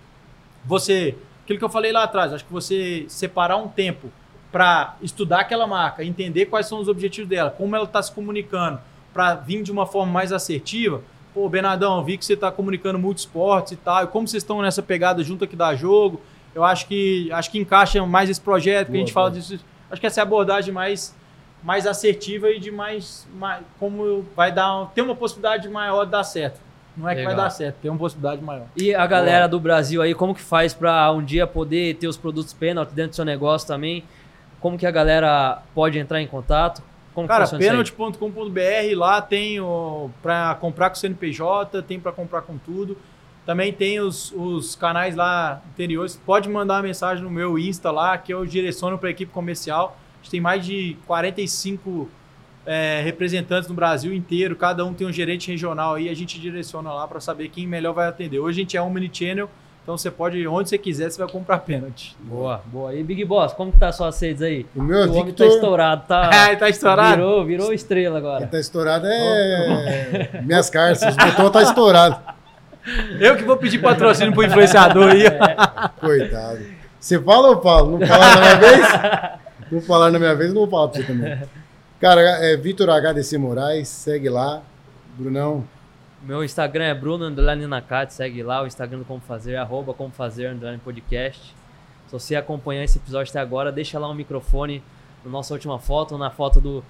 você 0.65 1.15
aquilo 1.51 1.59
que 1.59 1.65
eu 1.65 1.71
falei 1.71 1.91
lá 1.91 2.05
atrás, 2.05 2.33
acho 2.33 2.45
que 2.45 2.53
você 2.53 3.05
separar 3.09 3.57
um 3.57 3.69
tempo 3.69 4.11
para 4.53 4.97
estudar 5.03 5.41
aquela 5.41 5.67
marca, 5.67 6.05
entender 6.05 6.47
quais 6.47 6.67
são 6.67 6.81
os 6.81 6.89
objetivos 6.89 7.29
dela, 7.29 7.51
como 7.51 7.75
ela 7.75 7.85
está 7.85 8.03
se 8.03 8.13
comunicando, 8.13 8.81
para 9.13 9.35
vir 9.35 9.63
de 9.63 9.73
uma 9.73 9.87
forma 9.87 10.13
mais 10.13 10.33
assertiva. 10.33 11.03
Pô, 11.33 11.49
Bernardão, 11.49 12.03
vi 12.05 12.19
que 12.19 12.25
você 12.25 12.35
está 12.35 12.51
comunicando 12.51 12.99
multisportes 12.99 13.73
e 13.73 13.77
tal, 13.77 14.05
e 14.05 14.07
como 14.07 14.27
vocês 14.27 14.43
estão 14.43 14.61
nessa 14.63 14.83
pegada 14.83 15.23
junto 15.23 15.45
aqui 15.45 15.55
da 15.55 15.75
jogo, 15.75 16.21
eu 16.55 16.65
acho 16.65 16.87
que 16.87 17.31
acho 17.33 17.51
que 17.51 17.59
encaixa 17.59 18.05
mais 18.05 18.29
esse 18.29 18.41
projeto, 18.41 18.89
boa, 18.89 18.93
que 18.93 18.97
a 18.97 19.01
gente 19.01 19.15
boa. 19.15 19.27
fala 19.27 19.31
disso. 19.31 19.59
Acho 19.91 20.01
que 20.01 20.07
essa 20.07 20.21
é 20.21 20.23
a 20.23 20.25
abordagem 20.25 20.73
mais, 20.73 21.15
mais 21.63 21.87
assertiva 21.87 22.51
e 22.51 22.59
de 22.59 22.71
mais, 22.71 23.27
mais 23.35 23.63
como 23.79 24.25
vai 24.35 24.51
dar 24.51 24.87
ter 24.95 25.03
uma 25.03 25.15
possibilidade 25.15 25.69
maior 25.69 26.05
de 26.05 26.11
dar 26.11 26.25
certo. 26.25 26.61
Não 26.97 27.09
é 27.09 27.13
que 27.15 27.21
Legal. 27.21 27.37
vai 27.37 27.45
dar 27.45 27.51
certo, 27.51 27.77
tem 27.81 27.91
uma 27.91 27.99
possibilidade 27.99 28.43
maior. 28.43 28.67
E 28.77 28.93
a 28.95 29.07
galera 29.07 29.47
do 29.47 29.61
Brasil 29.61 30.03
aí, 30.03 30.15
como 30.15 30.35
que 30.35 30.41
faz 30.41 30.75
para 30.75 31.11
um 31.13 31.25
dia 31.25 31.47
poder 31.47 31.95
ter 31.95 32.09
os 32.09 32.17
produtos 32.17 32.53
Penalty 32.53 32.93
dentro 32.93 33.11
do 33.11 33.17
seu 33.17 33.25
negócio 33.25 33.67
também? 33.67 34.05
Como 34.59 34.77
que 34.77 34.87
a 34.87 34.91
galera 34.91 35.63
pode 35.75 35.99
entrar 35.99 36.21
em 36.21 36.27
contato? 36.27 36.83
Como 37.27 37.29
Cara, 37.29 37.47
penalty.com.br 37.47 38.97
lá 38.97 39.21
tem 39.21 39.59
para 40.23 40.55
comprar 40.57 40.91
com 40.91 40.97
CNPJ, 40.97 41.83
tem 41.83 41.99
para 42.01 42.13
comprar 42.13 42.43
com 42.43 42.57
tudo. 42.59 42.97
Também 43.47 43.73
tem 43.73 43.99
os, 44.01 44.33
os 44.33 44.77
canais 44.77 45.17
lá 45.17 45.63
anteriores. 45.73 46.21
Pode 46.25 46.49
mandar 46.49 46.75
uma 46.75 46.83
mensagem 46.83 47.25
no 47.25 47.31
meu 47.31 47.59
Insta 47.59 47.91
lá, 47.91 48.17
que 48.17 48.33
eu 48.33 48.45
direciono 48.45 48.99
para 48.99 49.09
a 49.09 49.11
equipe 49.11 49.33
comercial. 49.33 49.97
A 50.15 50.23
gente 50.23 50.31
tem 50.31 50.41
mais 50.41 50.65
de 50.65 50.97
45 51.07 52.09
é, 52.67 53.01
representantes 53.03 53.69
no 53.69 53.75
Brasil 53.75 54.13
inteiro. 54.13 54.55
Cada 54.55 54.85
um 54.85 54.93
tem 54.95 55.07
um 55.07 55.13
gerente 55.13 55.51
regional 55.51 55.95
aí. 55.95 56.09
A 56.09 56.15
gente 56.15 56.39
direciona 56.39 56.93
lá 56.93 57.09
para 57.09 57.21
saber 57.21 57.49
quem 57.49 57.67
melhor 57.67 57.93
vai 57.93 58.07
atender. 58.07 58.39
Hoje 58.39 58.61
a 58.61 58.63
gente 58.63 58.77
é 58.77 58.83
um 58.83 58.91
mini 58.91 59.11
channel 59.13 59.51
então 59.83 59.97
você 59.97 60.11
pode, 60.11 60.47
onde 60.47 60.69
você 60.69 60.79
quiser, 60.79 61.11
você 61.11 61.19
vai 61.19 61.31
comprar 61.31 61.59
pênalti. 61.59 62.17
Boa, 62.21 62.61
boa. 62.67 62.95
E 62.95 63.03
Big 63.03 63.25
Boss, 63.25 63.53
como 63.53 63.73
que 63.73 63.79
tá 63.79 63.91
suas 63.91 64.15
sedes 64.15 64.43
aí? 64.43 64.67
O 64.77 64.83
meu 64.83 64.99
é 64.99 65.07
o 65.07 65.15
homem 65.15 65.33
tá 65.33 65.47
estourado, 65.47 66.05
tá? 66.07 66.31
Ah, 66.33 66.57
tá 66.57 66.69
estourado? 66.69 67.17
Virou, 67.17 67.45
virou 67.45 67.73
estrela 67.73 68.19
agora. 68.19 68.41
Quem 68.41 68.49
tá 68.49 68.61
estourado 68.61 69.07
é 69.09 70.41
minhas 70.45 70.69
carças, 70.69 71.15
o 71.15 71.17
botão 71.17 71.51
tá 71.51 71.63
estourado. 71.63 72.21
Eu 73.19 73.37
que 73.37 73.43
vou 73.43 73.57
pedir 73.57 73.79
patrocínio 73.79 74.33
pro 74.33 74.45
influenciador 74.45 75.11
aí. 75.11 75.27
É. 75.27 75.31
Coitado. 76.01 76.61
Você 76.99 77.19
fala 77.19 77.49
ou 77.49 77.63
falo? 77.63 77.99
Não 77.99 78.07
falar 78.07 78.35
na 78.35 78.41
minha 78.41 78.57
vez? 78.57 78.89
Não 79.71 79.81
falar 79.81 80.11
na 80.11 80.19
minha 80.19 80.35
vez, 80.35 80.53
não 80.53 80.63
vou 80.63 80.71
falar 80.71 80.89
pra 80.89 81.01
você 81.01 81.07
também. 81.07 81.39
Cara, 82.01 82.21
é 82.21 82.57
Vitor 82.57 82.89
HDC 82.89 83.39
Moraes, 83.39 83.89
segue 83.89 84.29
lá. 84.29 84.63
Brunão, 85.17 85.65
meu 86.23 86.45
Instagram 86.45 86.85
é 86.85 86.95
Bruno 86.95 87.25
Underline 87.25 87.67
Nakati, 87.67 88.13
segue 88.13 88.43
lá 88.43 88.63
o 88.63 88.67
Instagram 88.67 88.99
do 88.99 89.05
Como 89.05 89.21
Fazer, 89.21 89.57
arroba 89.57 89.95
Como 89.95 90.11
Fazer 90.11 90.51
Underline 90.51 90.79
Podcast. 90.79 91.55
Se 92.07 92.13
você 92.13 92.37
acompanhar 92.37 92.85
esse 92.85 92.99
episódio 92.99 93.31
até 93.31 93.41
agora, 93.41 93.73
deixa 93.73 93.99
lá 93.99 94.09
um 94.09 94.15
microfone 94.15 94.83
na 95.25 95.31
nossa 95.31 95.55
última 95.55 95.79
foto, 95.79 96.19
na 96.19 96.31
foto 96.31 96.61
do, 96.61 96.85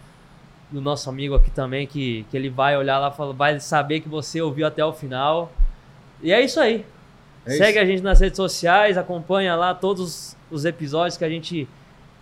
do 0.71 0.81
nosso 0.81 1.09
amigo 1.09 1.37
aqui 1.37 1.51
também, 1.51 1.87
que, 1.87 2.27
que 2.29 2.37
ele 2.37 2.51
vai 2.51 2.77
olhar 2.77 2.99
lá, 2.99 3.09
vai 3.09 3.61
saber 3.61 4.01
que 4.01 4.09
você 4.09 4.41
ouviu 4.41 4.67
até 4.67 4.85
o 4.85 4.93
final. 4.93 5.53
E 6.21 6.33
é 6.33 6.41
isso 6.41 6.59
aí. 6.59 6.85
É 7.47 7.53
Segue 7.53 7.79
isso. 7.79 7.79
a 7.79 7.85
gente 7.85 8.03
nas 8.03 8.19
redes 8.19 8.37
sociais, 8.37 8.99
acompanha 8.99 9.55
lá 9.55 9.75
todos 9.75 10.37
os 10.51 10.65
episódios 10.65 11.17
que 11.17 11.25
a 11.25 11.29
gente 11.31 11.69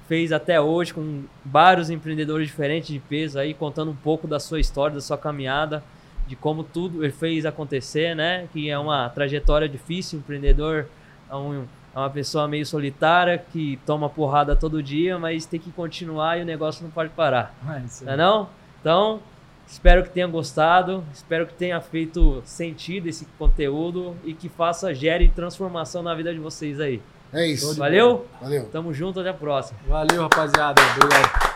fez 0.07 0.31
até 0.31 0.61
hoje 0.61 0.93
com 0.93 1.25
vários 1.45 1.89
empreendedores 1.89 2.49
diferentes 2.49 2.89
de 2.89 2.99
peso 2.99 3.39
aí, 3.39 3.55
contando 3.55 3.93
um 3.93 3.97
pouco 3.97 4.27
da 4.27 4.39
sua 4.39 4.61
história, 4.61 4.95
da 4.95 5.01
sua 5.01 5.17
caminhada 5.17 5.83
de 6.29 6.37
como 6.37 6.63
tudo 6.63 7.03
ele 7.03 7.13
fez 7.13 7.47
acontecer, 7.47 8.15
né? 8.15 8.47
Que 8.53 8.69
é 8.69 8.79
uma 8.79 9.09
trajetória 9.09 9.69
difícil, 9.69 10.19
empreendedor 10.19 10.87
é, 11.31 11.35
um, 11.35 11.65
é 11.95 11.99
uma 11.99 12.11
pessoa 12.11 12.47
meio 12.47 12.67
solitária 12.67 13.39
que 13.39 13.81
toma 13.87 14.11
porrada 14.11 14.55
todo 14.55 14.83
dia, 14.83 15.19
mas 15.19 15.47
tem 15.47 15.59
que 15.59 15.73
continuar 15.73 16.39
e 16.39 16.43
o 16.43 16.45
negócio 16.45 16.85
não 16.85 16.91
pode 16.91 17.11
parar. 17.11 17.55
É 17.67 18.05
não 18.05 18.13
é 18.13 18.17
não? 18.17 18.49
Então, 18.81 19.21
espero 19.67 20.05
que 20.05 20.11
tenha 20.11 20.27
gostado, 20.27 21.03
espero 21.13 21.47
que 21.47 21.55
tenha 21.55 21.81
feito 21.81 22.43
sentido 22.45 23.09
esse 23.09 23.27
conteúdo 23.39 24.15
e 24.23 24.35
que 24.35 24.49
faça, 24.51 24.95
gere 24.95 25.29
transformação 25.31 26.03
na 26.03 26.15
vida 26.15 26.33
de 26.33 26.39
vocês 26.39 26.79
aí. 26.79 27.01
É 27.33 27.47
isso. 27.47 27.75
Valeu? 27.75 28.27
Valeu. 28.41 28.69
Tamo 28.71 28.93
junto, 28.93 29.21
até 29.21 29.31
a 29.31 29.35
próxima. 29.35 29.79
Valeu, 29.87 30.23
rapaziada. 30.23 30.81
Obrigado. 30.97 31.48